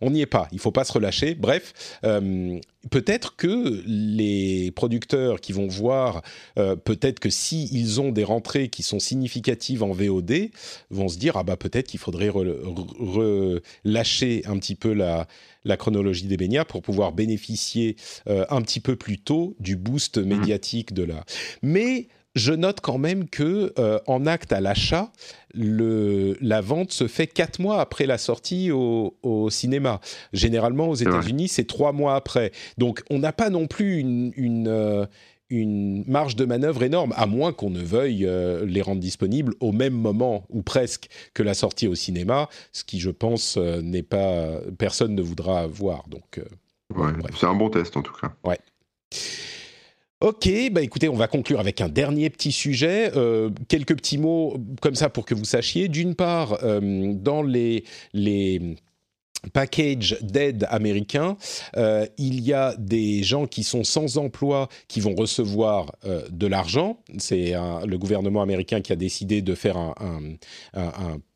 on 0.00 0.10
n'y 0.10 0.22
est 0.22 0.26
pas. 0.26 0.48
Il 0.50 0.58
faut 0.58 0.72
pas 0.72 0.84
se 0.88 0.92
relâcher. 0.92 1.34
Bref, 1.34 1.98
euh, 2.04 2.58
peut-être 2.90 3.36
que 3.36 3.82
les 3.86 4.70
producteurs 4.72 5.40
qui 5.40 5.52
vont 5.52 5.68
voir, 5.68 6.22
euh, 6.58 6.76
peut-être 6.76 7.20
que 7.20 7.30
si 7.30 7.68
ils 7.72 8.00
ont 8.00 8.10
des 8.10 8.24
rentrées 8.24 8.68
qui 8.68 8.82
sont 8.82 8.98
significatives 8.98 9.82
en 9.82 9.92
VOD, 9.92 10.50
vont 10.90 11.08
se 11.08 11.18
dire 11.18 11.36
ah 11.36 11.44
bah 11.44 11.56
peut-être 11.56 11.86
qu'il 11.86 12.00
faudrait 12.00 12.30
relâcher 12.30 14.42
un 14.46 14.58
petit 14.58 14.74
peu 14.74 14.92
la, 14.92 15.28
la 15.64 15.76
chronologie 15.76 16.26
des 16.26 16.36
baignats 16.36 16.64
pour 16.64 16.82
pouvoir 16.82 17.12
bénéficier 17.12 17.96
euh, 18.28 18.44
un 18.50 18.62
petit 18.62 18.80
peu 18.80 18.96
plus 18.96 19.18
tôt 19.18 19.54
du 19.60 19.76
boost 19.76 20.18
mmh. 20.18 20.24
médiatique 20.24 20.94
de 20.94 21.04
la. 21.04 21.24
Mais 21.62 22.08
je 22.38 22.52
note 22.52 22.80
quand 22.80 22.98
même 22.98 23.28
que 23.28 23.72
euh, 23.78 23.98
en 24.06 24.26
acte 24.26 24.52
à 24.52 24.60
l'achat, 24.60 25.12
la 25.54 26.60
vente 26.60 26.92
se 26.92 27.08
fait 27.08 27.26
quatre 27.26 27.58
mois 27.58 27.80
après 27.80 28.06
la 28.06 28.16
sortie 28.16 28.70
au, 28.70 29.48
cinéma. 29.50 30.00
Généralement, 30.32 30.88
aux 30.88 30.94
États-Unis, 30.94 31.48
c'est 31.48 31.66
trois 31.66 31.92
mois 31.92 32.14
après. 32.14 32.52
Donc, 32.78 33.02
on 33.10 33.18
n'a 33.18 33.32
pas 33.32 33.50
non 33.50 33.66
plus 33.66 33.98
une, 33.98 34.68
euh, 34.68 35.06
marge 35.50 36.36
de 36.36 36.44
manœuvre 36.44 36.82
énorme, 36.82 37.12
à 37.16 37.26
moins 37.26 37.52
qu'on 37.52 37.70
ne 37.70 37.80
veuille 37.80 38.26
euh, 38.26 38.64
les 38.66 38.82
rendre 38.82 39.00
disponibles 39.00 39.54
au 39.60 39.72
même 39.72 39.94
moment 39.94 40.44
ou 40.50 40.62
presque 40.62 41.08
que 41.34 41.42
la 41.42 41.54
sortie 41.54 41.88
au 41.88 41.94
cinéma, 41.94 42.48
ce 42.72 42.84
qui, 42.84 43.00
je 43.00 43.10
pense, 43.10 43.56
n'est 43.56 44.02
pas 44.02 44.60
personne 44.78 45.14
ne 45.14 45.22
voudra 45.22 45.66
voir. 45.66 46.04
Donc, 46.08 46.40
c'est 47.38 47.46
un 47.46 47.54
bon 47.54 47.70
test 47.70 47.96
en 47.96 48.02
tout 48.02 48.14
cas. 48.20 48.32
Ouais. 48.44 48.58
Ok, 50.20 50.50
bah 50.72 50.82
écoutez, 50.82 51.08
on 51.08 51.14
va 51.14 51.28
conclure 51.28 51.60
avec 51.60 51.80
un 51.80 51.88
dernier 51.88 52.28
petit 52.28 52.50
sujet. 52.50 53.12
Euh, 53.14 53.50
quelques 53.68 53.94
petits 53.94 54.18
mots 54.18 54.56
comme 54.82 54.96
ça 54.96 55.08
pour 55.08 55.24
que 55.24 55.32
vous 55.32 55.44
sachiez. 55.44 55.86
D'une 55.86 56.16
part, 56.16 56.58
euh, 56.64 57.12
dans 57.14 57.44
les, 57.44 57.84
les 58.12 58.74
package 59.52 60.18
d'aide 60.20 60.66
américain, 60.70 61.36
euh, 61.76 62.04
il 62.18 62.40
y 62.40 62.52
a 62.52 62.74
des 62.78 63.22
gens 63.22 63.46
qui 63.46 63.62
sont 63.62 63.84
sans 63.84 64.18
emploi 64.18 64.68
qui 64.88 64.98
vont 64.98 65.14
recevoir 65.14 65.94
euh, 66.04 66.26
de 66.32 66.48
l'argent. 66.48 66.98
C'est 67.18 67.52
le 67.52 67.96
gouvernement 67.96 68.42
américain 68.42 68.80
qui 68.80 68.92
a 68.92 68.96
décidé 68.96 69.40
de 69.40 69.54
faire 69.54 69.76
un, 69.76 70.20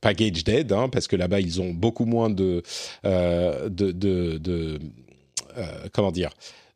package 0.00 0.42
d'aide, 0.42 0.72
hein, 0.72 0.88
parce 0.88 1.06
que 1.06 1.14
là-bas, 1.14 1.38
ils 1.38 1.60
ont 1.60 1.70
beaucoup 1.72 2.04
moins 2.04 2.30
de, 2.30 2.64
de, 3.04 3.92
de 3.92 4.80
comment 5.92 6.10
dire 6.10 6.32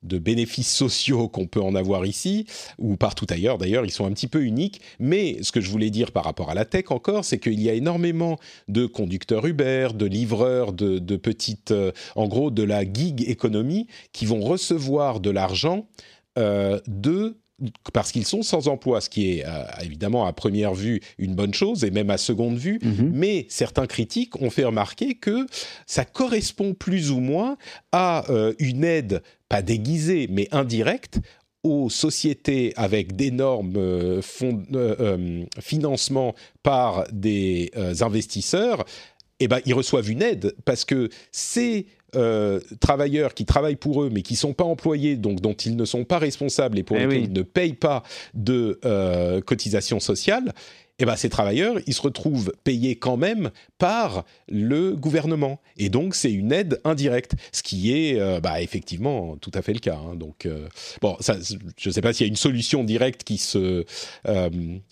de 0.07 0.19
bénéfices 0.19 0.73
sociaux 0.73 1.29
qu'on 1.29 1.47
peut 1.47 1.61
en 1.61 1.75
avoir 1.75 2.07
ici 2.07 2.47
ou 2.79 2.97
partout 2.97 3.27
ailleurs. 3.31 3.59
D'ailleurs, 3.59 3.85
ils 3.85 3.91
sont 3.91 4.07
un 4.07 4.13
petit 4.13 4.29
peu 4.29 4.43
uniques. 4.43 4.81
Mais 4.99 5.39
ce 5.43 5.53
que 5.53 5.61
je 5.61 5.71
voulais 5.71 5.91
dire 5.91 6.13
par 6.13 6.25
rapport 6.25 6.51
à 6.51 6.55
la 6.55 6.65
tech 6.65 6.91
encore, 6.91 7.25
c'est 7.25 7.39
qu'il 7.39 7.61
y 7.61 7.69
a 7.69 7.75
énormément 7.75 8.39
de 8.69 8.87
conducteurs 8.87 9.47
Uber, 9.47 9.89
de 9.95 10.07
livreurs, 10.07 10.73
de, 10.73 11.17
petites, 11.17 11.71
euh, 11.71 11.93
en 12.15 12.29
gros, 12.29 12.51
de 12.51 12.63
la 12.63 12.83
gig 12.85 13.29
économie 13.29 13.87
qui 14.13 14.27
vont 14.27 14.41
recevoir 14.41 15.21
de 15.21 15.31
l'argent 15.31 15.89
euh, 16.39 16.81
de 16.87 17.37
parce 17.93 18.13
qu'ils 18.13 18.27
sont 18.27 18.43
sans 18.43 18.69
emploi, 18.69 19.01
ce 19.01 19.09
qui 19.09 19.31
est 19.31 19.47
euh, 19.47 19.65
évidemment 19.83 20.27
à 20.27 20.33
première 20.33 20.75
vue 20.75 21.01
une 21.19 21.35
bonne 21.35 21.55
chose 21.55 21.85
et 21.85 21.91
même 21.91 22.11
à 22.11 22.19
seconde 22.19 22.59
vue, 22.59 22.79
mhm. 22.83 23.11
mais 23.15 23.47
certains 23.49 23.87
critiques 23.87 24.41
ont 24.43 24.51
fait 24.51 24.65
remarquer 24.65 25.15
que 25.15 25.47
ça 25.87 26.05
correspond 26.05 26.75
plus 26.75 27.11
ou 27.11 27.21
moins 27.21 27.57
à 27.93 28.31
euh, 28.31 28.53
une 28.59 28.85
aide, 28.85 29.23
pas 29.49 29.63
déguisée, 29.63 30.29
mais 30.31 30.49
indirecte 30.53 31.21
aux 31.63 31.91
sociétés 31.91 32.73
avec 32.77 33.17
d'énormes 33.17 33.77
euh, 33.77 34.21
financements 35.61 36.35
par 36.63 37.07
des 37.13 37.71
investisseurs, 38.01 38.85
eh 39.41 39.49
ben, 39.49 39.61
ils 39.67 39.75
reçoivent 39.75 40.11
une 40.11 40.23
aide 40.23 40.55
parce 40.65 40.85
que 40.85 41.09
euh, 42.15 42.61
travailleurs 42.81 43.35
qui 43.35 43.45
travaillent 43.45 43.77
pour 43.77 44.03
eux 44.03 44.11
mais 44.11 44.23
qui 44.23 44.35
ne 44.35 44.39
sont 44.39 44.55
pas 44.55 44.65
employés, 44.65 45.17
donc 45.17 45.41
dont 45.41 45.55
ils 45.55 45.77
ne 45.77 45.85
sont 45.85 46.05
pas 46.05 46.19
responsables 46.19 46.79
et 46.79 46.83
pour 46.83 46.97
eh 46.97 47.01
lesquels 47.01 47.25
ils 47.25 47.33
ne 47.33 47.43
payent 47.43 47.75
pas 47.75 48.03
de 48.33 48.79
euh, 48.85 49.41
cotisation 49.41 50.01
sociale, 50.01 50.55
eh 50.99 51.05
ben, 51.05 51.17
ces 51.17 51.29
travailleurs, 51.29 51.77
ils 51.87 51.95
se 51.95 52.01
retrouvent 52.01 52.53
payés 52.65 52.97
quand 52.97 53.17
même 53.17 53.51
par 53.79 54.25
le 54.49 54.95
gouvernement. 54.95 55.61
Et 55.77 55.89
donc, 55.89 56.15
c'est 56.15 56.33
une 56.33 56.53
aide 56.53 56.81
indirecte, 56.85 57.35
ce 57.53 57.63
qui 57.63 57.93
est 57.93 58.19
euh, 58.19 58.41
bah, 58.41 58.63
effectivement 58.63 59.37
tout 59.37 59.51
à 59.55 59.63
fait 59.63 59.75
le 59.75 59.81
cas. 59.81 59.97
Hein. 59.97 60.17
Donc, 60.17 60.49
bon, 61.03 61.17
ça, 61.21 61.37
je 61.41 61.89
ne 61.89 61.93
sais 61.93 62.01
pas 62.01 62.13
s'il 62.13 62.27
y 62.27 62.29
a 62.29 62.31
une 62.31 62.37
solution 62.37 62.85
directe 62.85 63.25
qui 63.25 63.39
se 63.39 63.85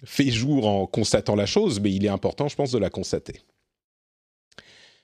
fait 0.04 0.30
jour 0.30 0.66
en 0.66 0.86
constatant 0.86 1.36
la 1.36 1.46
chose, 1.46 1.80
mais 1.80 1.92
il 1.92 2.04
est 2.04 2.08
important, 2.08 2.48
je 2.48 2.56
pense, 2.56 2.70
de 2.70 2.78
la 2.78 2.90
constater. 2.90 3.40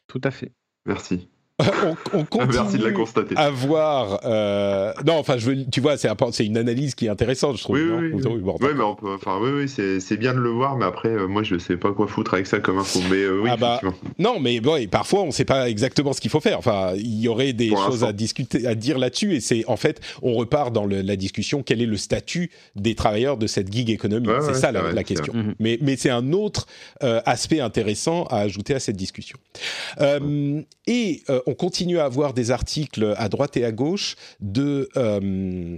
Tout 0.07 0.21
à 0.25 0.31
fait. 0.31 0.53
Merci. 0.87 1.29
on, 2.13 2.25
continue 2.25 2.53
Merci 2.55 2.79
de 2.79 2.85
la 2.85 2.93
constater. 2.93 3.37
à 3.37 3.51
voir. 3.51 4.21
Euh, 4.25 4.93
non, 5.07 5.15
enfin, 5.15 5.37
je 5.37 5.51
veux, 5.51 5.65
tu 5.71 5.81
vois, 5.81 5.97
c'est 5.97 6.47
une 6.47 6.57
analyse 6.57 6.95
qui 6.95 7.07
est 7.07 7.09
intéressante, 7.09 7.59
je 7.59 7.63
trouve. 7.63 7.77
Oui, 7.77 8.11
oui, 8.13 8.23
oui. 8.25 8.69
mais 8.75 8.83
on 8.83 8.95
peut, 8.95 9.15
enfin, 9.15 9.39
oui, 9.41 9.51
oui 9.51 9.69
c'est 9.69 10.17
bien 10.17 10.35
de 10.35 10.39
le 10.39 10.51
voir, 10.51 10.77
mais 10.77 10.85
après, 10.85 11.09
euh, 11.09 11.27
moi, 11.27 11.43
je 11.43 11.59
sais 11.59 11.77
pas 11.77 11.93
quoi 11.93 12.07
foutre 12.07 12.35
avec 12.35 12.47
ça 12.47 12.61
comme 12.61 12.79
info. 12.79 13.01
Mais 13.11 13.17
euh, 13.17 13.41
oui, 13.43 13.51
ah 13.53 13.57
bah, 13.57 13.81
non, 14.19 14.41
mais 14.41 14.61
bon, 14.61 14.87
parfois, 14.89 15.23
on 15.23 15.31
sait 15.31 15.45
pas 15.45 15.69
exactement 15.69 16.13
ce 16.13 16.21
qu'il 16.21 16.31
faut 16.31 16.41
faire. 16.41 16.59
Enfin, 16.59 16.93
il 16.97 17.21
y 17.21 17.29
aurait 17.29 17.53
des 17.53 17.71
choses 17.71 18.05
à 18.05 18.13
discuter, 18.13 18.67
à 18.67 18.75
dire 18.75 18.99
là-dessus, 18.99 19.35
et 19.35 19.41
c'est 19.41 19.65
en 19.67 19.77
fait, 19.77 20.01
on 20.23 20.35
repart 20.35 20.73
dans 20.73 20.87
le, 20.87 21.03
la 21.03 21.17
discussion. 21.17 21.63
Quel 21.63 21.83
est 21.83 21.87
le 21.87 21.97
statut 21.97 22.51
des 22.77 22.95
travailleurs 22.95 23.37
de 23.37 23.47
cette 23.47 23.73
gig 23.73 23.91
économie 23.91 24.29
C'est 24.43 24.55
ça 24.55 24.73
la, 24.73 25.05
question. 25.05 25.33
Mais, 25.59 25.79
mais 25.81 25.97
c'est 25.97 26.11
un 26.11 26.33
autre 26.33 26.67
aspect 27.01 27.61
intéressant 27.61 28.25
à 28.25 28.39
ajouter 28.39 28.75
à 28.75 28.81
cette 28.81 28.97
discussion. 28.97 29.39
et 30.87 31.23
on 31.47 31.50
continue 31.55 31.99
à 31.99 32.05
avoir 32.05 32.35
des 32.35 32.51
articles 32.51 33.15
à 33.17 33.29
droite 33.29 33.57
et 33.57 33.65
à 33.65 33.73
gauche 33.73 34.17
de 34.41 34.89
euh, 34.97 35.77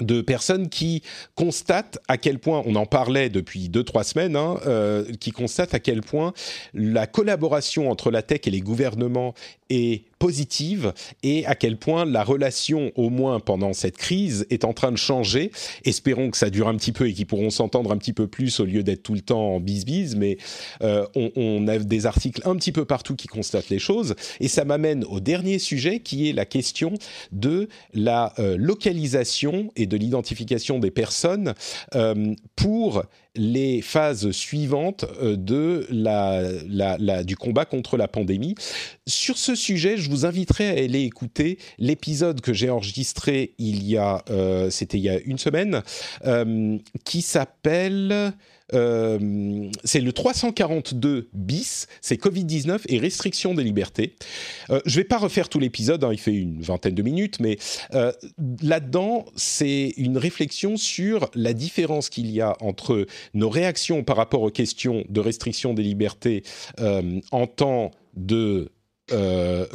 de 0.00 0.20
personnes 0.22 0.68
qui 0.68 1.02
constatent 1.34 1.98
à 2.08 2.16
quel 2.16 2.38
point, 2.38 2.62
on 2.66 2.74
en 2.74 2.86
parlait 2.86 3.28
depuis 3.28 3.68
deux 3.68 3.84
trois 3.84 4.04
semaines, 4.04 4.36
hein, 4.36 4.58
euh, 4.66 5.04
qui 5.20 5.30
constatent 5.30 5.74
à 5.74 5.78
quel 5.78 6.00
point 6.00 6.32
la 6.74 7.06
collaboration 7.06 7.90
entre 7.90 8.10
la 8.10 8.22
tech 8.22 8.40
et 8.46 8.50
les 8.50 8.60
gouvernements 8.60 9.34
est 9.70 10.04
positive 10.20 10.92
et 11.22 11.46
à 11.46 11.54
quel 11.54 11.78
point 11.78 12.04
la 12.04 12.22
relation, 12.22 12.92
au 12.94 13.08
moins 13.08 13.40
pendant 13.40 13.72
cette 13.72 13.96
crise, 13.96 14.46
est 14.50 14.64
en 14.64 14.74
train 14.74 14.92
de 14.92 14.98
changer. 14.98 15.50
Espérons 15.84 16.30
que 16.30 16.36
ça 16.36 16.50
dure 16.50 16.68
un 16.68 16.76
petit 16.76 16.92
peu 16.92 17.08
et 17.08 17.14
qu'ils 17.14 17.26
pourront 17.26 17.50
s'entendre 17.50 17.90
un 17.90 17.96
petit 17.96 18.12
peu 18.12 18.26
plus 18.26 18.60
au 18.60 18.66
lieu 18.66 18.82
d'être 18.82 19.02
tout 19.02 19.14
le 19.14 19.22
temps 19.22 19.54
en 19.54 19.60
bise-bise, 19.60 20.16
mais 20.16 20.36
euh, 20.82 21.06
on, 21.14 21.66
a 21.66 21.78
des 21.78 22.06
articles 22.06 22.42
un 22.44 22.54
petit 22.56 22.70
peu 22.70 22.84
partout 22.84 23.16
qui 23.16 23.28
constatent 23.28 23.70
les 23.70 23.78
choses. 23.78 24.14
Et 24.40 24.48
ça 24.48 24.64
m'amène 24.64 25.04
au 25.04 25.20
dernier 25.20 25.58
sujet 25.58 26.00
qui 26.00 26.28
est 26.28 26.32
la 26.32 26.44
question 26.44 26.92
de 27.32 27.68
la 27.94 28.34
euh, 28.38 28.56
localisation 28.58 29.70
et 29.74 29.86
de 29.86 29.96
l'identification 29.96 30.78
des 30.78 30.90
personnes 30.90 31.54
euh, 31.94 32.34
pour 32.56 33.04
les 33.36 33.80
phases 33.82 34.30
suivantes 34.32 35.04
euh, 35.22 35.36
de 35.36 35.86
la, 35.90 37.22
du 37.22 37.36
combat 37.36 37.64
contre 37.64 37.96
la 37.96 38.08
pandémie. 38.08 38.54
Sur 39.06 39.38
ce 39.38 39.54
sujet, 39.54 39.96
je 39.96 40.10
vous 40.10 40.26
inviterai 40.26 40.68
à 40.68 40.82
aller 40.82 41.02
écouter 41.02 41.58
l'épisode 41.78 42.40
que 42.40 42.52
j'ai 42.52 42.70
enregistré 42.70 43.54
il 43.58 43.84
y 43.84 43.96
a, 43.96 44.24
euh, 44.30 44.70
c'était 44.70 44.98
il 44.98 45.04
y 45.04 45.08
a 45.08 45.20
une 45.20 45.38
semaine, 45.38 45.82
euh, 46.24 46.78
qui 47.04 47.22
s'appelle 47.22 48.32
euh, 48.74 49.68
c'est 49.84 50.00
le 50.00 50.12
342 50.12 51.28
bis, 51.32 51.86
c'est 52.00 52.20
Covid-19 52.20 52.80
et 52.88 52.98
restriction 52.98 53.54
des 53.54 53.64
libertés. 53.64 54.14
Euh, 54.70 54.80
je 54.86 54.96
ne 54.98 55.02
vais 55.02 55.08
pas 55.08 55.18
refaire 55.18 55.48
tout 55.48 55.58
l'épisode, 55.58 56.04
hein, 56.04 56.10
il 56.12 56.20
fait 56.20 56.34
une 56.34 56.62
vingtaine 56.62 56.94
de 56.94 57.02
minutes, 57.02 57.40
mais 57.40 57.58
euh, 57.94 58.12
là-dedans, 58.62 59.26
c'est 59.36 59.94
une 59.96 60.18
réflexion 60.18 60.76
sur 60.76 61.30
la 61.34 61.52
différence 61.52 62.08
qu'il 62.08 62.30
y 62.30 62.40
a 62.40 62.56
entre 62.60 63.06
nos 63.34 63.48
réactions 63.48 64.04
par 64.04 64.16
rapport 64.16 64.42
aux 64.42 64.50
questions 64.50 65.04
de 65.08 65.20
restriction 65.20 65.74
des 65.74 65.82
libertés 65.82 66.42
en 67.30 67.46
temps 67.46 67.90
de 68.14 68.70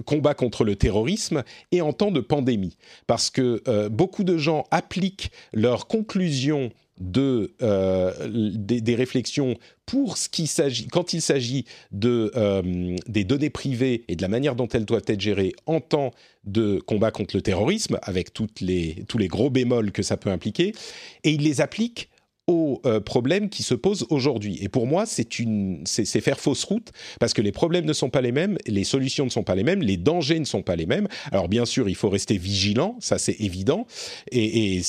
combat 0.06 0.34
contre 0.34 0.64
le 0.64 0.76
terrorisme 0.76 1.44
et 1.72 1.82
en 1.82 1.92
temps 1.94 2.12
de 2.12 2.22
pandémie. 2.22 2.78
Parce 3.06 3.30
que 3.30 3.88
beaucoup 3.90 4.24
de 4.24 4.38
gens 4.38 4.66
appliquent 4.72 5.32
leurs 5.54 5.88
conclusions 5.88 6.72
de, 7.00 7.54
euh, 7.62 8.12
des, 8.30 8.96
réflexions 8.96 9.56
pour 9.86 10.18
ce 10.18 10.30
qui 10.30 10.48
s'agit, 10.48 10.88
quand 10.88 11.14
il 11.14 11.22
s'agit 11.22 11.66
de, 11.92 12.32
euh, 12.36 12.96
des 13.08 13.24
données 13.24 13.50
privées 13.50 14.06
et 14.08 14.16
de 14.16 14.22
la 14.22 14.28
manière 14.28 14.56
dont 14.56 14.68
elles 14.70 14.86
doivent 14.86 15.04
être 15.08 15.20
gérées 15.20 15.54
en 15.66 15.82
temps 15.82 16.12
de 16.46 16.80
combat 16.80 17.12
contre 17.12 17.36
le 17.36 17.42
terrorisme, 17.42 18.00
avec 18.02 18.30
les, 18.62 19.04
tous 19.08 19.18
les 19.18 19.28
gros 19.28 19.50
bémols 19.50 19.92
que 19.92 20.04
ça 20.04 20.16
peut 20.16 20.30
impliquer, 20.30 20.74
et 21.24 21.32
il 21.32 21.42
les 21.42 21.60
applique 21.60 22.10
aux 22.48 22.80
euh, 22.86 23.00
problèmes 23.00 23.50
qui 23.50 23.64
se 23.64 23.74
posent 23.74 24.06
aujourd'hui. 24.12 24.60
Et 24.62 24.70
pour 24.70 24.86
moi, 24.86 25.06
c'est 25.06 25.26
faire 26.22 26.40
fausse 26.40 26.64
route 26.64 26.92
parce 27.20 27.34
que 27.34 27.42
les 27.42 27.52
problèmes 27.52 27.86
ne 27.86 27.94
sont 27.94 28.12
pas 28.12 28.22
les 28.22 28.32
mêmes, 28.32 28.58
les 28.68 28.84
solutions 28.84 29.26
ne 29.26 29.32
sont 29.32 29.44
pas 29.44 29.56
les 29.56 29.64
mêmes, 29.64 29.82
les 29.82 29.98
dangers 29.98 30.40
ne 30.40 30.46
sont 30.46 30.62
pas 30.62 30.76
les 30.76 30.86
mêmes. 30.86 31.08
Alors 31.32 31.50
bien 31.50 31.66
sûr, 31.66 31.90
il 31.90 31.96
faut 31.96 32.10
rester 32.10 32.38
vigilant, 32.38 32.98
ça 33.00 33.18
c'est 33.18 33.40
évident, 33.40 33.88
et, 34.32 34.82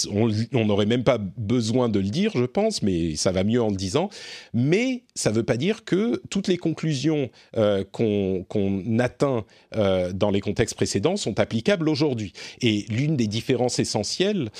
on 0.52 0.64
n'aurait 0.64 0.86
même 0.86 1.04
pas 1.04 1.18
besoin 1.18 1.88
de 1.88 1.98
le 1.98 2.08
dire, 2.08 2.32
je 2.34 2.44
pense, 2.44 2.82
mais 2.82 3.16
ça 3.16 3.32
va 3.32 3.44
mieux 3.44 3.62
en 3.62 3.70
le 3.70 3.76
disant. 3.76 4.10
Mais 4.52 5.04
ça 5.14 5.30
ne 5.30 5.36
veut 5.36 5.42
pas 5.42 5.56
dire 5.56 5.84
que 5.84 6.20
toutes 6.28 6.48
les 6.48 6.58
conclusions 6.58 7.30
euh, 7.56 7.84
qu'on 7.90 8.98
atteint 8.98 9.44
euh, 9.76 10.12
dans 10.12 10.30
les 10.30 10.40
contextes 10.40 10.74
précédents 10.74 11.16
sont 11.16 11.40
applicables 11.40 11.88
aujourd'hui. 11.88 12.32
Et 12.60 12.84
l'une 12.90 13.16
des 13.16 13.26
différences 13.26 13.78
essentielles, 13.78 14.50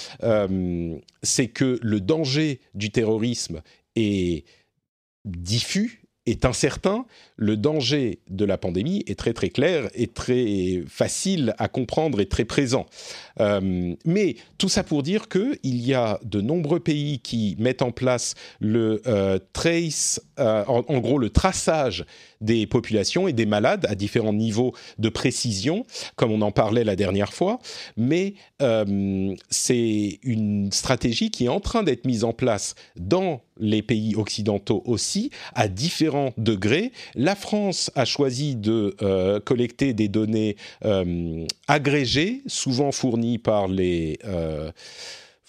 c'est 1.23 1.49
que 1.49 1.79
le 1.83 2.01
danger 2.01 2.61
du 2.75 2.86
terrorisme 2.91 3.63
est 3.95 4.45
diffus, 5.25 6.05
est 6.27 6.45
incertain, 6.45 7.07
le 7.37 7.57
danger 7.57 8.21
de 8.31 8.45
la 8.45 8.59
pandémie 8.59 9.05
est 9.07 9.19
très 9.19 9.33
très 9.33 9.51
clair 9.51 9.89
et 9.95 10.07
très 10.07 10.83
facile 10.89 11.55
à 11.59 11.69
comprendre 11.69 12.21
et 12.21 12.27
très 12.27 12.45
présent. 12.45 12.87
Euh, 13.41 13.95
mais 14.05 14.37
tout 14.59 14.69
ça 14.69 14.83
pour 14.83 15.03
dire 15.03 15.29
qu'il 15.29 15.57
y 15.63 15.95
a 15.95 16.19
de 16.25 16.41
nombreux 16.41 16.81
pays 16.81 17.21
qui 17.21 17.57
mettent 17.59 17.83
en 17.83 17.93
place 17.93 18.35
le 18.61 19.03
euh, 19.07 19.39
trace, 19.53 20.21
euh, 20.39 20.65
en, 20.67 20.99
gros 20.99 21.19
le 21.19 21.31
traçage 21.31 22.07
des 22.41 22.67
populations 22.67 23.29
et 23.29 23.33
des 23.33 23.47
malades 23.47 23.87
à 23.89 23.95
différents 23.95 24.33
niveaux 24.33 24.75
de 24.99 25.09
précision, 25.09 25.85
comme 26.17 26.33
on 26.33 26.43
en 26.43 26.53
parlait 26.53 26.85
la 26.85 26.97
dernière 26.97 27.33
fois. 27.33 27.59
Mais 27.97 28.35
c'est 29.51 30.19
une 30.23 30.71
stratégie 30.73 31.31
qui 31.31 31.47
est 31.47 31.49
en 31.49 31.61
train 31.61 31.83
d'être 31.83 32.07
mise 32.07 32.25
en 32.25 32.33
place 32.33 32.75
dans 32.97 33.43
les 33.59 33.83
pays 33.83 34.15
occidentaux 34.15 34.83
aussi, 34.85 35.31
à 35.55 35.69
différents 35.69 36.33
degrés. 36.37 36.93
La 37.27 37.35
France 37.35 37.91
a 37.97 38.05
choisi 38.05 38.55
de 38.55 38.95
collecter 39.45 39.93
des 39.93 40.07
données 40.07 40.55
agrégées, 41.67 42.43
souvent 42.47 42.93
fournies 42.93 43.39
par 43.39 43.67
les 43.67 44.21
euh, 44.25 44.71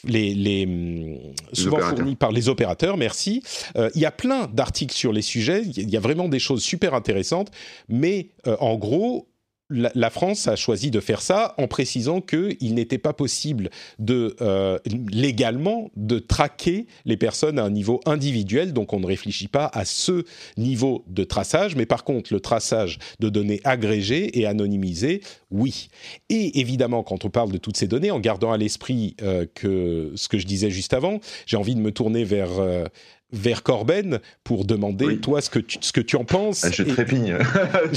les, 0.04 1.08
souvent 1.54 1.80
fournis 1.80 2.16
par 2.16 2.32
les 2.32 2.50
opérateurs, 2.50 2.98
merci. 2.98 3.42
Euh, 3.76 3.90
il 3.96 4.02
y 4.02 4.06
a 4.06 4.12
plein 4.12 4.48
d'articles 4.48 4.96
sur 4.96 5.12
les 5.12 5.22
sujets, 5.22 5.64
il 5.64 5.90
y 5.90 5.98
a 5.98 6.00
vraiment 6.00 6.30
des 6.30 6.40
choses 6.40 6.64
super 6.64 6.94
intéressantes, 6.94 7.52
mais 7.90 8.30
euh, 8.46 8.56
en 8.60 8.76
gros, 8.76 9.28
la, 9.70 10.10
France 10.10 10.48
a 10.48 10.56
choisi 10.56 10.92
de 10.92 11.00
faire 11.00 11.22
ça 11.22 11.54
en 11.58 11.68
précisant 11.68 12.22
qu'il 12.22 12.74
n'était 12.74 12.98
pas 12.98 13.14
possible 13.14 13.70
de 14.00 14.36
euh, 14.42 14.80
légalement 15.12 15.92
de 15.96 16.20
traquer 16.20 16.88
les 17.06 17.18
personnes 17.18 17.60
à 17.60 17.64
un 17.64 17.70
niveau 17.70 18.00
individuel. 18.06 18.72
Donc 18.72 18.94
on 18.94 19.00
ne 19.00 19.06
réfléchit 19.06 19.50
pas 19.50 19.70
à 19.74 19.84
ce 19.84 20.24
niveau 20.58 21.04
de 21.08 21.24
traçage, 21.24 21.76
mais 21.76 21.86
par 21.86 22.04
contre 22.04 22.34
le 22.34 22.40
traçage 22.40 22.98
de 23.20 23.30
données 23.30 23.60
agrégées 23.66 24.40
et 24.40 24.46
anonymisées, 24.46 25.22
oui. 25.52 25.90
Et 26.30 26.60
évidemment, 26.60 27.04
quand 27.04 27.26
on 27.26 27.30
parle 27.30 27.52
de 27.52 27.58
toutes 27.58 27.78
ces 27.78 27.88
données, 27.88 28.12
en 28.12 28.20
gardant 28.20 28.52
à 28.52 28.58
l'esprit 28.58 29.16
euh, 29.22 29.46
que 29.54 30.12
ce 30.16 30.28
que 30.30 30.38
je 30.38 30.46
disais 30.46 30.70
juste 30.70 30.94
avant, 30.94 31.20
j'ai 31.46 31.58
envie 31.58 31.76
de 31.76 31.82
me 31.82 31.92
tourner 31.92 32.24
vers 32.24 32.60
euh, 32.60 32.86
vers 33.34 33.64
Corben 33.64 34.20
pour 34.44 34.66
demander 34.66 35.18
toi 35.18 35.42
ce 35.42 35.50
que 35.50 35.60
tu, 35.60 35.78
ce 35.82 35.92
que 35.92 36.00
tu 36.00 36.16
en 36.16 36.24
penses. 36.24 36.64
Ah, 36.64 36.72
je 36.72 36.84
trépigne. 36.84 37.38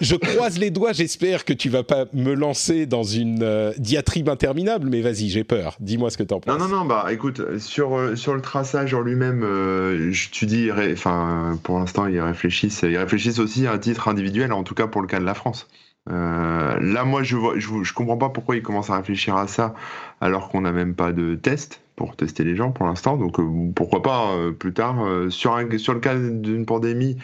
je 0.00 0.14
croise 0.16 0.58
les 0.58 0.70
doigts, 0.70 0.92
j'espère 0.92 1.44
que 1.44 1.52
tu 1.52 1.70
vas 1.70 1.82
pas 1.82 2.04
me 2.12 2.34
lancer 2.34 2.86
dans 2.86 3.02
une 3.02 3.42
euh, 3.42 3.72
diatribe 3.78 4.28
interminable, 4.28 4.88
mais 4.90 5.00
vas-y, 5.00 5.28
j'ai 5.28 5.44
peur. 5.44 5.76
Dis-moi 5.80 6.10
ce 6.10 6.18
que 6.18 6.22
tu 6.22 6.34
en 6.34 6.40
penses. 6.40 6.58
Non, 6.58 6.68
non, 6.68 6.76
non, 6.76 6.84
bah 6.84 7.06
écoute, 7.10 7.58
sur, 7.58 7.96
euh, 7.96 8.16
sur 8.16 8.34
le 8.34 8.42
traçage 8.42 8.92
en 8.92 9.00
lui-même, 9.00 9.42
euh, 9.42 10.12
tu 10.32 10.46
dis, 10.46 10.70
enfin, 10.70 11.58
pour 11.62 11.78
l'instant, 11.78 12.06
ils 12.06 12.20
réfléchissent, 12.20 12.82
ils 12.82 12.98
réfléchissent 12.98 13.38
aussi 13.38 13.66
à 13.66 13.72
un 13.72 13.78
titre 13.78 14.08
individuel, 14.08 14.52
en 14.52 14.64
tout 14.64 14.74
cas 14.74 14.86
pour 14.86 15.00
le 15.00 15.08
cas 15.08 15.18
de 15.18 15.24
la 15.24 15.34
France. 15.34 15.66
Là, 16.08 17.04
moi, 17.04 17.22
je, 17.22 17.36
vois, 17.36 17.58
je, 17.58 17.92
comprends 17.92 18.16
pas 18.16 18.28
pourquoi 18.28 18.56
ils 18.56 18.62
commencent 18.62 18.90
à 18.90 18.96
réfléchir 18.96 19.36
à 19.36 19.46
ça 19.46 19.74
alors 20.20 20.48
qu'on 20.48 20.62
n'a 20.62 20.72
même 20.72 20.94
pas 20.94 21.12
de 21.12 21.34
test 21.34 21.82
pour 21.96 22.14
tester 22.14 22.44
les 22.44 22.54
gens 22.54 22.70
pour 22.70 22.86
l'instant. 22.86 23.16
Donc 23.16 23.40
euh, 23.40 23.72
pourquoi 23.74 24.02
pas 24.02 24.30
euh, 24.32 24.52
plus 24.52 24.72
tard. 24.72 25.04
Euh, 25.04 25.30
sur, 25.30 25.56
un, 25.56 25.78
sur 25.78 25.94
le 25.94 26.00
cas 26.00 26.14
d'une 26.14 26.66
pandémie, 26.66 27.16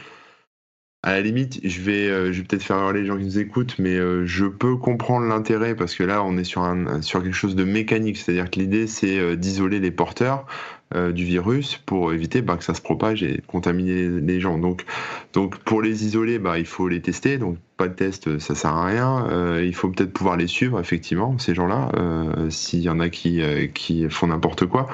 à 1.04 1.12
la 1.12 1.20
limite, 1.20 1.60
je 1.64 1.80
vais, 1.80 2.30
vais 2.30 2.42
peut-être 2.42 2.62
faire 2.62 2.78
hurler 2.78 3.00
les 3.00 3.06
gens 3.06 3.18
qui 3.18 3.24
nous 3.24 3.38
écoutent, 3.38 3.76
mais 3.80 3.96
je 4.24 4.46
peux 4.46 4.76
comprendre 4.76 5.26
l'intérêt 5.26 5.74
parce 5.74 5.96
que 5.96 6.04
là, 6.04 6.22
on 6.22 6.38
est 6.38 6.44
sur, 6.44 6.62
un, 6.62 7.02
sur 7.02 7.24
quelque 7.24 7.34
chose 7.34 7.56
de 7.56 7.64
mécanique. 7.64 8.16
C'est-à-dire 8.18 8.48
que 8.48 8.60
l'idée, 8.60 8.86
c'est 8.86 9.36
d'isoler 9.36 9.80
les 9.80 9.90
porteurs. 9.90 10.46
Du 11.12 11.24
virus 11.24 11.76
pour 11.86 12.12
éviter 12.12 12.42
bah, 12.42 12.56
que 12.56 12.64
ça 12.64 12.74
se 12.74 12.82
propage 12.82 13.22
et 13.22 13.40
contaminer 13.46 14.08
les 14.08 14.40
gens. 14.40 14.58
Donc, 14.58 14.84
donc 15.32 15.58
pour 15.58 15.82
les 15.82 16.04
isoler, 16.04 16.38
bah, 16.38 16.58
il 16.58 16.66
faut 16.66 16.88
les 16.88 17.00
tester. 17.00 17.38
Donc 17.38 17.56
pas 17.76 17.88
de 17.88 17.94
test, 17.94 18.38
ça 18.38 18.54
sert 18.54 18.70
à 18.70 18.86
rien. 18.86 19.26
Euh, 19.30 19.64
il 19.64 19.74
faut 19.74 19.88
peut-être 19.88 20.12
pouvoir 20.12 20.36
les 20.36 20.46
suivre, 20.46 20.78
effectivement, 20.78 21.36
ces 21.38 21.54
gens-là, 21.54 21.90
euh, 21.96 22.48
s'il 22.50 22.80
y 22.80 22.88
en 22.88 23.00
a 23.00 23.08
qui, 23.08 23.42
euh, 23.42 23.66
qui 23.66 24.08
font 24.08 24.28
n'importe 24.28 24.66
quoi. 24.66 24.88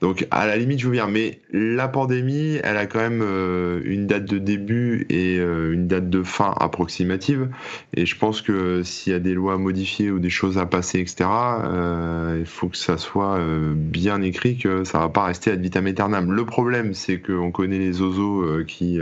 Donc 0.00 0.26
à 0.30 0.46
la 0.46 0.56
limite, 0.56 0.80
je 0.80 0.86
veux 0.86 0.92
bien, 0.92 1.06
mais 1.06 1.40
la 1.52 1.88
pandémie, 1.88 2.58
elle 2.62 2.76
a 2.76 2.86
quand 2.86 2.98
même 2.98 3.22
euh, 3.22 3.80
une 3.84 4.06
date 4.06 4.26
de 4.26 4.38
début 4.38 5.06
et 5.08 5.38
euh, 5.38 5.72
une 5.72 5.86
date 5.86 6.10
de 6.10 6.22
fin 6.22 6.54
approximative. 6.60 7.48
Et 7.94 8.04
je 8.04 8.16
pense 8.16 8.42
que 8.42 8.82
s'il 8.82 9.12
y 9.12 9.16
a 9.16 9.18
des 9.18 9.32
lois 9.32 9.54
à 9.54 9.56
modifier 9.56 10.10
ou 10.10 10.18
des 10.18 10.28
choses 10.28 10.58
à 10.58 10.66
passer, 10.66 11.00
etc., 11.00 11.24
euh, 11.64 12.36
il 12.38 12.46
faut 12.46 12.68
que 12.68 12.76
ça 12.76 12.98
soit 12.98 13.38
bien 13.74 14.20
écrit 14.22 14.58
que 14.58 14.84
ça 14.84 14.98
va 14.98 15.08
pas 15.08 15.24
rester 15.24 15.50
ad 15.50 15.60
vitam 15.60 15.86
aeternam. 15.86 16.32
Le 16.32 16.44
problème, 16.44 16.92
c'est 16.92 17.18
qu'on 17.18 17.50
connaît 17.50 17.78
les 17.78 18.00
oiseaux 18.02 18.44
qui 18.66 18.98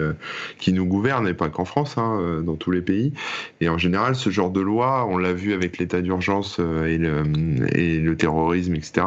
qui 0.59 0.73
nous 0.73 0.87
gouvernent 0.87 1.29
et 1.29 1.35
pas 1.35 1.49
qu'en 1.49 1.65
France, 1.65 1.99
hein, 1.99 2.43
dans 2.45 2.57
tous 2.57 2.71
les 2.71 2.83
pays. 2.83 3.13
Et 3.61 3.69
en 3.69 3.79
général, 3.79 4.15
ce 4.15 4.31
genre 4.31 4.51
de 4.51 4.61
loi, 4.61 5.07
on 5.09 5.19
l'a 5.19 5.33
vu 5.33 5.53
avec 5.53 5.79
l'état 5.79 6.01
d'urgence 6.01 6.61
et 6.61 6.99
le 6.99 8.15
terrorisme, 8.17 8.75
etc. 8.75 9.03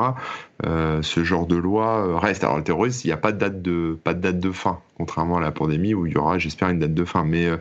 Euh, 0.66 1.04
ce 1.04 1.24
genre 1.24 1.46
de 1.46 1.56
loi 1.56 2.08
euh, 2.08 2.18
reste. 2.18 2.44
Alors 2.44 2.58
le 2.58 2.64
terrorisme, 2.64 3.02
il 3.04 3.08
n'y 3.08 3.14
a 3.14 3.18
pas 3.18 3.32
de 3.32 3.38
date 3.38 3.62
de 3.62 3.98
pas 4.04 4.16
de 4.16 4.22
date 4.22 4.40
de 4.40 4.52
fin 4.52 4.80
contrairement 4.98 5.38
à 5.38 5.42
la 5.42 5.52
pandémie 5.52 5.94
où 5.94 6.08
il 6.08 6.14
y 6.14 6.18
aura, 6.18 6.40
j'espère, 6.40 6.70
une 6.70 6.80
date 6.80 6.94
de 6.94 7.06
fin. 7.06 7.24
Mais 7.24 7.46
euh, 7.46 7.58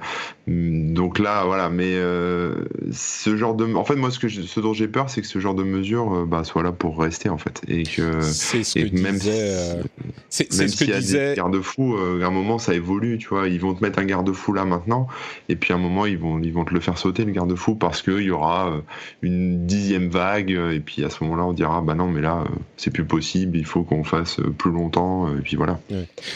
donc 0.47 1.19
là, 1.19 1.45
voilà. 1.45 1.69
Mais 1.69 1.95
euh, 1.95 2.55
ce 2.93 3.37
genre 3.37 3.55
de, 3.55 3.73
en 3.75 3.85
fait, 3.85 3.97
moi, 3.97 4.11
ce 4.11 4.19
que 4.19 4.29
ce 4.29 4.61
dont 4.61 4.73
j'ai 4.73 4.89
peur, 4.89 5.11
c'est 5.11 5.21
que 5.21 5.27
ce 5.27 5.39
genre 5.39 5.55
de 5.55 5.63
mesure 5.63 6.15
euh, 6.15 6.25
bah, 6.25 6.45
soit 6.45 6.63
là 6.63 6.73
pour 6.73 6.99
rester, 6.99 7.29
en 7.29 7.37
fait, 7.37 7.63
et 7.69 7.83
que 7.83 8.23
c'est 8.23 8.65
ce 8.65 8.79
que 8.79 9.01
même 9.01 9.19
disait, 9.19 9.81
c'est 10.29 10.53
y 10.55 10.93
a 10.93 10.99
disait... 10.99 11.31
des 11.31 11.37
garde-fous, 11.37 11.97
à 11.97 12.27
un 12.27 12.31
moment, 12.31 12.59
ça 12.59 12.75
évolue, 12.75 13.19
tu 13.19 13.29
vois. 13.29 13.49
Ils 13.49 13.61
vont 13.61 13.75
te 13.75 13.83
mettre 13.83 13.99
un 13.99 14.05
garde-fou 14.05 14.53
là 14.53 14.65
maintenant, 14.65 15.07
et 15.49 15.57
puis 15.57 15.73
à 15.73 15.77
un 15.77 15.81
moment, 15.81 16.07
ils 16.07 16.19
vont 16.19 16.41
ils 16.41 16.53
vont 16.53 16.65
te 16.65 16.75
le 16.75 16.81
faire 16.81 16.99
sauter 16.99 17.25
le 17.25 17.33
garde-fou 17.33 17.75
parce 17.75 18.03
qu'il 18.03 18.23
y 18.23 18.31
aura 18.31 18.83
une 19.23 19.67
dixième 19.67 20.09
vague, 20.09 20.51
et 20.51 20.81
puis 20.81 21.05
à 21.05 21.11
ce 21.11 21.25
moment-là, 21.25 21.45
on 21.47 21.53
dira 21.53 21.81
bah 21.81 21.95
non, 21.95 22.09
mais 22.09 22.21
là, 22.21 22.45
c'est 22.77 22.91
plus 22.91 23.05
possible, 23.05 23.57
il 23.57 23.65
faut 23.65 23.83
qu'on 23.83 24.05
fasse 24.05 24.41
plus 24.59 24.71
longtemps, 24.71 25.35
et 25.37 25.41
puis 25.41 25.57
voilà. 25.57 25.81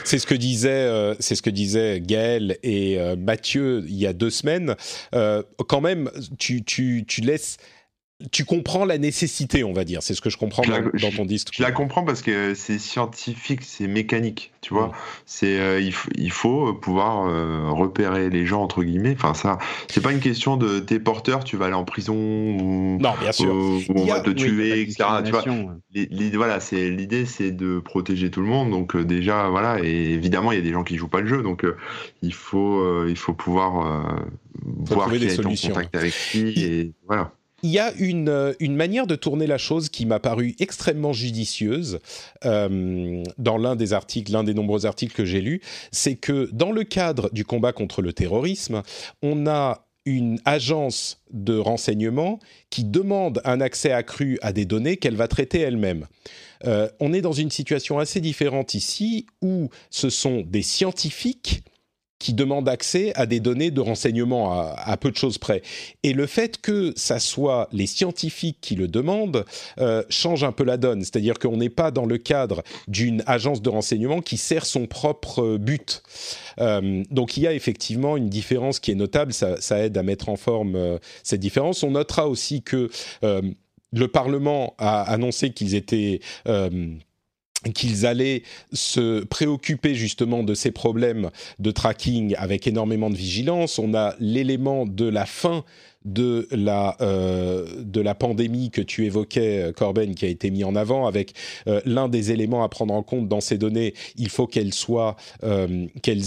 C'est 0.05 0.18
ce 0.18 0.26
que 0.26 0.34
disait 0.34 0.70
euh, 0.70 1.14
c'est 1.18 1.34
ce 1.34 1.43
que 1.43 1.51
disaient 1.51 2.01
Gaël 2.01 2.59
et 2.62 2.99
euh, 2.99 3.16
Mathieu 3.16 3.84
il 3.86 3.97
y 3.97 4.07
a 4.07 4.12
deux 4.12 4.30
semaines. 4.30 4.74
Euh, 5.14 5.43
quand 5.68 5.80
même, 5.80 6.11
tu, 6.38 6.62
tu, 6.64 7.05
tu 7.07 7.20
laisses 7.20 7.59
tu 8.30 8.44
comprends 8.44 8.84
la 8.84 8.98
nécessité, 8.98 9.64
on 9.64 9.72
va 9.72 9.84
dire. 9.84 10.02
C'est 10.02 10.14
ce 10.14 10.20
que 10.20 10.30
je 10.30 10.36
comprends 10.36 10.62
dans, 10.62 11.10
ton 11.10 11.24
discours. 11.24 11.54
Je 11.56 11.62
la 11.62 11.72
comprends 11.72 12.04
parce 12.04 12.22
que 12.22 12.54
c'est 12.54 12.78
scientifique, 12.78 13.62
c'est 13.62 13.86
mécanique, 13.86 14.52
tu 14.60 14.74
vois. 14.74 14.92
C'est 15.26 15.82
il, 15.82 16.30
faut 16.32 16.74
pouvoir 16.74 17.24
repérer 17.74 18.30
les 18.30 18.46
gens 18.46 18.62
entre 18.62 18.82
guillemets. 18.82 19.14
Enfin 19.16 19.34
ça, 19.34 19.58
c'est 19.88 20.02
pas 20.02 20.12
une 20.12 20.20
question 20.20 20.56
de 20.56 20.80
t'es 20.80 20.98
porteur, 20.98 21.44
tu 21.44 21.56
vas 21.56 21.66
aller 21.66 21.74
en 21.74 21.84
prison 21.84 22.14
ou, 22.14 22.98
non, 23.00 23.14
bien 23.20 23.32
sûr. 23.32 23.54
on 23.94 24.04
va 24.04 24.20
te 24.20 24.30
tuer, 24.30 24.82
etc. 24.82 25.04
Tu 25.24 25.30
vois. 25.30 25.44
L'idée, 25.92 26.36
voilà, 26.36 26.60
c'est 26.60 26.90
l'idée, 26.90 27.24
c'est 27.24 27.50
de 27.52 27.80
protéger 27.80 28.30
tout 28.30 28.40
le 28.40 28.46
monde. 28.46 28.70
Donc 28.70 28.96
déjà, 28.96 29.48
voilà, 29.48 29.78
et 29.82 30.10
évidemment, 30.10 30.52
il 30.52 30.56
y 30.56 30.60
a 30.60 30.64
des 30.64 30.72
gens 30.72 30.84
qui 30.84 30.96
jouent 30.96 31.08
pas 31.08 31.20
le 31.20 31.26
jeu, 31.26 31.42
donc 31.42 31.64
il 32.22 32.34
faut 32.34 33.06
il 33.06 33.16
faut 33.16 33.34
pouvoir 33.34 34.04
voir 34.62 35.10
qui 35.10 35.24
est 35.24 35.46
en 35.46 35.54
contact 35.54 35.94
avec 35.96 36.12
qui 36.12 36.64
et 36.64 36.92
voilà 37.06 37.32
il 37.62 37.70
y 37.70 37.78
a 37.78 37.92
une, 37.98 38.28
euh, 38.28 38.52
une, 38.61 38.74
manière 38.74 39.06
de 39.06 39.16
tourner 39.16 39.46
la 39.46 39.58
chose 39.58 39.88
qui 39.88 40.06
m'a 40.06 40.18
paru 40.18 40.54
extrêmement 40.58 41.12
judicieuse 41.12 41.98
euh, 42.44 43.22
dans 43.38 43.58
l'un 43.58 43.76
des 43.76 43.92
articles, 43.92 44.32
l'un 44.32 44.44
des 44.44 44.54
nombreux 44.54 44.86
articles 44.86 45.14
que 45.14 45.24
j'ai 45.24 45.40
lus, 45.40 45.61
c'est 45.92 46.16
que 46.16 46.48
dans 46.52 46.72
le 46.72 46.84
cadre 46.84 47.30
du 47.32 47.44
combat 47.44 47.72
contre 47.72 48.02
le 48.02 48.12
terrorisme, 48.12 48.82
on 49.22 49.46
a 49.46 49.86
une 50.06 50.40
agence 50.44 51.20
de 51.30 51.58
renseignement 51.58 52.40
qui 52.70 52.84
demande 52.84 53.40
un 53.44 53.61
accès 53.61 53.92
accru 53.92 54.38
à 54.42 54.52
des 54.52 54.64
données 54.64 54.96
qu'elle 54.96 55.16
va 55.16 55.28
traiter 55.28 55.61
elle-même. 55.61 56.06
Euh, 56.66 56.88
on 57.00 57.12
est 57.12 57.20
dans 57.20 57.32
une 57.32 57.50
situation 57.50 57.98
assez 57.98 58.20
différente 58.20 58.74
ici 58.74 59.26
où 59.42 59.68
ce 59.90 60.11
sont 60.11 60.42
des 60.42 60.62
scientifiques 60.62 61.62
qui 62.20 62.34
demandent 62.34 62.68
accès 62.68 63.12
à 63.16 63.26
des 63.26 63.40
données 63.40 63.72
de 63.72 63.80
renseignement 63.80 64.52
à, 64.52 64.96
peu 64.98 65.10
de 65.10 65.16
choses 65.16 65.38
près. 65.38 65.62
Et 66.04 66.12
le 66.12 66.26
fait 66.26 66.60
que 66.60 66.92
ça 66.94 67.18
soit 67.18 67.68
les 67.72 67.86
scientifiques 67.86 68.58
qui 68.60 68.76
le 68.76 68.86
demandent 68.86 69.44
euh, 69.78 70.04
change 70.10 70.44
un 70.44 70.52
peu 70.52 70.62
la 70.62 70.76
donne. 70.76 71.00
C'est-à-dire 71.00 71.38
qu'on 71.38 71.56
n'est 71.56 71.70
pas 71.70 71.90
dans 71.90 72.04
le 72.04 72.18
cadre 72.18 72.62
d'une 72.86 73.24
agence 73.26 73.62
de 73.62 73.70
renseignement 73.70 74.20
qui 74.20 74.36
sert 74.36 74.66
son 74.66 74.86
propre 74.86 75.56
but. 75.56 76.02
Euh, 76.60 77.02
donc 77.10 77.36
il 77.36 77.42
y 77.42 77.46
a 77.46 77.54
effectivement 77.54 78.16
une 78.16 78.28
différence 78.28 78.78
qui 78.78 78.92
est 78.92 78.96
notable. 78.96 79.32
Ça, 79.32 79.56
aide 79.78 79.96
à 79.96 80.02
mettre 80.02 80.28
en 80.28 80.36
forme 80.36 80.76
euh, 80.76 80.98
cette 81.22 81.40
différence. 81.40 81.82
On 81.82 81.92
notera 81.92 82.28
aussi 82.28 82.62
que 82.62 82.90
le 83.22 84.08
Parlement 84.08 84.74
a 84.78 85.02
annoncé 85.02 85.50
qu'ils 85.50 85.74
étaient 85.74 86.20
qu'ils 87.74 88.06
allaient 88.06 88.42
se 88.72 89.24
préoccuper 89.24 89.94
justement 89.94 90.42
de 90.42 90.54
ces 90.54 90.70
problèmes 90.70 91.30
de 91.58 91.70
tracking 91.70 92.34
avec 92.36 92.66
énormément 92.66 93.11
de 93.11 93.16
vigilance. 93.16 93.78
On 93.78 93.94
a 93.94 94.14
l'élément 94.18 94.86
de 94.86 95.06
la 95.06 95.26
fin 95.26 95.64
de 96.04 96.48
la, 96.50 96.96
euh, 97.00 97.66
de 97.78 98.00
la 98.00 98.14
pandémie 98.14 98.70
que 98.70 98.80
tu 98.80 99.04
évoquais, 99.04 99.64
euh, 99.64 99.72
Corben, 99.72 100.14
qui 100.14 100.24
a 100.24 100.28
été 100.28 100.50
mis 100.50 100.64
en 100.64 100.74
avant, 100.74 101.06
avec 101.06 101.34
euh, 101.66 101.80
l'un 101.84 102.08
des 102.08 102.32
éléments 102.32 102.64
à 102.64 102.68
prendre 102.68 102.94
en 102.94 103.02
compte 103.02 103.28
dans 103.28 103.40
ces 103.40 103.58
données, 103.58 103.94
il 104.16 104.30
faut 104.30 104.46
qu'elles 104.46 104.72
soient, 104.72 105.16
qu'elles 106.02 106.22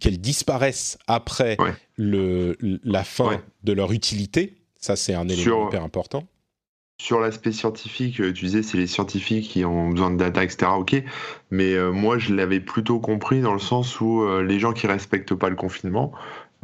qu'elles 0.00 0.20
disparaissent 0.20 0.98
après 1.06 1.56
le, 1.96 2.56
la 2.82 3.04
fin 3.04 3.40
de 3.62 3.72
leur 3.72 3.92
utilité. 3.92 4.54
Ça, 4.80 4.96
c'est 4.96 5.14
un 5.14 5.28
élément 5.28 5.68
hyper 5.68 5.84
important. 5.84 6.24
Sur 7.02 7.18
l'aspect 7.18 7.50
scientifique, 7.50 8.20
euh, 8.20 8.32
tu 8.32 8.44
disais 8.44 8.62
c'est 8.62 8.78
les 8.78 8.86
scientifiques 8.86 9.48
qui 9.48 9.64
ont 9.64 9.88
besoin 9.88 10.12
de 10.12 10.16
data, 10.16 10.44
etc. 10.44 10.70
Ok, 10.78 11.02
mais 11.50 11.74
euh, 11.74 11.90
moi 11.90 12.16
je 12.16 12.32
l'avais 12.32 12.60
plutôt 12.60 13.00
compris 13.00 13.40
dans 13.40 13.52
le 13.52 13.58
sens 13.58 14.00
où 14.00 14.22
euh, 14.22 14.44
les 14.44 14.60
gens 14.60 14.72
qui 14.72 14.86
respectent 14.86 15.34
pas 15.34 15.48
le 15.48 15.56
confinement, 15.56 16.12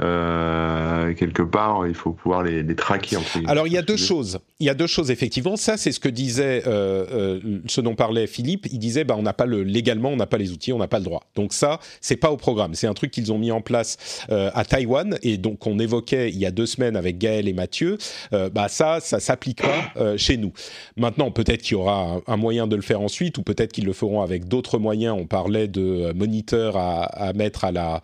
euh, 0.01 1.15
quelque 1.15 1.43
part, 1.43 1.87
il 1.87 1.95
faut 1.95 2.13
pouvoir 2.13 2.43
les, 2.43 2.63
les 2.63 2.77
traquer. 2.77 3.17
Alors, 3.47 3.67
il 3.67 3.73
y 3.73 3.79
a 3.79 3.83
deux 3.83 3.97
choses. 3.97 4.39
Il 4.61 4.67
y 4.67 4.71
a 4.71 4.75
deux 4.75 4.87
choses, 4.87 5.11
effectivement. 5.11 5.57
Ça, 5.57 5.77
c'est 5.77 5.93
ce 5.93 6.01
que 6.01 6.09
disait, 6.09 6.63
euh, 6.67 7.07
euh, 7.13 7.61
ce 7.67 7.81
dont 7.81 7.95
parlait 7.95 8.27
Philippe. 8.27 8.67
Il 8.71 8.79
disait, 8.79 9.05
bah, 9.05 9.17
on 9.19 9.23
n'a 9.23 9.33
pas 9.33 9.47
le, 9.47 9.63
légalement, 9.63 10.11
on 10.11 10.17
n'a 10.17 10.27
pas 10.27 10.39
les 10.39 10.53
outils, 10.53 10.73
on 10.73 10.79
n'a 10.79 10.89
pas 10.89 10.99
le 10.99 11.05
droit. 11.05 11.25
Donc 11.35 11.53
ça, 11.53 11.81
c'est 12.01 12.17
pas 12.17 12.31
au 12.31 12.37
programme. 12.37 12.75
C'est 12.75 12.87
un 12.87 12.95
truc 12.95 13.11
qu'ils 13.11 13.33
ont 13.33 13.39
mis 13.39 13.51
en 13.51 13.61
place 13.61 13.97
euh, 14.31 14.51
à 14.55 14.65
Taïwan 14.65 15.19
et 15.23 15.39
donc 15.39 15.67
on 15.67 15.79
évoquait 15.79 16.31
il 16.31 16.39
y 16.39 16.47
a 16.47 16.51
deux 16.51 16.67
semaines 16.67 16.97
avec 16.97 17.19
Gaël 17.19 17.49
et 17.49 17.53
Mathieu. 17.53 17.99
Euh, 18.33 18.51
bah 18.51 18.69
ça, 18.69 19.01
ça 19.01 19.21
s'applique 19.21 19.63
pas 19.63 19.93
euh, 19.97 20.17
chez 20.17 20.37
nous. 20.37 20.53
Maintenant, 20.97 21.31
peut-être 21.31 21.63
qu'il 21.63 21.73
y 21.73 21.81
aura 21.81 22.21
un, 22.27 22.37
moyen 22.37 22.67
de 22.67 22.77
le 22.77 22.83
faire 22.83 23.01
ensuite 23.01 23.39
ou 23.39 23.43
peut-être 23.43 23.73
qu'ils 23.73 23.87
le 23.87 23.93
feront 23.93 24.23
avec 24.23 24.49
d'autres 24.49 24.79
moyens. 24.79 25.17
On 25.19 25.27
parlait 25.27 25.69
de 25.69 26.13
moniteurs 26.13 26.77
à, 26.77 27.05
à 27.05 27.33
mettre 27.33 27.65
à 27.65 27.73
la 27.73 28.03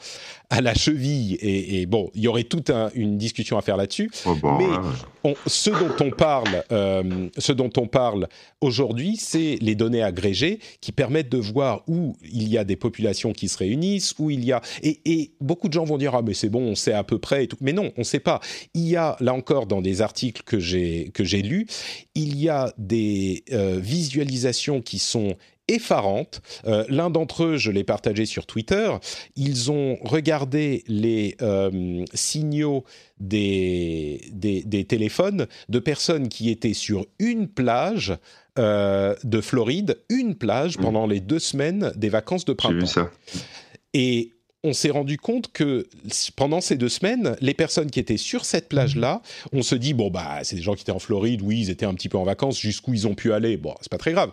à 0.51 0.61
la 0.61 0.75
cheville 0.75 1.35
et, 1.41 1.81
et 1.81 1.84
et 1.85 1.87
bon, 1.87 2.11
il 2.15 2.23
y 2.23 2.29
aurait 2.29 2.45
toute 2.45 2.71
une 2.95 3.19
discussion 3.19 3.59
à 3.59 3.63
faire 3.63 3.77
là-dessus. 3.77 4.11
Oh, 4.25 4.35
bon, 4.35 4.57
mais 4.57 4.65
on- 5.23 5.35
ce 5.47 5.69
dont 5.69 5.95
on 6.01 6.11
parle, 6.11 6.65
euh, 6.73 7.29
ce 7.37 7.53
dont 7.53 7.71
on 7.77 7.87
parle 7.87 8.27
aujourd'hui, 8.63 9.17
c'est 9.19 9.59
les 9.61 9.75
données 9.75 10.03
agrégées 10.03 10.61
qui 10.81 10.93
permettent 10.93 11.29
de 11.29 11.37
voir 11.37 11.83
où 11.87 12.17
il 12.23 12.49
y 12.49 12.57
a 12.57 12.65
des 12.65 12.77
populations 12.77 13.33
qui 13.35 13.49
se 13.49 13.59
réunissent, 13.59 14.15
où 14.19 14.31
il 14.31 14.45
y 14.47 14.53
a 14.53 14.63
et, 14.83 15.01
et 15.05 15.33
beaucoup 15.43 15.69
de 15.69 15.75
gens 15.75 15.85
vont 15.85 15.99
dire 15.99 16.15
ah 16.15 16.23
mais 16.23 16.33
c'est 16.33 16.49
bon, 16.49 16.63
on 16.63 16.75
sait 16.75 16.95
à 16.95 17.05
peu 17.05 17.19
près 17.19 17.45
et 17.45 17.49
tout. 17.49 17.59
Mais 17.61 17.75
non, 17.75 17.93
on 17.97 18.01
ne 18.01 18.05
sait 18.05 18.21
pas. 18.21 18.41
Il 18.73 18.89
y 18.89 18.97
a 18.97 19.17
là 19.21 19.35
encore 19.35 19.67
dans 19.67 19.83
des 19.83 20.01
articles 20.01 20.43
que 20.45 20.59
j'ai 20.59 21.11
que 21.13 21.23
j'ai 21.23 21.43
lus, 21.43 21.67
il 22.15 22.39
y 22.41 22.49
a 22.49 22.73
des 22.79 23.45
euh, 23.53 23.79
visualisations 23.79 24.81
qui 24.81 24.99
sont 24.99 25.37
effarantes. 25.69 26.41
Euh, 26.67 26.85
L'un 26.89 27.11
d'entre 27.11 27.45
eux, 27.45 27.57
je 27.57 27.71
l'ai 27.71 27.85
partagé 27.85 28.27
sur 28.27 28.47
Twitter, 28.47 28.91
ils 29.37 29.71
ont 29.71 29.97
regardé 30.03 30.85
les 30.89 31.37
euh, 31.43 32.05
signaux 32.15 32.85
des, 33.21 34.21
des, 34.33 34.63
des 34.63 34.85
téléphones 34.85 35.47
de 35.69 35.79
personnes 35.79 36.29
qui 36.29 36.51
étaient 36.51 36.75
sur 36.75 37.07
une 37.19 37.49
plage 37.49 38.15
euh, 38.59 39.15
de 39.25 39.41
Floride, 39.41 39.99
une 40.11 40.35
plage 40.35 40.79
Mm. 40.79 40.83
pendant 40.83 41.07
les 41.07 41.21
deux 41.21 41.39
semaines 41.39 41.93
des 41.97 42.09
vacances 42.09 42.45
de 42.45 42.53
J'ai 42.53 42.57
printemps. 42.57 42.79
vu 42.81 42.87
ça. 42.87 43.11
Et 43.95 44.31
on 44.63 44.73
s'est 44.73 44.91
rendu 44.91 45.19
compte 45.19 45.53
que 45.53 45.87
pendant 46.37 46.61
ces 46.61 46.77
deux 46.77 46.89
semaines, 46.89 47.37
les 47.41 47.53
personnes 47.55 47.91
qui 47.91 48.01
étaient 48.01 48.17
sur 48.17 48.45
cette 48.45 48.69
plage-là, 48.69 49.21
on 49.53 49.63
se 49.63 49.75
dit 49.75 49.93
bon 49.93 50.11
bah 50.11 50.39
c'est 50.43 50.57
des 50.57 50.63
gens 50.63 50.75
qui 50.75 50.83
étaient 50.83 50.93
en 50.93 50.99
Floride, 50.99 51.43
oui 51.43 51.61
ils 51.61 51.71
étaient 51.71 51.85
un 51.85 51.95
petit 51.95 52.09
peu 52.09 52.17
en 52.17 52.25
vacances, 52.25 52.59
jusqu'où 52.59 52.95
ils 52.95 53.07
ont 53.07 53.15
pu 53.15 53.33
aller, 53.33 53.57
bon 53.59 53.75
c'est 53.83 53.91
pas 53.91 53.99
très 53.99 54.13
grave. 54.13 54.31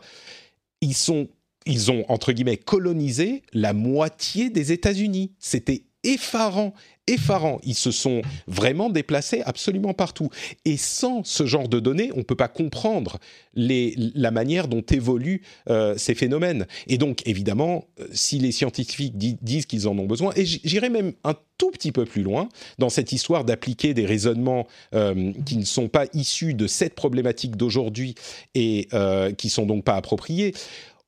Ils 0.82 0.95
sont, 0.95 1.30
ils 1.66 1.91
ont 1.91 2.06
entre 2.10 2.32
guillemets 2.32 2.58
colonisé 2.58 3.44
la 3.53 3.74
moitié 3.74 4.49
des 4.49 4.72
États-Unis. 4.72 5.34
C'était 5.40 5.86
effarant, 6.03 6.73
effarant. 7.07 7.60
Ils 7.64 7.76
se 7.76 7.91
sont 7.91 8.22
vraiment 8.48 8.90
déplacés 8.90 9.41
absolument 9.45 9.94
partout. 9.94 10.30
Et 10.65 10.78
sans 10.78 11.23
ce 11.23 11.45
genre 11.45 11.68
de 11.68 11.80
données, 11.80 12.11
on 12.14 12.19
ne 12.19 12.23
peut 12.23 12.36
pas 12.36 12.48
comprendre 12.48 13.18
la 13.53 14.32
manière 14.32 14.68
dont 14.68 14.82
évoluent 14.82 15.41
euh, 15.69 15.98
ces 15.98 16.15
phénomènes. 16.15 16.68
Et 16.88 16.98
donc, 16.98 17.28
évidemment, 17.28 17.86
euh, 17.99 18.07
si 18.14 18.40
les 18.40 18.52
scientifiques 18.52 19.18
di- 19.18 19.38
disent 19.41 19.65
qu'ils 19.65 19.88
en 19.88 19.98
ont 19.98 20.06
besoin, 20.06 20.32
et 20.36 20.45
j'irai 20.45 20.90
même 20.90 21.14
un 21.23 21.36
tout 21.57 21.72
petit 21.72 21.91
peu 21.91 22.06
plus 22.06 22.23
loin 22.23 22.49
dans 22.80 22.90
cette 22.90 23.11
histoire 23.11 23.44
d'appliquer 23.44 23.94
des 23.94 24.06
raisonnements 24.06 24.68
euh, 24.95 25.32
qui 25.45 25.57
ne 25.57 25.65
sont 25.65 25.90
pas 25.90 26.06
issus 26.14 26.56
de 26.56 26.65
cette 26.65 26.95
problématique 26.95 27.56
d'aujourd'hui 27.56 28.15
et 28.56 28.88
euh, 28.94 29.32
qui 29.32 29.49
sont 29.49 29.68
donc 29.68 29.84
pas 29.84 29.95
appropriés. 29.95 30.56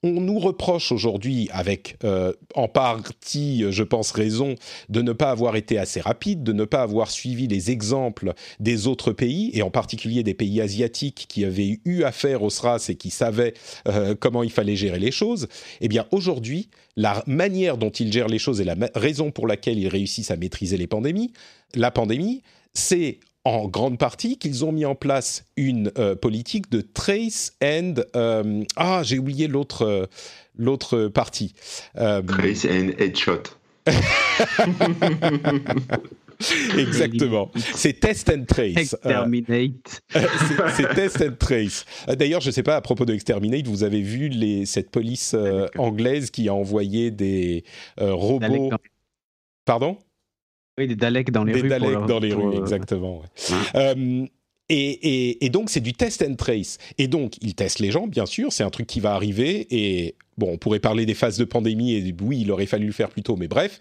On 0.06 0.20
nous 0.20 0.38
reproche 0.38 0.92
aujourd'hui, 0.92 1.48
avec 1.54 1.98
euh, 2.04 2.34
en 2.56 2.68
partie, 2.68 3.64
je 3.70 3.84
pense, 3.84 4.12
raison, 4.12 4.56
de 4.90 5.02
ne 5.02 5.14
pas 5.14 5.32
avoir 5.32 5.56
été 5.56 5.78
assez 5.78 6.02
rapide, 6.02 6.44
de 6.44 6.52
ne 6.52 6.66
pas 6.66 6.82
avoir 6.82 7.10
suivi 7.10 7.48
les 7.48 7.72
exemples 7.72 8.34
des 8.60 8.88
autres 8.88 9.14
pays, 9.14 9.50
et 9.54 9.62
en 9.62 9.72
particulier 9.72 10.24
des 10.24 10.34
pays 10.34 10.60
asiatiques 10.60 11.26
qui 11.30 11.46
avaient 11.46 11.80
eu 11.86 12.04
affaire 12.04 12.44
au 12.44 12.50
SRAS 12.50 12.88
et 12.90 12.96
qui 12.96 13.12
savaient 13.12 13.54
euh, 13.88 14.14
comment 14.14 14.44
il 14.44 14.52
fallait 14.52 14.76
gérer 14.76 15.00
les 15.00 15.12
choses. 15.12 15.48
Eh 15.80 15.88
bien, 15.88 16.06
aujourd'hui, 16.12 16.70
la 16.98 17.24
manière 17.26 17.78
dont 17.78 17.90
ils 17.90 18.12
gèrent 18.12 18.28
les 18.28 18.40
choses 18.40 18.60
et 18.60 18.66
la 18.66 18.76
raison 18.96 19.32
pour 19.32 19.48
laquelle 19.48 19.80
ils 19.80 19.88
réussissent 19.88 20.32
à 20.32 20.36
maîtriser 20.36 20.76
les 20.76 20.88
pandémies, 20.88 21.32
la 21.76 21.92
pandémie, 21.92 22.42
c'est 22.74 23.20
en 23.46 23.68
grande 23.68 23.98
partie 23.98 24.38
qu'ils 24.38 24.64
ont 24.64 24.72
mis 24.72 24.86
en 24.86 24.96
place 24.96 25.46
une 25.58 25.92
euh, 25.98 26.16
politique 26.16 26.72
de 26.72 26.80
trace 26.82 27.54
and 27.62 27.96
euh, 28.16 28.64
ah 28.78 29.02
j'ai 29.04 29.20
oublié 29.20 29.48
l'autre 29.48 29.82
euh, 29.86 30.06
l'autre 30.58 31.08
partie 31.08 31.54
Euh, 31.98 32.22
Trace 32.22 32.66
and 32.66 32.90
headshot. 32.98 33.44
exactement 36.78 37.52
c'est 37.76 38.00
test 38.00 38.30
and 38.30 38.46
trace 38.46 38.96
Euh, 39.06 39.10
Exterminate. 39.10 40.02
c'est 40.10 40.70
c'est 40.76 40.94
test 40.96 41.22
and 41.22 41.36
trace. 41.40 41.86
D'ailleurs, 42.08 42.42
je 42.42 42.48
ne 42.48 42.52
sais 42.54 42.64
pas, 42.64 42.76
à 42.76 42.82
propos 42.82 43.06
de 43.06 43.14
Exterminate, 43.14 43.68
vous 43.68 43.84
avez 43.84 44.02
vu 44.02 44.30
les, 44.30 44.66
cette 44.66 44.90
police 44.90 45.34
euh, 45.36 45.68
anglaise 45.78 46.32
qui 46.32 46.48
a 46.50 46.54
envoyé 46.54 47.12
des 47.12 47.64
euh, 48.00 48.14
robots... 48.14 48.72
Pardon? 49.66 49.98
Oui, 50.78 50.88
des 50.88 50.96
Daleks 50.96 51.32
dans 51.32 51.44
les 51.44 51.54
Des 51.54 51.62
rues. 51.62 51.70
pour 51.70 51.80
Daleks 51.80 51.92
leur- 51.92 52.06
dans 52.08 52.20
les 52.20 52.30
pour, 52.30 52.46
rues, 52.50 52.58
euh, 52.58 52.62
exactement. 52.62 53.20
ouais. 53.22 53.56
Euh, 53.76 54.26
et, 54.70 54.76
et- 55.30 55.46
et 55.46 55.50
donc, 55.50 55.70
c'est 55.70 55.82
du 55.82 55.94
test 55.94 56.24
and 56.28 56.36
trace. 56.36 56.78
Et 56.98 57.08
donc, 57.08 57.34
ils 57.42 57.54
testent 57.54 57.80
les 57.80 57.92
gens, 57.92 58.08
bien 58.08 58.26
sûr, 58.26 58.52
c'est 58.52 58.64
un 58.64 58.70
truc 58.70 58.88
qui 58.88 59.00
va 59.00 59.14
arriver. 59.14 59.68
Et 59.72 60.16
bon, 60.38 60.52
on 60.54 60.58
pourrait 60.58 60.80
parler 60.80 61.06
des 61.06 61.14
phases 61.14 61.38
de 61.38 61.44
pandémie, 61.44 61.94
et 61.94 62.16
oui, 62.22 62.40
il 62.42 62.52
aurait 62.52 62.66
fallu 62.66 62.88
le 62.88 62.92
faire 62.94 63.10
plus 63.10 63.22
tôt, 63.24 63.36
mais 63.36 63.48
bref. 63.48 63.80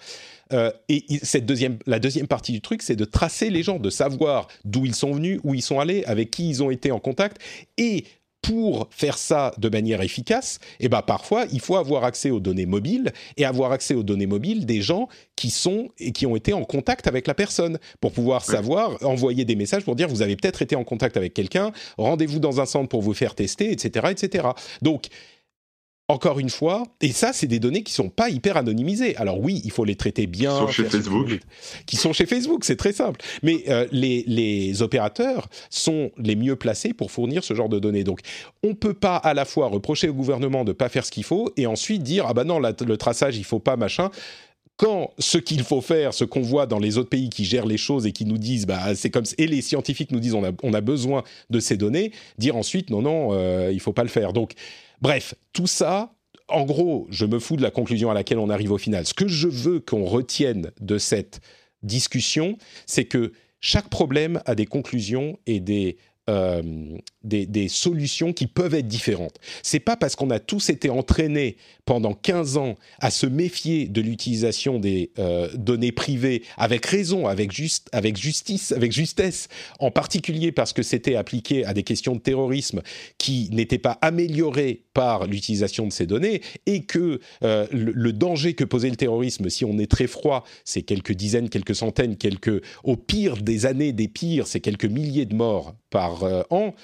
Euh, 0.53 0.71
et 0.91 1.05
cette 1.23 1.47
deuxième, 1.47 1.79
la 1.87 1.99
deuxième 1.99 2.27
partie 2.27 2.53
du 2.53 2.61
truc, 2.61 2.83
c'est 2.83 2.97
de 2.97 3.07
tracer 3.07 3.49
les 3.49 3.63
gens, 3.63 3.79
de 3.79 3.89
savoir 3.89 4.49
d'où 4.67 4.85
ils 4.85 4.95
sont 4.95 5.13
venus, 5.13 5.41
où 5.45 5.55
ils 5.55 5.63
sont 5.63 5.81
allés, 5.81 6.05
avec 6.05 6.31
qui 6.31 6.47
ils 6.51 6.63
ont 6.63 6.71
été 6.71 6.91
en 6.91 6.99
contact. 6.99 7.39
Et 7.79 8.05
pour 8.43 8.89
faire 8.91 9.17
ça 9.17 9.55
de 9.59 9.69
manière 9.69 10.03
efficace, 10.03 10.59
eh 10.81 10.89
ben 10.89 11.01
parfois 11.01 11.47
il 11.53 11.61
faut 11.61 11.77
avoir 11.77 12.05
accès 12.05 12.31
aux 12.31 12.41
données 12.41 12.67
mobiles 12.67 13.13
et 13.37 13.45
avoir 13.45 13.73
accès 13.73 13.95
aux 13.95 14.03
données 14.03 14.27
mobiles 14.27 14.67
des 14.67 14.83
gens 14.83 15.09
qui 15.37 15.51
sont 15.51 15.91
et 15.99 16.13
qui 16.13 16.27
ont 16.27 16.35
été 16.35 16.53
en 16.53 16.65
contact 16.65 17.07
avec 17.07 17.27
la 17.29 17.35
personne 17.35 17.79
pour 18.01 18.13
pouvoir 18.13 18.45
savoir 18.45 18.99
envoyer 19.03 19.45
des 19.45 19.55
messages 19.55 19.85
pour 19.85 19.95
dire 19.95 20.09
vous 20.09 20.23
avez 20.23 20.37
peut-être 20.37 20.61
été 20.63 20.75
en 20.75 20.85
contact 20.85 21.17
avec 21.17 21.35
quelqu'un, 21.35 21.73
rendez-vous 21.97 22.41
dans 22.41 22.61
un 22.61 22.67
centre 22.67 22.89
pour 22.89 23.03
vous 23.03 23.15
faire 23.15 23.35
tester, 23.35 23.71
etc., 23.71 24.09
etc. 24.11 24.49
Donc 24.83 25.07
encore 26.09 26.39
une 26.39 26.51
fois, 26.51 26.83
et 27.01 27.11
ça, 27.13 27.33
c'est 27.33 27.47
des 27.47 27.59
données 27.59 27.83
qui 27.83 27.93
sont 27.93 28.11
pas 28.11 28.29
hyper 28.29 28.57
anonymisées. 28.57 29.17
Alors 29.17 29.41
oui, 29.41 29.63
il 29.65 29.71
faut 29.71 29.85
les 29.85 29.95
traiter 29.95 30.27
bien. 30.27 30.51
Qui 30.53 30.59
sont 30.61 30.69
chez 30.69 30.85
Facebook. 30.85 31.41
Qui 31.87 31.97
sont 31.97 32.13
chez 32.13 32.27
Facebook, 32.27 32.65
c'est 32.65 32.77
très 32.77 32.93
simple. 32.93 33.21
Mais 33.43 33.65
euh, 33.69 33.87
les, 33.93 34.25
les 34.27 34.83
opérateurs 34.83 35.49
sont 35.71 36.11
les 36.19 36.37
mieux 36.37 36.57
placés 36.57 36.93
pour 36.93 37.11
fournir 37.11 37.45
ce 37.45 37.55
genre 37.55 37.69
de 37.69 37.79
données. 37.79 38.05
Donc, 38.05 38.21
on 38.63 38.75
peut 38.75 38.95
pas 38.95 39.17
à 39.17 39.33
la 39.33 39.45
fois 39.45 39.69
reprocher 39.69 40.09
au 40.09 40.15
gouvernement 40.15 40.65
de 40.65 40.73
pas 40.73 40.89
faire 40.91 41.07
ce 41.07 41.11
qu'il 41.11 41.25
faut 41.25 41.51
et 41.57 41.67
ensuite 41.67 42.03
dire 42.03 42.27
ah 42.29 42.35
bah 42.35 42.45
non, 42.45 42.59
la- 42.59 42.75
le 42.87 42.97
traçage, 42.97 43.39
il 43.39 43.45
faut 43.45 43.61
pas 43.61 43.77
machin 43.77 44.11
quand 44.79 45.13
ce 45.19 45.39
qu'il 45.39 45.63
faut 45.63 45.81
faire, 45.83 46.13
ce 46.13 46.25
qu'on 46.25 46.41
voit 46.41 46.67
dans 46.67 46.79
les 46.81 46.99
autres 46.99 47.11
pays 47.11 47.29
qui 47.31 47.45
gèrent 47.45 47.67
les 47.67 47.77
choses 47.77 48.05
et 48.07 48.11
qui 48.13 48.25
nous 48.25 48.39
disent, 48.39 48.67
bah, 48.67 48.95
c'est 48.97 49.11
comme 49.11 49.25
et 49.39 49.47
les 49.47 49.63
scientifiques 49.63 50.11
nous 50.11 50.19
disent, 50.19 50.35
on 50.35 50.43
a, 50.45 50.51
on 50.63 50.73
a 50.75 50.81
besoin 50.81 51.23
de 51.51 51.61
ces 51.61 51.77
données, 51.77 52.11
dire 52.39 52.57
ensuite, 52.57 52.91
non, 52.91 53.01
non, 53.03 53.29
euh, 53.33 53.71
il 53.73 53.79
faut 53.81 53.93
pas 53.93 54.03
le 54.03 54.09
faire. 54.09 54.33
Donc, 54.33 54.53
bref, 55.03 55.35
tout 55.53 55.67
ça, 55.67 56.15
en 56.49 56.65
gros, 56.65 57.07
je 57.11 57.27
me 57.27 57.39
fous 57.39 57.57
de 57.57 57.63
la 57.63 57.71
conclusion 57.71 58.11
à 58.11 58.15
laquelle 58.15 58.39
on 58.39 58.49
arrive 58.49 58.73
au 58.73 58.79
final. 58.79 59.07
Ce 59.07 59.15
que 59.15 59.29
je 59.29 59.49
veux 59.49 59.81
qu'on 59.81 60.05
retienne 60.05 60.71
de 60.81 60.97
cette 60.97 61.41
discussion, 61.83 62.57
c'est 62.87 63.05
que 63.05 63.33
chaque 63.61 63.91
problème 63.91 64.41
a 64.47 64.55
des 64.55 64.67
conclusions 64.67 65.39
et 65.47 65.61
des 65.61 65.99
euh, 66.31 66.63
des, 67.25 67.69
solutions 67.69 68.33
qui 68.33 68.47
peuvent 68.47 68.75
être 68.75 68.87
différentes. 68.87 69.39
C'est 69.63 69.81
pas 69.81 69.97
parce 69.97 70.15
qu'on 70.15 70.31
a 70.31 70.39
tous 70.39 70.71
été 70.71 70.89
entraînés 70.91 71.57
pendant 71.85 72.15
15 72.15 72.57
ans 72.59 72.75
à 73.01 73.11
se 73.11 73.27
méfier 73.27 73.87
de 73.89 74.01
l'utilisation 74.01 74.79
des 74.79 75.11
euh, 75.19 75.49
données 75.55 75.93
privées 75.93 76.43
avec 76.57 76.87
raison, 76.87 77.27
avec, 77.27 77.53
juste, 77.53 77.89
avec 77.93 78.17
justice, 78.17 78.73
avec 78.73 78.93
justesse, 78.93 79.49
en 79.81 79.91
particulier 79.91 80.53
parce 80.53 80.73
que 80.73 80.83
c'était 80.83 81.17
appliqué 81.17 81.65
à 81.65 81.75
des 81.75 81.83
questions 81.83 82.15
de 82.15 82.21
terrorisme 82.21 82.83
qui 83.19 83.49
n'étaient 83.51 83.79
pas 83.79 83.99
améliorées 84.01 84.83
par 84.95 85.27
l'utilisation 85.27 85.87
de 85.87 85.93
ces 85.93 86.07
données 86.07 86.43
et 86.67 86.85
que 86.85 87.21
euh, 87.43 87.67
le, 87.73 87.93
le 87.93 88.13
danger 88.13 88.55
que 88.55 88.65
posait 88.65 88.91
le 88.91 88.97
terrorisme, 88.97 89.49
si 89.49 89.65
on 89.65 89.79
est 89.79 89.91
très 89.91 90.07
froid, 90.07 90.45
c'est 90.65 90.83
quelques 90.83 91.13
dizaines, 91.13 91.49
quelques 91.49 91.75
centaines, 91.75 92.17
quelques, 92.17 92.63
au 92.85 92.97
pire 92.97 93.37
des 93.39 93.67
années 93.67 93.93
des 93.93 94.09
pires, 94.09 94.47
c'est 94.47 94.61
quelques 94.61 94.85
milliers 94.85 95.27
de 95.27 95.35
morts 95.35 95.75
par 95.91 96.12
euh, 96.25 96.43
an. 96.51 96.75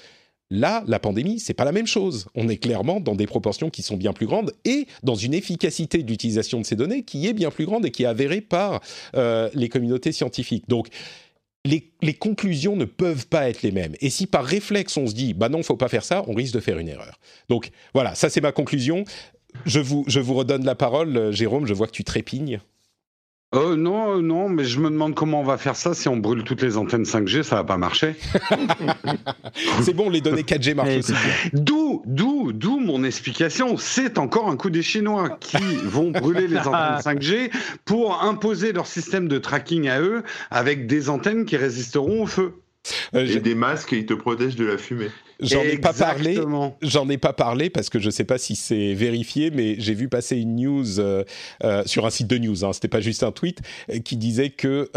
Là, 0.51 0.83
la 0.87 0.97
pandémie, 0.97 1.39
c'est 1.39 1.53
pas 1.53 1.65
la 1.65 1.71
même 1.71 1.85
chose. 1.85 2.27
On 2.33 2.49
est 2.49 2.57
clairement 2.57 2.99
dans 2.99 3.13
des 3.13 3.27
proportions 3.27 3.69
qui 3.69 3.83
sont 3.83 3.97
bien 3.97 4.13
plus 4.13 4.25
grandes 4.25 4.51
et 4.65 4.87
dans 5.03 5.13
une 5.13 5.35
efficacité 5.35 6.01
d'utilisation 6.01 6.59
de 6.59 6.65
ces 6.65 6.75
données 6.75 7.03
qui 7.03 7.27
est 7.27 7.33
bien 7.33 7.51
plus 7.51 7.67
grande 7.67 7.85
et 7.85 7.91
qui 7.91 8.03
est 8.03 8.07
avérée 8.07 8.41
par 8.41 8.81
euh, 9.15 9.49
les 9.53 9.69
communautés 9.69 10.11
scientifiques. 10.11 10.67
Donc, 10.67 10.87
les, 11.65 12.13
conclusions 12.13 12.75
ne 12.75 12.85
peuvent 12.85 13.27
pas 13.27 13.49
être 13.49 13.61
les 13.61 13.71
mêmes. 13.71 13.93
Et 14.01 14.09
si 14.09 14.25
par 14.25 14.43
réflexe 14.43 14.97
on 14.97 15.05
se 15.05 15.13
dit, 15.13 15.33
bah 15.33 15.49
non, 15.49 15.61
faut 15.61 15.77
pas 15.77 15.89
faire 15.89 16.03
ça, 16.03 16.23
on 16.27 16.33
risque 16.33 16.53
de 16.53 16.59
faire 16.59 16.79
une 16.79 16.87
erreur. 16.87 17.19
Donc 17.47 17.69
voilà, 17.93 18.15
ça 18.15 18.29
c'est 18.29 18.41
ma 18.41 18.51
conclusion. 18.51 19.03
Je 19.65 19.79
vous, 19.79 20.03
je 20.07 20.19
vous 20.19 20.33
redonne 20.33 20.63
la 20.63 20.75
parole, 20.75 21.31
Jérôme. 21.31 21.65
Je 21.65 21.73
vois 21.73 21.87
que 21.87 21.91
tu 21.91 22.03
trépignes. 22.03 22.59
Euh, 23.55 23.75
non, 23.75 24.21
non, 24.21 24.47
mais 24.47 24.63
je 24.63 24.79
me 24.79 24.91
demande 24.91 25.15
comment 25.15 25.41
on 25.41 25.43
va 25.43 25.57
faire 25.57 25.75
ça 25.75 25.95
si 25.95 26.07
on 26.07 26.17
brûle 26.17 26.43
toutes 26.43 26.61
les 26.61 26.77
antennes 26.77 27.01
5G, 27.01 27.41
ça 27.41 27.55
va 27.55 27.63
pas 27.63 27.77
marcher. 27.77 28.15
c'est 29.81 29.93
bon, 29.93 30.07
les 30.11 30.21
données 30.21 30.43
4G 30.43 30.75
marchent 30.75 30.97
aussi. 30.97 31.13
D'où, 31.53 32.03
d'où, 32.05 32.53
d'où 32.53 32.79
mon 32.79 33.03
explication? 33.03 33.75
C'est 33.77 34.19
encore 34.19 34.49
un 34.49 34.55
coup 34.55 34.69
des 34.69 34.83
Chinois 34.83 35.29
qui 35.39 35.57
vont 35.83 36.11
brûler 36.11 36.47
les 36.47 36.59
antennes 36.59 36.99
5G 37.03 37.51
pour 37.85 38.21
imposer 38.21 38.71
leur 38.71 38.85
système 38.85 39.27
de 39.27 39.39
tracking 39.39 39.89
à 39.89 39.99
eux 39.99 40.21
avec 40.51 40.85
des 40.85 41.09
antennes 41.09 41.45
qui 41.45 41.57
résisteront 41.57 42.21
au 42.21 42.27
feu. 42.27 42.53
Euh, 43.13 43.25
et 43.25 43.39
des 43.39 43.55
masques 43.55 43.89
qui 43.89 44.05
te 44.05 44.13
protègent 44.13 44.55
de 44.55 44.65
la 44.65 44.77
fumée. 44.77 45.09
J'en 45.41 45.61
ai 45.61 45.77
pas 45.77 45.93
parlé. 45.93 46.39
J'en 46.81 47.09
ai 47.09 47.17
pas 47.17 47.33
parlé 47.33 47.69
parce 47.69 47.89
que 47.89 47.99
je 47.99 48.09
sais 48.09 48.23
pas 48.23 48.37
si 48.37 48.55
c'est 48.55 48.93
vérifié, 48.93 49.51
mais 49.51 49.75
j'ai 49.79 49.93
vu 49.93 50.09
passer 50.09 50.37
une 50.37 50.55
news 50.55 50.99
euh, 50.99 51.23
euh, 51.63 51.83
sur 51.85 52.05
un 52.05 52.09
site 52.09 52.27
de 52.27 52.37
news. 52.37 52.65
Hein, 52.65 52.73
C'était 52.73 52.87
pas 52.87 52.99
juste 52.99 53.23
un 53.23 53.31
tweet 53.31 53.61
qui 54.03 54.17
disait 54.17 54.49
que 54.49 54.89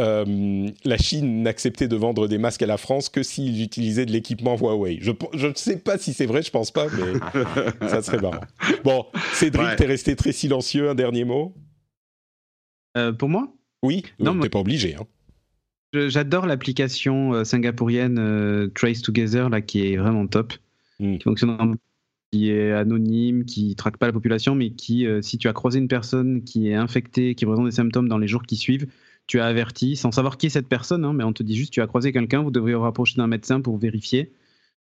la 0.85 0.97
Chine 0.97 1.43
n'acceptait 1.43 1.89
de 1.89 1.97
vendre 1.97 2.29
des 2.29 2.39
masques 2.39 2.63
à 2.63 2.67
la 2.67 2.77
France 2.77 3.09
que 3.09 3.23
s'ils 3.23 3.63
utilisaient 3.63 4.07
de 4.07 4.13
l'équipement 4.13 4.57
Huawei. 4.57 4.99
Je 5.01 5.47
ne 5.47 5.55
sais 5.55 5.79
pas 5.79 5.99
si 5.99 6.13
c'est 6.13 6.27
vrai, 6.27 6.43
je 6.43 6.51
pense 6.51 6.71
pas, 6.71 6.87
mais 6.89 7.89
ça 7.89 8.03
serait 8.03 8.19
marrant. 8.19 8.41
Bon, 8.85 9.07
Cédric, 9.35 9.71
tu 9.71 9.77
t'es 9.77 9.87
resté 9.87 10.17
très 10.17 10.33
silencieux. 10.33 10.91
Un 10.91 10.95
dernier 10.95 11.25
mot? 11.25 11.55
pour 13.19 13.29
moi? 13.29 13.49
Oui. 13.83 14.05
Non, 14.19 14.39
t'es 14.39 14.49
pas 14.49 14.61
obligé. 14.61 14.97
Hein. 14.97 15.07
J'adore 15.93 16.47
l'application 16.47 17.35
euh, 17.35 17.45
singapourienne 17.45 18.19
euh, 18.19 18.69
Trace 18.75 19.03
Together 19.03 19.51
là, 19.51 19.61
qui 19.61 19.87
est 19.87 19.97
vraiment 19.97 20.27
top, 20.27 20.55
hmm. 21.01 21.19
qui 21.19 21.25
fonctionne 21.25 21.77
qui 22.33 22.51
est 22.51 22.73
anonyme, 22.73 23.45
qui 23.45 23.77
traque 23.77 23.99
pas 23.99 24.07
la 24.07 24.13
population, 24.13 24.55
mais 24.55 24.71
qui, 24.71 25.07
euh, 25.07 25.21
si 25.21 25.37
tu 25.37 25.49
as 25.49 25.53
croisé 25.53 25.79
une 25.79 25.89
personne 25.89 26.45
qui 26.45 26.71
est 26.71 26.75
infectée, 26.75 27.35
qui 27.35 27.45
présente 27.45 27.67
des 27.67 27.73
symptômes 27.73 28.09
dans 28.09 28.17
les 28.17 28.27
jours 28.27 28.45
qui 28.45 28.57
suivent, 28.57 28.87
tu 29.27 29.39
as 29.39 29.45
averti, 29.45 29.97
sans 29.97 30.13
savoir 30.13 30.39
qui 30.39 30.47
est 30.47 30.51
cette 30.51 30.67
personne, 30.67 31.05
hein, 31.05 31.13
mais 31.13 31.25
on 31.25 31.35
te 31.35 31.43
dit 31.43 31.55
juste 31.55 31.75
tu 31.75 31.83
as 31.83 31.87
croisé 31.87 32.11
quelqu'un, 32.11 32.41
vous 32.41 32.51
devriez 32.51 32.75
vous 32.75 32.83
rapprocher 32.83 33.17
d'un 33.17 33.27
médecin 33.27 33.61
pour 33.61 33.77
vérifier. 33.77 34.33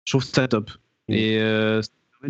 Je 0.05 0.12
trouve 0.12 0.24
ça 0.24 0.47
top. 0.47 0.70
Hmm. 1.09 1.14
Et 1.14 1.40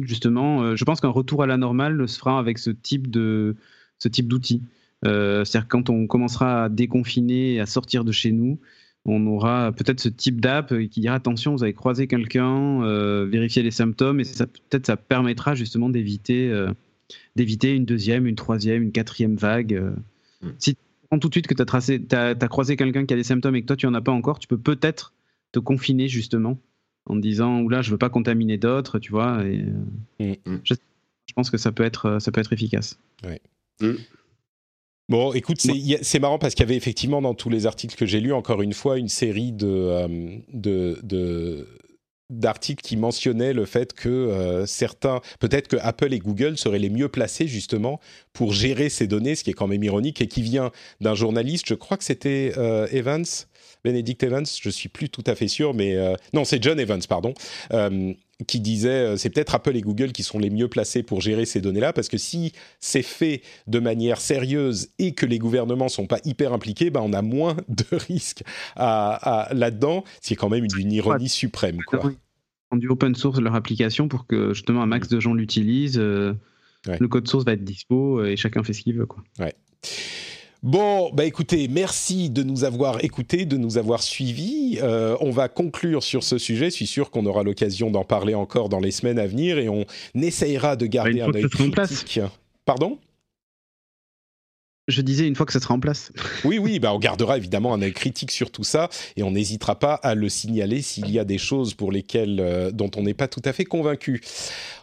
justement, 0.03 0.77
je 0.77 0.85
pense 0.85 1.01
qu'un 1.01 1.09
retour 1.09 1.43
à 1.43 1.47
la 1.49 1.57
normale 1.57 2.09
se 2.09 2.17
fera 2.17 2.39
avec 2.39 2.59
ce 2.59 2.71
type 2.71 3.11
de 3.11 3.57
ce 3.99 4.07
type 4.07 4.29
d'outils. 4.29 4.63
Euh, 5.05 5.45
c'est-à-dire 5.45 5.69
quand 5.69 5.91
on 5.91 6.07
commencera 6.07 6.65
à 6.65 6.69
déconfiner, 6.69 7.61
à 7.61 7.67
sortir 7.67 8.05
de 8.05 8.13
chez 8.13 8.33
nous, 8.33 8.59
on 9.05 9.27
aura 9.27 9.73
peut-être 9.73 10.01
ce 10.01 10.09
type 10.09 10.41
d'app 10.41 10.75
qui 10.91 11.01
dira 11.01 11.15
attention, 11.15 11.53
vous 11.53 11.63
avez 11.63 11.73
croisé 11.73 12.07
quelqu'un, 12.07 12.83
euh, 12.83 13.27
vérifiez 13.31 13.63
les 13.63 13.71
symptômes, 13.71 14.21
et 14.21 14.25
peut-être 14.25 14.87
ça 14.87 14.97
permettra 14.97 15.55
justement 15.55 15.89
d'éviter 15.89 16.51
euh, 16.51 16.71
d'éviter 17.37 17.75
une 17.75 17.85
deuxième, 17.85 18.27
une 18.27 18.35
troisième, 18.35 18.83
une 18.83 18.93
quatrième 18.93 19.37
vague. 19.37 19.95
Mm. 20.43 20.49
Si 20.59 20.75
tu 20.75 20.81
prends 21.09 21.19
tout 21.19 21.29
de 21.29 21.35
suite 21.35 21.47
que 21.47 21.55
tu 21.55 21.63
as, 22.15 22.21
as, 22.41 22.49
croisé 22.49 22.77
quelqu'un 22.77 23.07
qui 23.07 23.15
a 23.15 23.17
des 23.17 23.25
symptômes 23.25 23.57
et 23.57 23.63
que 23.63 23.67
toi 23.67 23.77
tu 23.77 23.87
n'en 23.87 23.95
as 23.95 24.03
pas 24.03 24.13
encore, 24.13 24.39
tu 24.39 24.49
peux 24.49 24.59
peut-être 24.59 25.15
te 25.53 25.59
confiner 25.59 26.09
justement 26.09 26.59
en 27.07 27.17
disant 27.17 27.67
là 27.67 27.81
je 27.81 27.91
veux 27.91 27.99
pas 27.99 28.11
contaminer 28.11 28.59
d'autres, 28.59 28.99
tu 28.99 29.13
vois. 29.13 29.43
Et, 29.47 29.65
mm. 30.45 30.59
je, 30.65 30.75
pense 31.35 31.51
que 31.51 31.57
ça 31.57 31.73
peut 31.73 31.85
être, 31.85 32.19
ça 32.21 32.33
peut 32.33 32.41
être 32.41 32.53
efficace. 32.53 32.99
Ouais. 33.25 33.41
Mm. 33.81 33.95
Bon, 35.09 35.33
écoute, 35.33 35.59
c'est 36.03 36.19
marrant 36.19 36.39
parce 36.39 36.55
qu'il 36.55 36.65
y 36.65 36.69
avait 36.69 36.77
effectivement 36.77 37.23
dans 37.23 37.33
tous 37.33 37.49
les 37.49 37.65
articles 37.65 37.97
que 37.97 38.05
j'ai 38.05 38.21
lus, 38.21 38.35
encore 38.35 38.61
une 38.61 38.75
fois, 38.75 38.99
une 38.99 39.09
série 39.09 39.53
de, 39.53 39.67
euh, 39.67 40.39
de, 40.53 41.67
d'articles 42.29 42.83
qui 42.83 42.99
mentionnaient 42.99 43.55
le 43.55 43.65
fait 43.65 43.95
que 43.95 44.11
euh, 44.11 44.67
certains, 44.67 45.23
peut-être 45.41 45.69
que 45.69 45.77
Apple 45.81 46.13
et 46.13 46.19
Google 46.19 46.59
seraient 46.59 46.79
les 46.79 46.91
mieux 46.91 47.09
placés 47.09 47.49
justement 47.49 48.01
pour 48.35 48.53
gérer 48.53 48.91
ces 48.91 49.07
données, 49.07 49.35
ce 49.35 49.45
qui 49.45 49.51
est 49.51 49.55
quand 49.55 49.67
même 49.67 49.83
ironique 49.83 50.21
et 50.21 50.29
qui 50.29 50.43
vient 50.43 50.73
d'un 51.01 51.15
journaliste, 51.15 51.65
je 51.69 51.75
crois 51.75 51.97
que 51.97 52.05
c'était 52.05 52.53
euh, 52.59 52.87
Evans, 52.93 53.25
Benedict 53.85 54.23
Evans, 54.23 54.45
je 54.61 54.69
suis 54.69 54.91
plus 54.91 55.09
tout 55.09 55.25
à 55.27 55.35
fait 55.35 55.49
sûr, 55.49 55.73
mais 55.73 55.97
non, 56.35 56.45
c'est 56.45 56.63
John 56.63 56.79
Evans, 56.79 57.01
pardon, 57.09 57.33
qui 58.47 58.61
disait 58.61 58.89
euh, 58.89 59.17
c'est 59.17 59.31
peut-être 59.31 59.55
Apple 59.55 59.77
et 59.77 59.81
Google 59.81 60.13
qui 60.13 60.23
sont 60.23 60.39
les 60.39 60.51
mieux 60.51 60.69
placés 60.69 61.03
pour 61.03 61.21
gérer 61.21 61.45
ces 61.45 61.61
données-là, 61.61 61.93
parce 61.93 62.09
que 62.09 62.19
si 62.19 62.53
c'est 62.79 63.03
fait 63.03 63.43
de 63.67 63.79
manière 63.79 64.21
sérieuse 64.21 64.91
et 64.99 65.13
que 65.15 65.27
les 65.27 65.39
gouvernements 65.39 65.89
sont 65.89 66.07
pas 66.07 66.19
hyper 66.25 66.53
impliqués, 66.53 66.91
ben 66.91 67.01
on 67.01 67.13
a 67.13 67.23
moins 67.23 67.57
de 67.69 67.97
risques 67.97 68.45
à, 68.77 69.49
là-dedans. 69.53 70.05
C'est 70.21 70.37
quand 70.37 70.49
même 70.49 70.65
une, 70.65 70.93
ironie 70.93 71.29
suprême. 71.29 71.79
Quoi. 71.87 72.13
Du 72.73 72.89
open 72.89 73.15
source 73.15 73.41
leur 73.41 73.55
application 73.55 74.09
pour 74.09 74.27
que 74.27 74.53
justement 74.53 74.83
un 74.83 74.87
max 74.87 75.09
de 75.09 75.21
gens 75.21 75.35
l'utilisent. 75.35 75.99
Euh, 75.99 76.35
le 76.87 77.09
code 77.09 77.27
source 77.27 77.45
va 77.45 77.53
être 77.53 77.65
dispo 77.65 78.25
et 78.25 78.37
chacun 78.37 78.63
fait 78.63 78.73
ce 78.73 78.83
qu'il 78.83 78.95
veut. 78.95 79.07
Quoi. 79.07 79.23
Ouais. 79.39 79.55
Bon, 80.65 81.11
bah 81.13 81.25
écoutez, 81.25 81.69
merci 81.69 82.31
de 82.31 82.43
nous 82.43 82.65
avoir 82.65 83.05
écoutés, 83.05 83.45
de 83.45 83.57
nous 83.57 83.79
avoir 83.79 84.03
suivis. 84.03 84.81
Euh, 84.83 85.17
on 85.21 85.31
va 85.31 85.49
conclure 85.49 86.03
sur 86.03 86.25
ce 86.25 86.37
sujet. 86.37 86.67
Je 86.67 86.75
suis 86.75 86.87
sûr 86.89 87.11
qu'on 87.11 87.27
aura 87.27 87.45
l'occasion 87.45 87.93
d'en 87.93 88.05
parler 88.05 88.35
encore 88.35 88.69
dans 88.69 88.81
les 88.81 88.91
semaines 88.91 89.21
à 89.21 89.27
venir 89.29 89.59
et 89.59 89.69
on 89.69 89.85
essayera 90.15 90.75
de 90.75 90.87
garder 90.87 91.21
un 91.21 91.33
œil 91.33 91.49
critique. 91.49 92.21
Pardon? 92.65 92.99
Je 94.89 95.01
disais 95.03 95.29
une 95.29 95.37
fois 95.37 95.47
que 95.47 95.53
ça 95.53 95.61
sera 95.61 95.75
en 95.75 95.81
place. 95.81 96.11
oui, 96.45 96.59
oui, 96.59 96.81
bah 96.81 96.93
on 96.93 96.99
gardera 96.99 97.37
évidemment 97.37 97.73
un 97.73 97.83
œil 97.83 97.93
critique 97.93 98.33
sur 98.33 98.51
tout 98.51 98.65
ça 98.65 98.89
et 99.17 99.23
on 99.23 99.31
n'hésitera 99.31 99.79
pas 99.79 99.95
à 99.95 100.17
le 100.17 100.29
signaler 100.29 100.83
s'il 100.83 101.11
y 101.11 101.21
a 101.21 101.25
des 101.25 101.39
choses 101.39 101.75
pour 101.75 101.93
lesquelles 101.93 102.41
euh, 102.41 102.73
dont 102.73 102.91
on 102.97 103.03
n'est 103.03 103.15
pas 103.15 103.29
tout 103.29 103.43
à 103.45 103.53
fait 103.53 103.67
convaincu. 103.67 104.23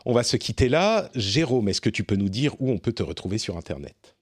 On 0.06 0.14
va 0.14 0.24
se 0.24 0.38
quitter 0.38 0.70
là. 0.70 1.10
Jérôme, 1.16 1.68
est-ce 1.68 1.82
que 1.82 1.90
tu 1.90 2.06
peux 2.06 2.16
nous 2.16 2.30
dire 2.30 2.54
où 2.62 2.72
on 2.72 2.78
peut 2.78 2.94
te 2.94 3.04
retrouver 3.04 3.40
sur 3.40 3.58
Internet? 3.58 4.15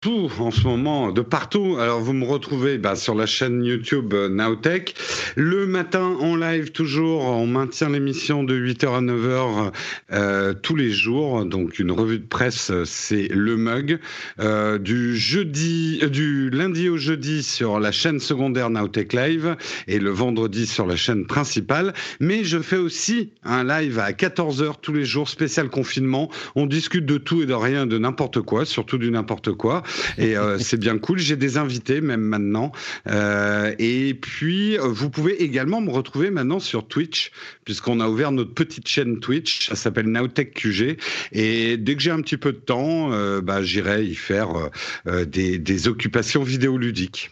Tout 0.00 0.30
en 0.38 0.50
ce 0.50 0.66
moment, 0.66 1.12
de 1.12 1.20
partout. 1.20 1.76
Alors 1.78 2.00
vous 2.00 2.14
me 2.14 2.24
retrouvez 2.24 2.78
bah, 2.78 2.96
sur 2.96 3.14
la 3.14 3.26
chaîne 3.26 3.62
YouTube 3.62 4.14
euh, 4.14 4.30
Nowtech. 4.30 4.94
Le 5.36 5.66
matin 5.66 6.16
en 6.20 6.36
live 6.36 6.72
toujours, 6.72 7.26
on 7.26 7.46
maintient 7.46 7.90
l'émission 7.90 8.42
de 8.42 8.58
8h 8.58 8.96
à 8.96 9.02
9h 9.02 9.72
euh, 10.12 10.54
tous 10.54 10.74
les 10.74 10.90
jours. 10.90 11.44
Donc 11.44 11.78
une 11.78 11.92
revue 11.92 12.18
de 12.18 12.26
presse, 12.26 12.72
c'est 12.84 13.28
le 13.28 13.58
mug. 13.58 14.00
Euh, 14.38 14.78
du 14.78 15.18
jeudi, 15.18 16.00
euh, 16.02 16.08
du 16.08 16.48
lundi 16.48 16.88
au 16.88 16.96
jeudi 16.96 17.42
sur 17.42 17.78
la 17.78 17.92
chaîne 17.92 18.20
secondaire 18.20 18.70
Nowtech 18.70 19.12
Live 19.12 19.54
et 19.86 19.98
le 19.98 20.10
vendredi 20.10 20.66
sur 20.66 20.86
la 20.86 20.96
chaîne 20.96 21.26
principale. 21.26 21.92
Mais 22.20 22.42
je 22.44 22.58
fais 22.60 22.78
aussi 22.78 23.32
un 23.44 23.64
live 23.64 23.98
à 23.98 24.12
14h 24.12 24.76
tous 24.80 24.94
les 24.94 25.04
jours, 25.04 25.28
spécial 25.28 25.68
confinement. 25.68 26.30
On 26.54 26.64
discute 26.64 27.04
de 27.04 27.18
tout 27.18 27.42
et 27.42 27.46
de 27.46 27.52
rien, 27.52 27.84
de 27.84 27.98
n'importe 27.98 28.40
quoi, 28.40 28.64
surtout 28.64 28.96
du 28.96 29.10
n'importe 29.10 29.52
quoi 29.52 29.82
et 30.18 30.36
euh, 30.36 30.58
c'est 30.58 30.78
bien 30.78 30.98
cool. 30.98 31.18
J'ai 31.18 31.36
des 31.36 31.56
invités 31.56 32.00
même 32.00 32.20
maintenant. 32.20 32.72
Euh, 33.08 33.74
et 33.78 34.14
puis, 34.14 34.78
euh, 34.78 34.82
vous 34.82 35.10
pouvez 35.10 35.42
également 35.42 35.80
me 35.80 35.90
retrouver 35.90 36.30
maintenant 36.30 36.60
sur 36.60 36.86
Twitch, 36.86 37.30
puisqu'on 37.64 38.00
a 38.00 38.08
ouvert 38.08 38.32
notre 38.32 38.54
petite 38.54 38.88
chaîne 38.88 39.20
Twitch. 39.20 39.68
Ça 39.68 39.76
s'appelle 39.76 40.06
Nowtech 40.06 40.54
QG. 40.54 40.98
Et 41.32 41.76
dès 41.76 41.96
que 41.96 42.02
j'ai 42.02 42.10
un 42.10 42.20
petit 42.20 42.36
peu 42.36 42.52
de 42.52 42.58
temps, 42.58 43.10
bah, 43.40 43.62
j'irai 43.62 44.04
y 44.04 44.14
faire 44.14 44.70
des 45.06 45.88
occupations 45.88 46.42
vidéoludiques. 46.42 47.30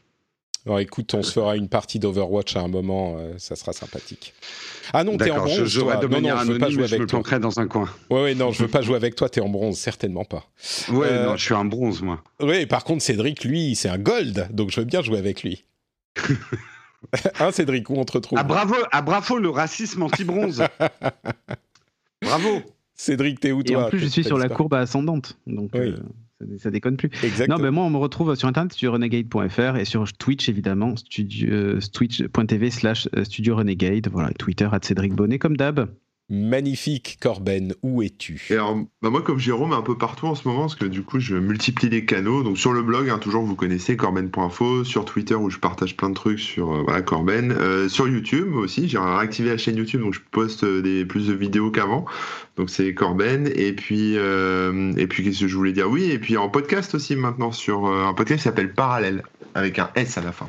Écoute, 0.78 1.15
on 1.15 1.23
se 1.23 1.32
fera 1.32 1.57
une 1.57 1.69
partie 1.69 1.99
d'Overwatch 1.99 2.57
à 2.57 2.61
un 2.61 2.69
moment, 2.69 3.16
ça 3.39 3.57
sera 3.57 3.73
sympathique. 3.73 4.35
Ah 4.93 5.05
non, 5.05 5.16
t'es 5.16 5.31
en 5.31 5.45
bronze. 5.45 5.65
Je, 5.65 5.81
toi. 5.81 6.01
non, 6.07 6.20
non, 6.20 6.39
je 6.45 6.53
veux 6.53 6.59
pas 6.59 6.70
jouer 6.70 6.85
avec 6.85 6.99
je 6.99 7.16
me 7.16 7.23
toi. 7.23 7.39
dans 7.39 7.61
un 7.61 7.66
coin. 7.66 7.89
Ouais, 8.11 8.23
ouais, 8.23 8.35
non, 8.35 8.53
je 8.53 8.62
veux 8.62 8.69
pas 8.69 8.82
jouer 8.82 8.97
avec 8.97 9.15
toi. 9.15 9.28
T'es 9.28 9.40
en 9.40 9.49
bronze, 9.49 9.78
certainement 9.78 10.24
pas. 10.24 10.45
Ouais, 10.89 11.09
euh, 11.11 11.27
non, 11.27 11.36
je 11.36 11.45
suis 11.45 11.55
un 11.55 11.65
bronze, 11.65 12.03
moi. 12.03 12.23
Oui, 12.40 12.66
par 12.66 12.85
contre, 12.85 13.03
Cédric, 13.03 13.45
lui, 13.45 13.74
c'est 13.74 13.89
un 13.89 13.99
gold, 13.99 14.49
donc 14.51 14.70
je 14.70 14.81
veux 14.81 14.86
bien 14.86 15.03
jouer 15.03 15.19
avec 15.19 15.43
lui. 15.43 15.65
hein, 17.40 17.51
Cédric, 17.53 17.89
où 17.90 17.95
on 17.95 18.05
te 18.05 18.12
retrouve 18.12 18.39
Ah 18.39 18.45
bravo, 18.45 18.74
ah 18.90 19.03
bravo, 19.03 19.39
le 19.39 19.51
racisme 19.51 20.03
anti-bronze. 20.03 20.65
bravo. 22.23 22.62
Cédric, 22.95 23.40
t'es 23.40 23.53
où 23.53 23.62
toi 23.62 23.73
Et 23.73 23.77
en 23.77 23.89
plus, 23.90 24.01
je 24.01 24.07
suis 24.07 24.24
sur 24.24 24.39
la 24.39 24.49
courbe 24.49 24.74
ascendante, 24.74 25.39
donc. 25.47 25.70
Oui. 25.74 25.81
Euh, 25.81 25.99
ça, 26.59 26.70
déconne 26.70 26.97
plus. 26.97 27.10
Exactement. 27.23 27.59
Non, 27.59 27.65
mais 27.65 27.70
moi, 27.70 27.85
on 27.85 27.90
me 27.90 27.97
retrouve 27.97 28.35
sur 28.35 28.48
internet 28.48 28.73
sur 28.73 28.93
renegade.fr 28.93 29.77
et 29.77 29.85
sur 29.85 30.12
Twitch, 30.12 30.48
évidemment, 30.48 30.94
euh, 31.19 31.81
twitch.tv 31.93 32.70
slash 32.70 33.09
euh, 33.16 33.24
studio 33.24 33.56
renegade. 33.56 34.09
Voilà, 34.09 34.32
Twitter, 34.32 34.69
à 34.70 34.78
Cédric 34.81 35.15
Bonnet, 35.15 35.39
comme 35.39 35.56
d'hab. 35.56 35.89
Magnifique, 36.30 37.16
Corben, 37.22 37.74
où 37.82 38.02
es-tu? 38.02 38.48
Alors, 38.50 38.76
bah 39.00 39.09
moi, 39.09 39.22
comme 39.22 39.38
Jérôme, 39.38 39.72
un 39.72 39.80
peu 39.80 39.96
partout 39.96 40.26
en 40.26 40.34
ce 40.34 40.46
moment, 40.46 40.60
parce 40.60 40.74
que 40.74 40.84
du 40.84 41.02
coup, 41.02 41.20
je 41.20 41.34
multiplie 41.36 41.88
les 41.88 42.05
canaux. 42.05 42.42
Donc, 42.42 42.59
sur 42.59 42.74
le 42.74 42.82
blog, 42.82 43.09
hein, 43.09 43.16
toujours, 43.18 43.42
vous 43.44 43.55
connaissez 43.55 43.96
corben.info. 43.96 44.84
Sur 44.84 45.06
Twitter, 45.06 45.34
où 45.34 45.48
je 45.48 45.59
partage 45.59 45.96
plein 45.96 46.10
de 46.10 46.14
trucs 46.14 46.38
sur 46.38 46.70
euh, 46.70 46.82
voilà, 46.82 47.00
Corben. 47.00 47.50
Euh, 47.52 47.88
sur 47.88 48.09
YouTube 48.09 48.55
aussi, 48.56 48.90
j'ai 48.90 48.98
réactivé 48.98 49.48
la 49.48 49.56
chaîne 49.56 49.76
YouTube, 49.76 50.02
donc 50.02 50.12
je 50.12 50.20
poste 50.30 50.64
euh, 50.64 50.82
des, 50.82 51.06
plus 51.06 51.28
de 51.28 51.32
vidéos 51.32 51.70
qu'avant. 51.70 52.05
Donc, 52.59 52.68
c'est 52.68 52.92
Corben. 52.92 53.50
Et 53.55 53.72
puis, 53.72 54.16
et 54.16 55.06
puis 55.06 55.24
qu'est-ce 55.24 55.40
que 55.40 55.48
je 55.48 55.56
voulais 55.56 55.72
dire? 55.72 55.88
Oui, 55.88 56.10
et 56.10 56.18
puis 56.18 56.36
en 56.36 56.50
podcast 56.50 56.94
aussi 56.94 57.16
maintenant, 57.16 57.52
sur 57.52 57.86
un 57.86 58.12
podcast 58.12 58.40
qui 58.40 58.44
s'appelle 58.44 58.74
Parallèle, 58.74 59.22
avec 59.55 59.78
un 59.78 59.88
S 59.94 60.18
à 60.18 60.20
la 60.20 60.32
fin. 60.32 60.48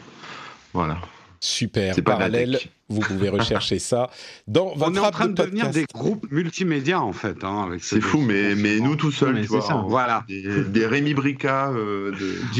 Voilà. 0.73 0.97
Super, 1.39 1.95
parallèle. 2.03 2.60
Vous 2.90 3.02
pouvez 3.02 3.30
rechercher 3.30 3.80
ça 3.80 4.10
dans 4.48 4.76
votre 4.76 4.91
On 4.91 4.95
est 4.95 4.99
en 4.99 5.11
train 5.11 5.28
de, 5.28 5.34
devenir 5.34 5.70
des 5.70 5.86
groupes 5.94 6.30
multimédia 6.32 7.02
en 7.02 7.14
fait. 7.14 7.44
Hein, 7.44 7.70
c'est 7.80 8.02
fou, 8.02 8.20
mais, 8.20 8.56
mais 8.56 8.80
nous 8.80 8.95
tout 8.95 9.11
seuls, 9.11 9.41
tu 9.41 9.48
vois. 9.48 9.61
Ça. 9.61 9.84
Voilà. 9.88 10.26
Des, 10.28 10.86
Rémi 10.86 11.14
Brica. 11.14 11.70
Euh, 11.70 12.11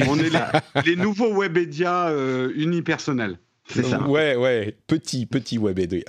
On 0.08 0.20
est 0.20 0.86
les, 0.86 0.96
nouveaux 0.96 1.34
webédias 1.34 2.10
euh, 2.10 2.52
unipersonnels. 2.56 3.40
C'est 3.72 3.84
ça. 3.84 4.02
Ouais, 4.08 4.36
ouais, 4.36 4.76
petit, 4.88 5.26
petit 5.26 5.58
Webedia. 5.60 6.02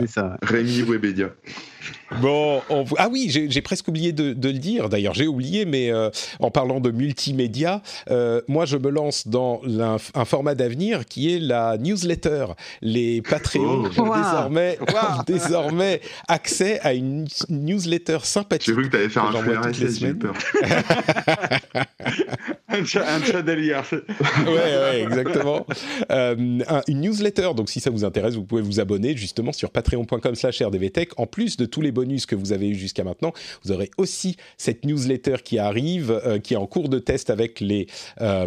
C'est 0.00 0.08
ça. 0.08 0.36
Rémi 0.42 0.82
Webedia. 0.82 1.30
Bon, 2.20 2.60
on- 2.70 2.84
ah 2.98 3.08
oui, 3.10 3.30
j'ai 3.30 3.62
presque 3.62 3.88
oublié 3.88 4.12
de, 4.12 4.32
de 4.32 4.48
le 4.48 4.58
dire. 4.58 4.88
D'ailleurs, 4.88 5.14
j'ai 5.14 5.26
oublié, 5.26 5.64
mais 5.64 5.90
euh, 5.90 6.10
en 6.38 6.50
parlant 6.50 6.80
de 6.80 6.90
multimédia, 6.90 7.82
euh, 8.10 8.40
moi, 8.48 8.64
je 8.64 8.76
me 8.76 8.90
lance 8.90 9.26
dans 9.26 9.60
un 10.14 10.24
format 10.24 10.54
d'avenir 10.54 11.04
qui 11.06 11.34
est 11.34 11.38
la 11.38 11.78
newsletter. 11.78 12.46
Les 12.82 13.22
Patreons 13.22 13.84
Oh. 13.96 14.00
ont 14.00 14.10
Wow. 14.10 14.16
désormais, 14.16 14.78
ont 14.80 15.22
désormais 15.26 16.00
accès 16.28 16.80
à 16.80 16.94
une 16.94 17.26
newsletter 17.48 18.18
sympathique. 18.22 18.66
J'ai 18.66 18.72
cru 18.72 18.84
que 18.88 18.96
t'allais 18.96 19.08
faire 19.08 19.24
un 19.24 19.32
J'envoie 19.32 19.54
frère 19.54 19.72
toutes 19.72 19.78
les 19.80 19.86
RSS, 19.86 19.98
j'ai 20.00 20.14
peur. 20.14 20.34
Un 22.70 22.84
chat, 22.84 23.04
un 23.06 23.42
délire. 23.42 23.82
ouais, 24.46 25.02
exactement. 25.02 25.66
Euh, 26.10 26.58
un- 26.68 26.82
une 26.88 27.00
newsletter, 27.00 27.50
donc 27.56 27.68
si 27.70 27.80
ça 27.80 27.90
vous 27.90 28.04
intéresse, 28.04 28.34
vous 28.34 28.44
pouvez 28.44 28.62
vous 28.62 28.80
abonner 28.80 29.16
justement 29.16 29.52
sur 29.52 29.70
patreon.com 29.70 30.34
slash 30.34 30.62
rdvtech. 30.62 31.10
En 31.18 31.26
plus 31.26 31.56
de 31.56 31.66
tous 31.66 31.80
les 31.80 31.90
bonus 31.92 32.26
que 32.26 32.34
vous 32.36 32.52
avez 32.52 32.68
eu 32.68 32.74
jusqu'à 32.74 33.02
maintenant, 33.04 33.32
vous 33.64 33.72
aurez 33.72 33.90
aussi 33.96 34.36
cette 34.56 34.84
newsletter 34.84 35.36
qui 35.44 35.58
arrive, 35.58 36.10
euh, 36.24 36.38
qui 36.38 36.54
est 36.54 36.58
en 36.58 36.66
cours 36.66 36.88
de 36.88 36.98
test 36.98 37.30
avec 37.30 37.60
les, 37.60 37.86
euh, 38.20 38.46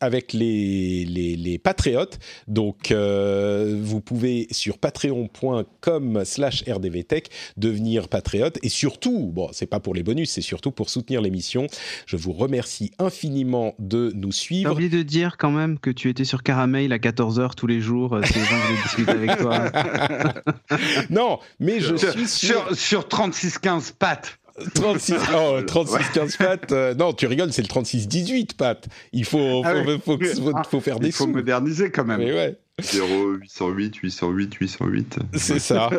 avec 0.00 0.32
les, 0.32 1.04
les, 1.06 1.36
les 1.36 1.58
patriotes. 1.58 2.18
Donc, 2.48 2.92
vous 2.92 4.00
pouvez 4.00 4.46
sur 4.50 4.78
patreon.com 4.78 6.22
slash 6.24 6.64
rdvtech 6.68 7.28
devenir 7.56 8.08
patriote. 8.08 8.58
Et 8.62 8.68
surtout, 8.68 9.30
bon, 9.32 9.48
c'est 9.52 9.66
pas 9.66 9.80
pour 9.80 9.94
les 9.94 10.02
bonus, 10.02 10.30
c'est 10.30 10.40
surtout 10.40 10.70
pour 10.70 10.90
soutenir 10.90 11.20
l'émission. 11.22 11.66
Je 12.06 12.16
vous 12.16 12.32
remercie 12.32 12.90
infiniment 12.98 13.53
de 13.78 14.12
nous 14.14 14.32
suivre. 14.32 14.72
oublié 14.72 14.88
de 14.90 15.02
dire 15.02 15.36
quand 15.38 15.50
même 15.50 15.78
que 15.78 15.90
tu 15.90 16.08
étais 16.08 16.24
sur 16.24 16.42
Caramel 16.42 16.92
à 16.92 16.98
14h 16.98 17.54
tous 17.54 17.66
les 17.66 17.80
jours, 17.80 18.14
euh, 18.16 18.22
si 18.24 18.34
les 18.34 18.44
gens 18.44 18.56
voulaient 18.56 18.82
discuter 18.82 19.10
avec 19.12 19.36
toi. 19.38 19.58
Non, 21.10 21.38
mais 21.60 21.80
je 21.80 21.96
Sur, 21.96 22.12
suis 22.12 22.26
sur, 22.28 22.66
sur, 22.76 22.76
sur 22.76 23.00
36-15 23.02 23.92
pattes. 23.98 24.38
36, 24.74 25.14
oh, 25.36 25.60
36 25.66 26.10
15 26.14 26.36
Pat. 26.36 26.70
euh, 26.72 26.94
non, 26.94 27.12
tu 27.12 27.26
rigoles, 27.26 27.52
c'est 27.52 27.62
le 27.62 27.66
36 27.68 28.06
18 28.06 28.56
Pat. 28.56 28.86
Il 29.12 29.24
faut, 29.24 29.38
faut, 29.38 29.62
Ah 29.64 29.74
oui. 29.84 29.98
faut, 30.04 30.16
faut- 30.18 30.62
faut 30.70 30.80
faire 30.80 31.00
des 31.00 31.08
Il 31.08 31.12
faut 31.12 31.24
sous. 31.24 31.30
moderniser 31.30 31.90
quand 31.90 32.04
même. 32.04 32.20
Mais 32.20 32.32
ouais, 32.32 32.56
0 32.80 33.32
808 33.32 33.96
808 33.96 34.54
808. 34.54 35.18
c'est 35.34 35.58
ça. 35.58 35.90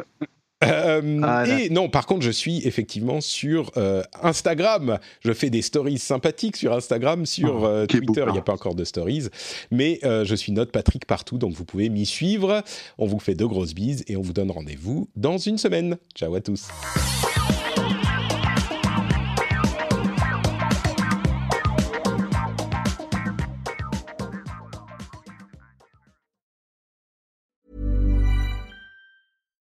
Euh, 0.66 1.20
Ah, 1.24 1.46
et 1.48 1.70
non, 1.70 1.90
par 1.90 2.06
contre, 2.06 2.24
je 2.24 2.32
suis 2.32 2.66
effectivement 2.68 3.22
sur 3.22 3.72
euh, 3.78 4.04
Instagram. 4.22 5.00
Je 5.22 5.32
fais 5.34 5.50
des 5.50 5.62
stories 5.62 5.98
sympathiques 6.00 6.58
sur 6.58 6.74
Instagram, 6.74 7.26
sur 7.26 7.62
Oh, 7.64 7.66
euh, 7.68 7.86
Twitter. 7.86 8.24
Il 8.28 8.32
n'y 8.34 8.38
a 8.38 8.42
pas. 8.42 8.52
pas 8.52 8.54
encore 8.54 8.76
de 8.76 8.84
stories, 8.84 9.28
mais 9.72 10.00
euh, 10.04 10.26
je 10.26 10.36
suis 10.36 10.52
Note 10.52 10.72
Patrick 10.72 11.06
partout, 11.06 11.38
donc 11.38 11.54
vous 11.54 11.66
pouvez 11.66 11.90
m'y 11.90 12.06
suivre. 12.06 12.64
On 12.98 13.06
vous 13.06 13.20
fait 13.20 13.36
de 13.36 13.46
grosses 13.46 13.74
bises 13.74 14.04
et 14.08 14.16
on 14.18 14.22
vous 14.22 14.34
donne 14.34 14.52
rendez-vous 14.52 15.08
dans 15.16 15.38
une 15.38 15.58
semaine. 15.58 15.98
Ciao 16.16 16.34
à 16.36 16.42
tous. 16.42 16.68